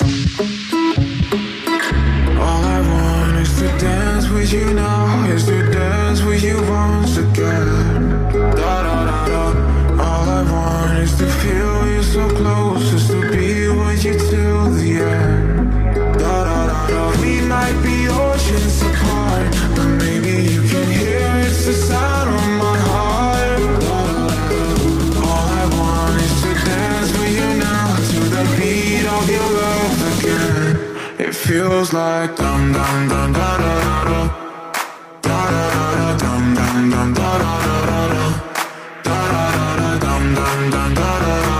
All 0.00 0.06
I 2.38 2.80
want 2.88 3.36
is 3.38 3.52
to 3.58 3.66
dance 3.78 4.28
with 4.28 4.52
you 4.52 4.72
now, 4.72 5.24
is 5.26 5.46
to 5.46 5.70
dance 5.72 6.22
with 6.22 6.44
you 6.44 6.62
once 6.70 7.16
again. 7.16 8.12
All 9.98 10.28
I 10.28 10.42
want 10.52 10.98
is 10.98 11.16
to 11.18 11.26
feel 11.26 11.88
you 11.88 12.02
so 12.04 12.28
close, 12.30 12.77
feels 31.88 31.92
like 31.92 32.36
dum 32.36 32.72
dum 32.72 33.08
dum 33.08 33.32
da 33.32 33.56
da 33.56 33.80
da 33.80 34.04
da. 34.04 34.20
Da 35.22 35.38
da 35.50 35.64
da 35.70 35.92
da 35.92 36.32
da 36.54 36.72
da 36.84 37.04
da 37.04 37.32
da 37.86 38.00
da. 38.08 38.24
Da 39.04 39.18
da 39.32 39.44
da 39.50 39.96
da 39.96 40.14
da 40.34 40.48
da 40.70 40.84
da 40.94 41.12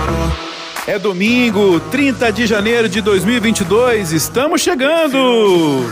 da. 0.06 0.92
É 0.92 0.98
domingo, 0.98 1.80
30 1.90 2.32
de 2.32 2.46
janeiro 2.46 2.88
de 2.88 3.00
2022, 3.00 4.12
estamos 4.12 4.60
chegando! 4.62 5.84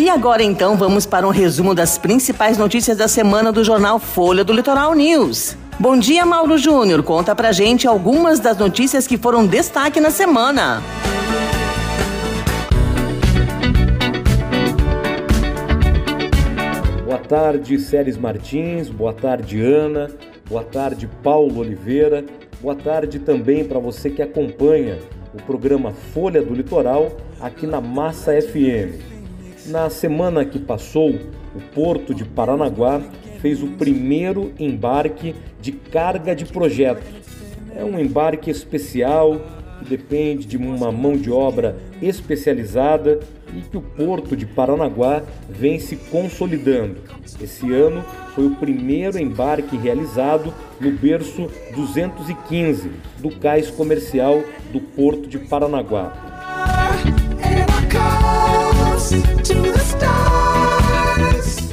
E 0.00 0.08
agora 0.08 0.42
então 0.42 0.78
vamos 0.78 1.04
para 1.04 1.28
um 1.28 1.30
resumo 1.30 1.74
das 1.74 1.98
principais 1.98 2.56
notícias 2.56 2.96
da 2.96 3.06
semana 3.06 3.52
do 3.52 3.62
jornal 3.62 3.98
Folha 3.98 4.42
do 4.42 4.50
Litoral 4.50 4.94
News. 4.94 5.58
Bom 5.78 5.98
dia, 5.98 6.24
Mauro 6.24 6.56
Júnior. 6.56 7.02
Conta 7.02 7.36
pra 7.36 7.52
gente 7.52 7.86
algumas 7.86 8.40
das 8.40 8.56
notícias 8.56 9.06
que 9.06 9.18
foram 9.18 9.46
destaque 9.46 10.00
na 10.00 10.10
semana. 10.10 10.82
Boa 17.04 17.18
tarde, 17.18 17.78
Séries 17.78 18.16
Martins. 18.16 18.88
Boa 18.88 19.12
tarde, 19.12 19.60
Ana. 19.60 20.10
Boa 20.48 20.64
tarde, 20.64 21.10
Paulo 21.22 21.60
Oliveira. 21.60 22.24
Boa 22.62 22.74
tarde 22.74 23.18
também 23.18 23.66
para 23.66 23.78
você 23.78 24.08
que 24.08 24.22
acompanha 24.22 24.98
o 25.34 25.42
programa 25.42 25.92
Folha 26.14 26.40
do 26.40 26.54
Litoral 26.54 27.12
aqui 27.38 27.66
na 27.66 27.82
Massa 27.82 28.32
FM. 28.40 29.09
Na 29.70 29.88
semana 29.88 30.44
que 30.44 30.58
passou, 30.58 31.10
o 31.54 31.60
Porto 31.72 32.12
de 32.12 32.24
Paranaguá 32.24 33.00
fez 33.40 33.62
o 33.62 33.68
primeiro 33.68 34.52
embarque 34.58 35.32
de 35.60 35.70
carga 35.70 36.34
de 36.34 36.44
projeto. 36.44 37.06
É 37.76 37.84
um 37.84 37.96
embarque 37.96 38.50
especial 38.50 39.40
que 39.78 39.88
depende 39.88 40.44
de 40.44 40.56
uma 40.56 40.90
mão 40.90 41.16
de 41.16 41.30
obra 41.30 41.76
especializada 42.02 43.20
e 43.56 43.60
que 43.60 43.76
o 43.76 43.80
Porto 43.80 44.36
de 44.36 44.44
Paranaguá 44.44 45.22
vem 45.48 45.78
se 45.78 45.94
consolidando. 45.94 46.96
Esse 47.40 47.72
ano 47.72 48.04
foi 48.34 48.46
o 48.46 48.56
primeiro 48.56 49.20
embarque 49.20 49.76
realizado 49.76 50.52
no 50.80 50.90
berço 50.90 51.48
215 51.76 52.90
do 53.20 53.30
cais 53.36 53.70
comercial 53.70 54.42
do 54.72 54.80
Porto 54.80 55.28
de 55.28 55.38
Paranaguá. 55.38 56.29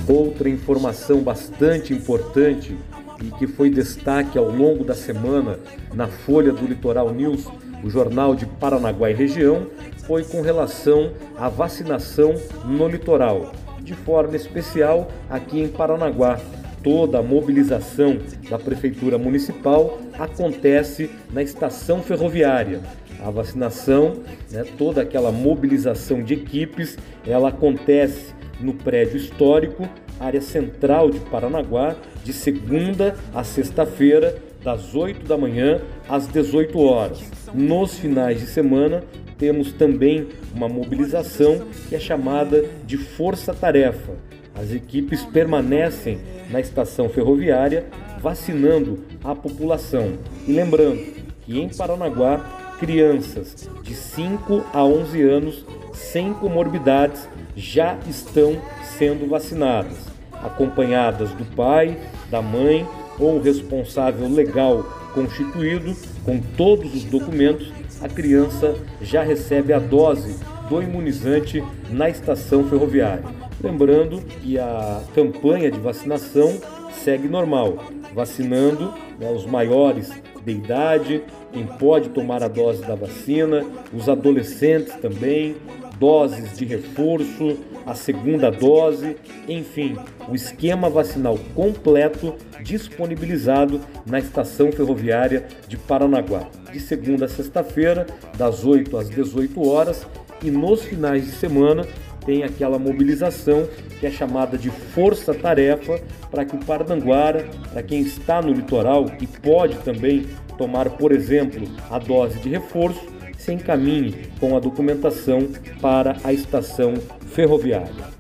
Outra 0.08 0.50
informação 0.50 1.20
bastante 1.20 1.94
importante 1.94 2.76
e 3.22 3.32
que 3.38 3.46
foi 3.46 3.70
destaque 3.70 4.38
ao 4.38 4.50
longo 4.50 4.84
da 4.84 4.96
semana 4.96 5.60
na 5.94 6.08
Folha 6.08 6.52
do 6.52 6.66
Litoral 6.66 7.14
News, 7.14 7.46
o 7.84 7.90
jornal 7.90 8.34
de 8.36 8.46
Paranaguá 8.46 9.12
e 9.12 9.14
região, 9.14 9.68
foi 10.06 10.24
com 10.24 10.42
relação 10.42 11.12
à 11.38 11.50
vacinação 11.50 12.36
no 12.66 12.88
litoral, 12.88 13.52
de 13.82 13.94
forma 13.94 14.36
especial 14.36 15.10
aqui 15.30 15.60
em 15.60 15.68
Paranaguá. 15.68 16.40
Toda 16.84 17.20
a 17.20 17.24
mobilização 17.24 18.18
da 18.50 18.58
Prefeitura 18.58 19.18
Municipal 19.18 20.00
acontece 20.18 21.12
na 21.34 21.44
estação 21.44 22.02
ferroviária. 22.02 22.82
A 23.24 23.30
vacinação, 23.30 24.22
né, 24.52 24.64
toda 24.78 25.02
aquela 25.02 25.32
mobilização 25.32 26.24
de 26.24 26.34
equipes, 26.36 26.98
ela 27.26 27.50
acontece 27.50 28.34
no 28.60 28.74
prédio 28.74 29.18
histórico, 29.18 29.88
área 30.20 30.42
central 30.42 31.10
de 31.10 31.20
Paranaguá, 31.20 31.96
de 32.24 32.34
segunda 32.34 33.16
a 33.34 33.44
sexta-feira, 33.44 34.38
das 34.64 34.94
8 34.94 35.26
da 35.26 35.38
manhã 35.38 35.82
às 36.10 36.28
18 36.28 36.80
horas. 36.80 37.24
Nos 37.54 37.98
finais 37.98 38.42
de 38.42 38.48
semana, 38.48 39.04
temos 39.38 39.72
também 39.72 40.28
uma 40.54 40.68
mobilização 40.68 41.62
que 41.88 41.96
é 41.96 42.00
chamada 42.00 42.66
de 42.86 42.98
força-tarefa. 42.98 44.14
As 44.56 44.72
equipes 44.72 45.24
permanecem 45.24 46.20
na 46.50 46.60
estação 46.60 47.08
ferroviária 47.08 47.86
vacinando 48.20 49.06
a 49.24 49.36
população. 49.36 50.14
E 50.48 50.52
lembrando 50.52 51.02
que 51.42 51.60
em 51.60 51.70
Paranaguá, 51.70 52.67
crianças 52.80 53.70
de 53.84 53.94
5 53.94 54.64
a 54.74 54.84
11 54.84 55.22
anos 55.22 55.66
sem 55.94 56.34
comorbidades 56.34 57.28
já 57.56 57.98
estão 58.08 58.62
sendo 58.98 59.28
vacinadas, 59.28 59.98
acompanhadas 60.32 61.32
do 61.32 61.44
pai, 61.56 61.98
da 62.30 62.42
mãe 62.42 62.88
ou 63.20 63.42
responsável 63.42 64.28
legal 64.28 64.84
constituído 65.14 65.96
com 66.24 66.40
todos 66.40 66.94
os 66.94 67.04
documentos, 67.04 67.72
a 68.02 68.08
criança 68.08 68.76
já 69.02 69.24
recebe 69.24 69.74
a 69.74 69.80
dose 69.80 70.38
do 70.70 70.82
imunizante 70.82 71.64
na 71.90 72.10
estação 72.10 72.64
ferroviária. 72.70 73.24
Lembrando 73.64 74.22
que 74.22 74.60
a 74.60 75.02
campanha 75.16 75.72
de 75.72 75.80
vacinação 75.80 76.60
segue 76.92 77.28
normal, 77.28 77.78
vacinando 78.14 78.94
né, 79.20 79.32
os 79.32 79.46
maiores 79.46 80.12
de 80.46 80.52
idade, 80.52 81.24
quem 81.58 81.66
pode 81.66 82.10
tomar 82.10 82.44
a 82.44 82.48
dose 82.48 82.84
da 82.84 82.94
vacina, 82.94 83.66
os 83.92 84.08
adolescentes 84.08 84.94
também, 84.98 85.56
doses 86.00 86.56
de 86.56 86.66
reforço, 86.66 87.58
a 87.84 87.96
segunda 87.96 88.52
dose, 88.52 89.18
enfim, 89.50 89.98
o 90.30 90.36
esquema 90.36 90.88
vacinal 90.88 91.36
completo 91.56 92.36
disponibilizado 92.62 93.82
na 94.06 94.20
estação 94.20 94.72
ferroviária 94.72 95.48
de 95.68 95.78
Paranaguá, 95.78 96.48
de 96.72 96.80
segunda 96.80 97.26
a 97.26 97.28
sexta-feira, 97.28 98.06
das 98.38 98.64
8 98.64 98.96
às 98.96 99.10
18 99.10 99.68
horas, 99.68 100.06
e 100.44 100.52
nos 100.52 100.84
finais 100.84 101.26
de 101.26 101.32
semana 101.32 101.88
tem 102.24 102.44
aquela 102.44 102.78
mobilização 102.78 103.68
que 104.00 104.06
é 104.06 104.12
chamada 104.12 104.60
de 104.60 104.70
força-tarefa 104.70 106.00
para 106.30 106.46
que 106.46 106.56
o 106.56 106.60
Pardanguara, 106.60 107.48
para 107.72 107.82
quem 107.82 108.02
está 108.02 108.44
no 108.44 108.52
litoral 108.52 109.06
e 109.20 109.26
pode 109.26 109.78
também 109.78 110.28
tomar, 110.58 110.90
por 110.92 111.12
exemplo, 111.12 111.68
a 111.90 112.00
dose 112.00 112.40
de 112.40 112.50
reforço, 112.50 113.02
se 113.38 113.54
encaminhe 113.54 114.14
com 114.40 114.58
a 114.58 114.60
documentação 114.60 115.48
para 115.80 116.18
a 116.24 116.34
estação 116.34 116.96
ferroviária. 117.28 118.18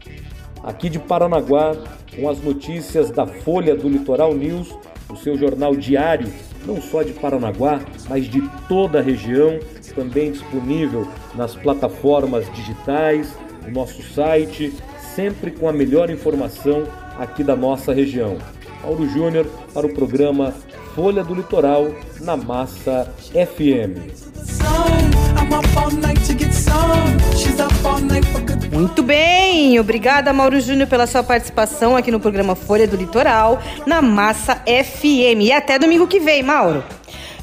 Aqui 0.63 0.89
de 0.89 0.99
Paranaguá, 0.99 1.75
com 2.15 2.29
as 2.29 2.41
notícias 2.41 3.09
da 3.09 3.25
Folha 3.25 3.75
do 3.75 3.89
Litoral 3.89 4.33
News, 4.33 4.73
o 5.09 5.15
seu 5.15 5.37
jornal 5.37 5.75
diário, 5.75 6.27
não 6.65 6.81
só 6.81 7.01
de 7.01 7.13
Paranaguá, 7.13 7.81
mas 8.09 8.25
de 8.25 8.41
toda 8.67 8.99
a 8.99 9.01
região, 9.01 9.59
também 9.97 10.31
disponível 10.31 11.07
nas 11.33 11.55
plataformas 11.55 12.45
digitais, 12.53 13.35
o 13.67 13.71
nosso 13.71 14.03
site, 14.03 14.71
sempre 15.15 15.49
com 15.49 15.67
a 15.67 15.73
melhor 15.73 16.11
informação 16.11 16.83
aqui 17.17 17.43
da 17.43 17.55
nossa 17.55 17.91
região. 17.91 18.37
Paulo 18.83 19.09
Júnior 19.09 19.47
para 19.73 19.87
o 19.87 19.93
programa 19.93 20.53
Folha 20.97 21.23
do 21.23 21.35
Litoral 21.35 21.89
na 22.21 22.35
Massa 22.35 23.13
FM. 23.31 24.17
Muito 28.73 29.03
bem, 29.03 29.79
obrigada 29.79 30.33
Mauro 30.33 30.59
Júnior 30.59 30.87
pela 30.87 31.05
sua 31.05 31.21
participação 31.21 31.95
aqui 31.95 32.09
no 32.09 32.19
programa 32.19 32.55
Folha 32.55 32.87
do 32.87 32.97
Litoral 32.97 33.61
na 33.85 34.01
Massa 34.01 34.55
FM. 34.65 35.41
E 35.41 35.51
até 35.51 35.77
domingo 35.77 36.07
que 36.07 36.19
vem, 36.19 36.41
Mauro. 36.41 36.83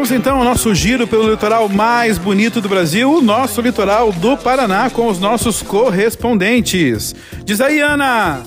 vamos 0.10 0.12
então 0.12 0.40
ao 0.40 0.44
nosso 0.44 0.74
giro 0.74 1.06
pelo 1.08 1.30
litoral 1.30 1.70
mais 1.70 2.18
bonito 2.18 2.62
do 2.62 2.70
Brasil, 2.70 3.12
o 3.14 3.22
nosso 3.22 3.62
litoral 3.62 4.12
do 4.12 4.36
Paraná, 4.38 4.90
com 4.90 5.08
os 5.08 5.20
nossos 5.20 5.62
correspondentes. 5.62 7.14
Diz 7.44 7.62
aí, 7.62 7.80
Ana! 7.80 8.42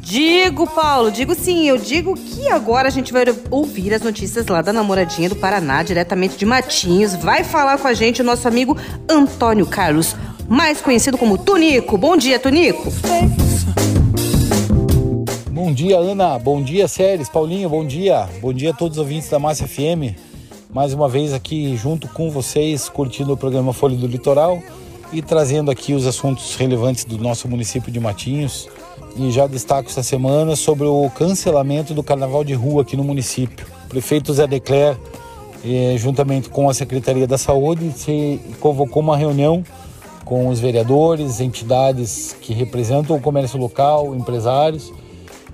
Digo, 0.00 0.66
Paulo, 0.66 1.10
digo 1.10 1.34
sim. 1.34 1.68
Eu 1.68 1.78
digo 1.78 2.14
que 2.14 2.48
agora 2.48 2.88
a 2.88 2.90
gente 2.90 3.12
vai 3.12 3.24
ouvir 3.50 3.94
as 3.94 4.02
notícias 4.02 4.46
lá 4.46 4.60
da 4.60 4.72
namoradinha 4.72 5.28
do 5.28 5.36
Paraná, 5.36 5.82
diretamente 5.82 6.36
de 6.36 6.44
Matinhos. 6.44 7.14
Vai 7.14 7.42
falar 7.44 7.78
com 7.78 7.88
a 7.88 7.94
gente 7.94 8.20
o 8.20 8.24
nosso 8.24 8.46
amigo 8.46 8.76
Antônio 9.08 9.64
Carlos, 9.64 10.14
mais 10.48 10.80
conhecido 10.80 11.16
como 11.16 11.38
Tunico. 11.38 11.96
Bom 11.96 12.16
dia, 12.16 12.38
Tunico. 12.38 12.92
Bom 15.50 15.72
dia, 15.72 15.96
Ana. 15.98 16.38
Bom 16.38 16.62
dia, 16.62 16.86
Séries. 16.86 17.28
Paulinho, 17.28 17.68
bom 17.68 17.86
dia. 17.86 18.28
Bom 18.40 18.52
dia 18.52 18.70
a 18.70 18.74
todos 18.74 18.98
os 18.98 19.02
ouvintes 19.02 19.30
da 19.30 19.38
Massa 19.38 19.66
FM. 19.66 20.25
Mais 20.76 20.92
uma 20.92 21.08
vez 21.08 21.32
aqui 21.32 21.74
junto 21.74 22.06
com 22.06 22.30
vocês, 22.30 22.86
curtindo 22.86 23.32
o 23.32 23.36
programa 23.36 23.72
Folha 23.72 23.96
do 23.96 24.06
Litoral 24.06 24.62
e 25.10 25.22
trazendo 25.22 25.70
aqui 25.70 25.94
os 25.94 26.06
assuntos 26.06 26.54
relevantes 26.54 27.06
do 27.06 27.16
nosso 27.16 27.48
município 27.48 27.90
de 27.90 27.98
Matinhos. 27.98 28.68
E 29.16 29.30
já 29.30 29.46
destaco 29.46 29.88
essa 29.88 30.02
semana 30.02 30.54
sobre 30.54 30.84
o 30.84 31.08
cancelamento 31.08 31.94
do 31.94 32.02
carnaval 32.02 32.44
de 32.44 32.52
rua 32.52 32.82
aqui 32.82 32.94
no 32.94 33.02
município. 33.02 33.66
O 33.86 33.88
prefeito 33.88 34.34
Zé 34.34 34.46
Decler, 34.46 34.98
eh, 35.64 35.94
juntamente 35.96 36.50
com 36.50 36.68
a 36.68 36.74
Secretaria 36.74 37.26
da 37.26 37.38
Saúde, 37.38 37.90
se 37.92 38.38
convocou 38.60 39.02
uma 39.02 39.16
reunião 39.16 39.64
com 40.26 40.46
os 40.48 40.60
vereadores, 40.60 41.40
entidades 41.40 42.36
que 42.38 42.52
representam 42.52 43.16
o 43.16 43.20
comércio 43.20 43.58
local, 43.58 44.14
empresários, 44.14 44.92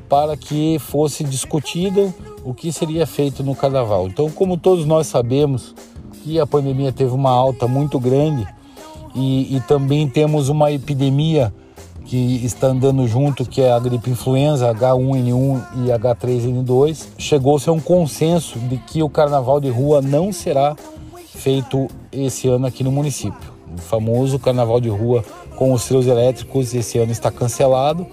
para 0.08 0.36
que 0.36 0.80
fosse 0.80 1.22
discutido 1.22 2.12
o 2.44 2.54
que 2.54 2.72
seria 2.72 3.06
feito 3.06 3.42
no 3.42 3.54
carnaval. 3.54 4.06
Então, 4.06 4.30
como 4.30 4.56
todos 4.56 4.84
nós 4.84 5.06
sabemos 5.06 5.74
que 6.22 6.38
a 6.38 6.46
pandemia 6.46 6.92
teve 6.92 7.12
uma 7.12 7.30
alta 7.30 7.66
muito 7.66 7.98
grande, 7.98 8.46
e, 9.14 9.56
e 9.56 9.60
também 9.60 10.08
temos 10.08 10.48
uma 10.48 10.72
epidemia 10.72 11.52
que 12.04 12.44
está 12.44 12.68
andando 12.68 13.06
junto, 13.06 13.44
que 13.44 13.60
é 13.60 13.72
a 13.72 13.78
gripe 13.78 14.10
influenza 14.10 14.72
H1N1 14.74 15.62
e 15.76 15.90
H3N2. 15.90 17.06
Chegou-se 17.18 17.68
a 17.68 17.72
um 17.72 17.80
consenso 17.80 18.58
de 18.58 18.76
que 18.76 19.02
o 19.02 19.08
carnaval 19.08 19.60
de 19.60 19.70
rua 19.70 20.02
não 20.02 20.32
será 20.32 20.76
feito 21.34 21.88
esse 22.10 22.48
ano 22.48 22.66
aqui 22.66 22.82
no 22.82 22.90
município. 22.92 23.52
O 23.76 23.80
famoso 23.80 24.38
carnaval 24.38 24.80
de 24.80 24.88
rua 24.88 25.24
com 25.56 25.72
os 25.72 25.84
trios 25.84 26.06
elétricos 26.06 26.74
esse 26.74 26.98
ano 26.98 27.12
está 27.12 27.30
cancelado 27.30 28.06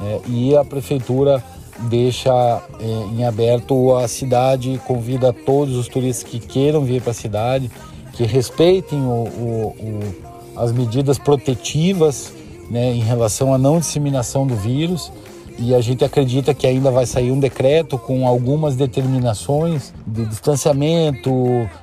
é, 0.00 0.20
e 0.28 0.56
a 0.56 0.64
prefeitura 0.64 1.42
deixa 1.80 2.62
é, 2.80 2.84
em 2.84 3.24
aberto 3.24 3.94
a 3.96 4.06
cidade, 4.08 4.80
convida 4.86 5.32
todos 5.32 5.76
os 5.76 5.88
turistas 5.88 6.28
que 6.28 6.38
queiram 6.38 6.84
vir 6.84 7.02
para 7.02 7.10
a 7.10 7.14
cidade, 7.14 7.70
que 8.12 8.24
respeitem 8.24 9.00
o, 9.00 9.24
o, 9.24 9.76
o, 9.78 10.14
as 10.56 10.72
medidas 10.72 11.18
protetivas 11.18 12.32
né, 12.70 12.92
em 12.92 13.00
relação 13.00 13.52
à 13.52 13.58
não 13.58 13.78
disseminação 13.78 14.46
do 14.46 14.54
vírus. 14.54 15.12
E 15.56 15.72
a 15.72 15.80
gente 15.80 16.04
acredita 16.04 16.52
que 16.52 16.66
ainda 16.66 16.90
vai 16.90 17.06
sair 17.06 17.30
um 17.30 17.38
decreto 17.38 17.96
com 17.96 18.26
algumas 18.26 18.74
determinações 18.74 19.94
de 20.04 20.24
distanciamento, 20.26 21.30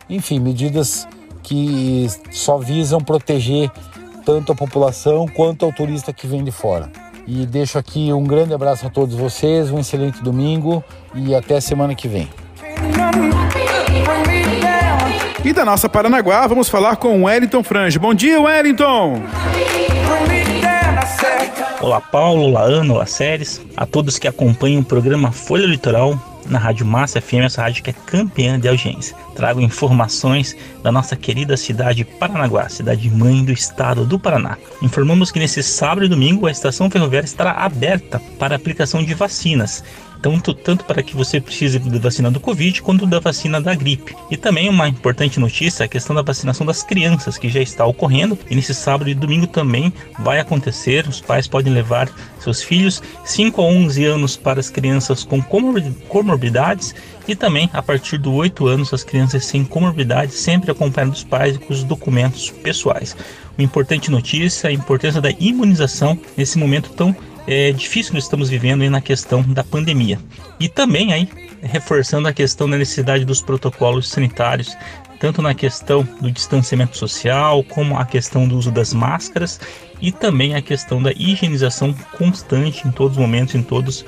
enfim, 0.10 0.40
medidas 0.40 1.08
que 1.42 2.08
só 2.32 2.58
visam 2.58 3.00
proteger 3.00 3.72
tanto 4.26 4.52
a 4.52 4.56
população 4.56 5.26
quanto 5.28 5.66
ao 5.66 5.72
turista 5.72 6.12
que 6.12 6.28
vem 6.28 6.44
de 6.44 6.52
fora. 6.52 6.92
E 7.34 7.46
deixo 7.46 7.78
aqui 7.78 8.12
um 8.12 8.26
grande 8.26 8.54
abraço 8.54 8.86
a 8.86 8.90
todos 8.90 9.16
vocês, 9.16 9.72
um 9.72 9.80
excelente 9.80 10.22
domingo 10.22 10.84
e 11.16 11.34
até 11.34 11.62
semana 11.62 11.96
que 11.96 12.06
vem. 12.06 12.28
E 15.42 15.54
da 15.54 15.64
nossa 15.64 15.88
Paranaguá, 15.88 16.46
vamos 16.46 16.68
falar 16.68 16.98
com 16.98 17.24
Wellington 17.24 17.64
Frange. 17.64 17.98
Bom 17.98 18.14
dia, 18.14 18.42
Wellington! 18.42 19.22
Olá, 21.80 22.02
Paulo, 22.02 22.44
olá, 22.44 22.64
Ana, 22.64 22.94
olá, 22.94 23.06
Séries, 23.06 23.62
a 23.78 23.86
todos 23.86 24.20
que 24.20 24.28
acompanham 24.28 24.82
o 24.82 24.86
programa 24.86 25.32
Folha 25.32 25.66
Litoral 25.66 26.20
na 26.48 26.60
Rádio 26.60 26.86
Massa 26.86 27.22
FM, 27.22 27.46
essa 27.46 27.62
rádio 27.62 27.84
que 27.84 27.90
é 27.90 27.94
campeã 27.94 28.60
de 28.60 28.68
audiência. 28.68 29.16
Trago 29.36 29.62
informações 29.62 30.56
da 30.84 30.92
nossa 30.92 31.16
querida 31.16 31.56
cidade 31.56 32.04
Paranaguá, 32.04 32.68
cidade 32.70 33.10
mãe 33.10 33.44
do 33.44 33.52
estado 33.52 34.06
do 34.06 34.20
Paraná. 34.20 34.58
Informamos 34.82 35.32
que 35.32 35.40
nesse 35.40 35.64
sábado 35.64 36.06
e 36.06 36.10
domingo 36.10 36.48
a 36.48 36.52
estação 36.52 36.90
ferroviária 36.90 37.26
estará 37.26 37.52
aberta 37.52 38.22
para 38.38 38.56
aplicação 38.56 39.04
de 39.04 39.14
vacinas 39.14 39.84
tanto, 40.22 40.54
tanto 40.54 40.86
para 40.86 41.02
que 41.02 41.16
você 41.16 41.42
precise 41.42 41.80
da 41.80 42.00
vacina 42.00 42.30
do 42.30 42.40
Covid 42.40 42.82
quanto 42.82 43.06
da 43.06 43.20
vacina 43.20 43.60
da 43.60 43.74
gripe. 43.74 44.16
E 44.30 44.38
também 44.38 44.70
uma 44.70 44.88
importante 44.88 45.40
notícia, 45.40 45.86
a 45.86 45.90
questão 45.90 46.16
da 46.16 46.22
vacinação 46.22 46.66
das 46.66 46.84
crianças, 46.84 47.38
que 47.38 47.50
já 47.50 47.60
está 47.60 47.86
ocorrendo 47.86 48.38
e 48.50 48.56
nesse 48.56 48.74
sábado 48.74 49.10
e 49.10 49.16
domingo 49.16 49.48
também 49.48 49.92
vai 50.20 50.40
acontecer. 50.40 51.08
Os 51.08 51.20
pais 51.20 51.48
podem 51.48 51.74
levar 51.74 52.10
seus 52.40 52.62
filhos 52.62 53.02
5 53.26 53.62
a 53.62 53.66
11 53.66 54.06
anos 54.06 54.38
para 54.38 54.60
as 54.60 54.70
crianças 54.70 55.24
com 55.24 55.42
comorbidades 55.42 56.94
e 57.28 57.36
também 57.36 57.70
a 57.74 57.82
partir 57.82 58.18
dos 58.18 58.34
8 58.34 58.68
anos 58.68 58.94
as 58.94 59.04
crianças 59.04 59.46
sem 59.46 59.64
comorbidades, 59.64 60.36
sempre 60.36 60.72
acompanhando 60.72 61.12
dos 61.12 61.24
pais 61.24 61.58
com 61.58 61.74
os 61.74 61.84
documentos 61.84 62.50
pessoais. 62.50 63.16
Uma 63.58 63.66
importante 63.66 64.10
notícia, 64.10 64.70
a 64.70 64.74
importância 64.74 65.22
da 65.22 65.32
imunização 65.32 66.18
nesse 66.36 66.58
momento 66.58 66.90
tão 66.92 67.16
é, 67.48 67.72
difícil 67.72 68.14
que 68.14 68.20
estamos 68.20 68.50
vivendo 68.50 68.82
aí 68.82 68.90
na 68.90 69.02
questão 69.02 69.42
da 69.42 69.64
pandemia. 69.64 70.20
E 70.60 70.70
também 70.70 71.14
aí 71.14 71.28
reforçando 71.62 72.28
a 72.28 72.34
questão 72.34 72.70
da 72.70 72.78
necessidade 72.78 73.24
dos 73.26 73.42
protocolos 73.42 74.10
sanitários, 74.10 74.76
tanto 75.20 75.42
na 75.42 75.54
questão 75.54 76.08
do 76.20 76.32
distanciamento 76.32 76.98
social, 76.98 77.64
como 77.64 77.98
a 77.98 78.06
questão 78.06 78.48
do 78.48 78.58
uso 78.58 78.72
das 78.72 78.94
máscaras 78.94 79.60
e 80.02 80.12
também 80.12 80.56
a 80.56 80.62
questão 80.62 81.02
da 81.02 81.12
higienização 81.12 81.94
constante 82.18 82.88
em 82.88 82.92
todos 82.92 83.18
os 83.18 83.22
momentos, 83.22 83.54
em 83.54 83.62
todas 83.62 84.04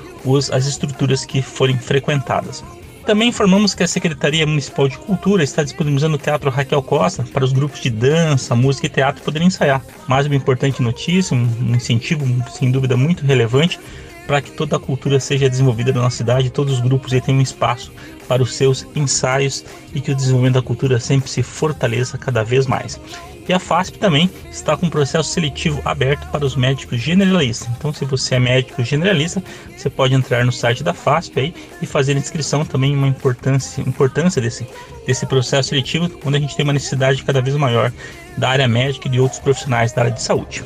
as 0.50 0.66
estruturas 0.66 1.24
que 1.24 1.40
forem 1.40 1.78
frequentadas. 1.78 2.64
Também 3.06 3.28
informamos 3.28 3.74
que 3.74 3.82
a 3.82 3.88
Secretaria 3.88 4.46
Municipal 4.46 4.88
de 4.88 4.96
Cultura 4.96 5.44
está 5.44 5.62
disponibilizando 5.62 6.14
o 6.14 6.18
Teatro 6.18 6.50
Raquel 6.50 6.82
Costa 6.82 7.22
para 7.34 7.44
os 7.44 7.52
grupos 7.52 7.80
de 7.80 7.90
dança, 7.90 8.54
música 8.54 8.86
e 8.86 8.90
teatro 8.90 9.22
poderem 9.22 9.48
ensaiar. 9.48 9.84
Mais 10.08 10.24
uma 10.26 10.34
importante 10.34 10.82
notícia, 10.82 11.36
um 11.36 11.74
incentivo 11.74 12.24
sem 12.50 12.70
dúvida 12.70 12.96
muito 12.96 13.22
relevante 13.26 13.78
para 14.26 14.40
que 14.40 14.50
toda 14.50 14.76
a 14.76 14.80
cultura 14.80 15.20
seja 15.20 15.50
desenvolvida 15.50 15.92
na 15.92 16.00
nossa 16.00 16.16
cidade, 16.16 16.48
todos 16.48 16.72
os 16.72 16.80
grupos 16.80 17.12
tenham 17.20 17.42
espaço 17.42 17.92
para 18.26 18.42
os 18.42 18.54
seus 18.54 18.86
ensaios 18.96 19.62
e 19.94 20.00
que 20.00 20.10
o 20.10 20.14
desenvolvimento 20.14 20.54
da 20.54 20.62
cultura 20.62 20.98
sempre 20.98 21.28
se 21.28 21.42
fortaleça 21.42 22.16
cada 22.16 22.42
vez 22.42 22.66
mais. 22.66 22.98
E 23.48 23.52
a 23.52 23.58
FASP 23.58 23.98
também 23.98 24.30
está 24.50 24.76
com 24.76 24.86
um 24.86 24.90
processo 24.90 25.28
seletivo 25.28 25.82
aberto 25.84 26.26
para 26.28 26.44
os 26.44 26.56
médicos 26.56 26.98
generalistas. 27.00 27.68
Então, 27.76 27.92
se 27.92 28.04
você 28.04 28.36
é 28.36 28.38
médico 28.38 28.82
generalista, 28.82 29.42
você 29.76 29.90
pode 29.90 30.14
entrar 30.14 30.44
no 30.44 30.52
site 30.52 30.82
da 30.82 30.94
FASP 30.94 31.40
aí 31.40 31.54
e 31.82 31.86
fazer 31.86 32.16
inscrição 32.16 32.64
também 32.64 32.96
uma 32.96 33.06
importância, 33.06 33.82
importância 33.82 34.40
desse, 34.40 34.66
desse 35.06 35.26
processo 35.26 35.68
seletivo, 35.70 36.10
onde 36.24 36.36
a 36.38 36.40
gente 36.40 36.56
tem 36.56 36.64
uma 36.64 36.72
necessidade 36.72 37.22
cada 37.22 37.42
vez 37.42 37.56
maior 37.56 37.92
da 38.36 38.48
área 38.48 38.66
médica 38.66 39.08
e 39.08 39.10
de 39.10 39.20
outros 39.20 39.40
profissionais 39.40 39.92
da 39.92 40.02
área 40.02 40.12
de 40.12 40.22
saúde. 40.22 40.64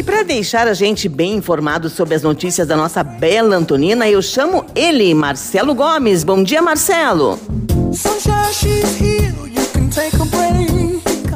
E 0.00 0.02
para 0.02 0.22
deixar 0.22 0.66
a 0.66 0.72
gente 0.72 1.10
bem 1.10 1.34
informado 1.34 1.90
sobre 1.90 2.14
as 2.14 2.22
notícias 2.22 2.66
da 2.66 2.74
nossa 2.74 3.04
bela 3.04 3.54
Antonina, 3.54 4.08
eu 4.08 4.22
chamo 4.22 4.64
ele, 4.74 5.12
Marcelo 5.12 5.74
Gomes. 5.74 6.24
Bom 6.24 6.42
dia, 6.42 6.62
Marcelo. 6.62 7.38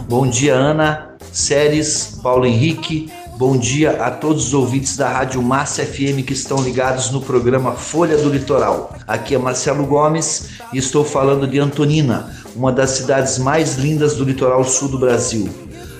Bom 0.08 0.26
dia, 0.26 0.54
Ana, 0.54 1.10
Séries, 1.30 2.18
Paulo 2.22 2.46
Henrique. 2.46 3.12
Bom 3.36 3.58
dia 3.58 4.02
a 4.02 4.10
todos 4.10 4.46
os 4.46 4.54
ouvintes 4.54 4.96
da 4.96 5.10
Rádio 5.10 5.42
Massa 5.42 5.84
FM 5.84 6.24
que 6.26 6.32
estão 6.32 6.62
ligados 6.62 7.10
no 7.10 7.20
programa 7.20 7.72
Folha 7.72 8.16
do 8.16 8.30
Litoral. 8.30 8.96
Aqui 9.06 9.34
é 9.34 9.38
Marcelo 9.38 9.84
Gomes 9.84 10.52
e 10.72 10.78
estou 10.78 11.04
falando 11.04 11.46
de 11.46 11.58
Antonina, 11.58 12.34
uma 12.56 12.72
das 12.72 12.92
cidades 12.92 13.36
mais 13.36 13.74
lindas 13.76 14.16
do 14.16 14.24
litoral 14.24 14.64
sul 14.64 14.88
do 14.88 14.98
Brasil. 14.98 15.50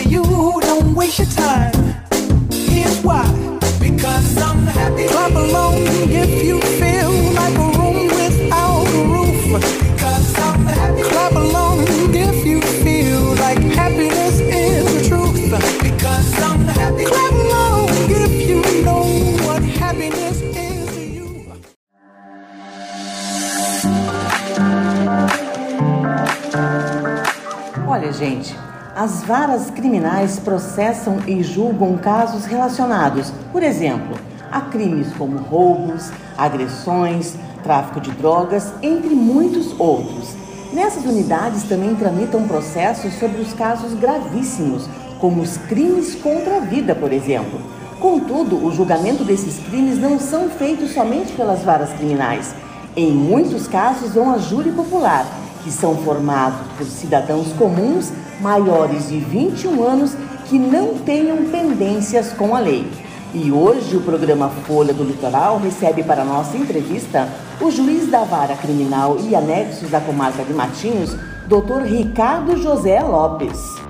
Olha, 28.01 28.15
gente, 28.15 28.57
as 28.97 29.23
varas 29.25 29.71
criminais 29.71 30.39
processam 30.39 31.19
e 31.27 31.43
julgam 31.43 31.99
casos 31.99 32.47
relacionados, 32.47 33.31
por 33.53 33.63
exemplo, 33.63 34.17
a 34.51 34.63
crimes 34.63 35.13
como 35.19 35.37
roubos, 35.37 36.11
agressões, 36.35 37.35
tráfico 37.63 38.01
de 38.01 38.11
drogas, 38.13 38.73
entre 38.81 39.11
muitos 39.11 39.79
outros. 39.79 40.35
Nessas 40.73 41.05
unidades 41.05 41.65
também 41.65 41.95
tramitam 41.95 42.49
processos 42.49 43.13
sobre 43.19 43.43
os 43.43 43.53
casos 43.53 43.93
gravíssimos, 43.93 44.89
como 45.21 45.43
os 45.43 45.59
crimes 45.59 46.15
contra 46.15 46.57
a 46.57 46.61
vida, 46.61 46.95
por 46.95 47.13
exemplo. 47.13 47.61
Contudo, 48.01 48.65
o 48.65 48.73
julgamento 48.73 49.25
desses 49.25 49.59
crimes 49.67 49.99
não 49.99 50.19
são 50.19 50.49
feitos 50.49 50.93
somente 50.93 51.35
pelas 51.35 51.63
varas 51.63 51.93
criminais. 51.93 52.55
Em 52.97 53.13
muitos 53.13 53.69
casos, 53.69 54.15
vão 54.15 54.33
a 54.33 54.39
júri 54.39 54.73
popular, 54.73 55.27
que 55.63 55.71
são 55.71 55.97
formados 55.97 56.61
por 56.77 56.87
cidadãos 56.87 57.53
comuns 57.53 58.13
maiores 58.41 59.09
de 59.09 59.19
21 59.19 59.83
anos 59.83 60.15
que 60.47 60.59
não 60.59 60.95
tenham 60.95 61.45
pendências 61.45 62.33
com 62.33 62.55
a 62.55 62.61
lei. 62.61 62.91
E 63.33 63.53
hoje 63.53 63.97
o 63.97 64.01
programa 64.01 64.49
Folha 64.67 64.93
do 64.93 65.05
Litoral 65.05 65.59
recebe 65.59 66.03
para 66.03 66.25
nossa 66.25 66.57
entrevista 66.57 67.29
o 67.61 67.71
juiz 67.71 68.11
da 68.11 68.25
vara 68.25 68.57
criminal 68.57 69.17
e 69.21 69.37
anexos 69.37 69.91
da 69.91 70.01
comarca 70.01 70.43
de 70.43 70.53
Matinhos, 70.53 71.15
Dr. 71.47 71.83
Ricardo 71.85 72.57
José 72.57 73.01
Lopes. 73.01 73.90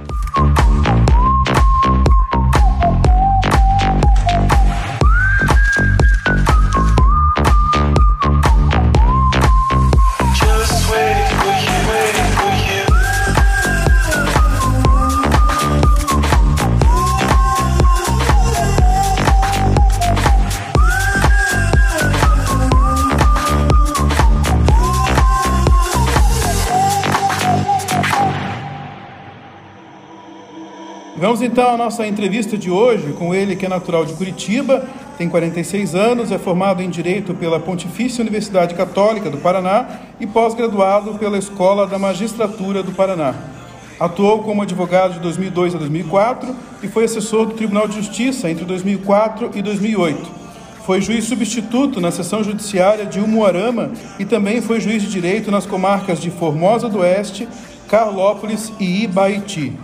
Vamos 31.31 31.43
então 31.43 31.73
à 31.73 31.77
nossa 31.77 32.05
entrevista 32.05 32.59
de 32.59 32.73
hoje 32.73 33.13
com 33.13 33.33
ele, 33.33 33.55
que 33.55 33.65
é 33.65 33.69
natural 33.69 34.05
de 34.05 34.15
Curitiba, 34.15 34.85
tem 35.17 35.29
46 35.29 35.95
anos, 35.95 36.33
é 36.33 36.39
formado 36.41 36.83
em 36.83 36.91
Direito 36.91 37.35
pela 37.35 37.61
Pontifícia 37.61 38.21
Universidade 38.21 38.75
Católica 38.75 39.31
do 39.31 39.37
Paraná 39.39 40.01
e 40.19 40.27
pós-graduado 40.27 41.15
pela 41.21 41.39
Escola 41.39 41.87
da 41.87 42.01
Magistratura 42.01 42.83
do 42.83 42.91
Paraná. 42.91 43.33
Atuou 44.01 44.43
como 44.43 44.63
advogado 44.63 45.13
de 45.13 45.21
2002 45.21 45.77
a 45.77 45.79
2004 45.79 46.53
e 46.83 46.89
foi 46.89 47.05
assessor 47.05 47.47
do 47.47 47.55
Tribunal 47.55 47.87
de 47.87 47.95
Justiça 47.95 48.51
entre 48.51 48.65
2004 48.65 49.53
e 49.55 49.63
2008. 49.63 50.29
Foi 50.85 51.01
juiz 51.01 51.27
substituto 51.27 52.01
na 52.01 52.11
seção 52.11 52.43
judiciária 52.43 53.07
de 53.07 53.21
Umuarama 53.21 53.93
e 54.19 54.25
também 54.25 54.61
foi 54.61 54.81
juiz 54.81 55.01
de 55.01 55.09
direito 55.09 55.49
nas 55.49 55.65
comarcas 55.65 56.21
de 56.21 56.29
Formosa 56.29 56.89
do 56.89 56.99
Oeste, 56.99 57.47
Carlópolis 57.87 58.73
e 58.81 59.05
Ibaiti. 59.05 59.79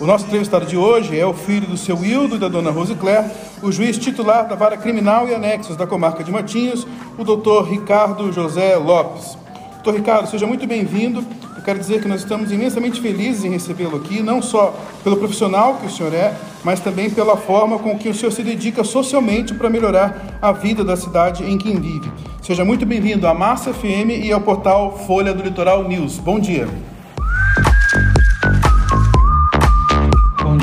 O 0.00 0.06
nosso 0.06 0.26
entrevistado 0.26 0.66
de 0.66 0.76
hoje 0.76 1.16
é 1.16 1.24
o 1.24 1.32
filho 1.32 1.68
do 1.68 1.76
seu 1.76 2.04
Hildo 2.04 2.34
e 2.34 2.38
da 2.38 2.48
dona 2.48 2.72
Rosicler, 2.72 3.30
o 3.62 3.70
juiz 3.70 3.96
titular 3.96 4.48
da 4.48 4.56
Vara 4.56 4.76
Criminal 4.76 5.28
e 5.28 5.34
Anexos 5.34 5.76
da 5.76 5.86
Comarca 5.86 6.24
de 6.24 6.32
Matinhos, 6.32 6.84
o 7.16 7.22
doutor 7.22 7.68
Ricardo 7.68 8.32
José 8.32 8.74
Lopes. 8.74 9.38
Doutor 9.74 9.94
Ricardo, 9.94 10.28
seja 10.28 10.48
muito 10.48 10.66
bem-vindo. 10.66 11.24
Eu 11.56 11.62
quero 11.62 11.78
dizer 11.78 12.02
que 12.02 12.08
nós 12.08 12.22
estamos 12.22 12.50
imensamente 12.50 13.00
felizes 13.00 13.44
em 13.44 13.50
recebê-lo 13.50 13.96
aqui, 13.96 14.20
não 14.20 14.42
só 14.42 14.74
pelo 15.04 15.16
profissional 15.16 15.76
que 15.76 15.86
o 15.86 15.90
senhor 15.90 16.12
é, 16.12 16.34
mas 16.64 16.80
também 16.80 17.08
pela 17.08 17.36
forma 17.36 17.78
com 17.78 17.96
que 17.96 18.08
o 18.08 18.14
senhor 18.14 18.32
se 18.32 18.42
dedica 18.42 18.82
socialmente 18.82 19.54
para 19.54 19.70
melhorar 19.70 20.38
a 20.42 20.50
vida 20.50 20.82
da 20.82 20.96
cidade 20.96 21.44
em 21.44 21.56
que 21.56 21.70
vive. 21.70 22.10
Seja 22.42 22.64
muito 22.64 22.84
bem-vindo 22.84 23.28
à 23.28 23.32
Massa 23.32 23.72
FM 23.72 24.24
e 24.24 24.32
ao 24.32 24.40
portal 24.40 24.98
Folha 25.06 25.32
do 25.32 25.42
Litoral 25.42 25.84
News. 25.86 26.18
Bom 26.18 26.40
dia. 26.40 26.68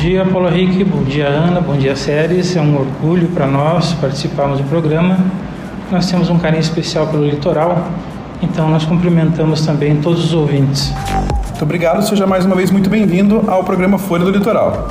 Dia, 0.01 0.25
Paulo 0.25 0.48
Henrique. 0.48 0.84
Bom 0.84 1.03
dia, 1.03 1.27
Ana. 1.27 1.62
Bom 1.62 1.77
dia, 1.77 1.96
Séries. 1.96 2.55
É 2.55 2.62
um 2.62 2.75
orgulho 2.75 3.27
para 3.27 3.46
nós 3.46 3.93
participarmos 3.93 4.58
do 4.58 4.63
programa. 4.63 5.20
Nós 5.91 6.10
temos 6.10 6.27
um 6.27 6.39
carinho 6.39 6.62
especial 6.62 7.05
pelo 7.08 7.24
litoral, 7.24 7.88
então 8.41 8.67
nós 8.67 8.84
cumprimentamos 8.84 9.63
também 9.63 9.98
todos 9.98 10.25
os 10.25 10.34
ouvintes. 10.34 10.91
Muito 11.50 11.62
obrigado, 11.62 12.01
seja 12.01 12.25
mais 12.25 12.46
uma 12.46 12.55
vez 12.55 12.72
muito 12.72 12.89
bem-vindo 12.89 13.43
ao 13.48 13.63
programa 13.63 14.00
Folha 14.00 14.25
do 14.25 14.31
Litoral. 14.31 14.88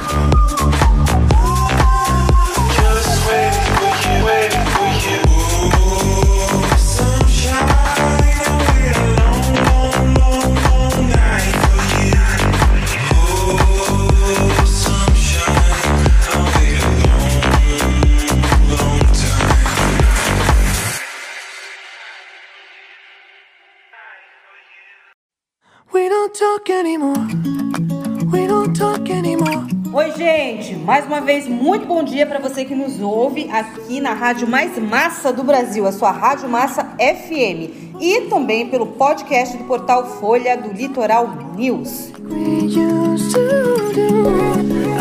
Oi, 29.93 30.13
gente! 30.13 30.77
Mais 30.77 31.05
uma 31.05 31.21
vez, 31.21 31.47
muito 31.47 31.85
bom 31.85 32.03
dia 32.03 32.25
para 32.25 32.39
você 32.39 32.65
que 32.65 32.75
nos 32.75 32.99
ouve 33.03 33.51
aqui 33.51 34.01
na 34.01 34.15
rádio 34.15 34.49
mais 34.49 34.79
massa 34.79 35.31
do 35.31 35.45
Brasil, 35.45 35.87
a 35.87 35.93
sua 35.93 36.11
Rádio 36.11 36.49
Massa 36.49 36.85
FM. 36.99 38.01
E 38.01 38.23
também 38.31 38.71
pelo 38.71 38.87
podcast 38.87 39.59
do 39.59 39.65
portal 39.65 40.07
Folha 40.19 40.57
do 40.57 40.73
Litoral 40.73 41.29
News. 41.55 42.13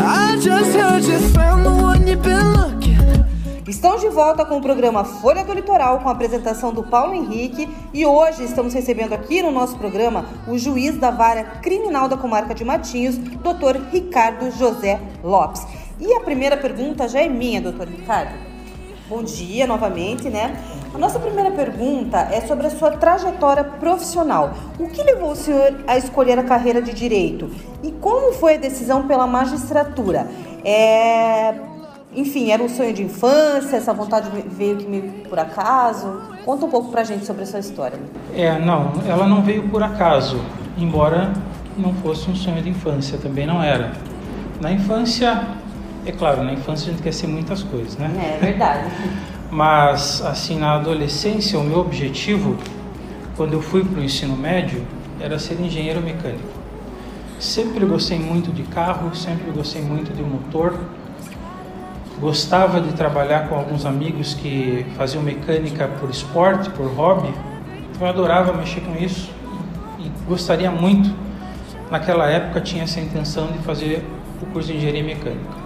I 0.02 0.40
Estamos 3.70 4.00
de 4.00 4.08
volta 4.08 4.44
com 4.44 4.56
o 4.56 4.60
programa 4.60 5.04
Folha 5.04 5.44
do 5.44 5.52
Litoral, 5.52 6.00
com 6.00 6.08
a 6.08 6.12
apresentação 6.12 6.72
do 6.72 6.82
Paulo 6.82 7.14
Henrique. 7.14 7.68
E 7.94 8.04
hoje 8.04 8.42
estamos 8.42 8.74
recebendo 8.74 9.12
aqui 9.12 9.40
no 9.40 9.52
nosso 9.52 9.78
programa 9.78 10.26
o 10.48 10.58
juiz 10.58 10.98
da 10.98 11.12
vara 11.12 11.44
criminal 11.62 12.08
da 12.08 12.16
comarca 12.16 12.52
de 12.52 12.64
Matinhos, 12.64 13.16
doutor 13.16 13.76
Ricardo 13.92 14.50
José 14.50 14.98
Lopes. 15.22 15.64
E 16.00 16.12
a 16.12 16.18
primeira 16.18 16.56
pergunta 16.56 17.06
já 17.06 17.20
é 17.20 17.28
minha, 17.28 17.60
doutor 17.60 17.86
Ricardo. 17.86 18.34
Bom 19.08 19.22
dia 19.22 19.68
novamente, 19.68 20.28
né? 20.28 20.60
A 20.92 20.98
nossa 20.98 21.20
primeira 21.20 21.52
pergunta 21.52 22.18
é 22.32 22.40
sobre 22.40 22.66
a 22.66 22.70
sua 22.70 22.90
trajetória 22.90 23.62
profissional. 23.62 24.52
O 24.80 24.88
que 24.88 25.00
levou 25.00 25.30
o 25.30 25.36
senhor 25.36 25.84
a 25.86 25.96
escolher 25.96 26.40
a 26.40 26.42
carreira 26.42 26.82
de 26.82 26.92
direito? 26.92 27.48
E 27.84 27.92
como 27.92 28.32
foi 28.32 28.56
a 28.56 28.58
decisão 28.58 29.06
pela 29.06 29.28
magistratura? 29.28 30.26
É, 30.64 31.69
enfim, 32.14 32.50
era 32.50 32.62
um 32.62 32.68
sonho 32.68 32.92
de 32.92 33.04
infância, 33.04 33.76
essa 33.76 33.92
vontade 33.92 34.30
veio 34.46 34.76
que 34.76 34.86
meio 34.86 35.04
por 35.28 35.38
acaso? 35.38 36.20
Conta 36.44 36.66
um 36.66 36.70
pouco 36.70 36.90
pra 36.90 37.04
gente 37.04 37.24
sobre 37.24 37.44
a 37.44 37.46
sua 37.46 37.60
história. 37.60 37.98
É, 38.34 38.58
não, 38.58 38.92
ela 39.06 39.26
não 39.26 39.42
veio 39.42 39.68
por 39.68 39.82
acaso, 39.82 40.40
embora 40.76 41.32
não 41.76 41.94
fosse 41.94 42.28
um 42.30 42.34
sonho 42.34 42.60
de 42.62 42.68
infância, 42.68 43.16
também 43.18 43.46
não 43.46 43.62
era. 43.62 43.92
Na 44.60 44.72
infância, 44.72 45.46
é 46.04 46.12
claro, 46.12 46.42
na 46.42 46.52
infância 46.52 46.88
a 46.88 46.92
gente 46.92 47.02
quer 47.02 47.12
ser 47.12 47.28
muitas 47.28 47.62
coisas, 47.62 47.96
né? 47.96 48.10
É 48.40 48.44
verdade. 48.44 48.90
Mas, 49.50 50.22
assim, 50.22 50.58
na 50.58 50.74
adolescência, 50.74 51.58
o 51.58 51.64
meu 51.64 51.78
objetivo, 51.78 52.56
quando 53.36 53.54
eu 53.54 53.62
fui 53.62 53.84
para 53.84 54.00
o 54.00 54.04
ensino 54.04 54.36
médio, 54.36 54.84
era 55.20 55.38
ser 55.38 55.60
engenheiro 55.60 56.00
mecânico. 56.00 56.60
Sempre 57.38 57.84
gostei 57.84 58.18
muito 58.18 58.52
de 58.52 58.62
carro, 58.64 59.14
sempre 59.14 59.50
gostei 59.50 59.82
muito 59.82 60.14
de 60.14 60.22
motor. 60.22 60.78
Gostava 62.20 62.82
de 62.82 62.92
trabalhar 62.92 63.48
com 63.48 63.54
alguns 63.54 63.86
amigos 63.86 64.34
que 64.34 64.84
faziam 64.96 65.22
mecânica 65.22 65.88
por 65.88 66.10
esporte, 66.10 66.68
por 66.70 66.86
hobby. 66.94 67.32
Eu 67.98 68.06
adorava 68.06 68.52
mexer 68.52 68.82
com 68.82 68.94
isso 69.02 69.30
e 69.98 70.10
gostaria 70.28 70.70
muito. 70.70 71.10
Naquela 71.90 72.26
época 72.28 72.60
tinha 72.60 72.84
essa 72.84 73.00
intenção 73.00 73.46
de 73.46 73.58
fazer 73.60 74.04
o 74.42 74.46
curso 74.46 74.68
de 74.68 74.76
engenharia 74.76 75.02
mecânica. 75.02 75.60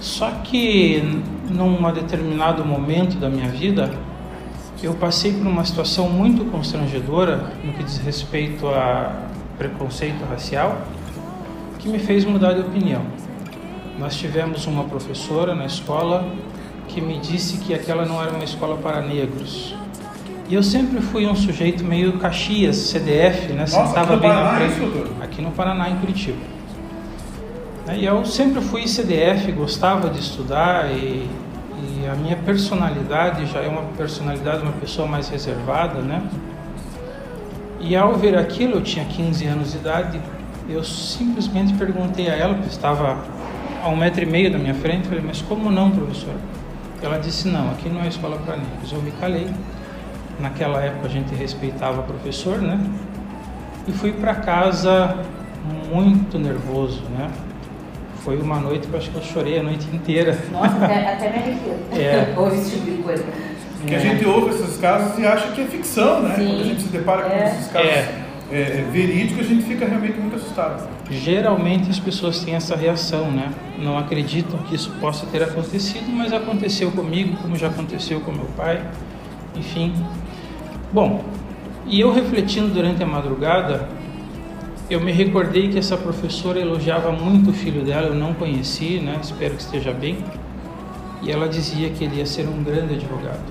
Só 0.00 0.30
que 0.42 1.22
num 1.50 1.92
determinado 1.92 2.64
momento 2.64 3.18
da 3.18 3.28
minha 3.28 3.48
vida, 3.48 3.90
eu 4.82 4.94
passei 4.94 5.30
por 5.32 5.46
uma 5.46 5.64
situação 5.66 6.08
muito 6.08 6.42
constrangedora 6.50 7.52
no 7.62 7.74
que 7.74 7.84
diz 7.84 7.98
respeito 7.98 8.66
a 8.66 9.26
preconceito 9.58 10.24
racial, 10.24 10.78
que 11.78 11.86
me 11.86 11.98
fez 11.98 12.24
mudar 12.24 12.54
de 12.54 12.60
opinião. 12.60 13.02
Nós 14.00 14.16
tivemos 14.16 14.66
uma 14.66 14.84
professora 14.84 15.54
na 15.54 15.66
escola 15.66 16.26
que 16.88 17.02
me 17.02 17.18
disse 17.18 17.58
que 17.58 17.74
aquela 17.74 18.06
não 18.06 18.20
era 18.22 18.32
uma 18.32 18.42
escola 18.42 18.78
para 18.78 19.02
negros. 19.02 19.74
E 20.48 20.54
eu 20.54 20.62
sempre 20.62 21.02
fui 21.02 21.26
um 21.26 21.36
sujeito 21.36 21.84
meio 21.84 22.14
Caxias, 22.18 22.76
CDF, 22.76 23.52
né? 23.52 23.60
Nossa, 23.60 23.86
Sentava 23.86 24.16
bem 24.16 24.30
Paraná, 24.30 24.52
na 24.52 24.58
frente. 24.58 24.72
isso? 24.72 25.06
Aqui 25.20 25.42
no 25.42 25.50
Paraná, 25.50 25.90
em 25.90 25.96
Curitiba. 25.96 26.38
Né, 27.86 27.98
E 27.98 28.06
eu 28.06 28.24
sempre 28.24 28.62
fui 28.62 28.88
CDF, 28.88 29.52
gostava 29.52 30.08
de 30.08 30.18
estudar 30.18 30.90
e, 30.90 31.28
e 31.78 32.06
a 32.10 32.14
minha 32.14 32.36
personalidade 32.36 33.44
já 33.52 33.60
é 33.60 33.68
uma 33.68 33.82
personalidade, 33.98 34.62
uma 34.62 34.72
pessoa 34.72 35.06
mais 35.06 35.28
reservada, 35.28 36.00
né? 36.00 36.22
E 37.78 37.94
ao 37.94 38.14
ver 38.14 38.34
aquilo, 38.34 38.76
eu 38.76 38.82
tinha 38.82 39.04
15 39.04 39.44
anos 39.44 39.72
de 39.72 39.76
idade, 39.76 40.20
eu 40.70 40.82
simplesmente 40.82 41.74
perguntei 41.74 42.30
a 42.30 42.34
ela, 42.34 42.54
que 42.54 42.66
estava 42.66 43.18
a 43.82 43.88
um 43.88 43.96
metro 43.96 44.22
e 44.22 44.26
meio 44.26 44.50
da 44.52 44.58
minha 44.58 44.74
frente, 44.74 45.08
falei, 45.08 45.22
mas 45.26 45.40
como 45.42 45.70
não, 45.70 45.90
professora? 45.90 46.36
Ela 47.02 47.18
disse, 47.18 47.48
não, 47.48 47.70
aqui 47.70 47.88
não 47.88 48.02
é 48.02 48.08
escola 48.08 48.36
para 48.38 48.56
negros. 48.56 48.92
Eu 48.92 49.00
me 49.00 49.10
calei. 49.12 49.48
Naquela 50.38 50.80
época 50.82 51.06
a 51.06 51.10
gente 51.10 51.34
respeitava 51.34 52.00
o 52.00 52.04
professor, 52.04 52.58
né? 52.60 52.78
E 53.86 53.92
fui 53.92 54.12
para 54.12 54.34
casa 54.34 55.16
muito 55.90 56.38
nervoso, 56.38 57.02
né? 57.16 57.28
Foi 58.24 58.36
uma 58.38 58.58
noite 58.58 58.86
que 58.86 58.92
eu 58.92 58.98
acho 58.98 59.10
que 59.10 59.16
eu 59.16 59.22
chorei 59.22 59.58
a 59.58 59.62
noite 59.62 59.86
inteira. 59.92 60.38
Nossa, 60.52 60.84
até, 60.84 61.12
até 61.14 61.30
me 61.30 61.36
arrepio. 61.36 61.74
É. 61.92 62.32
Ouve 62.38 62.56
esse 62.56 62.70
tipo 62.76 62.90
de 62.90 63.02
coisa. 63.02 63.24
Que 63.86 63.94
a 63.94 63.98
gente 63.98 64.26
ouve 64.26 64.50
esses 64.50 64.76
casos 64.76 65.18
e 65.18 65.26
acha 65.26 65.52
que 65.52 65.62
é 65.62 65.64
ficção, 65.64 66.20
né? 66.20 66.34
Sim. 66.36 66.46
Quando 66.48 66.60
a 66.60 66.64
gente 66.64 66.82
se 66.82 66.88
depara 66.88 67.22
com 67.22 67.30
É. 67.32 67.46
esses 67.46 67.66
casos 67.72 67.88
É. 67.88 68.14
é, 68.52 68.84
verídicos, 68.92 69.46
a 69.46 69.48
gente 69.48 69.62
fica 69.64 69.86
realmente 69.86 70.20
muito 70.20 70.36
assustado. 70.36 70.86
Geralmente 71.10 71.90
as 71.90 71.98
pessoas 71.98 72.44
têm 72.44 72.54
essa 72.54 72.76
reação, 72.76 73.32
né? 73.32 73.52
Não 73.78 73.98
acreditam 73.98 74.58
que 74.60 74.76
isso 74.76 74.92
possa 75.00 75.26
ter 75.26 75.42
acontecido, 75.42 76.08
mas 76.08 76.32
aconteceu 76.32 76.92
comigo, 76.92 77.36
como 77.38 77.56
já 77.56 77.66
aconteceu 77.66 78.20
com 78.20 78.30
meu 78.30 78.46
pai, 78.56 78.80
enfim. 79.56 79.92
Bom, 80.92 81.24
e 81.84 82.00
eu 82.00 82.12
refletindo 82.12 82.68
durante 82.68 83.02
a 83.02 83.06
madrugada, 83.06 83.88
eu 84.88 85.00
me 85.00 85.10
recordei 85.10 85.68
que 85.68 85.78
essa 85.78 85.96
professora 85.96 86.60
elogiava 86.60 87.10
muito 87.10 87.50
o 87.50 87.52
filho 87.52 87.84
dela, 87.84 88.06
eu 88.06 88.14
não 88.14 88.32
conheci, 88.32 89.00
né? 89.00 89.18
Espero 89.20 89.54
que 89.54 89.62
esteja 89.62 89.92
bem. 89.92 90.18
E 91.22 91.30
ela 91.30 91.48
dizia 91.48 91.90
que 91.90 92.04
ele 92.04 92.16
ia 92.16 92.26
ser 92.26 92.48
um 92.48 92.62
grande 92.62 92.94
advogado. 92.94 93.44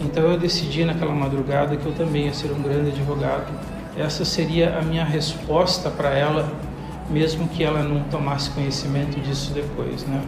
Então 0.00 0.24
eu 0.24 0.38
decidi 0.38 0.84
naquela 0.84 1.14
madrugada 1.14 1.76
que 1.76 1.86
eu 1.86 1.92
também 1.92 2.26
ia 2.26 2.34
ser 2.34 2.50
um 2.52 2.60
grande 2.62 2.90
advogado. 2.90 3.46
Essa 3.98 4.24
seria 4.24 4.78
a 4.78 4.82
minha 4.82 5.04
resposta 5.04 5.90
para 5.90 6.10
ela, 6.10 6.52
mesmo 7.10 7.48
que 7.48 7.64
ela 7.64 7.82
não 7.82 8.04
tomasse 8.04 8.48
conhecimento 8.50 9.18
disso 9.20 9.52
depois, 9.52 10.06
né? 10.06 10.22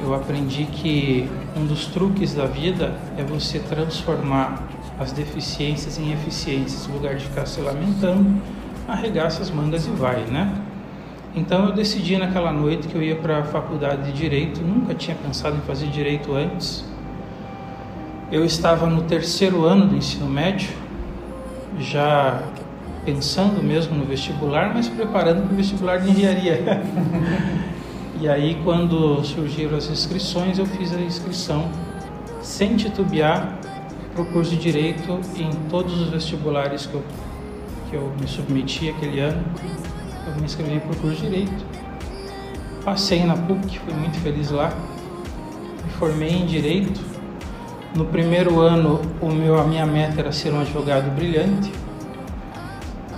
Eu 0.00 0.14
aprendi 0.14 0.64
que 0.64 1.28
um 1.54 1.66
dos 1.66 1.86
truques 1.86 2.32
da 2.32 2.46
vida 2.46 2.94
é 3.18 3.22
você 3.22 3.58
transformar 3.58 4.66
as 4.98 5.12
deficiências 5.12 5.98
em 5.98 6.10
eficiências, 6.10 6.86
no 6.86 6.94
lugar 6.94 7.16
de 7.16 7.24
ficar 7.26 7.44
se 7.44 7.60
lamentando, 7.60 8.40
arregaça 8.88 9.42
as 9.42 9.50
mangas 9.50 9.86
e 9.86 9.90
vai, 9.90 10.22
né? 10.24 10.52
Então 11.34 11.66
eu 11.66 11.72
decidi 11.72 12.16
naquela 12.16 12.50
noite 12.50 12.88
que 12.88 12.94
eu 12.94 13.02
ia 13.02 13.16
para 13.16 13.40
a 13.40 13.44
faculdade 13.44 14.10
de 14.10 14.12
direito, 14.12 14.62
nunca 14.62 14.94
tinha 14.94 15.16
pensado 15.16 15.56
em 15.56 15.60
fazer 15.60 15.88
direito 15.88 16.34
antes. 16.34 16.84
Eu 18.30 18.42
estava 18.42 18.86
no 18.86 19.02
terceiro 19.02 19.64
ano 19.64 19.86
do 19.86 19.96
ensino 19.96 20.26
médio, 20.26 20.81
já 21.78 22.42
pensando 23.04 23.62
mesmo 23.62 23.96
no 23.96 24.04
vestibular, 24.04 24.72
mas 24.74 24.88
preparando 24.88 25.44
para 25.44 25.52
o 25.52 25.56
vestibular 25.56 25.98
de 25.98 26.10
engenharia. 26.10 26.82
e 28.20 28.28
aí, 28.28 28.60
quando 28.62 29.22
surgiram 29.24 29.76
as 29.76 29.88
inscrições, 29.90 30.58
eu 30.58 30.66
fiz 30.66 30.94
a 30.94 31.00
inscrição 31.00 31.68
sem 32.40 32.76
titubear 32.76 33.58
para 34.14 34.22
o 34.22 34.26
curso 34.26 34.50
de 34.50 34.58
direito 34.58 35.20
em 35.36 35.50
todos 35.68 36.00
os 36.00 36.10
vestibulares 36.10 36.86
que 36.86 36.94
eu, 36.94 37.02
que 37.88 37.96
eu 37.96 38.12
me 38.20 38.26
submeti 38.26 38.90
aquele 38.90 39.20
ano. 39.20 39.42
Eu 40.26 40.34
me 40.36 40.44
inscrevi 40.44 40.78
para 40.80 40.92
o 40.92 40.96
curso 40.96 41.22
de 41.22 41.28
direito. 41.28 41.64
Passei 42.84 43.24
na 43.24 43.36
PUC, 43.36 43.78
fui 43.78 43.94
muito 43.94 44.18
feliz 44.18 44.50
lá. 44.50 44.72
Me 45.84 45.90
formei 45.92 46.30
em 46.30 46.46
direito. 46.46 47.11
No 47.94 48.06
primeiro 48.06 48.58
ano, 48.60 49.02
o 49.20 49.28
meu, 49.28 49.60
a 49.60 49.64
minha 49.64 49.84
meta 49.84 50.20
era 50.20 50.32
ser 50.32 50.50
um 50.50 50.60
advogado 50.60 51.14
brilhante. 51.14 51.70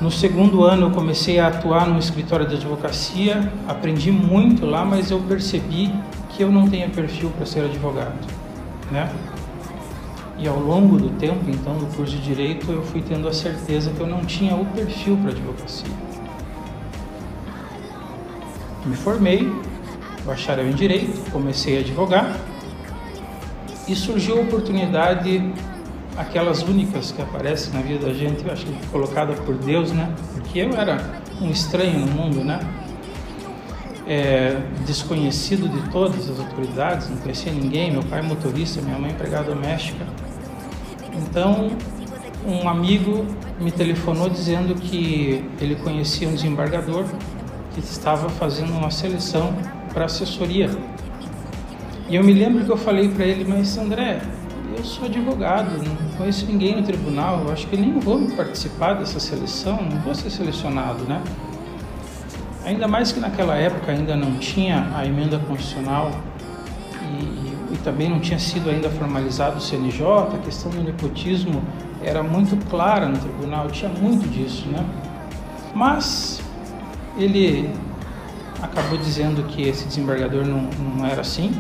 No 0.01 0.11
segundo 0.11 0.65
ano 0.65 0.89
eu 0.89 0.91
comecei 0.91 1.39
a 1.39 1.47
atuar 1.47 1.87
no 1.87 1.97
escritório 1.97 2.45
de 2.45 2.57
advocacia, 2.57 3.53
aprendi 3.69 4.11
muito 4.11 4.67
lá, 4.67 4.85
mas 4.85 5.13
eu 5.13 5.21
percebi 5.21 5.95
que 6.31 6.43
eu 6.43 6.51
não 6.51 6.69
tenho 6.69 6.91
perfil 6.91 7.31
para 7.31 7.47
ser 7.47 7.65
advogado, 7.65 8.19
né? 8.91 9.09
E 10.37 10.49
ao 10.49 10.59
longo 10.59 10.97
do 10.97 11.11
tempo, 11.11 11.49
então, 11.49 11.77
do 11.79 11.87
curso 11.95 12.17
de 12.17 12.21
direito, 12.21 12.73
eu 12.73 12.83
fui 12.83 13.01
tendo 13.01 13.29
a 13.29 13.33
certeza 13.33 13.93
que 13.93 14.01
eu 14.01 14.07
não 14.09 14.25
tinha 14.25 14.57
o 14.57 14.67
perfil 14.67 15.17
para 15.19 15.31
advocacia. 15.31 15.87
Me 18.85 18.97
formei, 18.97 19.51
bacharel 20.27 20.69
em 20.69 20.75
direito, 20.75 21.31
comecei 21.31 21.77
a 21.77 21.81
advogar 21.81 22.37
e 23.87 23.95
surgiu 23.95 24.39
a 24.39 24.41
oportunidade 24.43 25.53
aquelas 26.17 26.63
únicas 26.63 27.11
que 27.13 27.21
aparecem 27.21 27.73
na 27.73 27.81
vida 27.81 28.07
da 28.07 28.13
gente, 28.13 28.45
eu 28.45 28.53
acho 28.53 28.65
que 28.65 28.87
colocada 28.89 29.33
por 29.35 29.57
Deus, 29.57 29.93
né? 29.93 30.13
Porque 30.33 30.61
eu 30.61 30.71
era 30.75 31.21
um 31.41 31.51
estranho 31.51 31.99
no 32.01 32.07
mundo, 32.07 32.45
né? 32.45 32.61
É, 34.07 34.61
desconhecido 34.87 35.69
de 35.69 35.91
todas 35.91 36.29
as 36.29 36.39
autoridades, 36.39 37.09
não 37.09 37.17
conhecia 37.17 37.53
ninguém, 37.53 37.91
meu 37.91 38.03
pai 38.03 38.21
é 38.21 38.23
motorista, 38.23 38.81
minha 38.81 38.99
mãe 38.99 39.11
é 39.11 39.15
empregada 39.15 39.55
doméstica. 39.55 40.07
Então, 41.15 41.71
um 42.47 42.69
amigo 42.69 43.25
me 43.59 43.71
telefonou 43.71 44.29
dizendo 44.29 44.75
que 44.75 45.43
ele 45.61 45.77
conhecia 45.77 46.29
um 46.29 46.35
desembargador 46.35 47.05
que 47.73 47.81
estava 47.81 48.29
fazendo 48.29 48.73
uma 48.73 48.91
seleção 48.91 49.55
para 49.93 50.05
assessoria. 50.05 50.71
E 52.09 52.17
eu 52.17 52.23
me 52.23 52.35
lembro 52.35 52.63
que 52.65 52.71
eu 52.71 52.77
falei 52.77 53.09
para 53.09 53.25
ele, 53.25 53.47
mas 53.49 53.79
André, 53.79 54.21
eu 54.77 54.85
sou 54.85 55.07
advogado, 55.07 55.71
não 55.83 55.97
conheço 56.19 56.45
ninguém 56.45 56.77
no 56.77 56.83
tribunal, 56.83 57.43
eu 57.47 57.53
acho 57.53 57.67
que 57.67 57.77
nem 57.79 57.99
vou 57.99 58.21
participar 58.37 58.95
dessa 58.95 59.19
seleção, 59.19 59.81
não 59.83 59.99
vou 60.01 60.15
ser 60.15 60.29
selecionado, 60.29 61.05
né? 61.05 61.23
Ainda 62.63 62.87
mais 62.87 63.11
que 63.11 63.21
naquela 63.21 63.57
época 63.57 63.91
ainda 63.91 64.15
não 64.17 64.35
tinha 64.37 64.91
a 64.95 65.07
emenda 65.07 65.39
constitucional 65.39 66.11
e, 67.03 67.75
e 67.75 67.79
também 67.83 68.11
não 68.11 68.21
tinha 68.21 68.39
sido 68.39 68.69
ainda 68.69 68.91
formalizado 68.91 69.57
o 69.57 69.61
CNJ, 69.61 70.05
a 70.35 70.39
questão 70.45 70.71
do 70.71 70.83
nepotismo 70.83 71.63
era 72.03 72.23
muito 72.23 72.55
clara 72.69 73.09
no 73.09 73.17
tribunal, 73.17 73.69
tinha 73.69 73.91
muito 73.91 74.29
disso, 74.29 74.69
né? 74.69 74.85
Mas 75.75 76.43
ele 77.17 77.71
acabou 78.61 78.99
dizendo 78.99 79.43
que 79.45 79.63
esse 79.63 79.87
desembargador 79.87 80.45
não, 80.45 80.69
não 80.97 81.07
era 81.07 81.23
assim 81.23 81.51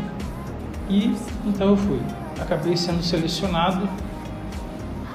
e 0.88 1.16
então 1.46 1.70
eu 1.70 1.76
fui 1.76 2.00
acabei 2.40 2.76
sendo 2.76 3.02
selecionado 3.02 3.88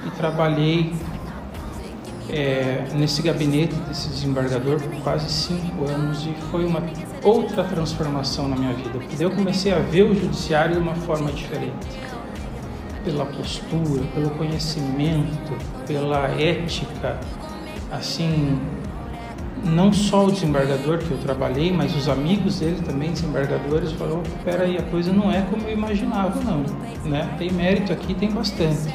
e 0.06 0.10
trabalhei 0.10 0.92
é, 2.28 2.86
nesse 2.94 3.22
gabinete 3.22 3.74
desse 3.88 4.08
desembargador 4.08 4.80
por 4.80 4.94
quase 5.02 5.28
cinco 5.28 5.84
anos 5.88 6.26
e 6.26 6.34
foi 6.50 6.64
uma 6.64 6.82
outra 7.22 7.64
transformação 7.64 8.48
na 8.48 8.56
minha 8.56 8.72
vida. 8.72 8.90
Porque 8.90 9.22
eu 9.22 9.30
comecei 9.30 9.72
a 9.72 9.80
ver 9.80 10.04
o 10.04 10.14
judiciário 10.14 10.76
de 10.76 10.80
uma 10.80 10.94
forma 10.94 11.30
diferente, 11.32 11.74
pela 13.04 13.26
postura, 13.26 14.02
pelo 14.14 14.30
conhecimento, 14.30 15.56
pela 15.86 16.28
ética, 16.28 17.18
assim 17.90 18.60
não 19.64 19.92
só 19.92 20.26
o 20.26 20.32
desembargador 20.32 20.98
que 20.98 21.10
eu 21.10 21.18
trabalhei, 21.18 21.72
mas 21.72 21.94
os 21.94 22.08
amigos 22.08 22.60
dele 22.60 22.80
também, 22.82 23.12
desembargadores, 23.12 23.92
falaram, 23.92 24.22
espera 24.22 24.64
aí, 24.64 24.78
a 24.78 24.82
coisa 24.82 25.12
não 25.12 25.30
é 25.30 25.42
como 25.42 25.62
eu 25.64 25.72
imaginava, 25.72 26.40
não, 26.40 26.64
né? 27.08 27.34
Tem 27.38 27.50
mérito 27.50 27.92
aqui, 27.92 28.14
tem 28.14 28.30
bastante. 28.30 28.94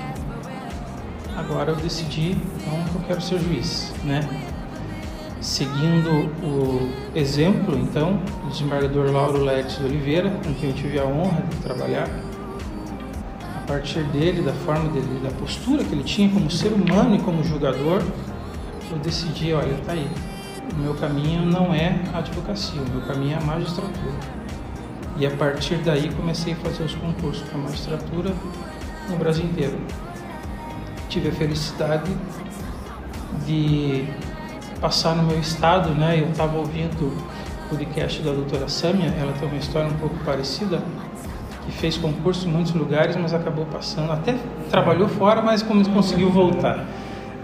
Agora 1.37 1.71
eu 1.71 1.75
decidi, 1.75 2.31
então, 2.31 2.79
eu 2.95 3.01
quero 3.07 3.21
ser 3.21 3.39
juiz, 3.39 3.93
né? 4.03 4.27
Seguindo 5.41 6.31
o 6.43 6.89
exemplo, 7.13 7.77
então, 7.77 8.19
do 8.43 8.49
desembargador 8.49 9.11
Lauro 9.11 9.43
Letes 9.43 9.79
Oliveira, 9.79 10.31
com 10.43 10.53
quem 10.55 10.69
eu 10.69 10.75
tive 10.75 10.97
a 10.97 11.05
honra 11.05 11.43
de 11.49 11.57
trabalhar, 11.57 12.09
a 13.55 13.67
partir 13.67 14.03
dele, 14.05 14.41
da 14.41 14.53
forma 14.53 14.89
dele, 14.89 15.19
da 15.23 15.29
postura 15.31 15.83
que 15.83 15.91
ele 15.93 16.03
tinha 16.03 16.29
como 16.29 16.49
ser 16.49 16.69
humano 16.69 17.15
e 17.15 17.19
como 17.19 17.43
julgador, 17.43 18.01
eu 18.91 18.97
decidi, 18.99 19.53
olha, 19.53 19.75
tá 19.85 19.91
aí, 19.91 20.07
o 20.75 20.81
meu 20.81 20.93
caminho 20.95 21.45
não 21.45 21.73
é 21.73 22.01
a 22.13 22.17
advocacia, 22.19 22.81
o 22.81 22.89
meu 22.89 23.01
caminho 23.07 23.33
é 23.33 23.37
a 23.37 23.41
magistratura. 23.41 24.13
E 25.17 25.25
a 25.25 25.31
partir 25.31 25.77
daí 25.77 26.11
comecei 26.13 26.53
a 26.53 26.55
fazer 26.57 26.83
os 26.83 26.93
concursos 26.95 27.47
para 27.47 27.57
magistratura 27.57 28.33
no 29.09 29.15
Brasil 29.15 29.45
inteiro. 29.45 29.77
Tive 31.07 31.29
a 31.29 31.31
felicidade 31.31 32.11
de 33.45 34.05
passar 34.81 35.15
no 35.15 35.23
meu 35.23 35.39
estado, 35.39 35.91
né? 35.91 36.19
Eu 36.19 36.29
estava 36.29 36.57
ouvindo 36.57 37.05
o 37.05 37.69
podcast 37.69 38.21
da 38.21 38.31
doutora 38.31 38.67
Sâmia, 38.67 39.13
ela 39.19 39.31
tem 39.33 39.47
uma 39.47 39.57
história 39.57 39.89
um 39.89 39.97
pouco 39.97 40.17
parecida, 40.25 40.81
que 41.65 41.71
fez 41.71 41.97
concurso 41.97 42.47
em 42.47 42.51
muitos 42.51 42.73
lugares, 42.73 43.15
mas 43.15 43.33
acabou 43.33 43.65
passando. 43.65 44.11
Até 44.11 44.35
trabalhou 44.69 45.07
fora, 45.07 45.41
mas 45.41 45.63
conseguiu 45.63 46.29
voltar. 46.29 46.85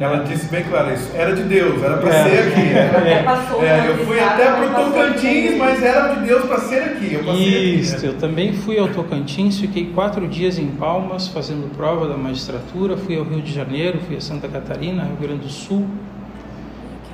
Ela 0.01 0.23
disse 0.23 0.47
bem 0.47 0.63
claro 0.63 0.91
isso. 0.91 1.11
Era 1.13 1.35
de 1.35 1.43
Deus, 1.43 1.83
era 1.83 1.97
para 1.97 2.09
é. 2.09 2.23
ser 2.23 2.39
aqui. 2.47 2.61
É. 3.61 3.65
É, 3.65 3.89
eu 3.89 4.05
fui 4.05 4.19
até 4.19 4.45
para 4.51 4.65
o 4.65 4.85
Tocantins, 4.85 5.57
mas 5.57 5.83
era 5.83 6.15
de 6.15 6.25
Deus 6.25 6.45
para 6.45 6.59
ser 6.59 6.83
aqui. 6.83 7.13
Eu 7.13 7.21
isso, 7.33 7.95
aqui, 7.95 8.05
né? 8.05 8.11
eu 8.11 8.17
também 8.17 8.53
fui 8.53 8.79
ao 8.79 8.87
Tocantins, 8.87 9.59
fiquei 9.59 9.87
quatro 9.87 10.27
dias 10.27 10.57
em 10.57 10.67
Palmas 10.67 11.27
fazendo 11.27 11.69
prova 11.75 12.07
da 12.07 12.17
magistratura, 12.17 12.97
fui 12.97 13.17
ao 13.17 13.23
Rio 13.23 13.41
de 13.41 13.53
Janeiro, 13.53 13.99
fui 14.07 14.15
a 14.15 14.21
Santa 14.21 14.47
Catarina, 14.47 15.03
Rio 15.03 15.17
Grande 15.21 15.43
do 15.43 15.49
Sul, 15.49 15.85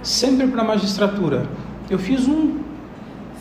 sempre 0.02 0.47
para 0.47 0.63
magistratura. 0.63 1.43
Eu 1.89 2.00
fiz 2.00 2.28
um 2.28 2.60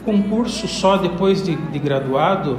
concurso 0.05 0.67
só 0.67 0.97
depois 0.97 1.43
de, 1.43 1.55
de 1.55 1.79
graduado, 1.79 2.59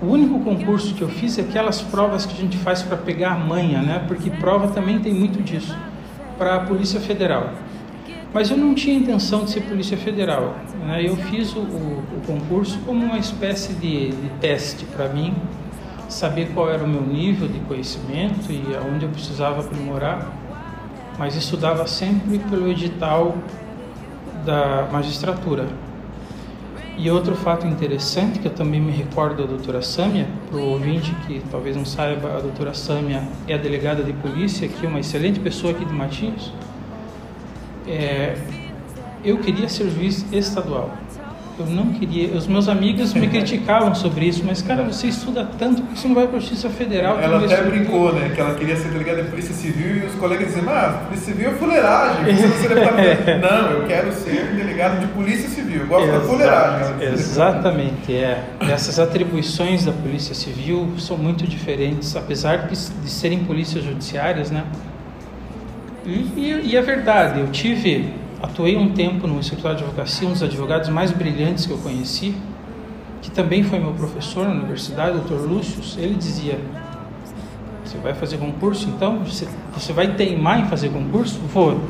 o 0.00 0.06
único 0.06 0.40
concurso 0.40 0.94
que 0.94 1.02
eu 1.02 1.08
fiz 1.08 1.38
é 1.38 1.42
aquelas 1.42 1.80
provas 1.80 2.26
que 2.26 2.34
a 2.34 2.40
gente 2.40 2.56
faz 2.58 2.82
para 2.82 2.96
pegar 2.96 3.32
a 3.32 3.38
manha, 3.38 3.80
né? 3.82 4.04
Porque 4.06 4.30
prova 4.30 4.68
também 4.68 4.98
tem 4.98 5.14
muito 5.14 5.42
disso 5.42 5.76
para 6.38 6.56
a 6.56 6.60
Polícia 6.60 7.00
Federal. 7.00 7.50
Mas 8.32 8.50
eu 8.50 8.56
não 8.56 8.74
tinha 8.74 8.96
intenção 8.96 9.44
de 9.44 9.50
ser 9.50 9.62
Polícia 9.62 9.96
Federal. 9.96 10.56
Né? 10.86 11.06
Eu 11.06 11.16
fiz 11.16 11.54
o, 11.54 11.60
o, 11.60 12.22
concurso 12.26 12.78
como 12.86 13.04
uma 13.04 13.18
espécie 13.18 13.74
de, 13.74 14.10
de 14.10 14.28
teste 14.40 14.86
para 14.86 15.08
mim, 15.08 15.34
saber 16.08 16.50
qual 16.54 16.70
era 16.70 16.82
o 16.82 16.88
meu 16.88 17.02
nível 17.02 17.46
de 17.46 17.58
conhecimento 17.60 18.50
e 18.50 18.74
aonde 18.74 19.04
eu 19.04 19.10
precisava 19.10 19.60
aprimorar. 19.60 20.30
Mas 21.18 21.36
estudava 21.36 21.86
sempre 21.86 22.38
pelo 22.38 22.70
edital 22.70 23.36
da 24.46 24.88
magistratura. 24.90 25.66
E 26.96 27.10
outro 27.10 27.34
fato 27.34 27.66
interessante 27.66 28.38
que 28.38 28.46
eu 28.46 28.52
também 28.52 28.80
me 28.80 28.92
recordo 28.92 29.42
da 29.42 29.48
doutora 29.48 29.80
Sâmia, 29.80 30.28
para 30.48 30.58
o 30.58 30.72
ouvinte 30.72 31.14
que 31.26 31.42
talvez 31.50 31.74
não 31.74 31.86
saiba, 31.86 32.36
a 32.36 32.40
doutora 32.40 32.74
Sâmia 32.74 33.22
é 33.48 33.54
a 33.54 33.58
delegada 33.58 34.02
de 34.02 34.12
polícia 34.12 34.68
aqui, 34.68 34.86
uma 34.86 35.00
excelente 35.00 35.40
pessoa 35.40 35.72
aqui 35.72 35.84
de 35.84 35.92
Matinhos. 35.92 36.52
É, 37.88 38.36
eu 39.24 39.38
queria 39.38 39.68
ser 39.68 39.90
juiz 39.90 40.30
estadual. 40.32 40.90
Eu 41.58 41.66
não 41.66 41.92
queria. 41.92 42.34
Os 42.34 42.46
meus 42.46 42.66
amigos 42.66 43.12
me 43.12 43.28
criticavam 43.28 43.94
sobre 43.94 44.24
isso, 44.24 44.42
mas 44.44 44.62
cara, 44.62 44.82
você 44.82 45.08
estuda 45.08 45.46
tanto, 45.58 45.82
por 45.82 45.92
que 45.92 46.00
você 46.00 46.08
não 46.08 46.14
vai 46.14 46.26
para 46.26 46.38
a 46.38 46.40
Justiça 46.40 46.70
Federal? 46.70 47.20
Ela 47.20 47.44
até 47.44 47.62
brincou, 47.62 48.12
né? 48.14 48.30
Que 48.34 48.40
ela 48.40 48.54
queria 48.54 48.74
ser 48.76 48.88
delegada 48.88 49.22
de 49.22 49.30
Polícia 49.30 49.54
Civil 49.54 49.96
e 49.98 50.06
os 50.06 50.14
colegas 50.14 50.46
diziam, 50.46 50.68
ah, 50.70 51.02
Polícia 51.06 51.32
Civil 51.32 51.50
é 51.50 51.54
fuleiragem. 51.54 52.34
Você 52.34 52.68
não, 53.38 53.70
eu 53.70 53.86
quero 53.86 54.12
ser 54.12 54.46
delegado 54.54 55.00
de 55.00 55.06
Polícia 55.08 55.48
Civil. 55.48 55.82
Eu 55.82 55.86
gosto 55.86 56.08
Exato, 56.08 56.20
da 56.20 56.28
fuleiragem. 56.28 57.12
Exatamente, 57.12 58.14
é. 58.14 58.44
Essas 58.60 58.98
atribuições 58.98 59.84
da 59.84 59.92
Polícia 59.92 60.34
Civil 60.34 60.94
são 60.98 61.18
muito 61.18 61.46
diferentes, 61.46 62.16
apesar 62.16 62.68
de, 62.68 62.74
de 62.74 63.10
serem 63.10 63.44
polícias 63.44 63.84
judiciárias, 63.84 64.50
né? 64.50 64.64
E, 66.06 66.32
e, 66.36 66.60
e 66.70 66.76
é 66.76 66.82
verdade, 66.82 67.40
eu 67.40 67.48
tive 67.48 68.21
Atuei 68.42 68.76
um 68.76 68.88
tempo 68.88 69.28
no 69.28 69.38
escritório 69.38 69.76
de 69.76 69.84
advocacia, 69.84 70.26
um 70.26 70.32
dos 70.32 70.42
advogados 70.42 70.88
mais 70.88 71.12
brilhantes 71.12 71.64
que 71.64 71.72
eu 71.72 71.78
conheci, 71.78 72.34
que 73.22 73.30
também 73.30 73.62
foi 73.62 73.78
meu 73.78 73.92
professor 73.92 74.48
na 74.48 74.54
universidade, 74.54 75.16
o 75.16 75.20
Dr. 75.20 75.46
Lúcio. 75.48 75.80
Ele 75.96 76.16
dizia: 76.16 76.58
Você 77.84 77.98
vai 77.98 78.14
fazer 78.14 78.38
concurso? 78.38 78.88
Então, 78.88 79.20
você, 79.20 79.46
você 79.72 79.92
vai 79.92 80.14
teimar 80.14 80.58
em 80.58 80.64
fazer 80.66 80.88
concurso? 80.88 81.38
Vou. 81.54 81.80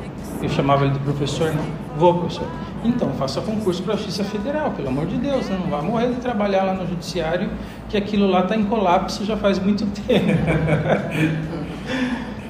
Eu 0.42 0.48
chamava 0.50 0.84
ele 0.84 0.92
de 0.92 0.98
professor, 0.98 1.54
não. 1.54 1.64
Vou, 1.96 2.18
professor. 2.18 2.46
Então, 2.84 3.10
faça 3.12 3.40
concurso 3.40 3.82
para 3.82 3.94
a 3.94 3.96
Justiça 3.96 4.22
Federal, 4.24 4.72
pelo 4.72 4.88
amor 4.88 5.06
de 5.06 5.16
Deus, 5.16 5.48
né? 5.48 5.58
não 5.58 5.70
vai 5.70 5.80
morrer 5.80 6.08
de 6.08 6.16
trabalhar 6.16 6.64
lá 6.64 6.74
no 6.74 6.86
Judiciário, 6.86 7.48
que 7.88 7.96
aquilo 7.96 8.26
lá 8.26 8.40
está 8.40 8.56
em 8.56 8.64
colapso 8.64 9.24
já 9.24 9.36
faz 9.38 9.58
muito 9.58 9.86
tempo. 10.02 10.32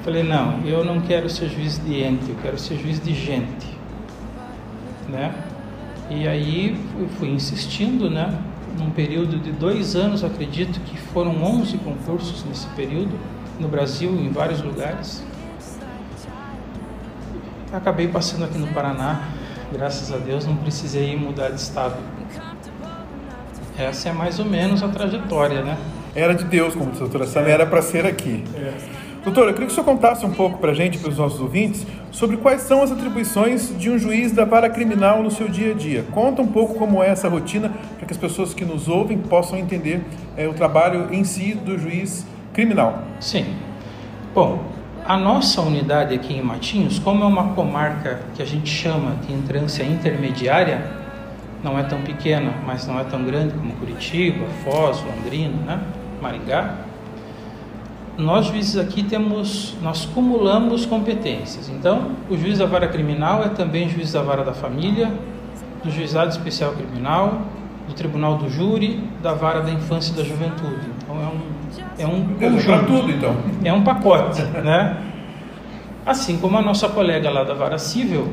Falei, 0.03 0.25
não, 0.25 0.61
eu 0.65 0.85
não 0.85 1.01
quero 1.03 1.31
ser 1.31 1.49
juiz 1.51 1.79
de 1.85 2.03
ente, 2.03 2.31
eu 2.31 2.37
quero 2.43 2.59
ser 2.59 2.77
juiz 2.79 3.01
de 3.01 3.15
gente 3.15 3.72
né? 5.09 5.35
E 6.11 6.27
aí 6.29 6.77
fui, 6.93 7.09
fui 7.19 7.29
insistindo, 7.29 8.11
né? 8.11 8.37
Num 8.79 8.91
período 8.91 9.39
de 9.39 9.53
dois 9.53 9.95
anos, 9.95 10.25
acredito 10.25 10.81
que 10.81 10.97
foram 10.99 11.43
11 11.43 11.79
concursos 11.79 12.45
nesse 12.45 12.67
período, 12.69 13.13
no 13.61 13.69
Brasil, 13.69 14.11
em 14.11 14.31
vários 14.31 14.63
lugares. 14.63 15.25
acabei 17.73 18.09
passando 18.09 18.45
aqui 18.45 18.59
no 18.59 18.67
Paraná. 18.69 19.29
Graças 19.73 20.13
a 20.13 20.19
Deus 20.19 20.47
não 20.47 20.57
precisei 20.57 21.17
mudar 21.17 21.49
de 21.49 21.61
estado. 21.61 21.97
Essa 23.79 24.11
é 24.11 24.13
mais 24.13 24.39
ou 24.39 24.45
menos 24.45 24.83
a 24.83 24.89
trajetória, 24.89 25.63
né? 25.63 25.79
Era 26.15 26.35
de 26.35 26.45
Deus, 26.45 26.75
como 26.75 26.93
doutora 26.93 27.27
Sami, 27.27 27.51
era 27.51 27.65
para 27.65 27.81
ser 27.81 28.05
aqui. 28.05 28.45
É. 28.55 29.02
Doutor, 29.25 29.47
eu 29.47 29.53
queria 29.53 29.67
que 29.67 29.73
o 29.73 29.75
senhor 29.75 29.85
contasse 29.85 30.27
um 30.27 30.33
pouco 30.33 30.59
para 30.59 30.73
a 30.73 30.75
gente, 30.75 30.99
para 30.99 31.09
os 31.09 31.17
nossos 31.17 31.41
ouvintes, 31.41 31.87
sobre 32.11 32.37
quais 32.39 32.63
são 32.63 32.83
as 32.83 32.91
atribuições 32.91 33.73
de 33.79 33.89
um 33.89 33.97
juiz 33.97 34.33
da 34.33 34.45
vara 34.45 34.69
criminal 34.69 35.23
no 35.23 35.31
seu 35.31 35.49
dia 35.49 35.71
a 35.71 35.75
dia. 35.75 36.05
Conta 36.11 36.43
um 36.43 36.49
pouco 36.49 36.75
como 36.75 37.01
é 37.01 37.09
essa 37.09 37.29
rotina, 37.29 37.71
para 37.99 38.05
que 38.05 38.13
as 38.13 38.19
pessoas 38.19 38.53
que 38.53 38.65
nos 38.65 38.89
ouvem 38.89 39.17
possam 39.17 39.57
entender 39.57 40.05
é, 40.37 40.49
o 40.49 40.53
trabalho 40.53 41.15
em 41.15 41.23
si 41.23 41.55
do 41.55 41.79
juiz 41.79 42.27
criminal. 42.53 43.05
Sim. 43.21 43.47
Bom, 44.35 44.61
a 45.07 45.17
nossa 45.17 45.61
unidade 45.61 46.13
aqui 46.17 46.35
em 46.35 46.43
Matinhos, 46.43 46.99
como 46.99 47.23
é 47.23 47.27
uma 47.27 47.55
comarca 47.55 48.23
que 48.35 48.43
a 48.43 48.47
gente 48.47 48.69
chama 48.69 49.15
de 49.25 49.33
entrância 49.33 49.85
intermediária, 49.85 50.85
não 51.63 51.79
é 51.79 51.85
tão 51.85 52.03
pequena, 52.03 52.55
mas 52.67 52.89
não 52.89 52.99
é 52.99 53.05
tão 53.05 53.23
grande 53.23 53.55
como 53.55 53.73
Curitiba, 53.75 54.47
Foz, 54.65 55.01
Londrina, 55.05 55.57
né? 55.65 55.81
Maringá 56.21 56.91
nós 58.17 58.47
juízes 58.47 58.77
aqui 58.77 59.03
temos, 59.03 59.75
nós 59.83 60.05
cumulamos 60.05 60.85
competências. 60.85 61.69
Então, 61.69 62.13
o 62.29 62.37
juiz 62.37 62.59
da 62.59 62.67
vara 62.67 62.89
criminal 62.89 63.43
é 63.43 63.49
também 63.49 63.89
juiz 63.89 64.13
da 64.13 64.23
vara 64.23 64.45
da 64.45 64.53
família, 64.53 65.13
do 65.83 65.91
juizado 65.91 66.31
especial 66.31 66.73
criminal, 66.73 67.43
do 67.89 67.95
tribunal 67.95 68.37
do 68.37 68.49
júri, 68.49 69.03
da 69.23 69.35
vara 69.35 69.61
da 69.61 69.71
infância 69.71 70.13
e 70.13 70.17
da 70.17 70.23
juventude. 70.23 70.89
Então 71.03 71.17
é 71.17 71.27
um 71.27 71.63
é 71.99 72.07
um 72.07 72.35
conjunto, 72.35 72.87
tudo 72.87 73.11
então. 73.11 73.35
É 73.65 73.73
um 73.73 73.83
pacote, 73.83 74.43
né? 74.43 74.97
Assim 76.05 76.39
como 76.39 76.59
a 76.59 76.63
nossa 76.63 76.89
colega 76.89 77.31
lá 77.31 77.45
da 77.45 77.55
vara 77.55 77.79
civil, 77.79 78.33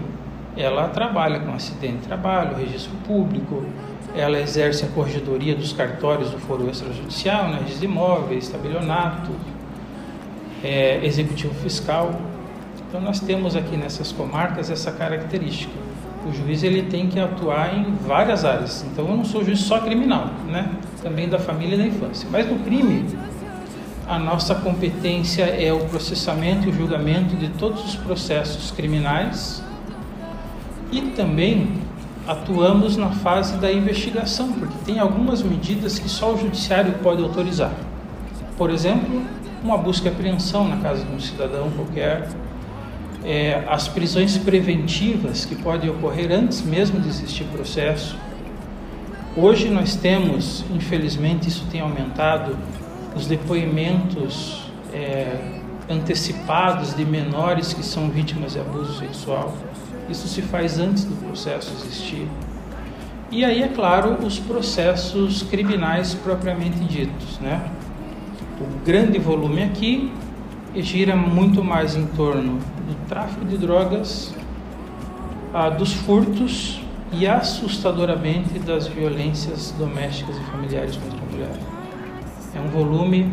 ela 0.57 0.87
trabalha 0.89 1.39
com 1.39 1.53
acidente 1.53 1.97
de 1.97 2.07
trabalho, 2.07 2.57
registro 2.57 2.91
público, 3.07 3.63
ela 4.15 4.39
exerce 4.39 4.85
a 4.85 4.87
corregedoria 4.87 5.55
dos 5.55 5.71
cartórios 5.71 6.31
do 6.31 6.39
foro 6.39 6.67
extrajudicial, 6.67 7.47
né, 7.49 7.59
registro 7.59 7.79
de 7.79 7.85
imóveis, 7.85 8.49
tabelionato, 8.49 9.31
é, 10.63 10.99
executivo 11.05 11.53
fiscal. 11.55 12.19
Então 12.87 12.99
nós 13.01 13.19
temos 13.19 13.55
aqui 13.55 13.77
nessas 13.77 14.11
comarcas 14.11 14.69
essa 14.69 14.91
característica. 14.91 15.73
O 16.27 16.33
juiz 16.33 16.63
ele 16.63 16.83
tem 16.83 17.07
que 17.07 17.19
atuar 17.19 17.75
em 17.75 17.93
várias 18.05 18.43
áreas. 18.43 18.85
Então 18.91 19.07
eu 19.07 19.15
não 19.15 19.25
sou 19.25 19.43
juiz 19.43 19.59
só 19.59 19.79
criminal, 19.79 20.29
né? 20.47 20.69
Também 21.01 21.29
da 21.29 21.39
família 21.39 21.75
e 21.75 21.77
da 21.77 21.85
infância. 21.85 22.27
Mas 22.31 22.49
no 22.49 22.59
crime, 22.59 23.05
a 24.07 24.19
nossa 24.19 24.55
competência 24.55 25.43
é 25.43 25.71
o 25.71 25.79
processamento 25.85 26.67
e 26.67 26.71
o 26.71 26.73
julgamento 26.73 27.35
de 27.35 27.47
todos 27.49 27.85
os 27.85 27.95
processos 27.95 28.71
criminais 28.71 29.63
e 30.91 31.01
também 31.01 31.71
atuamos 32.27 32.97
na 32.97 33.11
fase 33.11 33.57
da 33.57 33.71
investigação, 33.71 34.51
porque 34.53 34.73
tem 34.85 34.99
algumas 34.99 35.41
medidas 35.41 35.97
que 35.99 36.09
só 36.09 36.33
o 36.33 36.37
judiciário 36.37 36.93
pode 37.03 37.23
autorizar. 37.23 37.73
Por 38.57 38.69
exemplo, 38.69 39.21
uma 39.63 39.77
busca 39.77 40.07
e 40.07 40.11
apreensão 40.11 40.67
na 40.67 40.77
casa 40.77 41.03
de 41.03 41.13
um 41.13 41.19
cidadão 41.19 41.69
qualquer, 41.71 42.27
é, 43.23 43.63
as 43.67 43.87
prisões 43.87 44.37
preventivas 44.37 45.45
que 45.45 45.55
podem 45.55 45.89
ocorrer 45.89 46.31
antes 46.31 46.61
mesmo 46.61 46.99
de 46.99 47.09
existir 47.09 47.43
processo. 47.45 48.17
Hoje 49.35 49.69
nós 49.69 49.95
temos, 49.95 50.65
infelizmente, 50.73 51.47
isso 51.47 51.65
tem 51.71 51.81
aumentado, 51.81 52.57
os 53.15 53.27
depoimentos 53.27 54.71
é, 54.93 55.35
antecipados 55.89 56.95
de 56.95 57.03
menores 57.03 57.73
que 57.73 57.83
são 57.83 58.09
vítimas 58.09 58.53
de 58.53 58.59
abuso 58.59 58.99
sexual. 58.99 59.55
Isso 60.09 60.27
se 60.27 60.41
faz 60.41 60.79
antes 60.79 61.03
do 61.03 61.15
processo 61.25 61.71
existir. 61.81 62.27
E 63.31 63.45
aí, 63.45 63.61
é 63.61 63.67
claro, 63.67 64.17
os 64.25 64.39
processos 64.39 65.43
criminais 65.43 66.15
propriamente 66.15 66.79
ditos, 66.79 67.39
né? 67.39 67.61
O 68.59 68.85
grande 68.85 69.17
volume 69.17 69.63
aqui 69.63 70.11
gira 70.75 71.15
muito 71.15 71.63
mais 71.63 71.95
em 71.95 72.05
torno 72.07 72.53
do 72.53 73.07
tráfico 73.07 73.45
de 73.45 73.57
drogas, 73.57 74.33
ah, 75.53 75.69
dos 75.69 75.93
furtos 75.93 76.81
e 77.11 77.25
assustadoramente 77.25 78.59
das 78.59 78.87
violências 78.87 79.73
domésticas 79.77 80.37
e 80.37 80.43
familiares 80.51 80.95
contra 80.97 81.17
a 81.17 81.31
mulher. 81.31 81.55
É 82.53 82.59
um 82.59 82.67
volume 82.67 83.31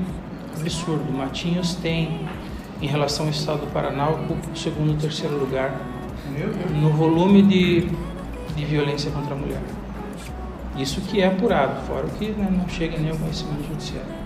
absurdo. 0.58 1.12
Matinhos 1.12 1.74
tem, 1.74 2.20
em 2.80 2.86
relação 2.86 3.26
ao 3.26 3.32
estado 3.32 3.60
do 3.60 3.72
Paraná, 3.72 4.08
o 4.10 4.56
segundo 4.56 4.92
e 4.92 4.96
terceiro 4.96 5.36
lugar 5.38 5.78
no 6.80 6.90
volume 6.90 7.42
de, 7.42 7.88
de 8.56 8.64
violência 8.64 9.10
contra 9.10 9.34
a 9.34 9.38
mulher. 9.38 9.60
Isso 10.76 11.00
que 11.02 11.20
é 11.20 11.28
apurado, 11.28 11.86
fora 11.86 12.06
o 12.06 12.10
que 12.10 12.30
né, 12.30 12.48
não 12.50 12.68
chega 12.68 12.98
nem 12.98 13.10
ao 13.10 13.16
conhecimento 13.16 13.66
judiciário. 13.68 14.25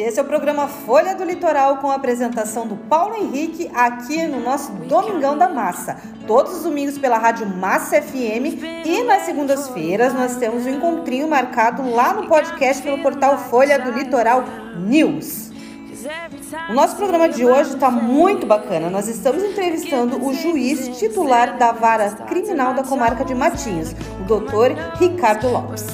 gente! 0.00 0.08
Esse 0.08 0.18
é 0.18 0.22
o 0.22 0.26
programa 0.26 0.66
Folha 0.66 1.14
do 1.14 1.24
Litoral 1.24 1.76
com 1.76 1.90
a 1.90 1.94
apresentação 1.94 2.66
do 2.66 2.76
Paulo 2.76 3.14
Henrique 3.14 3.70
aqui 3.74 4.26
no 4.26 4.40
nosso 4.40 4.72
Domingão 4.72 5.36
da 5.36 5.48
Massa. 5.48 5.96
Todos 6.26 6.56
os 6.56 6.62
domingos 6.62 6.98
pela 6.98 7.18
Rádio 7.18 7.46
Massa 7.46 8.00
FM 8.00 8.84
e 8.84 9.02
nas 9.02 9.22
segundas-feiras 9.22 10.14
nós 10.14 10.36
temos 10.36 10.66
um 10.66 10.70
encontrinho 10.70 11.28
marcado 11.28 11.88
lá 11.90 12.12
no 12.14 12.26
podcast 12.26 12.82
pelo 12.82 13.02
portal 13.02 13.38
Folha 13.38 13.78
do 13.78 13.90
Litoral 13.90 14.44
News. 14.78 15.50
O 16.68 16.72
nosso 16.72 16.96
programa 16.96 17.28
de 17.28 17.44
hoje 17.44 17.74
está 17.74 17.90
muito 17.90 18.46
bacana. 18.46 18.88
Nós 18.88 19.06
estamos 19.06 19.42
entrevistando 19.42 20.24
o 20.24 20.32
juiz 20.32 20.98
titular 20.98 21.58
da 21.58 21.72
vara 21.72 22.10
criminal 22.26 22.72
da 22.72 22.82
comarca 22.82 23.22
de 23.22 23.34
Matinhos, 23.34 23.94
o 24.18 24.24
doutor 24.24 24.70
Ricardo 24.98 25.48
Lopes. 25.48 25.84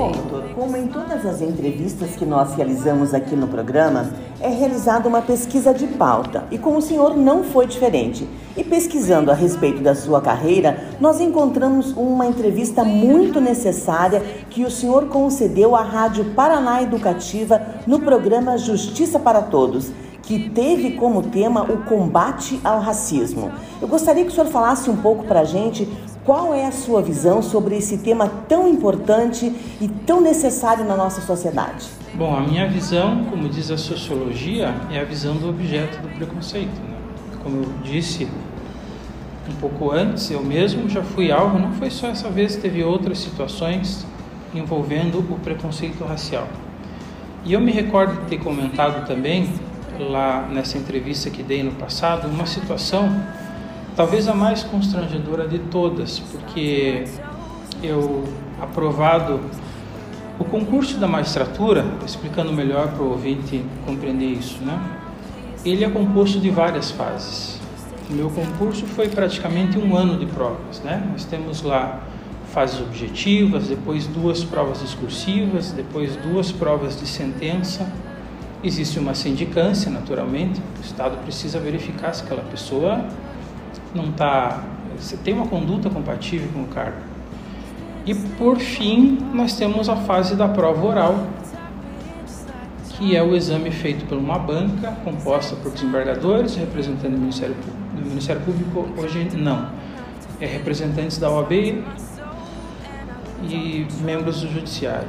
Doutor, 0.00 0.44
como 0.54 0.78
em 0.78 0.86
todas 0.86 1.26
as 1.26 1.42
entrevistas 1.42 2.16
que 2.16 2.24
nós 2.24 2.54
realizamos 2.54 3.12
aqui 3.12 3.36
no 3.36 3.46
programa, 3.46 4.10
é 4.40 4.48
realizada 4.48 5.06
uma 5.06 5.20
pesquisa 5.20 5.74
de 5.74 5.86
pauta 5.86 6.46
e 6.50 6.56
com 6.56 6.74
o 6.74 6.80
senhor 6.80 7.14
não 7.14 7.44
foi 7.44 7.66
diferente. 7.66 8.26
E 8.56 8.64
pesquisando 8.64 9.30
a 9.30 9.34
respeito 9.34 9.82
da 9.82 9.94
sua 9.94 10.22
carreira, 10.22 10.88
nós 10.98 11.20
encontramos 11.20 11.92
uma 11.92 12.26
entrevista 12.26 12.82
muito 12.82 13.42
necessária 13.42 14.22
que 14.48 14.64
o 14.64 14.70
senhor 14.70 15.08
concedeu 15.08 15.76
à 15.76 15.82
Rádio 15.82 16.32
Paraná 16.34 16.82
Educativa 16.82 17.60
no 17.86 18.00
programa 18.00 18.56
Justiça 18.56 19.18
para 19.18 19.42
Todos 19.42 19.92
que 20.22 20.48
teve 20.50 20.92
como 20.92 21.24
tema 21.24 21.62
o 21.62 21.78
combate 21.84 22.60
ao 22.62 22.78
racismo. 22.78 23.50
Eu 23.82 23.88
gostaria 23.88 24.22
que 24.22 24.30
o 24.30 24.32
senhor 24.32 24.46
falasse 24.46 24.88
um 24.88 24.96
pouco 24.96 25.24
para 25.24 25.40
a 25.40 25.44
gente 25.44 25.88
qual 26.24 26.54
é 26.54 26.66
a 26.66 26.72
sua 26.72 27.02
visão 27.02 27.42
sobre 27.42 27.76
esse 27.76 27.98
tema 27.98 28.28
tão 28.48 28.68
importante 28.68 29.52
e 29.80 29.88
tão 29.88 30.20
necessário 30.20 30.84
na 30.84 30.96
nossa 30.96 31.20
sociedade? 31.20 31.86
Bom, 32.14 32.36
a 32.36 32.40
minha 32.40 32.68
visão, 32.68 33.24
como 33.24 33.48
diz 33.48 33.70
a 33.70 33.78
sociologia, 33.78 34.74
é 34.90 35.00
a 35.00 35.04
visão 35.04 35.36
do 35.36 35.48
objeto 35.48 36.00
do 36.02 36.08
preconceito. 36.08 36.78
Né? 36.80 36.96
Como 37.42 37.62
eu 37.62 37.72
disse 37.82 38.28
um 39.48 39.54
pouco 39.54 39.90
antes, 39.90 40.30
eu 40.30 40.42
mesmo 40.42 40.88
já 40.88 41.02
fui 41.02 41.32
alvo, 41.32 41.58
não 41.58 41.72
foi 41.72 41.90
só 41.90 42.08
essa 42.08 42.28
vez, 42.28 42.56
teve 42.56 42.84
outras 42.84 43.18
situações 43.18 44.06
envolvendo 44.54 45.18
o 45.18 45.38
preconceito 45.38 46.04
racial. 46.04 46.46
E 47.44 47.54
eu 47.54 47.60
me 47.60 47.72
recordo 47.72 48.20
de 48.20 48.26
ter 48.28 48.38
comentado 48.38 49.06
também, 49.06 49.48
lá 49.98 50.46
nessa 50.50 50.76
entrevista 50.76 51.30
que 51.30 51.42
dei 51.42 51.62
no 51.62 51.72
passado, 51.72 52.28
uma 52.28 52.46
situação 52.46 53.08
talvez 54.00 54.26
a 54.28 54.32
mais 54.32 54.62
constrangedora 54.62 55.46
de 55.46 55.58
todas, 55.58 56.18
porque 56.18 57.04
eu 57.82 58.24
aprovado 58.58 59.38
o 60.38 60.44
concurso 60.44 60.96
da 60.96 61.06
magistratura, 61.06 61.84
explicando 62.06 62.50
melhor 62.50 62.88
para 62.88 63.02
o 63.02 63.10
ouvinte 63.10 63.62
compreender 63.84 64.24
isso, 64.24 64.64
né? 64.64 64.80
Ele 65.66 65.84
é 65.84 65.90
composto 65.90 66.40
de 66.40 66.48
várias 66.48 66.90
fases. 66.90 67.60
O 68.08 68.14
meu 68.14 68.30
concurso 68.30 68.86
foi 68.86 69.06
praticamente 69.06 69.76
um 69.76 69.94
ano 69.94 70.18
de 70.18 70.24
provas, 70.24 70.80
né? 70.80 71.06
Nós 71.12 71.26
temos 71.26 71.60
lá 71.60 72.00
fases 72.54 72.80
objetivas, 72.80 73.68
depois 73.68 74.06
duas 74.06 74.42
provas 74.42 74.80
discursivas, 74.80 75.72
depois 75.72 76.16
duas 76.16 76.50
provas 76.50 76.98
de 76.98 77.06
sentença 77.06 77.86
existe 78.62 78.98
uma 78.98 79.14
sindicância, 79.14 79.90
naturalmente, 79.90 80.60
o 80.78 80.80
Estado 80.82 81.16
precisa 81.22 81.58
verificar 81.58 82.14
se 82.14 82.22
aquela 82.22 82.42
pessoa 82.42 83.04
não 83.94 84.10
está. 84.10 84.62
se 84.98 85.16
tem 85.18 85.34
uma 85.34 85.46
conduta 85.46 85.88
compatível 85.88 86.48
com 86.52 86.62
o 86.62 86.66
cargo. 86.66 86.98
E 88.06 88.14
por 88.14 88.58
fim, 88.58 89.18
nós 89.34 89.54
temos 89.54 89.88
a 89.88 89.96
fase 89.96 90.34
da 90.34 90.48
prova 90.48 90.84
oral, 90.86 91.26
que 92.88 93.14
é 93.14 93.22
o 93.22 93.34
exame 93.34 93.70
feito 93.70 94.06
por 94.06 94.18
uma 94.18 94.38
banca 94.38 94.92
composta 95.04 95.54
por 95.56 95.72
desembargadores, 95.72 96.56
representantes 96.56 97.12
do 97.12 97.18
Ministério, 97.18 97.56
do 97.94 98.08
Ministério 98.08 98.42
Público, 98.42 98.88
hoje 99.00 99.28
não, 99.36 99.68
é 100.40 100.46
representantes 100.46 101.18
da 101.18 101.30
OAB 101.30 101.52
e 103.42 103.86
membros 104.02 104.40
do 104.40 104.48
Judiciário. 104.48 105.08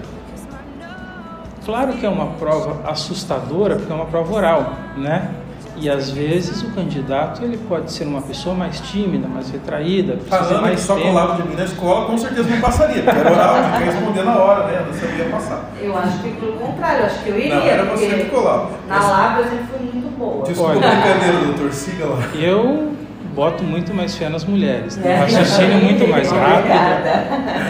Claro 1.65 1.93
que 1.93 2.05
é 2.05 2.09
uma 2.09 2.27
prova 2.33 2.89
assustadora, 2.89 3.75
porque 3.75 3.91
é 3.91 3.95
uma 3.95 4.05
prova 4.05 4.33
oral, 4.33 4.73
né? 4.97 5.40
E 5.77 5.89
às 5.89 6.09
vezes 6.11 6.61
o 6.61 6.69
candidato 6.71 7.43
ele 7.43 7.57
pode 7.57 7.91
ser 7.91 8.03
uma 8.05 8.21
pessoa 8.21 8.53
mais 8.53 8.79
tímida, 8.81 9.27
mais 9.27 9.49
retraída, 9.49 10.13
precisa 10.13 10.37
Falando 10.37 10.55
que 10.55 10.61
mais 10.61 10.79
só 10.81 10.95
tempo. 10.95 11.07
colava 11.07 11.41
de 11.41 11.47
mim 11.49 11.55
na 11.55 11.63
escola, 11.63 12.05
com 12.05 12.17
certeza 12.17 12.49
não 12.49 12.61
passaria, 12.61 13.01
porque 13.03 13.19
era 13.19 13.31
oral, 13.31 13.53
tinha 13.55 13.77
que 13.77 13.83
responder 13.85 14.23
na 14.23 14.37
hora, 14.37 14.67
né? 14.67 14.85
Não 14.85 14.93
sabia 14.93 15.25
passar. 15.25 15.71
Eu 15.81 15.97
acho 15.97 16.19
que 16.19 16.29
pelo 16.31 16.53
contrário, 16.53 16.99
eu 16.99 17.05
acho 17.05 17.23
que 17.23 17.29
eu 17.29 17.39
iria. 17.39 17.55
Não, 17.55 17.63
era 17.63 17.83
você 17.85 18.07
que 18.07 18.25
colava. 18.25 18.69
Na 18.87 18.99
Lab 18.99 19.39
eu 19.39 19.49
sempre 19.49 19.65
fui 19.65 19.79
muito 19.91 20.17
boa. 20.17 20.45
Desculpa 20.45 20.71
brincadeira, 20.73 21.45
doutor, 21.45 21.73
siga 21.73 22.05
lá. 22.05 22.19
Eu 22.35 22.91
boto 23.35 23.63
muito 23.63 23.93
mais 23.93 24.15
fé 24.17 24.29
nas 24.29 24.43
mulheres. 24.45 24.95
Tem 24.95 25.09
um 25.11 25.13
É. 25.13 25.17
raciocínio 25.19 25.77
muito 25.83 26.07
mais 26.07 26.29
rápido. 26.31 26.71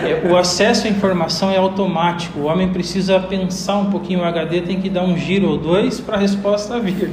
É, 0.07 0.21
O 0.31 0.37
acesso 0.37 0.87
à 0.87 0.89
informação 0.89 1.51
é 1.51 1.57
automático. 1.57 2.39
O 2.39 2.45
homem 2.45 2.69
precisa 2.69 3.19
pensar 3.19 3.77
um 3.77 3.91
pouquinho. 3.91 4.21
O 4.21 4.23
HD 4.25 4.61
tem 4.61 4.79
que 4.81 4.89
dar 4.89 5.03
um 5.03 5.15
giro 5.17 5.49
ou 5.49 5.57
dois 5.57 5.99
para 5.99 6.17
a 6.17 6.19
resposta 6.19 6.79
vir. 6.79 7.09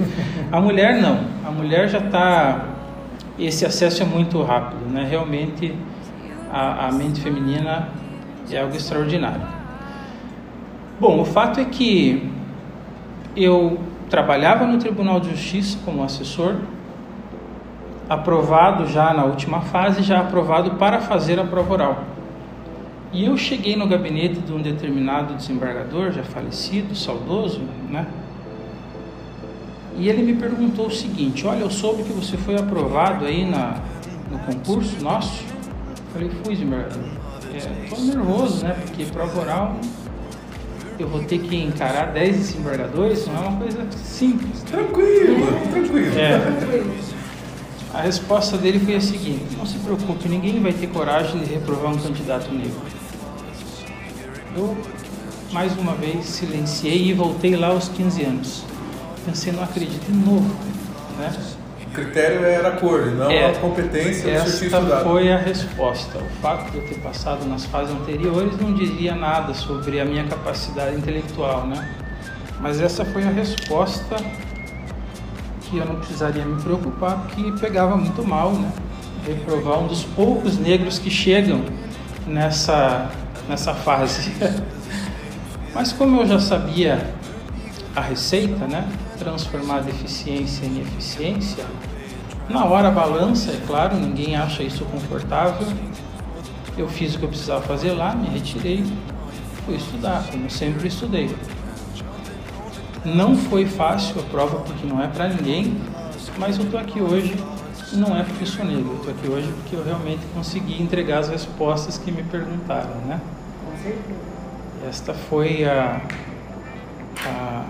A 0.51 0.61
mulher 0.61 1.01
não. 1.01 1.21
A 1.47 1.51
mulher 1.51 1.89
já 1.89 1.99
está. 1.99 2.65
Esse 3.39 3.65
acesso 3.65 4.03
é 4.03 4.07
muito 4.07 4.43
rápido, 4.43 4.85
né? 4.91 5.07
Realmente 5.09 5.75
a, 6.53 6.89
a 6.89 6.93
mente 6.93 7.21
feminina 7.21 7.89
é 8.51 8.61
algo 8.61 8.75
extraordinário. 8.75 9.43
Bom, 10.99 11.21
o 11.21 11.25
fato 11.25 11.61
é 11.61 11.65
que 11.65 12.29
eu 13.37 13.79
trabalhava 14.11 14.67
no 14.67 14.79
Tribunal 14.79 15.21
de 15.21 15.31
Justiça 15.31 15.79
como 15.85 16.03
assessor 16.03 16.57
aprovado 18.09 18.87
já 18.87 19.13
na 19.13 19.25
última 19.25 19.61
fase, 19.61 20.03
já 20.03 20.21
aprovado 20.21 20.73
para 20.73 21.01
fazer 21.01 21.39
a 21.39 21.45
prova 21.45 21.73
oral. 21.73 22.05
E 23.13 23.25
eu 23.25 23.37
cheguei 23.37 23.75
no 23.77 23.87
gabinete 23.87 24.41
de 24.41 24.53
um 24.53 24.61
determinado 24.61 25.35
desembargador, 25.35 26.13
já 26.13 26.23
falecido, 26.23 26.95
saudoso, 26.95 27.61
né? 27.89 28.07
E 29.97 30.09
ele 30.09 30.23
me 30.23 30.35
perguntou 30.35 30.87
o 30.87 30.91
seguinte: 30.91 31.47
Olha, 31.47 31.61
eu 31.61 31.71
soube 31.71 32.03
que 32.03 32.13
você 32.13 32.37
foi 32.37 32.57
aprovado 32.57 33.25
aí 33.25 33.45
na, 33.45 33.79
no 34.31 34.39
concurso 34.41 35.03
nosso. 35.03 35.43
Eu 35.43 36.13
falei: 36.13 36.31
Fui, 36.45 36.55
desembargador. 36.55 37.03
Estou 37.85 38.05
nervoso, 38.05 38.65
né? 38.65 38.77
Porque 38.85 39.05
prova 39.07 39.41
oral 39.41 39.77
eu 40.99 41.09
vou 41.09 41.23
ter 41.23 41.39
que 41.39 41.57
encarar 41.57 42.07
10 42.07 42.37
desembargadores, 42.37 43.27
não 43.27 43.37
é 43.37 43.49
uma 43.49 43.59
coisa 43.59 43.87
simples. 43.93 44.63
Tranquilo, 44.63 45.47
tranquilo. 45.71 46.19
É. 46.19 47.18
A 47.95 48.01
resposta 48.03 48.57
dele 48.57 48.79
foi 48.79 48.97
a 48.97 49.01
seguinte: 49.01 49.57
não 49.57 49.67
se 49.67 49.79
preocupe, 49.79 50.29
ninguém 50.29 50.61
vai 50.61 50.73
ter 50.73 50.89
coragem 50.89 51.41
de 51.41 51.53
reprovar 51.55 51.93
um 51.93 51.99
candidato 51.99 52.53
negro. 52.53 52.81
Eu, 54.57 54.77
mais 55.53 55.77
uma 55.79 55.95
vez, 55.95 56.27
silenciei 56.27 57.09
e 57.09 57.13
voltei 57.15 57.57
lá 57.57 57.69
aos 57.69 57.89
15 57.89 58.23
anos. 58.25 58.65
Pensei, 59.25 59.53
não 59.53 59.63
acredito, 59.63 60.05
de 60.05 60.13
novo. 60.13 60.49
Né? 61.19 61.33
O 61.87 61.91
critério 61.91 62.45
era 62.45 62.69
a 62.69 62.73
cor, 62.73 63.07
não 63.07 63.31
É, 63.31 63.47
a 63.51 63.55
competência 63.55 64.43
do 64.43 64.51
seu 64.51 64.69
estudado. 64.69 65.05
foi 65.05 65.33
a 65.33 65.39
resposta. 65.39 66.19
O 66.19 66.29
fato 66.43 66.71
de 66.71 66.79
eu 66.79 66.87
ter 66.87 67.01
passado 67.01 67.45
nas 67.47 67.65
fases 67.65 67.95
anteriores 67.95 68.59
não 68.61 68.75
dizia 68.75 69.15
nada 69.15 69.55
sobre 69.55 69.99
a 69.99 70.05
minha 70.05 70.25
capacidade 70.25 70.97
intelectual, 70.97 71.67
né? 71.67 71.95
Mas 72.61 72.81
essa 72.81 73.05
foi 73.05 73.25
a 73.25 73.31
resposta 73.31 74.17
que 75.69 75.79
eu 75.79 75.85
não 75.85 75.97
precisaria 75.97 76.45
me 76.45 76.61
preocupar, 76.63 77.19
porque 77.19 77.53
pegava 77.61 77.97
muito 77.97 78.27
mal, 78.27 78.53
né? 78.53 78.73
Reprovar 79.27 79.81
um 79.81 79.87
dos 79.87 80.05
poucos 80.05 80.59
negros 80.59 80.99
que 80.99 81.11
chegam 81.11 81.63
nessa, 82.27 83.11
nessa 83.49 83.75
fase. 83.75 84.33
Mas 85.75 85.93
como 85.93 86.21
eu 86.21 86.27
já 86.27 86.41
sabia 86.41 87.15
a 87.95 88.01
receita, 88.01 88.67
né? 88.67 88.89
Transformar 89.19 89.81
deficiência 89.81 90.65
em 90.65 90.81
eficiência, 90.81 91.65
na 92.49 92.65
hora 92.65 92.91
balança, 92.91 93.51
é 93.51 93.61
claro, 93.67 93.97
ninguém 93.97 94.37
acha 94.37 94.63
isso 94.63 94.85
confortável. 94.87 95.67
Eu 96.77 96.89
fiz 96.89 97.15
o 97.15 97.19
que 97.19 97.25
eu 97.25 97.29
precisava 97.29 97.61
fazer 97.63 97.93
lá, 97.93 98.15
me 98.15 98.29
retirei, 98.29 98.85
fui 99.67 99.75
estudar, 99.75 100.25
como 100.31 100.49
sempre 100.49 100.89
estudei. 100.89 101.35
Não 103.05 103.37
foi 103.37 103.67
fácil 103.67 104.21
a 104.21 104.25
prova 104.25 104.59
porque 104.59 104.87
não 104.87 105.03
é 105.03 105.07
para 105.07 105.29
ninguém, 105.29 105.77
mas 106.39 106.59
eu 106.59 106.65
estou 106.65 106.81
aqui 106.81 107.01
hoje 107.01 107.35
e 107.93 107.97
não 107.97 108.17
é 108.17 108.23
porque 108.23 108.45
sou 108.45 108.65
negro, 108.65 108.91
eu 108.91 108.97
estou 108.97 109.13
aqui 109.13 109.29
hoje 109.29 109.53
porque 109.53 109.77
eu 109.77 109.85
realmente 109.85 110.21
consegui 110.35 110.83
entregar 110.83 111.19
as 111.19 111.29
respostas 111.29 111.97
que 111.97 112.11
me 112.11 112.23
perguntaram, 112.23 112.97
né? 113.07 113.21
Com 113.65 113.83
certeza. 113.83 114.29
Esta 114.89 115.15
foi 115.15 115.65
a, 115.65 116.01
a, 117.25 117.65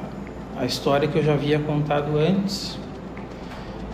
a 0.59 0.65
história 0.65 1.07
que 1.09 1.19
eu 1.19 1.23
já 1.23 1.35
havia 1.35 1.59
contado 1.59 2.19
antes. 2.19 2.79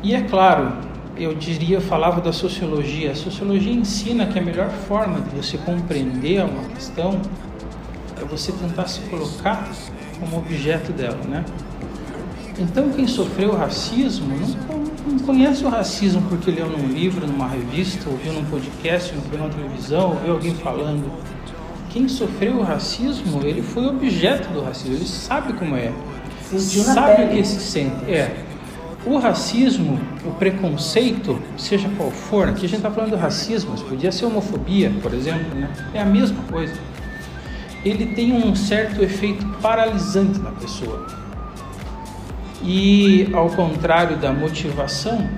E 0.03 0.15
é 0.15 0.23
claro, 0.23 0.73
eu 1.17 1.35
diria, 1.35 1.77
eu 1.77 1.81
falava 1.81 2.21
da 2.21 2.33
sociologia. 2.33 3.13
A 3.13 3.15
sociologia 3.15 3.73
ensina 3.73 4.27
que 4.27 4.39
a 4.39 4.43
melhor 4.43 4.71
forma 4.71 5.21
de 5.21 5.37
você 5.37 5.59
compreender 5.59 6.45
uma 6.45 6.65
questão 6.71 7.21
é 8.21 8.25
você 8.25 8.53
tentar 8.53 8.87
se 8.87 9.01
colocar 9.03 9.69
como 10.19 10.39
objeto 10.39 10.93
dela, 10.93 11.21
né? 11.29 11.45
Então, 12.59 12.89
quem 12.91 13.07
sofreu 13.07 13.53
racismo 13.53 14.29
não, 14.29 15.13
não 15.13 15.19
conhece 15.21 15.65
o 15.65 15.69
racismo 15.69 16.23
porque 16.29 16.51
leu 16.51 16.69
num 16.69 16.87
livro, 16.87 17.27
numa 17.27 17.49
revista, 17.49 18.09
ouviu 18.09 18.33
num 18.33 18.45
podcast, 18.45 19.13
ouviu 19.15 19.39
na 19.41 19.49
televisão, 19.49 20.11
ouviu 20.11 20.33
alguém 20.35 20.55
falando. 20.55 21.11
Quem 21.91 22.09
sofreu 22.09 22.59
o 22.59 22.63
racismo, 22.63 23.45
ele 23.45 23.63
foi 23.63 23.87
objeto 23.87 24.53
do 24.53 24.63
racismo, 24.63 24.95
ele 24.95 25.07
sabe 25.07 25.53
como 25.55 25.77
é. 25.77 25.93
Sabe 26.59 27.25
o 27.25 27.29
que 27.31 27.45
se 27.45 27.61
sente. 27.61 28.05
É. 28.09 28.45
O 29.05 29.19
racismo, 29.19 30.01
o 30.25 30.31
preconceito, 30.31 31.39
seja 31.59 31.89
qual 31.97 32.11
for, 32.11 32.49
aqui 32.49 32.65
a 32.65 32.69
gente 32.69 32.77
está 32.77 32.91
falando 32.91 33.11
do 33.11 33.17
racismo, 33.17 33.73
mas 33.73 33.83
podia 33.83 34.11
ser 34.11 34.25
homofobia, 34.27 34.91
por 35.03 35.13
exemplo, 35.13 35.55
né? 35.55 35.69
é 35.93 36.01
a 36.01 36.07
mesma 36.07 36.43
coisa. 36.45 36.73
Ele 37.85 38.07
tem 38.07 38.33
um 38.33 38.55
certo 38.55 39.03
efeito 39.03 39.45
paralisante 39.61 40.39
na 40.39 40.51
pessoa. 40.51 41.07
E 42.63 43.29
ao 43.35 43.51
contrário 43.51 44.17
da 44.17 44.33
motivação, 44.33 45.29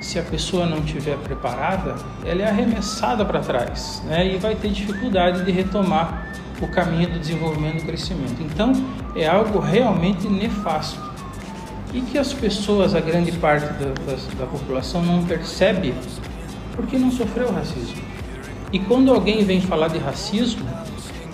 se 0.00 0.18
a 0.18 0.22
pessoa 0.22 0.66
não 0.66 0.78
estiver 0.78 1.16
preparada, 1.18 1.96
ela 2.24 2.42
é 2.42 2.48
arremessada 2.48 3.24
para 3.24 3.40
trás 3.40 4.02
né? 4.06 4.34
e 4.34 4.36
vai 4.36 4.54
ter 4.54 4.70
dificuldade 4.70 5.44
de 5.44 5.50
retomar 5.50 6.32
o 6.60 6.68
caminho 6.68 7.10
do 7.10 7.18
desenvolvimento 7.18 7.76
e 7.76 7.80
do 7.80 7.86
crescimento. 7.86 8.40
Então, 8.40 8.72
é 9.14 9.26
algo 9.26 9.58
realmente 9.58 10.28
nefasto 10.28 11.00
e 11.92 12.00
que 12.02 12.18
as 12.18 12.32
pessoas, 12.32 12.94
a 12.94 13.00
grande 13.00 13.32
parte 13.32 13.66
da, 13.74 13.86
da, 13.86 14.16
da 14.38 14.46
população, 14.46 15.02
não 15.02 15.24
percebe 15.24 15.94
porque 16.74 16.98
não 16.98 17.10
sofreu 17.10 17.50
racismo. 17.50 18.02
E 18.72 18.78
quando 18.78 19.12
alguém 19.12 19.44
vem 19.44 19.60
falar 19.60 19.88
de 19.88 19.98
racismo, 19.98 20.66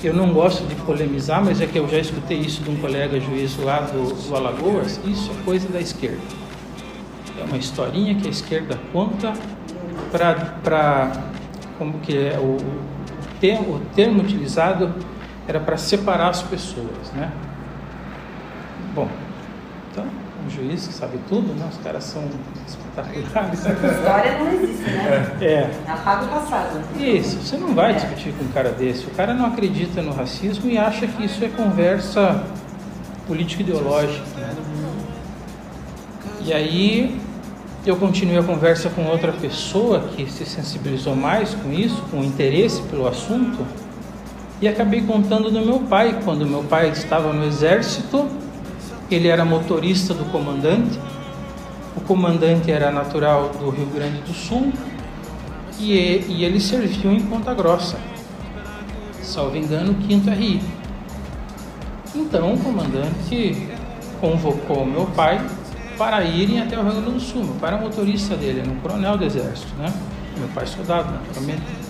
eu 0.06 0.14
não 0.14 0.32
gosto 0.32 0.66
de 0.66 0.74
polemizar, 0.74 1.44
mas 1.44 1.60
é 1.60 1.66
que 1.66 1.78
eu 1.78 1.88
já 1.88 1.98
escutei 1.98 2.38
isso 2.38 2.62
de 2.62 2.70
um 2.70 2.76
colega 2.76 3.20
juiz 3.20 3.56
lá 3.58 3.80
do, 3.80 4.28
do 4.28 4.36
Alagoas, 4.36 5.00
isso 5.04 5.30
é 5.30 5.44
coisa 5.44 5.68
da 5.68 5.80
esquerda. 5.80 6.20
É 7.38 7.44
uma 7.44 7.56
historinha 7.56 8.14
que 8.14 8.26
a 8.26 8.30
esquerda 8.30 8.78
conta 8.92 9.32
para 10.10 11.12
como 11.78 11.98
que 12.00 12.16
é 12.16 12.38
o, 12.38 12.56
termo, 13.40 13.76
o 13.76 13.80
termo 13.94 14.22
utilizado 14.22 14.94
era 15.48 15.58
para 15.58 15.76
separar 15.76 16.28
as 16.28 16.42
pessoas, 16.42 17.10
né? 17.14 17.32
Bom, 18.94 19.08
um 20.44 20.50
juiz 20.50 20.86
que 20.86 20.94
sabe 20.94 21.18
tudo, 21.28 21.54
né? 21.54 21.66
Os 21.70 21.78
caras 21.78 22.04
são 22.04 22.22
espetaculares. 22.66 23.60
História 23.66 24.38
não 24.38 24.52
existe, 24.52 24.90
né? 24.90 25.36
É. 25.40 25.70
Apaga 25.86 26.24
o 26.24 26.28
passado. 26.28 26.80
Isso, 26.98 27.38
você 27.38 27.56
não 27.56 27.74
vai 27.74 27.94
discutir 27.94 28.32
com 28.32 28.44
um 28.44 28.48
cara 28.48 28.70
desse. 28.70 29.06
O 29.06 29.10
cara 29.10 29.34
não 29.34 29.46
acredita 29.46 30.02
no 30.02 30.12
racismo 30.12 30.70
e 30.70 30.78
acha 30.78 31.06
que 31.06 31.24
isso 31.24 31.44
é 31.44 31.48
conversa 31.48 32.44
político-ideológica. 33.26 34.24
Né? 34.36 34.54
E 36.44 36.52
aí 36.52 37.20
eu 37.86 37.96
continuei 37.96 38.38
a 38.38 38.42
conversa 38.42 38.90
com 38.90 39.04
outra 39.06 39.32
pessoa 39.32 40.08
que 40.14 40.30
se 40.30 40.44
sensibilizou 40.44 41.14
mais 41.14 41.54
com 41.54 41.72
isso, 41.72 42.02
com 42.10 42.22
interesse 42.22 42.82
pelo 42.82 43.06
assunto, 43.06 43.64
e 44.60 44.68
acabei 44.68 45.02
contando 45.02 45.50
do 45.50 45.60
meu 45.60 45.80
pai. 45.80 46.20
Quando 46.24 46.46
meu 46.46 46.62
pai 46.62 46.90
estava 46.90 47.32
no 47.32 47.44
exército, 47.44 48.28
Ele 49.14 49.28
era 49.28 49.44
motorista 49.44 50.14
do 50.14 50.24
comandante. 50.32 50.98
O 51.94 52.00
comandante 52.00 52.70
era 52.70 52.90
natural 52.90 53.50
do 53.50 53.68
Rio 53.68 53.86
Grande 53.86 54.22
do 54.22 54.32
Sul 54.32 54.72
e, 55.78 56.24
e 56.28 56.44
ele 56.44 56.58
serviu 56.58 57.12
em 57.12 57.20
Ponta 57.20 57.52
Grossa, 57.52 57.98
salvo 59.20 59.56
engano, 59.56 59.94
quinto 59.94 60.30
RI. 60.30 60.62
Então 62.14 62.54
o 62.54 62.58
comandante 62.58 63.68
convocou 64.20 64.86
meu 64.86 65.06
pai 65.06 65.44
para 65.98 66.24
irem 66.24 66.60
até 66.60 66.78
o 66.78 66.82
Rio 66.82 66.92
Grande 66.92 67.10
do 67.10 67.20
Sul. 67.20 67.44
Meu 67.44 67.54
pai 67.54 67.74
era 67.74 67.82
motorista 67.82 68.36
dele, 68.36 68.60
era 68.60 68.70
um 68.70 68.76
coronel 68.76 69.18
do 69.18 69.24
exército, 69.24 69.74
né? 69.76 69.92
Meu 70.38 70.48
pai 70.48 70.66
soldado, 70.66 71.12
naturalmente. 71.12 71.81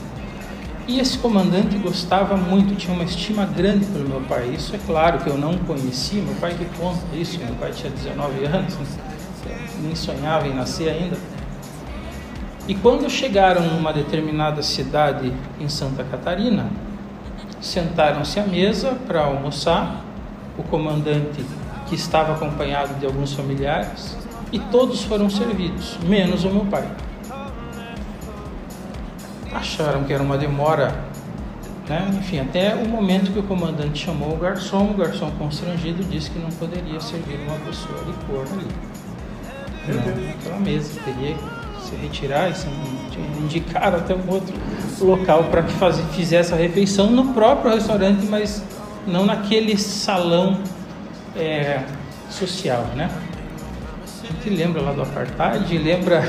E 0.86 0.98
esse 0.98 1.16
comandante 1.18 1.78
gostava 1.78 2.36
muito, 2.36 2.74
tinha 2.74 2.92
uma 2.92 3.04
estima 3.04 3.46
grande 3.46 3.84
pelo 3.86 4.08
meu 4.08 4.20
pai. 4.22 4.52
Isso 4.56 4.74
é 4.74 4.78
claro 4.84 5.18
que 5.20 5.30
eu 5.30 5.38
não 5.38 5.56
conhecia, 5.58 6.20
meu 6.20 6.34
pai 6.34 6.54
que 6.54 6.64
conta 6.76 7.00
isso, 7.14 7.38
meu 7.38 7.54
pai 7.54 7.70
tinha 7.70 7.90
19 7.90 8.44
anos, 8.44 8.74
né? 8.74 9.58
nem 9.80 9.94
sonhava 9.94 10.48
em 10.48 10.54
nascer 10.54 10.88
ainda. 10.88 11.16
E 12.66 12.74
quando 12.74 13.08
chegaram 13.10 13.62
numa 13.62 13.92
determinada 13.92 14.62
cidade 14.62 15.32
em 15.60 15.68
Santa 15.68 16.04
Catarina, 16.04 16.70
sentaram-se 17.60 18.38
à 18.38 18.44
mesa 18.44 18.96
para 19.06 19.24
almoçar. 19.24 20.04
O 20.58 20.62
comandante, 20.64 21.42
que 21.86 21.94
estava 21.94 22.34
acompanhado 22.34 22.92
de 23.00 23.06
alguns 23.06 23.32
familiares, 23.32 24.14
e 24.52 24.58
todos 24.58 25.02
foram 25.02 25.30
servidos, 25.30 25.96
menos 26.06 26.44
o 26.44 26.50
meu 26.50 26.66
pai. 26.66 26.86
Acharam 29.54 30.04
que 30.04 30.12
era 30.12 30.22
uma 30.22 30.38
demora, 30.38 30.94
né? 31.88 32.10
enfim, 32.18 32.40
até 32.40 32.74
o 32.74 32.88
momento 32.88 33.32
que 33.32 33.38
o 33.38 33.42
comandante 33.42 34.04
chamou 34.04 34.32
o 34.32 34.36
garçom, 34.36 34.90
o 34.90 34.94
garçom 34.94 35.30
constrangido 35.32 36.02
disse 36.04 36.30
que 36.30 36.38
não 36.38 36.50
poderia 36.50 37.00
servir 37.00 37.38
uma 37.46 37.58
pessoa 37.60 37.98
de 38.04 38.12
cor 38.26 38.46
ali. 38.50 38.66
Não, 39.88 40.26
naquela 40.26 40.58
mesa, 40.60 41.00
teria 41.04 41.34
que 41.34 41.82
se 41.82 41.96
retirar 41.96 42.50
e 42.50 42.54
se 42.54 42.66
indicar 43.40 43.94
até 43.94 44.14
um 44.14 44.30
outro 44.30 44.54
local 45.00 45.44
para 45.44 45.62
que 45.64 45.72
faz, 45.74 46.00
fizesse 46.14 46.54
a 46.54 46.56
refeição 46.56 47.10
no 47.10 47.34
próprio 47.34 47.74
restaurante, 47.74 48.24
mas 48.26 48.62
não 49.06 49.26
naquele 49.26 49.76
salão 49.76 50.60
é, 51.36 51.82
social, 52.30 52.86
né? 52.96 53.10
A 54.22 54.26
gente 54.26 54.50
lembra 54.50 54.80
lá 54.80 54.92
do 54.92 55.02
apartheid, 55.02 55.76
lembra 55.76 56.22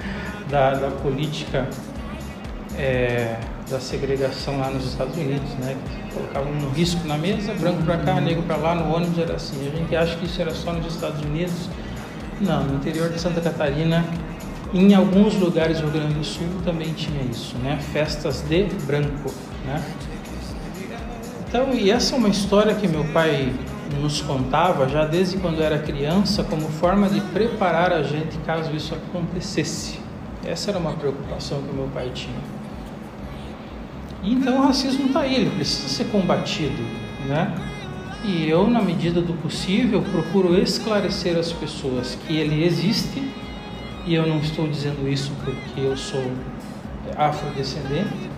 da, 0.48 0.74
da 0.74 0.90
política 0.90 1.66
é, 2.78 3.36
da 3.68 3.80
segregação 3.80 4.58
lá 4.58 4.70
nos 4.70 4.86
Estados 4.86 5.16
Unidos, 5.16 5.50
né? 5.60 5.76
Colocavam 6.14 6.52
um 6.52 6.70
risco 6.70 7.06
na 7.06 7.18
mesa, 7.18 7.52
branco 7.54 7.82
para 7.82 7.98
cá, 7.98 8.20
negro 8.20 8.42
para 8.44 8.56
lá, 8.56 8.74
no 8.74 8.94
ônibus 8.94 9.18
era 9.18 9.34
assim. 9.34 9.66
A 9.66 9.76
gente 9.76 9.94
acha 9.94 10.16
que 10.16 10.26
isso 10.26 10.40
era 10.40 10.54
só 10.54 10.72
nos 10.72 10.94
Estados 10.94 11.20
Unidos. 11.22 11.68
Não, 12.40 12.62
no 12.62 12.76
interior 12.76 13.10
de 13.10 13.20
Santa 13.20 13.40
Catarina, 13.40 14.04
em 14.72 14.94
alguns 14.94 15.34
lugares 15.34 15.80
do 15.80 15.88
Rio 15.88 16.00
Grande 16.00 16.14
do 16.14 16.24
Sul 16.24 16.46
também 16.64 16.92
tinha 16.92 17.20
isso, 17.22 17.56
né? 17.58 17.78
Festas 17.92 18.42
de 18.42 18.64
branco, 18.86 19.32
né? 19.66 19.82
Então, 21.48 21.72
e 21.72 21.90
essa 21.90 22.14
é 22.14 22.18
uma 22.18 22.28
história 22.28 22.74
que 22.74 22.86
meu 22.86 23.04
pai 23.06 23.52
nos 24.00 24.20
contava 24.20 24.86
já 24.86 25.06
desde 25.06 25.38
quando 25.38 25.62
era 25.62 25.78
criança, 25.78 26.44
como 26.44 26.68
forma 26.68 27.08
de 27.08 27.20
preparar 27.20 27.90
a 27.92 28.02
gente 28.02 28.36
caso 28.44 28.70
isso 28.76 28.94
acontecesse. 28.94 29.98
Essa 30.44 30.70
era 30.70 30.78
uma 30.78 30.92
preocupação 30.92 31.62
que 31.62 31.74
meu 31.74 31.88
pai 31.88 32.10
tinha. 32.14 32.57
Então 34.22 34.58
o 34.58 34.62
racismo 34.62 35.06
está 35.06 35.20
aí, 35.20 35.34
ele 35.34 35.50
precisa 35.50 35.88
ser 35.88 36.04
combatido, 36.06 36.82
né? 37.26 37.54
E 38.24 38.48
eu, 38.48 38.68
na 38.68 38.82
medida 38.82 39.20
do 39.20 39.32
possível, 39.34 40.02
procuro 40.02 40.58
esclarecer 40.60 41.38
as 41.38 41.52
pessoas 41.52 42.18
que 42.26 42.36
ele 42.36 42.64
existe, 42.64 43.22
e 44.04 44.14
eu 44.14 44.26
não 44.26 44.38
estou 44.38 44.66
dizendo 44.66 45.08
isso 45.08 45.30
porque 45.44 45.80
eu 45.80 45.96
sou 45.96 46.24
afrodescendente, 47.16 48.28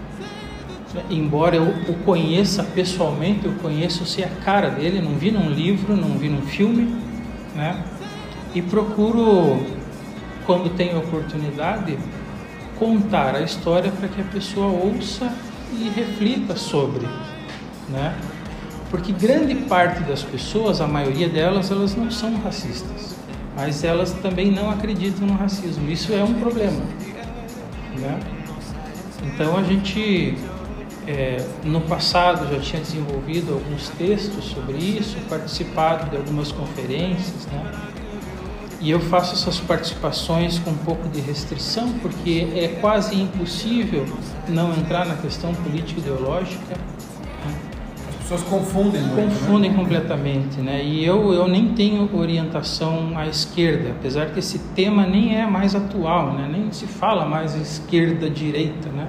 embora 1.09 1.57
eu 1.57 1.68
o 1.89 1.95
conheça 2.05 2.62
pessoalmente, 2.62 3.47
eu 3.47 3.53
conheço 3.62 4.05
se 4.05 4.22
a 4.22 4.28
cara 4.28 4.68
dele, 4.68 5.01
não 5.01 5.16
vi 5.16 5.31
num 5.31 5.51
livro, 5.51 5.97
não 5.97 6.18
vi 6.18 6.28
num 6.28 6.43
filme, 6.43 6.95
né? 7.55 7.83
E 8.55 8.61
procuro, 8.61 9.64
quando 10.45 10.68
tenho 10.76 10.99
oportunidade, 10.99 11.97
contar 12.78 13.35
a 13.35 13.41
história 13.41 13.91
para 13.91 14.09
que 14.09 14.20
a 14.20 14.24
pessoa 14.24 14.66
ouça 14.66 15.33
e 15.73 15.89
reflita 15.89 16.57
sobre, 16.57 17.07
né? 17.89 18.14
Porque 18.91 19.12
grande 19.12 19.55
parte 19.55 20.03
das 20.03 20.23
pessoas, 20.23 20.81
a 20.81 20.87
maioria 20.87 21.29
delas, 21.29 21.71
elas 21.71 21.95
não 21.95 22.11
são 22.11 22.37
racistas, 22.39 23.16
mas 23.55 23.85
elas 23.85 24.12
também 24.14 24.51
não 24.51 24.68
acreditam 24.71 25.27
no 25.27 25.35
racismo. 25.35 25.89
Isso 25.91 26.12
é 26.12 26.25
um 26.25 26.35
problema, 26.35 26.83
né? 27.99 28.18
Então 29.23 29.57
a 29.57 29.62
gente 29.62 30.37
é, 31.07 31.45
no 31.64 31.81
passado 31.83 32.53
já 32.53 32.61
tinha 32.61 32.83
desenvolvido 32.83 33.53
alguns 33.53 33.89
textos 33.91 34.45
sobre 34.47 34.77
isso, 34.77 35.16
participado 35.29 36.11
de 36.11 36.16
algumas 36.16 36.53
conferências, 36.53 37.47
né? 37.47 37.89
E 38.81 38.91
eu 38.91 38.99
faço 38.99 39.35
essas 39.35 39.61
participações 39.61 40.59
com 40.59 40.70
um 40.70 40.76
pouco 40.76 41.07
de 41.09 41.20
restrição, 41.20 41.93
porque 42.01 42.49
é 42.55 42.78
quase 42.81 43.14
impossível 43.14 44.07
não 44.49 44.72
entrar 44.72 45.05
na 45.05 45.16
questão 45.16 45.55
político-ideológica. 45.55 46.76
As 48.09 48.16
pessoas 48.16 48.43
confundem 48.43 49.03
muito, 49.03 49.16
Confundem 49.16 49.70
né? 49.70 49.76
completamente, 49.76 50.61
né? 50.61 50.83
E 50.83 51.05
eu, 51.05 51.31
eu 51.33 51.47
nem 51.47 51.74
tenho 51.74 52.09
orientação 52.16 53.18
à 53.18 53.26
esquerda, 53.26 53.91
apesar 53.91 54.31
que 54.31 54.39
esse 54.39 54.59
tema 54.74 55.07
nem 55.07 55.37
é 55.37 55.47
mais 55.47 55.74
atual, 55.74 56.33
né? 56.33 56.49
Nem 56.51 56.72
se 56.72 56.87
fala 56.87 57.26
mais 57.26 57.55
esquerda-direita, 57.55 58.89
né? 58.89 59.09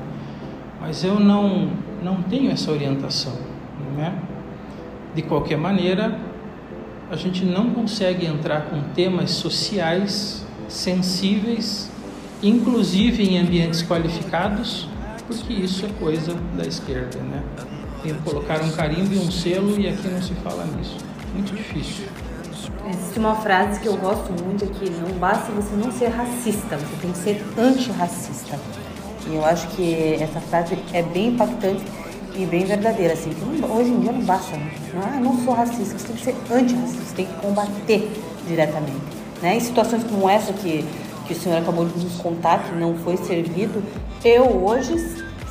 Mas 0.81 1.03
eu 1.05 1.17
não, 1.17 1.69
não 2.03 2.21
tenho 2.23 2.51
essa 2.51 2.71
orientação, 2.71 3.37
né? 3.95 4.15
De 5.15 5.21
qualquer 5.21 5.57
maneira, 5.57 6.19
a 7.11 7.17
gente 7.17 7.43
não 7.43 7.71
consegue 7.71 8.25
entrar 8.25 8.69
com 8.69 8.81
temas 8.93 9.31
sociais 9.31 10.45
sensíveis, 10.69 11.89
inclusive 12.41 13.21
em 13.21 13.37
ambientes 13.37 13.83
qualificados, 13.83 14.87
porque 15.27 15.51
isso 15.51 15.85
é 15.85 15.89
coisa 15.99 16.33
da 16.55 16.65
esquerda, 16.65 17.19
né? 17.19 17.43
Tem 18.01 18.13
que 18.13 18.21
colocar 18.21 18.61
um 18.63 18.71
carimbo 18.71 19.13
e 19.13 19.17
um 19.17 19.29
selo 19.29 19.77
e 19.77 19.89
aqui 19.89 20.07
não 20.07 20.21
se 20.21 20.33
fala 20.35 20.65
nisso. 20.77 20.95
Muito 21.33 21.53
difícil. 21.53 22.05
Existe 22.89 23.19
uma 23.19 23.35
frase 23.35 23.81
que 23.81 23.87
eu 23.87 23.97
gosto 23.97 24.31
muito 24.41 24.65
que 24.67 24.89
não 24.89 25.11
basta 25.19 25.51
você 25.51 25.75
não 25.75 25.91
ser 25.91 26.07
racista, 26.07 26.77
você 26.77 26.95
tem 27.01 27.11
que 27.11 27.17
ser 27.17 27.45
antirracista. 27.57 28.57
E 29.29 29.35
eu 29.35 29.43
acho 29.43 29.67
que 29.75 30.15
essa 30.15 30.39
frase 30.39 30.77
é 30.93 31.03
bem 31.03 31.33
impactante 31.33 31.83
e 32.35 32.45
bem 32.45 32.65
verdadeira, 32.65 33.13
assim, 33.13 33.29
que 33.31 33.43
não- 33.61 33.75
hoje 33.77 33.89
em 33.89 33.99
dia 33.99 34.11
não 34.11 34.21
basta, 34.21 34.55
né? 34.55 34.71
não, 34.93 35.01
ah, 35.01 35.19
não 35.19 35.43
sou 35.45 35.53
racista, 35.53 35.97
você 35.97 36.07
tem 36.07 36.15
que 36.15 36.23
ser 36.23 36.35
antirracista, 36.53 37.03
você 37.03 37.15
tem 37.15 37.25
que 37.25 37.33
combater 37.35 38.11
diretamente. 38.47 39.01
Né? 39.41 39.55
Em 39.55 39.59
situações 39.59 40.03
como 40.03 40.29
essa 40.29 40.53
que, 40.53 40.85
que 41.27 41.33
o 41.33 41.35
senhor 41.35 41.57
acabou 41.57 41.85
de 41.85 42.03
nos 42.03 42.15
contar, 42.17 42.63
que 42.63 42.75
não 42.75 42.95
foi 42.95 43.17
servido, 43.17 43.81
eu 44.23 44.43
hoje 44.65 44.95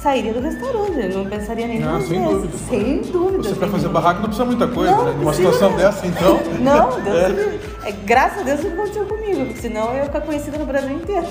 sairia 0.00 0.32
do 0.32 0.40
restaurante, 0.40 0.98
eu 0.98 1.18
não 1.18 1.26
pensaria 1.26 1.66
nem 1.66 1.78
Não, 1.80 1.92
duas 1.98 2.04
sem 2.08 2.18
vezes. 2.18 2.32
dúvida. 2.42 2.58
Sem 2.70 3.00
dúvida. 3.12 3.42
Você 3.42 3.54
para 3.54 3.68
fazer 3.68 3.88
barraco 3.88 4.20
não 4.20 4.28
precisa 4.28 4.44
muita 4.46 4.66
coisa, 4.68 4.92
Não, 4.96 5.04
né? 5.04 5.14
Numa 5.18 5.32
situação 5.34 5.76
dessa, 5.76 6.06
então. 6.06 6.40
Não, 6.60 7.00
Deus 7.02 7.16
É. 7.66 7.69
é, 7.84 7.92
graças 7.92 8.40
a 8.40 8.42
Deus 8.42 8.62
não 8.62 8.72
aconteceu 8.72 9.06
comigo, 9.06 9.46
porque 9.46 9.60
senão 9.60 9.90
eu 9.90 9.96
ia 9.96 10.04
ficar 10.04 10.20
conhecida 10.20 10.58
no 10.58 10.66
Brasil 10.66 10.92
inteiro. 10.96 11.26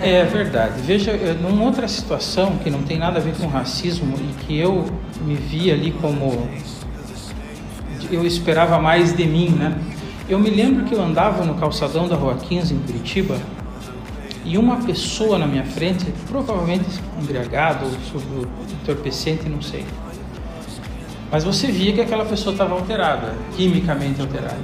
É 0.00 0.24
verdade. 0.24 0.80
Veja, 0.82 1.12
eh, 1.12 1.36
numa 1.40 1.64
outra 1.64 1.86
situação 1.86 2.56
que 2.58 2.70
não 2.70 2.82
tem 2.82 2.98
nada 2.98 3.18
a 3.18 3.22
ver 3.22 3.34
com 3.36 3.46
racismo 3.46 4.14
e 4.18 4.44
que 4.44 4.58
eu 4.58 4.86
me 5.20 5.34
vi 5.34 5.70
ali 5.70 5.92
como 5.92 6.48
eu 8.10 8.24
esperava 8.26 8.78
mais 8.78 9.14
de 9.14 9.26
mim, 9.26 9.50
né? 9.50 9.76
Eu 10.28 10.38
me 10.38 10.50
lembro 10.50 10.84
que 10.84 10.94
eu 10.94 11.02
andava 11.02 11.44
no 11.44 11.54
calçadão 11.54 12.08
da 12.08 12.16
Rua 12.16 12.36
15 12.36 12.74
em 12.74 12.78
Curitiba 12.78 13.38
e 14.44 14.56
uma 14.56 14.76
pessoa 14.76 15.38
na 15.38 15.46
minha 15.46 15.64
frente, 15.64 16.06
provavelmente 16.28 16.86
embriagado 17.20 17.84
ou 17.84 17.92
sob 18.10 18.24
o 18.34 18.48
entorpecente, 18.82 19.48
não 19.48 19.60
sei. 19.60 19.84
Mas 21.30 21.44
você 21.44 21.66
via 21.66 21.92
que 21.92 22.00
aquela 22.00 22.24
pessoa 22.24 22.52
estava 22.52 22.74
alterada, 22.74 23.34
quimicamente 23.56 24.20
alterada. 24.20 24.58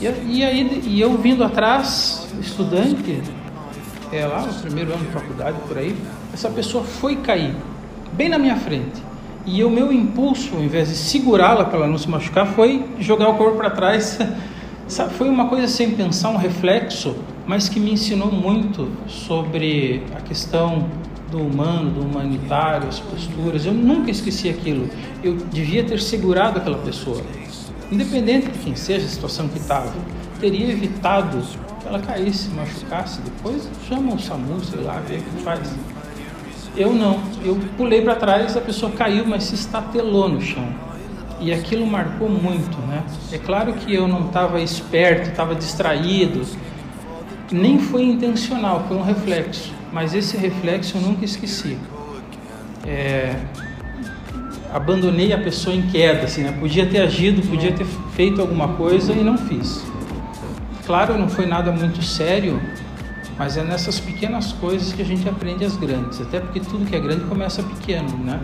E, 0.00 0.04
e 0.38 0.44
aí 0.44 0.82
e 0.86 1.00
eu 1.00 1.16
vindo 1.18 1.44
atrás, 1.44 2.28
estudante, 2.40 3.22
é, 4.12 4.26
lá 4.26 4.42
no 4.42 4.54
primeiro 4.54 4.92
ano 4.92 5.04
de 5.04 5.12
faculdade, 5.12 5.58
por 5.66 5.76
aí, 5.76 5.94
essa 6.32 6.48
pessoa 6.48 6.84
foi 6.84 7.16
cair, 7.16 7.54
bem 8.12 8.28
na 8.28 8.38
minha 8.38 8.56
frente. 8.56 9.02
E 9.44 9.64
o 9.64 9.70
meu 9.70 9.92
impulso, 9.92 10.56
ao 10.56 10.62
invés 10.62 10.88
de 10.88 10.94
segurá-la 10.94 11.64
para 11.64 11.78
ela 11.78 11.86
não 11.86 11.98
se 11.98 12.08
machucar, 12.08 12.46
foi 12.46 12.84
jogar 12.98 13.28
o 13.28 13.34
corpo 13.34 13.56
para 13.56 13.70
trás. 13.70 14.18
Sabe, 14.86 15.14
foi 15.14 15.28
uma 15.28 15.48
coisa 15.48 15.68
sem 15.68 15.90
pensar, 15.90 16.30
um 16.30 16.36
reflexo, 16.36 17.14
mas 17.46 17.68
que 17.68 17.78
me 17.78 17.92
ensinou 17.92 18.32
muito 18.32 18.90
sobre 19.06 20.02
a 20.16 20.20
questão 20.20 20.86
do 21.30 21.38
humano, 21.38 21.90
do 21.90 22.00
humanitário, 22.00 22.88
as 22.88 23.00
posturas. 23.00 23.66
Eu 23.66 23.72
nunca 23.72 24.10
esqueci 24.10 24.48
aquilo. 24.48 24.88
Eu 25.22 25.36
devia 25.36 25.84
ter 25.84 26.00
segurado 26.00 26.58
aquela 26.58 26.78
pessoa. 26.78 27.22
independente 27.90 28.50
de 28.50 28.58
quem 28.58 28.76
seja 28.76 29.06
a 29.06 29.08
situação 29.08 29.48
que 29.48 29.58
estava, 29.58 29.92
teria 30.40 30.70
evitado 30.70 31.38
que 31.80 31.88
ela 31.88 31.98
caísse, 32.00 32.48
machucasse. 32.50 33.20
Depois 33.22 33.68
chama 33.88 34.14
o 34.14 34.18
SAMU, 34.18 34.62
sei 34.64 34.80
lá, 34.80 35.00
vê 35.06 35.16
o 35.16 35.22
que 35.22 35.42
faz. 35.42 35.74
Eu 36.76 36.92
não, 36.92 37.20
eu 37.44 37.58
pulei 37.76 38.02
para 38.02 38.14
trás, 38.14 38.56
a 38.56 38.60
pessoa 38.60 38.92
caiu, 38.92 39.26
mas 39.26 39.44
se 39.44 39.54
estatelou 39.54 40.28
no 40.28 40.40
chão. 40.40 40.68
E 41.40 41.52
aquilo 41.52 41.86
marcou 41.86 42.28
muito, 42.28 42.76
né? 42.86 43.04
É 43.32 43.38
claro 43.38 43.72
que 43.72 43.94
eu 43.94 44.08
não 44.08 44.26
estava 44.26 44.60
esperto, 44.60 45.30
estava 45.30 45.54
distraído, 45.54 46.42
nem 47.50 47.78
foi 47.78 48.04
intencional, 48.04 48.84
foi 48.88 48.96
um 48.96 49.02
reflexo. 49.02 49.72
Mas 49.92 50.14
esse 50.14 50.36
reflexo 50.36 50.96
eu 50.96 51.00
nunca 51.00 51.24
esqueci. 51.24 51.78
É, 52.86 53.36
abandonei 54.72 55.32
a 55.32 55.38
pessoa 55.38 55.74
em 55.74 55.82
queda, 55.82 56.24
assim, 56.24 56.42
né? 56.42 56.52
Podia 56.52 56.86
ter 56.86 57.00
agido, 57.00 57.46
podia 57.48 57.72
ter 57.72 57.86
feito 58.12 58.40
alguma 58.40 58.68
coisa 58.68 59.12
e 59.12 59.22
não 59.22 59.36
fiz. 59.36 59.84
Claro, 60.86 61.18
não 61.18 61.28
foi 61.28 61.46
nada 61.46 61.70
muito 61.70 62.02
sério, 62.02 62.60
mas 63.38 63.56
é 63.56 63.62
nessas 63.62 64.00
pequenas 64.00 64.52
coisas 64.54 64.92
que 64.92 65.02
a 65.02 65.04
gente 65.04 65.28
aprende 65.28 65.64
as 65.64 65.76
grandes. 65.76 66.20
Até 66.20 66.40
porque 66.40 66.60
tudo 66.60 66.84
que 66.86 66.96
é 66.96 67.00
grande 67.00 67.24
começa 67.24 67.62
pequeno, 67.62 68.08
né? 68.18 68.40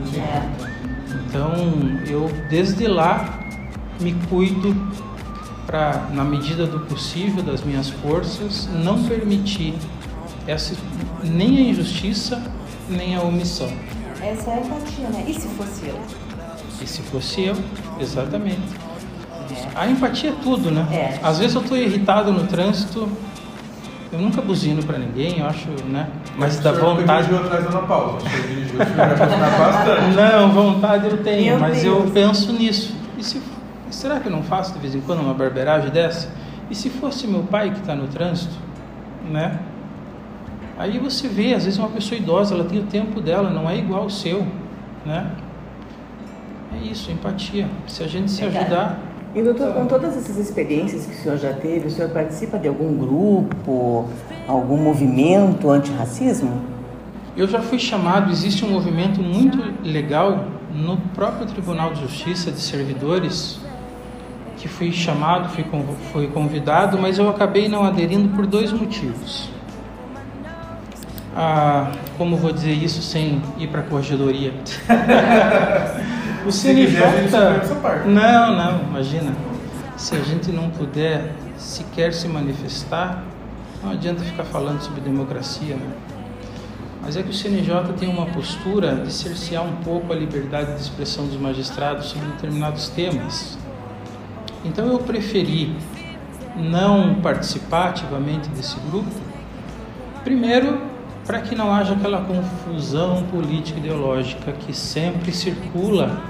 Então, 1.27 1.53
eu 2.07 2.31
desde 2.49 2.87
lá 2.87 3.41
me 4.01 4.15
cuido 4.29 4.75
para, 5.75 6.07
na 6.12 6.22
medida 6.22 6.68
do 6.68 6.79
possível, 6.79 7.43
das 7.43 7.64
minhas 7.64 7.91
forças, 7.91 8.68
não 8.72 9.03
permitir 9.03 9.75
essa, 10.47 10.77
nem 11.25 11.59
a 11.59 11.61
injustiça, 11.62 12.41
nem 12.89 13.16
a 13.16 13.22
omissão. 13.22 13.72
Essa 14.22 14.53
é 14.53 14.55
a 14.55 14.61
empatia, 14.61 15.09
né? 15.09 15.25
E 15.27 15.35
se 15.35 15.49
fosse 15.49 15.89
eu? 15.89 16.01
E 16.81 16.87
se 16.87 17.03
fosse 17.03 17.43
eu, 17.43 17.57
exatamente. 18.01 18.62
A 19.75 19.89
empatia 19.89 20.31
é 20.31 20.35
tudo, 20.45 20.70
né? 20.70 20.87
É. 20.93 21.18
Às 21.20 21.41
vezes 21.41 21.57
eu 21.57 21.62
estou 21.62 21.77
irritado 21.77 22.31
no 22.31 22.47
trânsito, 22.47 23.09
eu 24.12 24.20
nunca 24.20 24.41
buzino 24.41 24.81
para 24.85 24.97
ninguém, 24.97 25.41
eu 25.41 25.47
acho, 25.47 25.66
né? 25.89 26.09
Mas 26.37 26.61
dá 26.61 26.70
vontade. 26.70 27.27
dirigiu 27.27 27.45
atrás 27.47 27.64
da 27.64 27.70
Ana 27.70 27.87
Paula. 27.89 28.20
Você 28.20 28.43
dirigiu, 28.47 28.79
você 28.79 28.85
vai 28.93 29.09
buzinar 29.09 29.59
bastante. 29.59 30.14
Não, 30.14 30.53
vontade 30.53 31.07
eu 31.07 31.16
tenho, 31.25 31.47
Meu 31.47 31.59
mas 31.59 31.83
Deus. 31.83 32.05
eu 32.05 32.11
penso 32.12 32.53
nisso. 32.53 32.95
E 33.18 33.25
se, 33.25 33.43
será 33.95 34.21
que 34.21 34.27
eu 34.27 34.33
não 34.33 34.43
faço 34.43 34.73
de 34.75 34.79
vez 34.79 34.95
em 34.95 35.01
quando 35.01 35.21
uma 35.21 35.35
barbeiragem 35.35 35.91
dessa? 35.91 36.29
E 36.71 36.75
se 36.75 36.91
fosse 36.91 37.27
meu 37.27 37.43
pai 37.43 37.71
que 37.71 37.79
está 37.81 37.95
no 37.95 38.07
trânsito, 38.09 38.55
né? 39.31 39.59
Aí 40.79 40.99
você 40.99 41.29
vê, 41.29 41.55
às 41.55 41.65
vezes 41.65 41.79
uma 41.79 41.89
pessoa 41.89 42.19
idosa, 42.19 42.55
ela 42.55 42.65
tem 42.65 42.81
o 42.81 42.85
tempo 42.85 43.21
dela, 43.21 43.51
não 43.51 43.69
é 43.71 43.77
igual 43.79 44.03
ao 44.03 44.11
seu, 44.11 44.45
né? 45.07 45.31
É 46.73 46.87
isso, 46.87 47.11
empatia. 47.11 47.69
Se 47.87 48.03
a 48.03 48.09
gente 48.09 48.31
se 48.31 48.41
Verdade. 48.43 48.65
ajudar, 48.67 48.99
E 49.35 49.43
doutor, 49.43 49.73
com 49.75 49.87
todas 49.87 50.17
essas 50.17 50.37
experiências 50.37 51.07
que 51.07 51.13
o 51.13 51.17
senhor 51.17 51.39
já 51.39 51.53
teve, 51.53 51.89
o 51.89 51.91
senhor 51.91 52.11
participa 52.11 52.59
de 52.59 52.69
algum 52.69 52.97
grupo, 52.97 54.09
algum 54.49 54.77
movimento 54.77 55.71
antirracismo? 55.71 56.61
Eu 57.37 57.49
já 57.49 57.61
fui 57.61 57.79
chamado, 57.79 58.31
existe 58.31 58.65
um 58.65 58.71
movimento 58.71 59.21
muito 59.21 59.59
legal 59.85 60.45
no 60.73 60.97
próprio 61.15 61.47
Tribunal 61.47 61.93
de 61.93 62.03
Justiça 62.03 62.51
de 62.53 62.61
Servidores, 62.61 63.59
que 64.57 64.69
fui 64.69 64.93
chamado, 64.93 65.49
fui, 65.51 65.65
fui 66.13 66.27
convidado, 66.29 66.99
mas 66.99 67.19
eu 67.19 67.29
acabei 67.29 67.69
não 67.69 67.85
aderindo 67.85 68.29
por 68.31 68.47
dois 68.47 68.73
motivos. 68.73 69.49
Ah, 71.37 71.91
como 72.17 72.37
vou 72.37 72.53
dizer 72.53 72.73
isso 72.73 73.03
sem 73.03 73.43
ir 73.59 73.69
para 73.69 73.81
a 73.83 73.83
corregedoria? 73.83 74.53
o 76.47 76.53
CNJ. 76.53 77.01
Não, 78.07 78.57
não, 78.57 78.81
imagina. 78.89 79.35
Se 79.97 80.15
a 80.15 80.21
gente 80.21 80.53
não 80.53 80.71
puder 80.71 81.33
sequer 81.57 82.13
se 82.13 82.29
manifestar, 82.29 83.25
não 83.83 83.93
adianta 83.93 84.23
ficar 84.23 84.45
falando 84.45 84.81
sobre 84.81 85.01
democracia, 85.01 85.75
né? 85.77 85.93
Mas 87.03 87.17
é 87.17 87.23
que 87.23 87.31
o 87.31 87.35
CNJ 87.35 87.93
tem 87.99 88.09
uma 88.09 88.27
postura 88.27 88.95
de 88.97 89.13
cercear 89.13 89.63
um 89.63 89.77
pouco 89.77 90.13
a 90.13 90.17
liberdade 90.17 90.75
de 90.75 90.81
expressão 90.81 91.27
dos 91.27 91.37
magistrados 91.37 92.07
sobre 92.07 92.27
determinados 92.29 92.89
temas. 92.89 93.59
Então 94.65 94.87
eu 94.87 94.99
preferi 94.99 95.75
não 96.57 97.17
participar 97.17 97.91
ativamente 97.91 98.49
desse 98.51 98.77
grupo, 98.91 99.11
primeiro 100.23 100.95
para 101.27 101.41
que 101.41 101.55
não 101.55 101.73
haja 101.73 101.95
aquela 101.95 102.21
confusão 102.23 103.23
política 103.31 103.79
ideológica 103.79 104.53
que 104.53 104.75
sempre 104.75 105.33
circula 105.33 106.21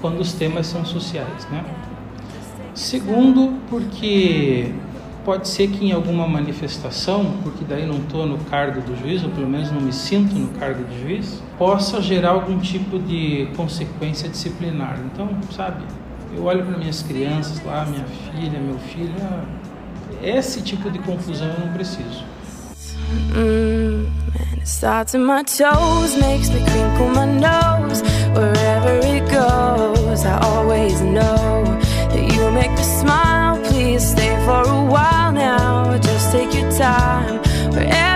quando 0.00 0.20
os 0.20 0.32
temas 0.32 0.66
são 0.66 0.84
sociais, 0.84 1.46
né? 1.50 1.64
Segundo, 2.74 3.58
porque 3.68 4.72
pode 5.24 5.48
ser 5.48 5.68
que 5.68 5.84
em 5.84 5.92
alguma 5.92 6.26
manifestação, 6.26 7.34
porque 7.42 7.64
daí 7.68 7.84
não 7.84 7.98
estou 7.98 8.24
no 8.24 8.38
cargo 8.44 8.80
do 8.80 8.96
juiz, 8.96 9.22
ou 9.22 9.30
pelo 9.30 9.48
menos 9.48 9.70
não 9.70 9.80
me 9.80 9.92
sinto 9.92 10.34
no 10.34 10.48
cargo 10.58 10.84
de 10.84 11.00
juiz, 11.02 11.42
possa 11.58 12.00
gerar 12.00 12.30
algum 12.30 12.58
tipo 12.58 12.98
de 12.98 13.48
consequência 13.56 14.28
disciplinar. 14.28 14.98
Então, 15.12 15.28
sabe, 15.50 15.82
eu 16.36 16.44
olho 16.44 16.64
para 16.64 16.78
minhas 16.78 17.02
crianças 17.02 17.62
lá, 17.64 17.84
minha 17.86 18.04
filha, 18.04 18.58
meu 18.58 18.78
filho, 18.78 19.14
ah, 19.22 19.44
esse 20.22 20.60
tipo 20.62 20.90
de 20.90 20.98
confusão 21.00 21.48
eu 21.48 21.66
não 21.66 21.72
preciso. 21.72 22.24
Mm, 23.34 24.06
it 24.56 24.68
starts 24.68 25.14
in 25.14 25.24
my 25.24 25.42
toes, 25.44 26.16
makes 26.16 26.50
me 26.50 26.60
crinkle 26.64 27.08
my 27.08 27.26
nose. 27.26 28.02
Wherever 28.34 29.00
it 29.06 29.24
goes, 29.30 30.24
I 30.24 30.38
always 30.42 31.00
know 31.00 31.64
that 32.10 32.28
make 32.52 32.70
me 32.70 32.82
smile. 32.82 33.56
Please 33.64 34.10
stay 34.10 34.34
for 34.44 34.62
a 34.68 34.82
while 34.84 35.32
now. 35.32 35.96
Just 35.98 36.32
take 36.32 36.52
your 36.54 36.70
time 36.72 37.38
wherever 37.72 38.07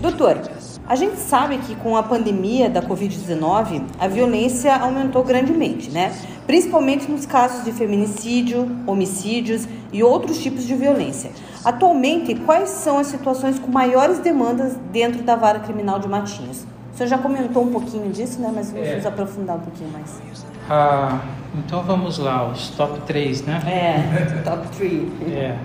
Doutor, 0.00 0.40
a 0.88 0.96
gente 0.96 1.16
sabe 1.16 1.58
que 1.58 1.76
com 1.76 1.96
a 1.96 2.02
pandemia 2.02 2.68
da 2.68 2.82
Covid-19, 2.82 3.84
a 4.00 4.08
violência 4.08 4.74
aumentou 4.74 5.22
grandemente, 5.22 5.88
né? 5.88 6.12
Principalmente 6.44 7.08
nos 7.08 7.24
casos 7.24 7.64
de 7.64 7.70
feminicídio, 7.70 8.68
homicídios 8.84 9.64
e 9.92 10.02
outros 10.02 10.42
tipos 10.42 10.66
de 10.66 10.74
violência. 10.74 11.30
Atualmente, 11.64 12.34
quais 12.34 12.70
são 12.70 12.98
as 12.98 13.06
situações 13.06 13.60
com 13.60 13.70
maiores 13.70 14.18
demandas 14.18 14.76
dentro 14.90 15.22
da 15.22 15.36
vara 15.36 15.60
criminal 15.60 16.00
de 16.00 16.08
Matinhos? 16.08 16.71
O 16.92 16.96
senhor 16.96 17.08
já 17.08 17.18
comentou 17.18 17.64
um 17.64 17.72
pouquinho 17.72 18.10
disso, 18.12 18.40
né? 18.40 18.52
Mas 18.54 18.70
vamos 18.70 18.86
É. 18.86 19.08
aprofundar 19.08 19.56
um 19.56 19.60
pouquinho 19.60 19.90
mais. 19.90 20.20
Ah, 20.68 21.20
então 21.54 21.82
vamos 21.82 22.18
lá, 22.18 22.46
os 22.48 22.68
top 22.70 23.00
3, 23.02 23.42
né? 23.44 23.60
É, 23.66 24.40
top 24.42 24.68
3. 24.76 25.08
É. 25.32 25.56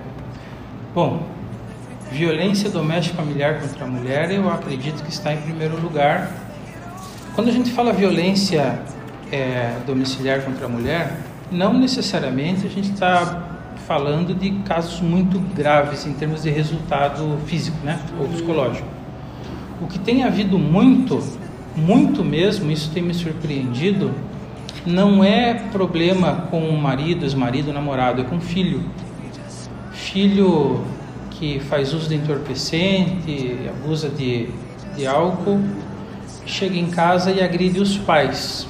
Bom, 0.96 1.22
violência 2.12 2.70
doméstica 2.70 3.18
familiar 3.18 3.60
contra 3.60 3.84
a 3.86 3.88
mulher, 3.88 4.32
eu 4.32 4.50
acredito 4.50 5.04
que 5.04 5.12
está 5.12 5.34
em 5.34 5.38
primeiro 5.42 5.80
lugar. 5.80 6.32
Quando 7.36 7.50
a 7.50 7.52
gente 7.52 7.72
fala 7.72 7.94
violência 7.94 8.80
é, 9.32 9.76
domiciliar 9.86 10.42
contra 10.42 10.66
a 10.66 10.70
mulher, 10.70 11.18
não 11.52 11.74
necessariamente 11.74 12.66
a 12.66 12.70
gente 12.70 12.92
está 12.92 13.44
falando 13.86 14.34
de 14.34 14.52
casos 14.64 15.00
muito 15.02 15.40
graves 15.54 16.06
em 16.06 16.14
termos 16.14 16.44
de 16.44 16.50
resultado 16.50 17.38
físico, 17.46 17.78
né, 17.86 18.00
ou 18.20 18.28
psicológico. 18.28 18.88
O 19.82 19.88
que 19.88 20.00
tem 20.00 20.24
havido 20.24 20.58
muito, 20.58 21.24
muito 21.76 22.24
mesmo, 22.24 22.72
isso 22.72 22.90
tem 22.92 23.04
me 23.04 23.14
surpreendido, 23.14 24.12
não 24.86 25.24
é 25.24 25.54
problema 25.54 26.48
com 26.50 26.68
o 26.70 26.82
marido, 26.82 27.24
ex-marido, 27.24 27.72
namorado, 27.72 28.22
é 28.22 28.24
com 28.24 28.38
o 28.38 28.42
filho. 28.42 28.84
Filho 29.92 30.84
que 31.32 31.60
faz 31.60 31.94
uso 31.94 32.10
de 32.10 32.16
entorpecente, 32.16 33.60
abusa 33.70 34.10
de, 34.10 34.50
de 34.96 35.06
álcool, 35.06 35.62
chega 36.46 36.78
em 36.78 36.90
casa 36.90 37.32
e 37.32 37.44
agride 37.44 37.80
os 37.80 37.98
pais. 37.98 38.68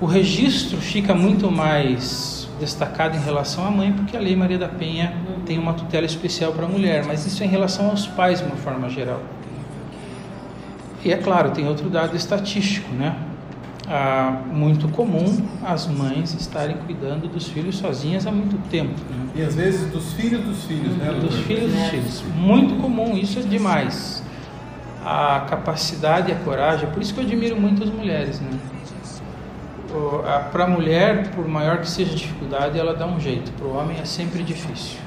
O 0.00 0.06
registro 0.06 0.78
fica 0.78 1.14
muito 1.14 1.50
mais 1.50 2.48
destacado 2.58 3.16
em 3.16 3.20
relação 3.20 3.66
à 3.66 3.70
mãe, 3.70 3.92
porque 3.92 4.16
a 4.16 4.20
Lei 4.20 4.34
Maria 4.34 4.58
da 4.58 4.68
Penha 4.68 5.14
tem 5.44 5.58
uma 5.58 5.74
tutela 5.74 6.06
especial 6.06 6.52
para 6.52 6.64
a 6.64 6.68
mulher, 6.68 7.04
mas 7.04 7.26
isso 7.26 7.42
é 7.42 7.46
em 7.46 7.48
relação 7.50 7.90
aos 7.90 8.06
pais 8.06 8.40
de 8.40 8.46
uma 8.46 8.56
forma 8.56 8.88
geral. 8.88 9.20
E 11.06 11.12
é 11.12 11.16
claro, 11.16 11.52
tem 11.52 11.68
outro 11.68 11.88
dado 11.88 12.16
estatístico, 12.16 12.92
né? 12.92 13.14
Ah, 13.88 14.40
muito 14.50 14.88
comum 14.88 15.24
as 15.64 15.86
mães 15.86 16.34
estarem 16.34 16.78
cuidando 16.78 17.28
dos 17.28 17.46
filhos 17.46 17.76
sozinhas 17.78 18.26
há 18.26 18.32
muito 18.32 18.58
tempo. 18.68 19.00
Né? 19.08 19.28
E 19.36 19.42
às 19.42 19.54
vezes 19.54 19.88
dos 19.92 20.14
filhos 20.14 20.44
dos 20.44 20.64
filhos, 20.64 20.96
né? 20.96 21.12
Dos 21.12 21.36
filhos 21.42 21.72
dos 21.72 21.88
filhos. 21.90 22.24
Muito 22.34 22.74
comum, 22.82 23.16
isso 23.16 23.38
é 23.38 23.42
demais. 23.42 24.20
A 25.04 25.46
capacidade 25.48 26.32
e 26.32 26.34
a 26.34 26.38
coragem, 26.40 26.90
por 26.90 27.00
isso 27.00 27.14
que 27.14 27.20
eu 27.20 27.24
admiro 27.24 27.54
muito 27.54 27.84
as 27.84 27.90
mulheres, 27.90 28.40
né? 28.40 28.50
Para 30.50 30.64
a 30.64 30.68
mulher, 30.68 31.30
por 31.36 31.46
maior 31.46 31.78
que 31.78 31.88
seja 31.88 32.10
a 32.10 32.16
dificuldade, 32.16 32.76
ela 32.76 32.96
dá 32.96 33.06
um 33.06 33.20
jeito. 33.20 33.52
Para 33.52 33.68
o 33.68 33.76
homem 33.76 33.96
é 34.00 34.04
sempre 34.04 34.42
difícil. 34.42 34.98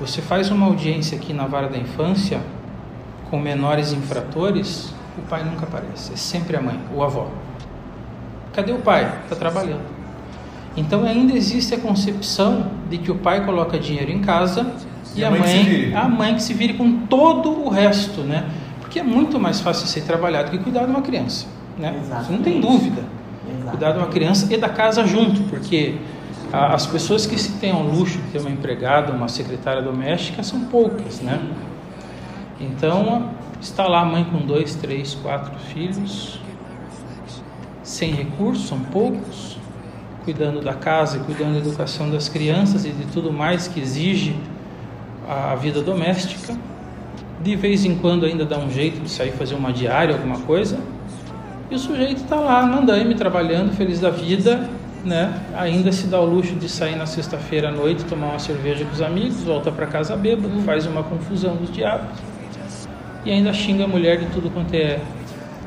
Você 0.00 0.20
faz 0.20 0.50
uma 0.50 0.66
audiência 0.66 1.16
aqui 1.16 1.32
na 1.32 1.46
vara 1.46 1.68
da 1.68 1.78
infância 1.78 2.40
com 3.30 3.38
menores 3.38 3.92
infratores, 3.92 4.92
o 5.18 5.22
pai 5.22 5.44
nunca 5.44 5.64
aparece, 5.64 6.12
é 6.12 6.16
sempre 6.16 6.56
a 6.56 6.60
mãe 6.60 6.78
ou 6.94 7.02
a 7.02 7.06
avó. 7.06 7.28
Cadê 8.52 8.72
o 8.72 8.78
pai? 8.78 9.10
Está 9.24 9.36
trabalhando. 9.36 9.82
Então 10.76 11.04
ainda 11.04 11.34
existe 11.34 11.74
a 11.74 11.78
concepção 11.78 12.66
de 12.90 12.98
que 12.98 13.10
o 13.10 13.16
pai 13.16 13.44
coloca 13.44 13.78
dinheiro 13.78 14.10
em 14.10 14.20
casa 14.20 14.66
e, 15.14 15.24
a 15.24 15.30
mãe, 15.30 15.40
que 15.42 15.48
se 15.48 15.62
vire. 15.62 15.94
a 15.94 16.08
mãe 16.08 16.34
que 16.34 16.42
se 16.42 16.54
vire 16.54 16.74
com 16.74 17.06
todo 17.06 17.50
o 17.64 17.68
resto, 17.68 18.20
né? 18.22 18.44
Porque 18.80 18.98
é 18.98 19.02
muito 19.02 19.38
mais 19.38 19.60
fácil 19.60 19.86
ser 19.86 20.02
trabalhado 20.02 20.50
que 20.50 20.58
cuidar 20.58 20.84
de 20.84 20.90
uma 20.90 21.02
criança, 21.02 21.46
né? 21.78 21.94
Você 22.24 22.32
não 22.32 22.42
tem 22.42 22.60
dúvida. 22.60 23.02
Cuidar 23.70 23.92
de 23.92 23.98
uma 23.98 24.06
criança 24.08 24.52
e 24.52 24.56
da 24.56 24.68
casa 24.68 25.06
junto, 25.06 25.42
porque 25.44 25.96
a- 26.52 26.74
as 26.74 26.86
pessoas 26.86 27.24
que 27.26 27.38
se 27.38 27.52
têm 27.52 27.70
ao 27.72 27.82
luxo 27.82 28.18
de 28.18 28.24
ter 28.30 28.38
uma 28.40 28.50
empregada, 28.50 29.12
uma 29.12 29.28
secretária 29.28 29.82
doméstica, 29.82 30.42
são 30.42 30.60
poucas, 30.62 31.20
né? 31.20 31.40
Então, 32.60 33.30
está 33.60 33.86
lá 33.86 34.00
a 34.00 34.04
mãe 34.04 34.24
com 34.24 34.38
dois, 34.38 34.74
três, 34.74 35.14
quatro 35.14 35.58
filhos, 35.72 36.38
sem 37.82 38.12
recursos, 38.12 38.66
são 38.66 38.78
poucos, 38.80 39.58
cuidando 40.24 40.60
da 40.60 40.72
casa, 40.72 41.18
cuidando 41.20 41.54
da 41.54 41.58
educação 41.58 42.10
das 42.10 42.28
crianças 42.28 42.84
e 42.84 42.90
de 42.90 43.04
tudo 43.06 43.32
mais 43.32 43.68
que 43.68 43.80
exige 43.80 44.34
a 45.28 45.54
vida 45.54 45.82
doméstica. 45.82 46.56
De 47.42 47.54
vez 47.56 47.84
em 47.84 47.94
quando 47.96 48.24
ainda 48.24 48.44
dá 48.44 48.58
um 48.58 48.70
jeito 48.70 49.00
de 49.00 49.10
sair 49.10 49.32
fazer 49.32 49.54
uma 49.54 49.72
diária, 49.72 50.14
alguma 50.14 50.38
coisa. 50.40 50.78
E 51.70 51.74
o 51.74 51.78
sujeito 51.78 52.22
está 52.22 52.36
lá 52.36 52.62
andaime, 52.62 53.14
trabalhando, 53.14 53.72
feliz 53.76 54.00
da 54.00 54.08
vida, 54.08 54.68
né? 55.04 55.42
Ainda 55.54 55.92
se 55.92 56.06
dá 56.06 56.18
o 56.20 56.24
luxo 56.24 56.54
de 56.54 56.68
sair 56.68 56.96
na 56.96 57.04
sexta-feira 57.04 57.68
à 57.68 57.72
noite, 57.72 58.04
tomar 58.04 58.28
uma 58.28 58.38
cerveja 58.38 58.84
com 58.86 58.92
os 58.92 59.02
amigos, 59.02 59.42
volta 59.42 59.70
para 59.70 59.86
casa 59.86 60.16
bêbado, 60.16 60.58
faz 60.62 60.86
uma 60.86 61.02
confusão 61.02 61.56
dos 61.56 61.70
diabos 61.70 62.33
e 63.24 63.30
ainda 63.30 63.52
xinga 63.52 63.84
a 63.84 63.88
mulher 63.88 64.18
de 64.18 64.26
tudo 64.26 64.50
quanto 64.50 64.74
é 64.74 65.00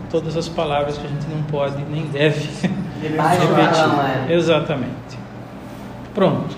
todas 0.09 0.37
as 0.37 0.47
palavras 0.47 0.97
que 0.97 1.05
a 1.05 1.09
gente 1.09 1.27
não 1.27 1.43
pode 1.43 1.83
nem 1.85 2.05
deve 2.07 2.47
é. 4.29 4.33
Exatamente. 4.33 5.17
Pronto. 6.13 6.55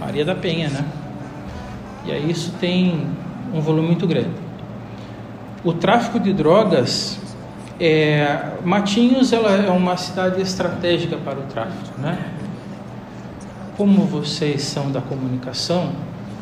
Maria 0.00 0.24
da 0.24 0.34
Penha, 0.34 0.68
né? 0.68 0.84
E 2.06 2.12
aí 2.12 2.30
isso 2.30 2.54
tem 2.60 3.06
um 3.52 3.60
volume 3.60 3.88
muito 3.88 4.06
grande. 4.06 4.30
O 5.64 5.72
tráfico 5.72 6.18
de 6.20 6.32
drogas 6.32 7.18
é, 7.80 8.52
Matinhos 8.64 9.32
ela 9.32 9.50
é 9.52 9.70
uma 9.70 9.96
cidade 9.96 10.40
estratégica 10.40 11.16
para 11.16 11.38
o 11.38 11.42
tráfico, 11.42 12.00
né? 12.00 12.18
Como 13.76 14.04
vocês 14.06 14.62
são 14.62 14.90
da 14.90 15.00
comunicação, 15.00 15.92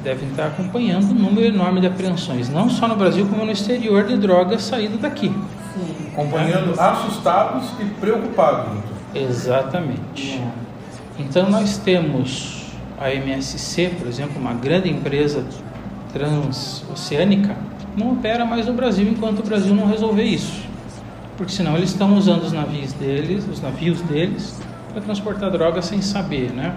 devem 0.06 0.28
estar 0.28 0.46
acompanhando 0.46 1.10
o 1.10 1.14
número 1.14 1.48
enorme 1.48 1.80
de 1.80 1.88
apreensões, 1.88 2.48
não 2.48 2.70
só 2.70 2.86
no 2.86 2.94
Brasil 2.94 3.26
como 3.26 3.44
no 3.44 3.50
exterior 3.50 4.04
de 4.04 4.16
drogas 4.16 4.62
saídas 4.62 5.00
daqui. 5.00 5.34
Acompanhando 6.12 6.80
assustados 6.80 7.64
e 7.80 7.84
preocupados. 8.00 8.84
Exatamente. 9.12 10.40
Então 11.18 11.50
nós 11.50 11.78
temos 11.78 12.66
a 12.96 13.12
MSC, 13.12 13.96
por 13.98 14.06
exemplo, 14.06 14.40
uma 14.40 14.54
grande 14.54 14.88
empresa 14.88 15.44
transoceânica, 16.12 17.56
não 17.96 18.12
opera 18.12 18.44
mais 18.44 18.66
no 18.66 18.74
Brasil 18.74 19.08
enquanto 19.08 19.40
o 19.40 19.42
Brasil 19.42 19.74
não 19.74 19.88
resolver 19.88 20.22
isso. 20.22 20.62
Porque 21.36 21.52
senão 21.52 21.76
eles 21.76 21.90
estão 21.90 22.16
usando 22.16 22.44
os 22.44 22.52
navios 22.52 22.92
deles, 22.92 23.44
os 23.48 23.60
navios 23.60 24.00
deles, 24.02 24.56
para 24.92 25.02
transportar 25.02 25.50
drogas 25.50 25.84
sem 25.84 26.00
saber, 26.00 26.52
né? 26.52 26.76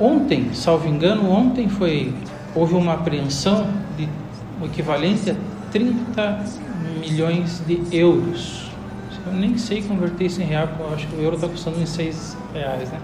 Ontem, 0.00 0.50
salvo 0.54 0.88
engano, 0.88 1.30
ontem 1.30 1.68
foi 1.68 2.14
houve 2.54 2.74
uma 2.74 2.94
apreensão 2.94 3.66
de 3.96 4.08
o 4.60 4.66
equivalente 4.66 5.30
a 5.30 5.34
30 5.70 6.44
milhões 7.00 7.62
de 7.66 7.80
euros. 7.92 8.68
Eu 9.26 9.32
nem 9.32 9.56
sei 9.58 9.82
converter 9.82 10.26
isso 10.26 10.40
em 10.40 10.44
real, 10.44 10.68
porque 10.68 10.82
eu 10.82 10.94
acho 10.94 11.06
que 11.06 11.16
o 11.16 11.20
euro 11.20 11.36
está 11.36 11.48
custando 11.48 11.78
uns 11.78 11.90
6 11.90 12.36
reais, 12.54 12.90
né? 12.90 12.98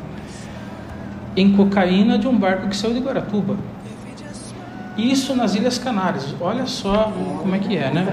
Em 1.36 1.52
cocaína 1.52 2.18
de 2.18 2.26
um 2.26 2.36
barco 2.36 2.68
que 2.68 2.76
saiu 2.76 2.94
de 2.94 3.00
Guaratuba. 3.00 3.56
Isso 4.96 5.34
nas 5.34 5.54
Ilhas 5.56 5.76
Canárias. 5.76 6.34
Olha 6.40 6.66
só 6.66 7.12
como 7.40 7.54
é 7.54 7.58
que 7.58 7.76
é, 7.76 7.92
né? 7.92 8.06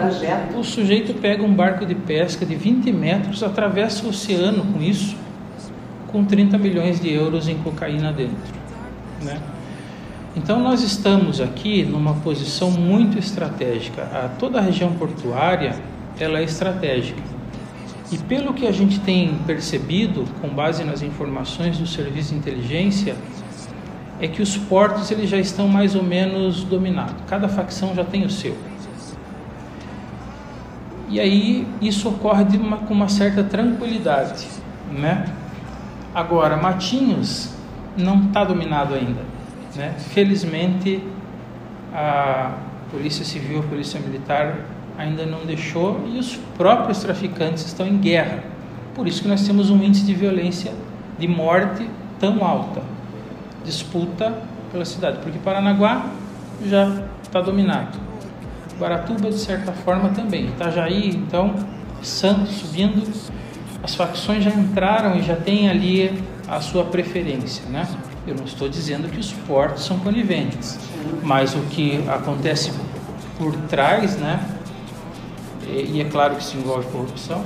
O 0.55 0.63
sujeito 0.63 1.13
pega 1.13 1.43
um 1.43 1.53
barco 1.53 1.85
de 1.85 1.93
pesca 1.93 2.45
de 2.45 2.55
20 2.55 2.91
metros, 2.91 3.43
atravessa 3.43 4.05
o 4.05 4.09
oceano 4.09 4.65
com 4.65 4.81
isso, 4.81 5.15
com 6.11 6.25
30 6.25 6.57
milhões 6.57 6.99
de 6.99 7.13
euros 7.13 7.47
em 7.47 7.55
cocaína 7.59 8.11
dentro, 8.11 8.35
né? 9.23 9.39
Então 10.35 10.59
nós 10.59 10.81
estamos 10.81 11.41
aqui 11.41 11.83
numa 11.83 12.13
posição 12.15 12.71
muito 12.71 13.19
estratégica. 13.19 14.03
A, 14.03 14.29
toda 14.39 14.59
a 14.59 14.61
região 14.61 14.93
portuária 14.93 15.75
ela 16.19 16.39
é 16.39 16.43
estratégica. 16.43 17.21
E 18.11 18.17
pelo 18.17 18.53
que 18.53 18.67
a 18.67 18.71
gente 18.71 18.99
tem 18.99 19.35
percebido, 19.45 20.25
com 20.41 20.49
base 20.49 20.83
nas 20.83 21.01
informações 21.01 21.77
do 21.77 21.87
serviço 21.87 22.29
de 22.29 22.39
inteligência, 22.39 23.15
é 24.19 24.27
que 24.27 24.41
os 24.41 24.55
portos 24.55 25.09
eles 25.11 25.29
já 25.29 25.37
estão 25.37 25.67
mais 25.67 25.95
ou 25.95 26.03
menos 26.03 26.63
dominados. 26.63 27.15
Cada 27.27 27.49
facção 27.49 27.95
já 27.95 28.03
tem 28.03 28.25
o 28.25 28.29
seu. 28.29 28.55
E 31.09 31.19
aí 31.19 31.67
isso 31.81 32.07
ocorre 32.07 32.45
uma, 32.57 32.77
com 32.77 32.93
uma 32.93 33.09
certa 33.09 33.43
tranquilidade, 33.43 34.47
né? 34.91 35.25
Agora, 36.13 36.55
Matinhos 36.55 37.53
não 37.97 38.27
está 38.27 38.43
dominado 38.43 38.93
ainda, 38.93 39.21
né? 39.75 39.93
Felizmente, 39.97 41.03
a 41.93 42.53
Polícia 42.91 43.25
Civil, 43.25 43.59
a 43.59 43.63
Polícia 43.63 43.99
Militar 43.99 44.59
ainda 44.97 45.25
não 45.25 45.45
deixou 45.45 46.05
e 46.07 46.17
os 46.19 46.35
próprios 46.57 46.99
traficantes 46.99 47.65
estão 47.65 47.87
em 47.87 47.97
guerra. 47.97 48.43
Por 48.93 49.07
isso 49.07 49.21
que 49.21 49.27
nós 49.27 49.45
temos 49.45 49.69
um 49.69 49.81
índice 49.81 50.05
de 50.05 50.13
violência, 50.13 50.73
de 51.17 51.27
morte 51.27 51.89
tão 52.19 52.43
alta. 52.43 52.81
Disputa 53.63 54.33
pela 54.71 54.85
cidade, 54.85 55.19
porque 55.21 55.39
Paranaguá 55.39 56.05
já 56.65 57.03
está 57.23 57.41
dominado. 57.41 57.97
Guaratuba, 58.79 59.29
de 59.29 59.37
certa 59.37 59.71
forma, 59.71 60.09
também. 60.09 60.47
Itajaí, 60.47 61.09
então, 61.09 61.53
Santos 62.01 62.55
subindo. 62.55 63.03
As 63.83 63.95
facções 63.95 64.43
já 64.43 64.51
entraram 64.51 65.15
e 65.15 65.21
já 65.21 65.35
têm 65.35 65.69
ali 65.69 66.21
a 66.51 66.59
sua 66.59 66.83
preferência, 66.83 67.63
né? 67.69 67.87
Eu 68.27 68.35
não 68.35 68.43
estou 68.43 68.67
dizendo 68.67 69.09
que 69.09 69.17
os 69.17 69.31
portos 69.31 69.85
são 69.85 69.97
coniventes, 69.99 70.77
mas 71.23 71.55
o 71.55 71.61
que 71.61 72.03
acontece 72.09 72.73
por 73.37 73.55
trás, 73.69 74.17
né? 74.17 74.45
E, 75.65 75.93
e 75.93 76.01
é 76.01 76.05
claro 76.09 76.35
que 76.35 76.43
isso 76.43 76.57
envolve 76.57 76.85
corrupção. 76.89 77.41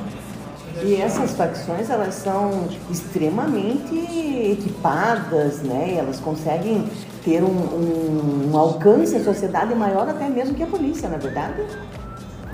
E 0.83 0.95
essas 0.95 1.35
facções, 1.35 1.89
elas 1.91 2.15
são 2.15 2.67
extremamente 2.89 3.95
equipadas, 4.51 5.61
né? 5.61 5.95
Elas 5.99 6.19
conseguem 6.19 6.89
ter 7.23 7.43
um, 7.43 7.47
um, 7.47 8.49
um 8.51 8.57
alcance 8.57 9.15
à 9.15 9.23
sociedade 9.23 9.75
maior 9.75 10.09
até 10.09 10.27
mesmo 10.27 10.55
que 10.55 10.63
a 10.63 10.67
polícia, 10.67 11.07
na 11.07 11.17
verdade? 11.17 11.63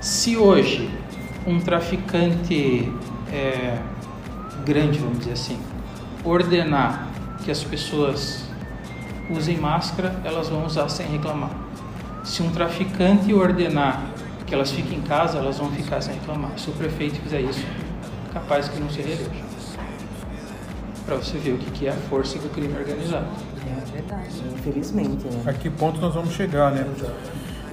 Se 0.02 0.36
hoje 0.36 0.90
um 1.46 1.58
traficante 1.60 2.92
é, 3.32 3.78
grande, 4.66 4.98
vamos 4.98 5.20
dizer 5.20 5.32
assim, 5.32 5.58
ordenar 6.24 7.08
que 7.44 7.50
as 7.50 7.62
pessoas 7.62 8.44
usem 9.30 9.56
máscara, 9.58 10.14
elas 10.24 10.48
vão 10.48 10.64
usar 10.64 10.88
sem 10.88 11.06
reclamar. 11.06 11.50
Se 12.24 12.42
um 12.42 12.50
traficante 12.50 13.32
ordenar 13.32 14.02
que 14.46 14.54
elas 14.54 14.70
fiquem 14.70 14.98
em 14.98 15.02
casa, 15.02 15.38
elas 15.38 15.58
vão 15.58 15.70
ficar 15.70 16.00
sem 16.00 16.14
reclamar. 16.14 16.52
Se 16.58 16.70
o 16.70 16.72
prefeito 16.72 17.20
fizer 17.20 17.40
isso, 17.40 17.64
capaz 18.32 18.68
que 18.68 18.78
não 18.78 18.90
se 18.90 19.00
reeleja. 19.00 19.30
Para 21.04 21.16
você 21.16 21.36
ver 21.38 21.52
o 21.52 21.58
que 21.58 21.86
é 21.86 21.90
a 21.90 21.94
força 21.94 22.38
do 22.38 22.48
crime 22.50 22.76
organizado. 22.76 23.26
É 23.66 23.92
verdade. 23.92 24.28
Infelizmente, 24.54 25.24
né? 25.26 25.42
A 25.46 25.52
que 25.52 25.68
ponto 25.68 26.00
nós 26.00 26.14
vamos 26.14 26.32
chegar, 26.32 26.70
né? 26.70 26.86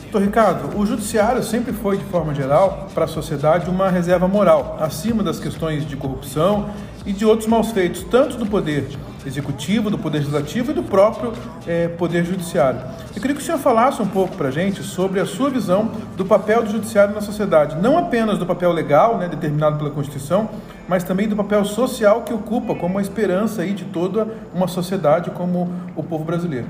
Doutor 0.03 0.23
Ricardo, 0.23 0.75
o 0.75 0.85
judiciário 0.85 1.43
sempre 1.43 1.71
foi, 1.71 1.97
de 1.97 2.05
forma 2.05 2.33
geral, 2.33 2.87
para 2.95 3.05
a 3.05 3.07
sociedade 3.07 3.69
uma 3.69 3.91
reserva 3.91 4.27
moral, 4.27 4.77
acima 4.79 5.21
das 5.21 5.39
questões 5.39 5.85
de 5.85 5.95
corrupção 5.95 6.71
e 7.05 7.13
de 7.13 7.25
outros 7.25 7.47
maus 7.47 7.71
feitos, 7.71 8.03
tanto 8.03 8.37
do 8.37 8.45
poder 8.45 8.87
executivo, 9.25 9.89
do 9.89 9.97
poder 9.97 10.19
legislativo 10.19 10.71
e 10.71 10.73
do 10.73 10.83
próprio 10.83 11.33
eh, 11.67 11.87
poder 11.89 12.25
judiciário. 12.25 12.81
Eu 13.15 13.21
queria 13.21 13.35
que 13.35 13.41
o 13.41 13.45
senhor 13.45 13.59
falasse 13.59 14.01
um 14.01 14.07
pouco 14.07 14.35
para 14.35 14.47
a 14.47 14.51
gente 14.51 14.81
sobre 14.83 15.19
a 15.19 15.25
sua 15.25 15.49
visão 15.49 15.91
do 16.15 16.25
papel 16.25 16.63
do 16.63 16.71
judiciário 16.71 17.13
na 17.13 17.21
sociedade, 17.21 17.77
não 17.81 17.97
apenas 17.97 18.37
do 18.37 18.45
papel 18.45 18.71
legal, 18.71 19.17
né, 19.17 19.27
determinado 19.27 19.77
pela 19.77 19.89
Constituição, 19.89 20.49
mas 20.87 21.03
também 21.03 21.27
do 21.27 21.35
papel 21.35 21.63
social 21.65 22.23
que 22.23 22.33
ocupa 22.33 22.73
como 22.75 22.97
a 22.97 23.01
esperança 23.01 23.61
aí 23.61 23.73
de 23.73 23.85
toda 23.85 24.27
uma 24.53 24.67
sociedade 24.67 25.29
como 25.31 25.69
o 25.95 26.03
povo 26.03 26.23
brasileiro. 26.23 26.67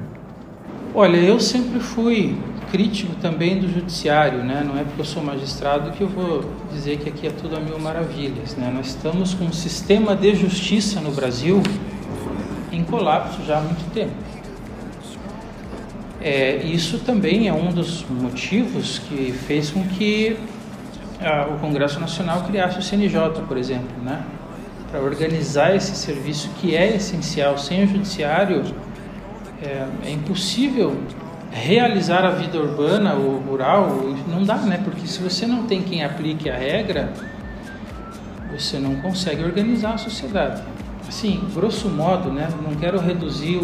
Olha, 0.94 1.18
eu 1.18 1.40
sempre 1.40 1.80
fui 1.80 2.38
crítico 2.72 3.16
também 3.16 3.60
do 3.60 3.68
judiciário, 3.68 4.44
né? 4.44 4.64
Não 4.66 4.78
é 4.80 4.84
porque 4.84 5.02
eu 5.02 5.06
sou 5.06 5.24
magistrado 5.24 5.92
que 5.92 6.02
eu 6.02 6.08
vou 6.08 6.44
dizer 6.72 6.98
que 6.98 7.10
aqui 7.10 7.28
é 7.28 7.32
tudo 7.32 7.56
a 7.56 7.60
mil 7.60 7.80
maravilhas, 7.80 8.56
né? 8.56 8.72
Nós 8.74 8.88
estamos 8.88 9.34
com 9.34 9.46
um 9.46 9.54
sistema 9.54 10.16
de 10.16 10.36
justiça 10.36 11.00
no 11.02 11.12
Brasil 11.12 11.62
em 12.72 12.84
colapso 12.84 13.44
já 13.46 13.58
há 13.58 13.62
muito 13.62 13.92
tempo. 13.94 14.14
É, 16.22 16.58
isso 16.64 17.00
também 17.00 17.48
é 17.48 17.54
um 17.54 17.72
dos 17.72 18.06
motivos 18.10 19.00
que 19.00 19.32
fez 19.32 19.72
com 19.72 19.84
que 19.88 20.38
ah, 21.22 21.48
o 21.54 21.60
Congresso 21.60 22.00
Nacional 22.00 22.44
criasse 22.44 22.78
o 22.80 22.82
CNJ, 22.82 23.42
por 23.48 23.58
exemplo, 23.58 24.04
né? 24.04 24.24
Para 24.92 25.02
organizar 25.02 25.76
esse 25.76 25.96
serviço 25.96 26.50
que 26.60 26.76
é 26.76 26.96
essencial. 26.96 27.58
Sem 27.58 27.84
o 27.84 27.88
judiciário 27.88 28.64
é, 29.62 29.86
é 30.06 30.12
impossível 30.12 30.96
realizar 31.52 32.26
a 32.26 32.32
vida 32.32 32.58
urbana 32.58 33.14
ou 33.16 33.39
rural, 33.39 33.89
não 34.28 34.43
dá, 34.43 34.58
né? 34.58 34.80
Porque 34.84 35.08
se 35.08 35.22
você 35.22 35.47
não 35.47 35.64
tem 35.64 35.82
quem 35.82 36.04
aplique 36.04 36.50
a 36.50 36.56
regra, 36.56 37.12
você 38.52 38.78
não 38.78 38.95
consegue 38.97 39.43
organizar 39.43 39.93
a 39.93 39.97
sociedade. 39.97 40.62
Assim, 41.08 41.41
grosso 41.54 41.89
modo, 41.89 42.32
né? 42.32 42.47
Não 42.62 42.76
quero 42.76 43.00
reduzir 43.00 43.58
o, 43.58 43.64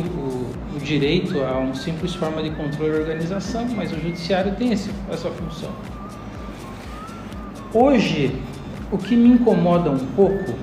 o 0.75 0.79
direito 0.79 1.43
a 1.43 1.59
uma 1.59 1.75
simples 1.75 2.15
forma 2.15 2.41
de 2.41 2.49
controle 2.51 2.93
e 2.93 2.99
organização, 2.99 3.67
mas 3.75 3.91
o 3.91 3.95
judiciário 3.95 4.55
tem 4.55 4.71
esse, 4.71 4.89
essa 5.11 5.29
função. 5.29 5.69
Hoje, 7.73 8.41
o 8.91 8.97
que 8.97 9.15
me 9.15 9.29
incomoda 9.29 9.91
um 9.91 10.07
pouco 10.15 10.55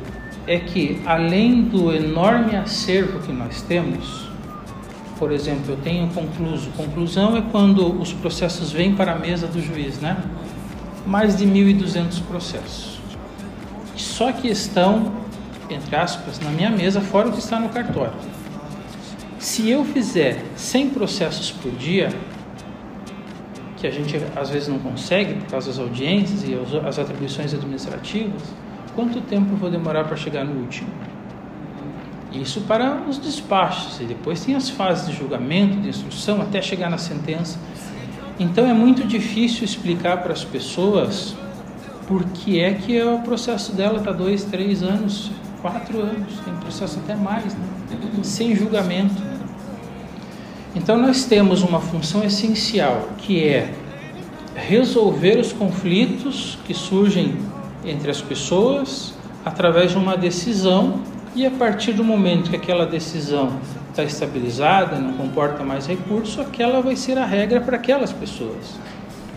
é 0.47 0.59
que, 0.59 1.01
além 1.07 1.63
do 1.63 1.93
enorme 1.93 2.57
acervo 2.57 3.21
que 3.21 3.33
nós 3.33 3.63
temos, 3.63 4.32
por 5.23 5.31
exemplo, 5.31 5.75
eu 5.75 5.77
tenho 5.77 6.09
concluso. 6.09 6.69
Conclusão 6.77 7.37
é 7.37 7.43
quando 7.53 7.87
os 8.03 8.13
processos 8.13 8.73
vêm 8.73 8.93
para 8.93 9.13
a 9.13 9.15
mesa 9.15 9.47
do 9.47 9.63
juiz, 9.63 10.01
né? 10.01 10.21
Mais 11.07 11.37
de 11.37 11.47
1.200 11.47 12.21
processos. 12.23 12.99
Só 13.95 14.33
que 14.33 14.49
estão, 14.49 15.13
entre 15.71 15.95
aspas, 15.95 16.41
na 16.41 16.51
minha 16.51 16.71
mesa, 16.71 17.01
fora 17.01 17.29
o 17.29 17.33
que 17.33 17.39
está 17.39 17.61
no 17.61 17.69
cartório. 17.69 18.15
Se 19.39 19.71
eu 19.71 19.85
fizer 19.85 20.45
100 20.57 20.91
processos 20.91 21.53
por 21.53 21.71
dia, 21.71 22.09
que 23.77 23.87
a 23.87 23.93
gente 23.93 24.21
às 24.35 24.51
vezes 24.51 24.67
não 24.67 24.81
consegue 24.81 25.35
por 25.35 25.51
causa 25.53 25.69
das 25.69 25.79
audiências 25.79 26.43
e 26.43 26.59
as 26.85 26.99
atribuições 26.99 27.55
administrativas, 27.55 28.43
quanto 28.97 29.21
tempo 29.21 29.53
eu 29.53 29.57
vou 29.57 29.71
demorar 29.71 30.03
para 30.03 30.17
chegar 30.17 30.45
no 30.45 30.61
último? 30.61 30.91
Isso 32.35 32.63
para 32.63 33.03
os 33.09 33.19
despachos, 33.19 34.01
e 34.01 34.05
depois 34.05 34.45
tem 34.45 34.55
as 34.55 34.71
fases 34.71 35.09
de 35.09 35.17
julgamento, 35.17 35.77
de 35.77 35.89
instrução, 35.89 36.41
até 36.41 36.63
chegar 36.63 36.89
na 36.89 36.99
sentença. 36.99 37.59
Então 38.39 38.67
é 38.67 38.73
muito 38.73 39.07
difícil 39.07 39.65
explicar 39.65 40.23
para 40.23 40.33
as 40.33 40.43
pessoas 40.43 41.35
por 42.07 42.25
que 42.25 42.59
é 42.61 42.73
que 42.75 43.01
o 43.03 43.19
processo 43.21 43.73
dela 43.73 43.99
está 43.99 44.13
dois, 44.13 44.45
três 44.45 44.83
anos, 44.83 45.31
quatro 45.61 46.01
anos, 46.01 46.41
tem 46.45 46.55
processo 46.57 46.99
até 46.99 47.15
mais, 47.15 47.55
né? 47.55 47.67
sem 48.23 48.57
julgamento. 48.57 49.23
Então 50.75 50.97
nós 50.97 51.25
temos 51.25 51.63
uma 51.63 51.81
função 51.81 52.25
essencial 52.25 53.11
que 53.19 53.45
é 53.45 53.73
resolver 54.55 55.39
os 55.39 55.53
conflitos 55.53 56.59
que 56.65 56.75
surgem 56.75 57.37
entre 57.85 58.11
as 58.11 58.21
pessoas 58.21 59.15
através 59.45 59.91
de 59.93 59.99
uma 59.99 60.17
decisão 60.17 61.01
e 61.35 61.47
a 61.47 61.51
partir 61.51 61.93
do 61.93 62.05
momento 62.05 62.51
que 62.51 62.57
aquela 62.57 62.85
decisão 62.85 63.59
está 63.91 64.03
estabilizada, 64.03 64.99
não 64.99 65.15
comporta 65.15 65.65
mais 65.65 65.87
recurso, 65.87 66.41
aquela 66.41 66.81
vai 66.81 66.97
ser 66.97 67.17
a 67.17 67.25
regra 67.25 67.61
para 67.61 67.77
aquelas 67.77 68.13
pessoas, 68.13 68.75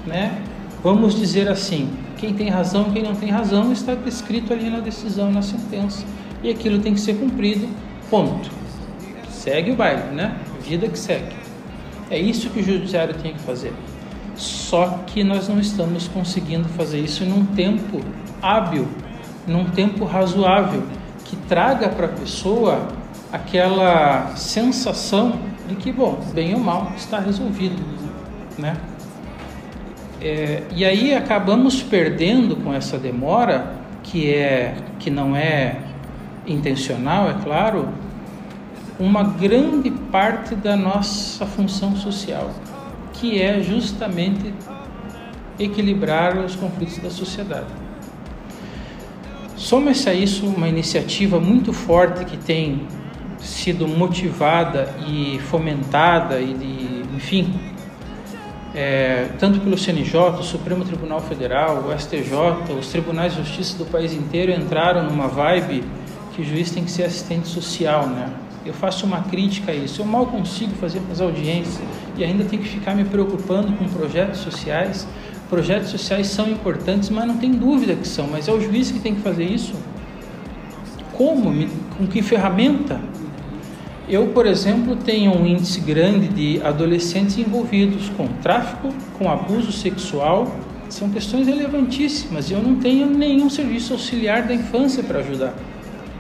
né? 0.05 0.41
Vamos 0.83 1.15
dizer 1.15 1.47
assim, 1.47 1.89
quem 2.17 2.33
tem 2.33 2.49
razão, 2.49 2.91
quem 2.91 3.01
não 3.01 3.15
tem 3.15 3.29
razão, 3.29 3.71
está 3.71 3.95
descrito 3.95 4.53
ali 4.53 4.69
na 4.69 4.79
decisão, 4.79 5.31
na 5.31 5.41
sentença, 5.41 6.05
e 6.43 6.49
aquilo 6.49 6.79
tem 6.79 6.93
que 6.93 6.99
ser 6.99 7.15
cumprido, 7.15 7.67
ponto. 8.09 8.49
Segue 9.29 9.71
o 9.71 9.75
baile, 9.75 10.13
né? 10.13 10.37
Vida 10.61 10.87
que 10.87 10.99
segue. 10.99 11.35
É 12.09 12.19
isso 12.19 12.49
que 12.49 12.59
o 12.59 12.63
judiciário 12.63 13.15
tem 13.15 13.33
que 13.33 13.39
fazer. 13.39 13.73
Só 14.35 14.99
que 15.07 15.23
nós 15.23 15.47
não 15.47 15.59
estamos 15.59 16.07
conseguindo 16.07 16.67
fazer 16.69 16.99
isso 16.99 17.25
num 17.25 17.45
tempo 17.45 18.01
hábil, 18.41 18.87
num 19.47 19.65
tempo 19.65 20.03
razoável 20.03 20.83
que 21.25 21.35
traga 21.35 21.89
para 21.89 22.05
a 22.05 22.09
pessoa 22.09 22.87
aquela 23.31 24.35
sensação 24.35 25.39
de 25.67 25.75
que, 25.75 25.91
bom, 25.91 26.19
bem 26.33 26.53
ou 26.53 26.59
mal, 26.59 26.93
está 26.95 27.19
resolvido, 27.19 27.81
né? 28.57 28.77
É, 30.21 30.63
e 30.73 30.85
aí 30.85 31.13
acabamos 31.13 31.83
perdendo 31.83 32.55
com 32.55 32.73
essa 32.73 32.97
demora, 32.97 33.73
que, 34.03 34.33
é, 34.33 34.75
que 34.99 35.09
não 35.09 35.35
é 35.35 35.77
intencional, 36.47 37.29
é 37.29 37.33
claro, 37.43 37.89
uma 38.99 39.23
grande 39.23 39.91
parte 39.91 40.55
da 40.55 40.75
nossa 40.77 41.45
função 41.45 41.95
social, 41.95 42.49
que 43.13 43.41
é 43.41 43.61
justamente 43.61 44.53
equilibrar 45.59 46.37
os 46.37 46.55
conflitos 46.55 46.97
da 46.99 47.09
sociedade. 47.09 47.84
Soma-se 49.55 50.09
a 50.09 50.13
isso 50.13 50.45
uma 50.45 50.67
iniciativa 50.67 51.39
muito 51.39 51.71
forte 51.71 52.25
que 52.25 52.37
tem 52.37 52.87
sido 53.39 53.87
motivada 53.87 54.93
e 55.07 55.39
fomentada 55.49 56.41
e 56.41 56.53
de, 56.53 57.15
enfim, 57.15 57.53
é, 58.73 59.29
tanto 59.39 59.61
pelo 59.61 59.77
CNJ, 59.77 60.17
o 60.39 60.43
Supremo 60.43 60.83
Tribunal 60.83 61.21
Federal, 61.21 61.85
o 61.87 61.97
STJ, 61.97 62.73
os 62.77 62.89
tribunais 62.89 63.33
de 63.33 63.41
justiça 63.41 63.77
do 63.77 63.85
país 63.85 64.13
inteiro 64.13 64.51
entraram 64.51 65.03
numa 65.03 65.27
vibe 65.27 65.83
que 66.35 66.41
o 66.41 66.45
juiz 66.45 66.69
tem 66.71 66.83
que 66.83 66.91
ser 66.91 67.03
assistente 67.03 67.47
social, 67.47 68.07
né? 68.07 68.29
Eu 68.65 68.73
faço 68.73 69.05
uma 69.05 69.21
crítica 69.21 69.71
a 69.71 69.75
isso. 69.75 70.01
Eu 70.01 70.05
mal 70.05 70.25
consigo 70.25 70.73
fazer 70.75 70.99
as 71.09 71.21
audiências 71.21 71.79
e 72.17 72.23
ainda 72.23 72.43
tenho 72.43 72.61
que 72.61 72.67
ficar 72.67 72.95
me 72.95 73.05
preocupando 73.05 73.71
com 73.73 73.85
projetos 73.85 74.39
sociais 74.39 75.07
Projetos 75.49 75.89
sociais 75.89 76.27
são 76.27 76.49
importantes, 76.49 77.09
mas 77.09 77.27
não 77.27 77.37
tem 77.37 77.51
dúvida 77.51 77.95
que 77.95 78.07
são. 78.07 78.27
Mas 78.27 78.47
é 78.47 78.51
o 78.51 78.59
juiz 78.59 78.91
que 78.91 78.99
tem 78.99 79.15
que 79.15 79.21
fazer 79.21 79.45
isso. 79.45 79.75
Como? 81.13 81.53
Com 81.97 82.07
que 82.07 82.21
ferramenta? 82.21 82.99
Eu, 84.07 84.27
por 84.27 84.45
exemplo, 84.45 84.95
tenho 84.95 85.35
um 85.35 85.45
índice 85.45 85.79
grande 85.79 86.27
de 86.27 86.61
adolescentes 86.61 87.37
envolvidos 87.37 88.09
com 88.09 88.27
tráfico, 88.41 88.89
com 89.17 89.29
abuso 89.29 89.71
sexual. 89.71 90.55
São 90.89 91.09
questões 91.09 91.47
relevantíssimas 91.47 92.49
e 92.49 92.53
eu 92.53 92.61
não 92.61 92.75
tenho 92.75 93.07
nenhum 93.07 93.49
serviço 93.49 93.93
auxiliar 93.93 94.43
da 94.43 94.53
infância 94.53 95.03
para 95.03 95.19
ajudar. 95.19 95.55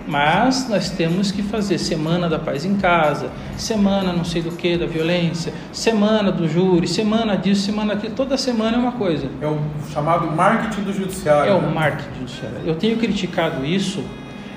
Mas 0.07 0.69
nós 0.69 0.91
temos 0.91 1.31
que 1.31 1.41
fazer 1.41 1.79
semana 1.79 2.29
da 2.29 2.37
paz 2.37 2.63
em 2.63 2.75
casa, 2.75 3.31
semana 3.57 4.13
não 4.13 4.23
sei 4.23 4.41
do 4.41 4.51
que 4.51 4.77
da 4.77 4.85
violência, 4.85 5.51
semana 5.71 6.31
do 6.31 6.47
júri, 6.47 6.87
semana 6.87 7.35
disso, 7.35 7.63
semana 7.63 7.95
daquilo. 7.95 8.13
Toda 8.13 8.37
semana 8.37 8.77
é 8.77 8.79
uma 8.79 8.91
coisa. 8.91 9.27
É 9.41 9.47
o 9.47 9.59
chamado 9.91 10.27
marketing 10.27 10.81
do 10.83 10.93
judiciário. 10.93 11.51
É 11.51 11.59
né? 11.59 11.67
o 11.67 11.73
marketing 11.73 12.09
do 12.09 12.19
judiciário. 12.19 12.57
Eu 12.65 12.75
tenho 12.75 12.97
criticado 12.97 13.65
isso. 13.65 14.03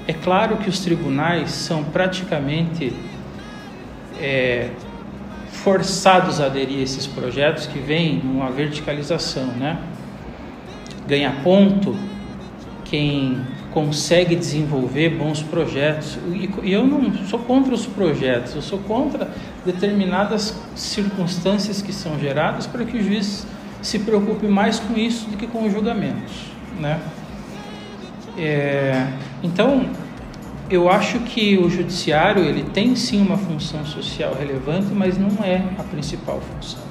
É 0.07 0.12
claro 0.12 0.59
que 0.59 0.68
os 0.68 0.80
tribunais 0.80 1.51
são 1.51 1.82
praticamente 1.84 2.92
é, 4.20 4.70
forçados 5.51 6.40
a 6.40 6.46
aderir 6.46 6.78
a 6.78 6.82
esses 6.82 7.07
projetos 7.07 7.66
que 7.66 7.78
vêm 7.78 8.20
numa 8.22 8.51
verticalização, 8.51 9.46
né? 9.46 9.78
Ganha 11.07 11.32
ponto 11.42 11.96
quem 12.84 13.38
consegue 13.72 14.34
desenvolver 14.34 15.10
bons 15.10 15.42
projetos. 15.42 16.18
E 16.62 16.72
eu 16.72 16.86
não 16.86 17.12
sou 17.26 17.38
contra 17.40 17.74
os 17.74 17.86
projetos, 17.86 18.54
eu 18.54 18.62
sou 18.62 18.78
contra 18.80 19.30
determinadas 19.64 20.54
circunstâncias 20.74 21.82
que 21.82 21.92
são 21.92 22.18
geradas 22.18 22.66
para 22.66 22.84
que 22.84 22.96
o 22.96 23.02
juiz 23.02 23.46
se 23.82 23.98
preocupe 24.00 24.46
mais 24.46 24.78
com 24.80 24.96
isso 24.96 25.28
do 25.30 25.36
que 25.36 25.46
com 25.46 25.66
os 25.66 25.72
julgamentos, 25.72 26.50
né? 26.80 27.00
É, 28.36 29.06
então, 29.42 29.88
eu 30.70 30.90
acho 30.90 31.20
que 31.20 31.56
o 31.58 31.68
judiciário 31.68 32.44
ele 32.44 32.62
tem 32.62 32.94
sim 32.94 33.20
uma 33.20 33.36
função 33.36 33.84
social 33.84 34.34
relevante, 34.34 34.92
mas 34.92 35.16
não 35.18 35.44
é 35.44 35.62
a 35.78 35.82
principal 35.82 36.40
função. 36.40 36.82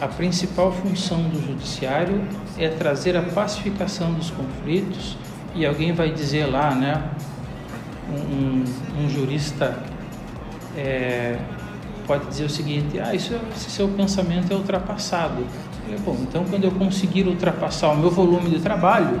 A 0.00 0.08
principal 0.08 0.72
função 0.72 1.22
do 1.22 1.40
judiciário 1.46 2.20
é 2.58 2.68
trazer 2.68 3.16
a 3.16 3.22
pacificação 3.22 4.12
dos 4.12 4.30
conflitos 4.30 5.16
e 5.54 5.66
alguém 5.66 5.92
vai 5.92 6.10
dizer 6.10 6.46
lá, 6.46 6.74
né? 6.74 7.02
Um, 8.10 8.34
um, 8.34 9.04
um 9.04 9.08
jurista 9.08 9.78
é, 10.76 11.38
pode 12.06 12.26
dizer 12.26 12.44
o 12.44 12.50
seguinte: 12.50 12.98
ah, 12.98 13.14
isso, 13.14 13.34
esse 13.54 13.70
seu 13.70 13.88
pensamento 13.88 14.52
é 14.52 14.56
ultrapassado. 14.56 15.44
Eu, 15.88 15.98
Bom, 16.00 16.16
então 16.22 16.44
quando 16.44 16.64
eu 16.64 16.70
conseguir 16.70 17.26
ultrapassar 17.26 17.90
o 17.90 17.96
meu 17.96 18.10
volume 18.10 18.50
de 18.50 18.60
trabalho, 18.60 19.20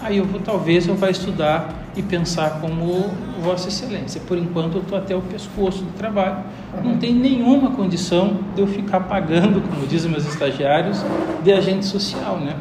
aí 0.00 0.18
eu 0.18 0.24
vou 0.24 0.40
talvez 0.40 0.86
eu 0.86 0.94
vá 0.94 1.10
estudar 1.10 1.84
e 1.96 2.02
pensar 2.02 2.60
como 2.60 3.10
Vossa 3.40 3.68
Excelência. 3.68 4.20
Por 4.26 4.36
enquanto 4.36 4.76
eu 4.76 4.82
estou 4.82 4.98
até 4.98 5.14
o 5.14 5.22
pescoço 5.22 5.84
do 5.84 5.92
trabalho, 5.92 6.44
não 6.82 6.98
tem 6.98 7.14
nenhuma 7.14 7.70
condição 7.70 8.40
de 8.54 8.60
eu 8.60 8.66
ficar 8.66 9.00
pagando, 9.00 9.60
como 9.68 9.86
dizem 9.86 10.10
meus 10.10 10.26
estagiários, 10.26 11.04
de 11.42 11.52
agente 11.52 11.86
social, 11.86 12.38
né? 12.38 12.56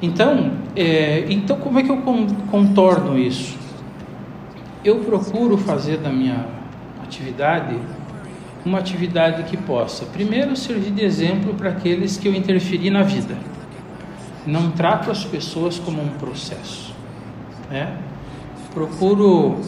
Então, 0.00 0.52
é, 0.76 1.26
então 1.28 1.58
como 1.58 1.78
é 1.78 1.82
que 1.82 1.90
eu 1.90 2.00
contorno 2.50 3.18
isso? 3.18 3.56
Eu 4.84 5.00
procuro 5.00 5.58
fazer 5.58 5.98
da 5.98 6.10
minha 6.10 6.46
atividade 7.02 7.76
uma 8.64 8.78
atividade 8.78 9.44
que 9.44 9.56
possa, 9.56 10.04
primeiro, 10.06 10.54
servir 10.56 10.90
de 10.90 11.04
exemplo 11.04 11.54
para 11.54 11.70
aqueles 11.70 12.16
que 12.16 12.28
eu 12.28 12.34
interferi 12.34 12.90
na 12.90 13.02
vida. 13.02 13.36
Não 14.46 14.70
trato 14.70 15.10
as 15.10 15.24
pessoas 15.24 15.78
como 15.78 16.02
um 16.02 16.08
processo. 16.08 16.94
Né? 17.70 17.96
Procuro 18.74 19.60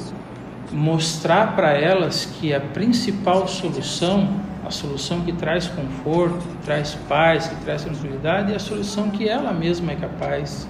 mostrar 0.72 1.54
para 1.56 1.72
elas 1.72 2.24
que 2.24 2.54
a 2.54 2.60
principal 2.60 3.48
solução, 3.48 4.28
a 4.70 4.72
solução 4.72 5.20
que 5.22 5.32
traz 5.32 5.66
conforto, 5.66 6.38
que 6.38 6.64
traz 6.64 6.94
paz, 7.08 7.48
que 7.48 7.56
traz 7.56 7.82
tranquilidade, 7.82 8.52
é 8.52 8.56
a 8.56 8.60
solução 8.60 9.10
que 9.10 9.28
ela 9.28 9.52
mesma 9.52 9.92
é 9.92 9.96
capaz 9.96 10.68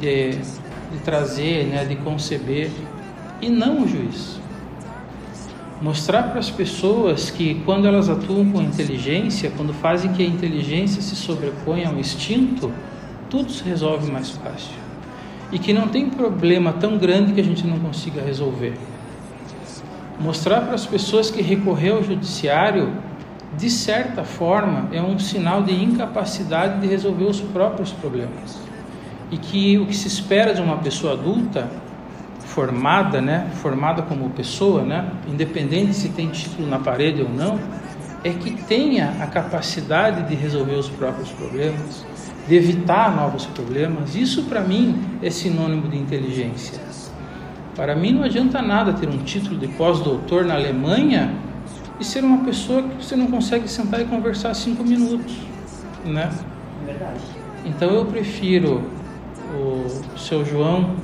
de, 0.00 0.32
de 0.32 0.98
trazer, 1.04 1.64
né, 1.66 1.84
de 1.84 1.94
conceber, 1.96 2.70
e 3.40 3.48
não 3.48 3.82
o 3.82 3.88
juiz. 3.88 4.40
Mostrar 5.80 6.24
para 6.24 6.40
as 6.40 6.50
pessoas 6.50 7.30
que 7.30 7.62
quando 7.64 7.86
elas 7.86 8.08
atuam 8.08 8.50
com 8.50 8.60
inteligência, 8.60 9.52
quando 9.56 9.72
fazem 9.72 10.12
que 10.12 10.22
a 10.22 10.26
inteligência 10.26 11.00
se 11.00 11.14
sobreponha 11.14 11.88
ao 11.88 11.94
instinto, 11.94 12.72
tudo 13.30 13.50
se 13.52 13.62
resolve 13.62 14.10
mais 14.10 14.30
fácil. 14.30 14.74
E 15.52 15.58
que 15.58 15.72
não 15.72 15.86
tem 15.86 16.10
problema 16.10 16.72
tão 16.72 16.98
grande 16.98 17.32
que 17.32 17.40
a 17.40 17.44
gente 17.44 17.64
não 17.64 17.78
consiga 17.78 18.20
resolver. 18.22 18.74
Mostrar 20.20 20.60
para 20.60 20.74
as 20.74 20.86
pessoas 20.86 21.30
que 21.30 21.42
recorrer 21.42 21.90
ao 21.90 22.02
judiciário, 22.02 22.92
de 23.56 23.68
certa 23.68 24.24
forma, 24.24 24.88
é 24.92 25.02
um 25.02 25.18
sinal 25.18 25.62
de 25.62 25.72
incapacidade 25.72 26.80
de 26.80 26.86
resolver 26.86 27.24
os 27.24 27.40
próprios 27.40 27.92
problemas. 27.92 28.58
E 29.30 29.36
que 29.36 29.78
o 29.78 29.86
que 29.86 29.96
se 29.96 30.06
espera 30.06 30.54
de 30.54 30.60
uma 30.60 30.78
pessoa 30.78 31.14
adulta, 31.14 31.68
formada, 32.38 33.20
né, 33.20 33.50
formada 33.54 34.02
como 34.02 34.30
pessoa, 34.30 34.82
né, 34.82 35.10
independente 35.26 35.94
se 35.94 36.10
tem 36.10 36.28
título 36.28 36.68
na 36.68 36.78
parede 36.78 37.20
ou 37.20 37.28
não, 37.28 37.58
é 38.22 38.30
que 38.30 38.52
tenha 38.52 39.16
a 39.20 39.26
capacidade 39.26 40.28
de 40.28 40.34
resolver 40.34 40.76
os 40.76 40.88
próprios 40.88 41.30
problemas, 41.30 42.06
de 42.46 42.54
evitar 42.54 43.14
novos 43.14 43.46
problemas. 43.46 44.14
Isso 44.14 44.44
para 44.44 44.60
mim 44.60 45.18
é 45.22 45.30
sinônimo 45.30 45.88
de 45.88 45.98
inteligência. 45.98 46.80
Para 47.76 47.96
mim 47.96 48.12
não 48.12 48.22
adianta 48.22 48.62
nada 48.62 48.92
ter 48.92 49.08
um 49.08 49.18
título 49.18 49.58
de 49.58 49.66
pós-doutor 49.68 50.44
na 50.44 50.54
Alemanha 50.54 51.34
e 51.98 52.04
ser 52.04 52.22
uma 52.22 52.44
pessoa 52.44 52.82
que 52.82 53.04
você 53.04 53.16
não 53.16 53.26
consegue 53.26 53.68
sentar 53.68 54.00
e 54.00 54.04
conversar 54.04 54.54
cinco 54.54 54.84
minutos, 54.84 55.34
né? 56.04 56.30
Verdade. 56.86 57.20
Então 57.64 57.90
eu 57.90 58.04
prefiro 58.06 58.82
o 59.54 60.18
seu 60.18 60.44
João 60.44 60.94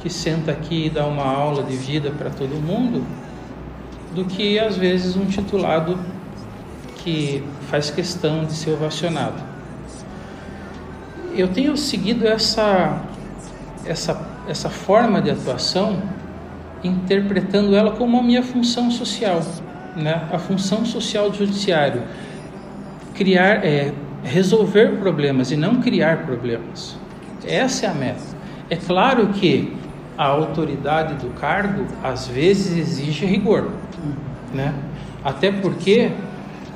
que 0.00 0.10
senta 0.10 0.50
aqui 0.50 0.86
e 0.86 0.90
dá 0.90 1.06
uma 1.06 1.24
aula 1.24 1.62
de 1.62 1.76
vida 1.76 2.10
para 2.10 2.30
todo 2.30 2.50
mundo 2.54 3.04
do 4.14 4.24
que 4.24 4.58
às 4.58 4.76
vezes 4.76 5.16
um 5.16 5.26
titulado 5.26 5.98
que 6.96 7.44
faz 7.70 7.90
questão 7.90 8.44
de 8.44 8.54
ser 8.54 8.72
ovacionado. 8.72 9.40
Eu 11.34 11.48
tenho 11.48 11.76
seguido 11.76 12.26
essa 12.26 13.02
essa 13.84 14.27
essa 14.48 14.70
forma 14.70 15.20
de 15.20 15.30
atuação 15.30 16.02
interpretando 16.82 17.76
ela 17.76 17.92
como 17.92 18.18
a 18.18 18.22
minha 18.22 18.42
função 18.42 18.90
social, 18.90 19.40
né? 19.94 20.26
A 20.32 20.38
função 20.38 20.84
social 20.84 21.30
do 21.30 21.36
judiciário 21.36 22.02
criar 23.14 23.64
é 23.64 23.92
resolver 24.22 24.96
problemas 24.98 25.50
e 25.50 25.56
não 25.56 25.80
criar 25.80 26.24
problemas. 26.24 26.96
Essa 27.46 27.86
é 27.86 27.88
a 27.88 27.94
meta. 27.94 28.22
É 28.70 28.76
claro 28.76 29.28
que 29.28 29.76
a 30.16 30.26
autoridade 30.26 31.14
do 31.14 31.30
cargo 31.34 31.84
às 32.02 32.26
vezes 32.26 32.76
exige 32.76 33.26
rigor, 33.26 33.70
né? 34.52 34.74
Até 35.24 35.50
porque 35.50 36.10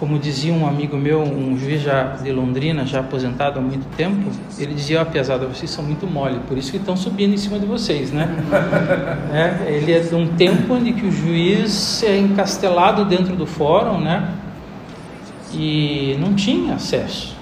como 0.03 0.19
dizia 0.19 0.53
um 0.53 0.67
amigo 0.67 0.97
meu, 0.97 1.23
um 1.23 1.57
juiz 1.57 1.81
já 1.81 2.17
de 2.17 2.33
Londrina, 2.33 2.85
já 2.85 2.99
aposentado 2.99 3.61
há 3.61 3.63
muito 3.63 3.87
tempo, 3.97 4.33
ele 4.59 4.75
dizia, 4.75 4.99
ó, 4.99 5.03
oh, 5.05 5.07
pesada, 5.07 5.47
vocês 5.47 5.71
são 5.71 5.85
muito 5.85 6.09
mole, 6.09 6.41
por 6.49 6.59
isso 6.59 6.73
que 6.73 6.77
estão 6.77 6.97
subindo 6.97 7.35
em 7.35 7.37
cima 7.37 7.57
de 7.57 7.67
vocês, 7.67 8.11
né? 8.11 8.29
é, 9.33 9.73
ele 9.73 9.93
é 9.93 10.01
de 10.01 10.13
um 10.13 10.27
tempo 10.35 10.75
onde 10.75 10.93
que 10.93 11.07
o 11.07 11.13
juiz 11.13 12.03
é 12.03 12.19
encastelado 12.19 13.05
dentro 13.05 13.37
do 13.37 13.47
fórum, 13.47 14.01
né? 14.01 14.29
E 15.55 16.17
não 16.19 16.35
tinha 16.35 16.75
acesso, 16.75 17.37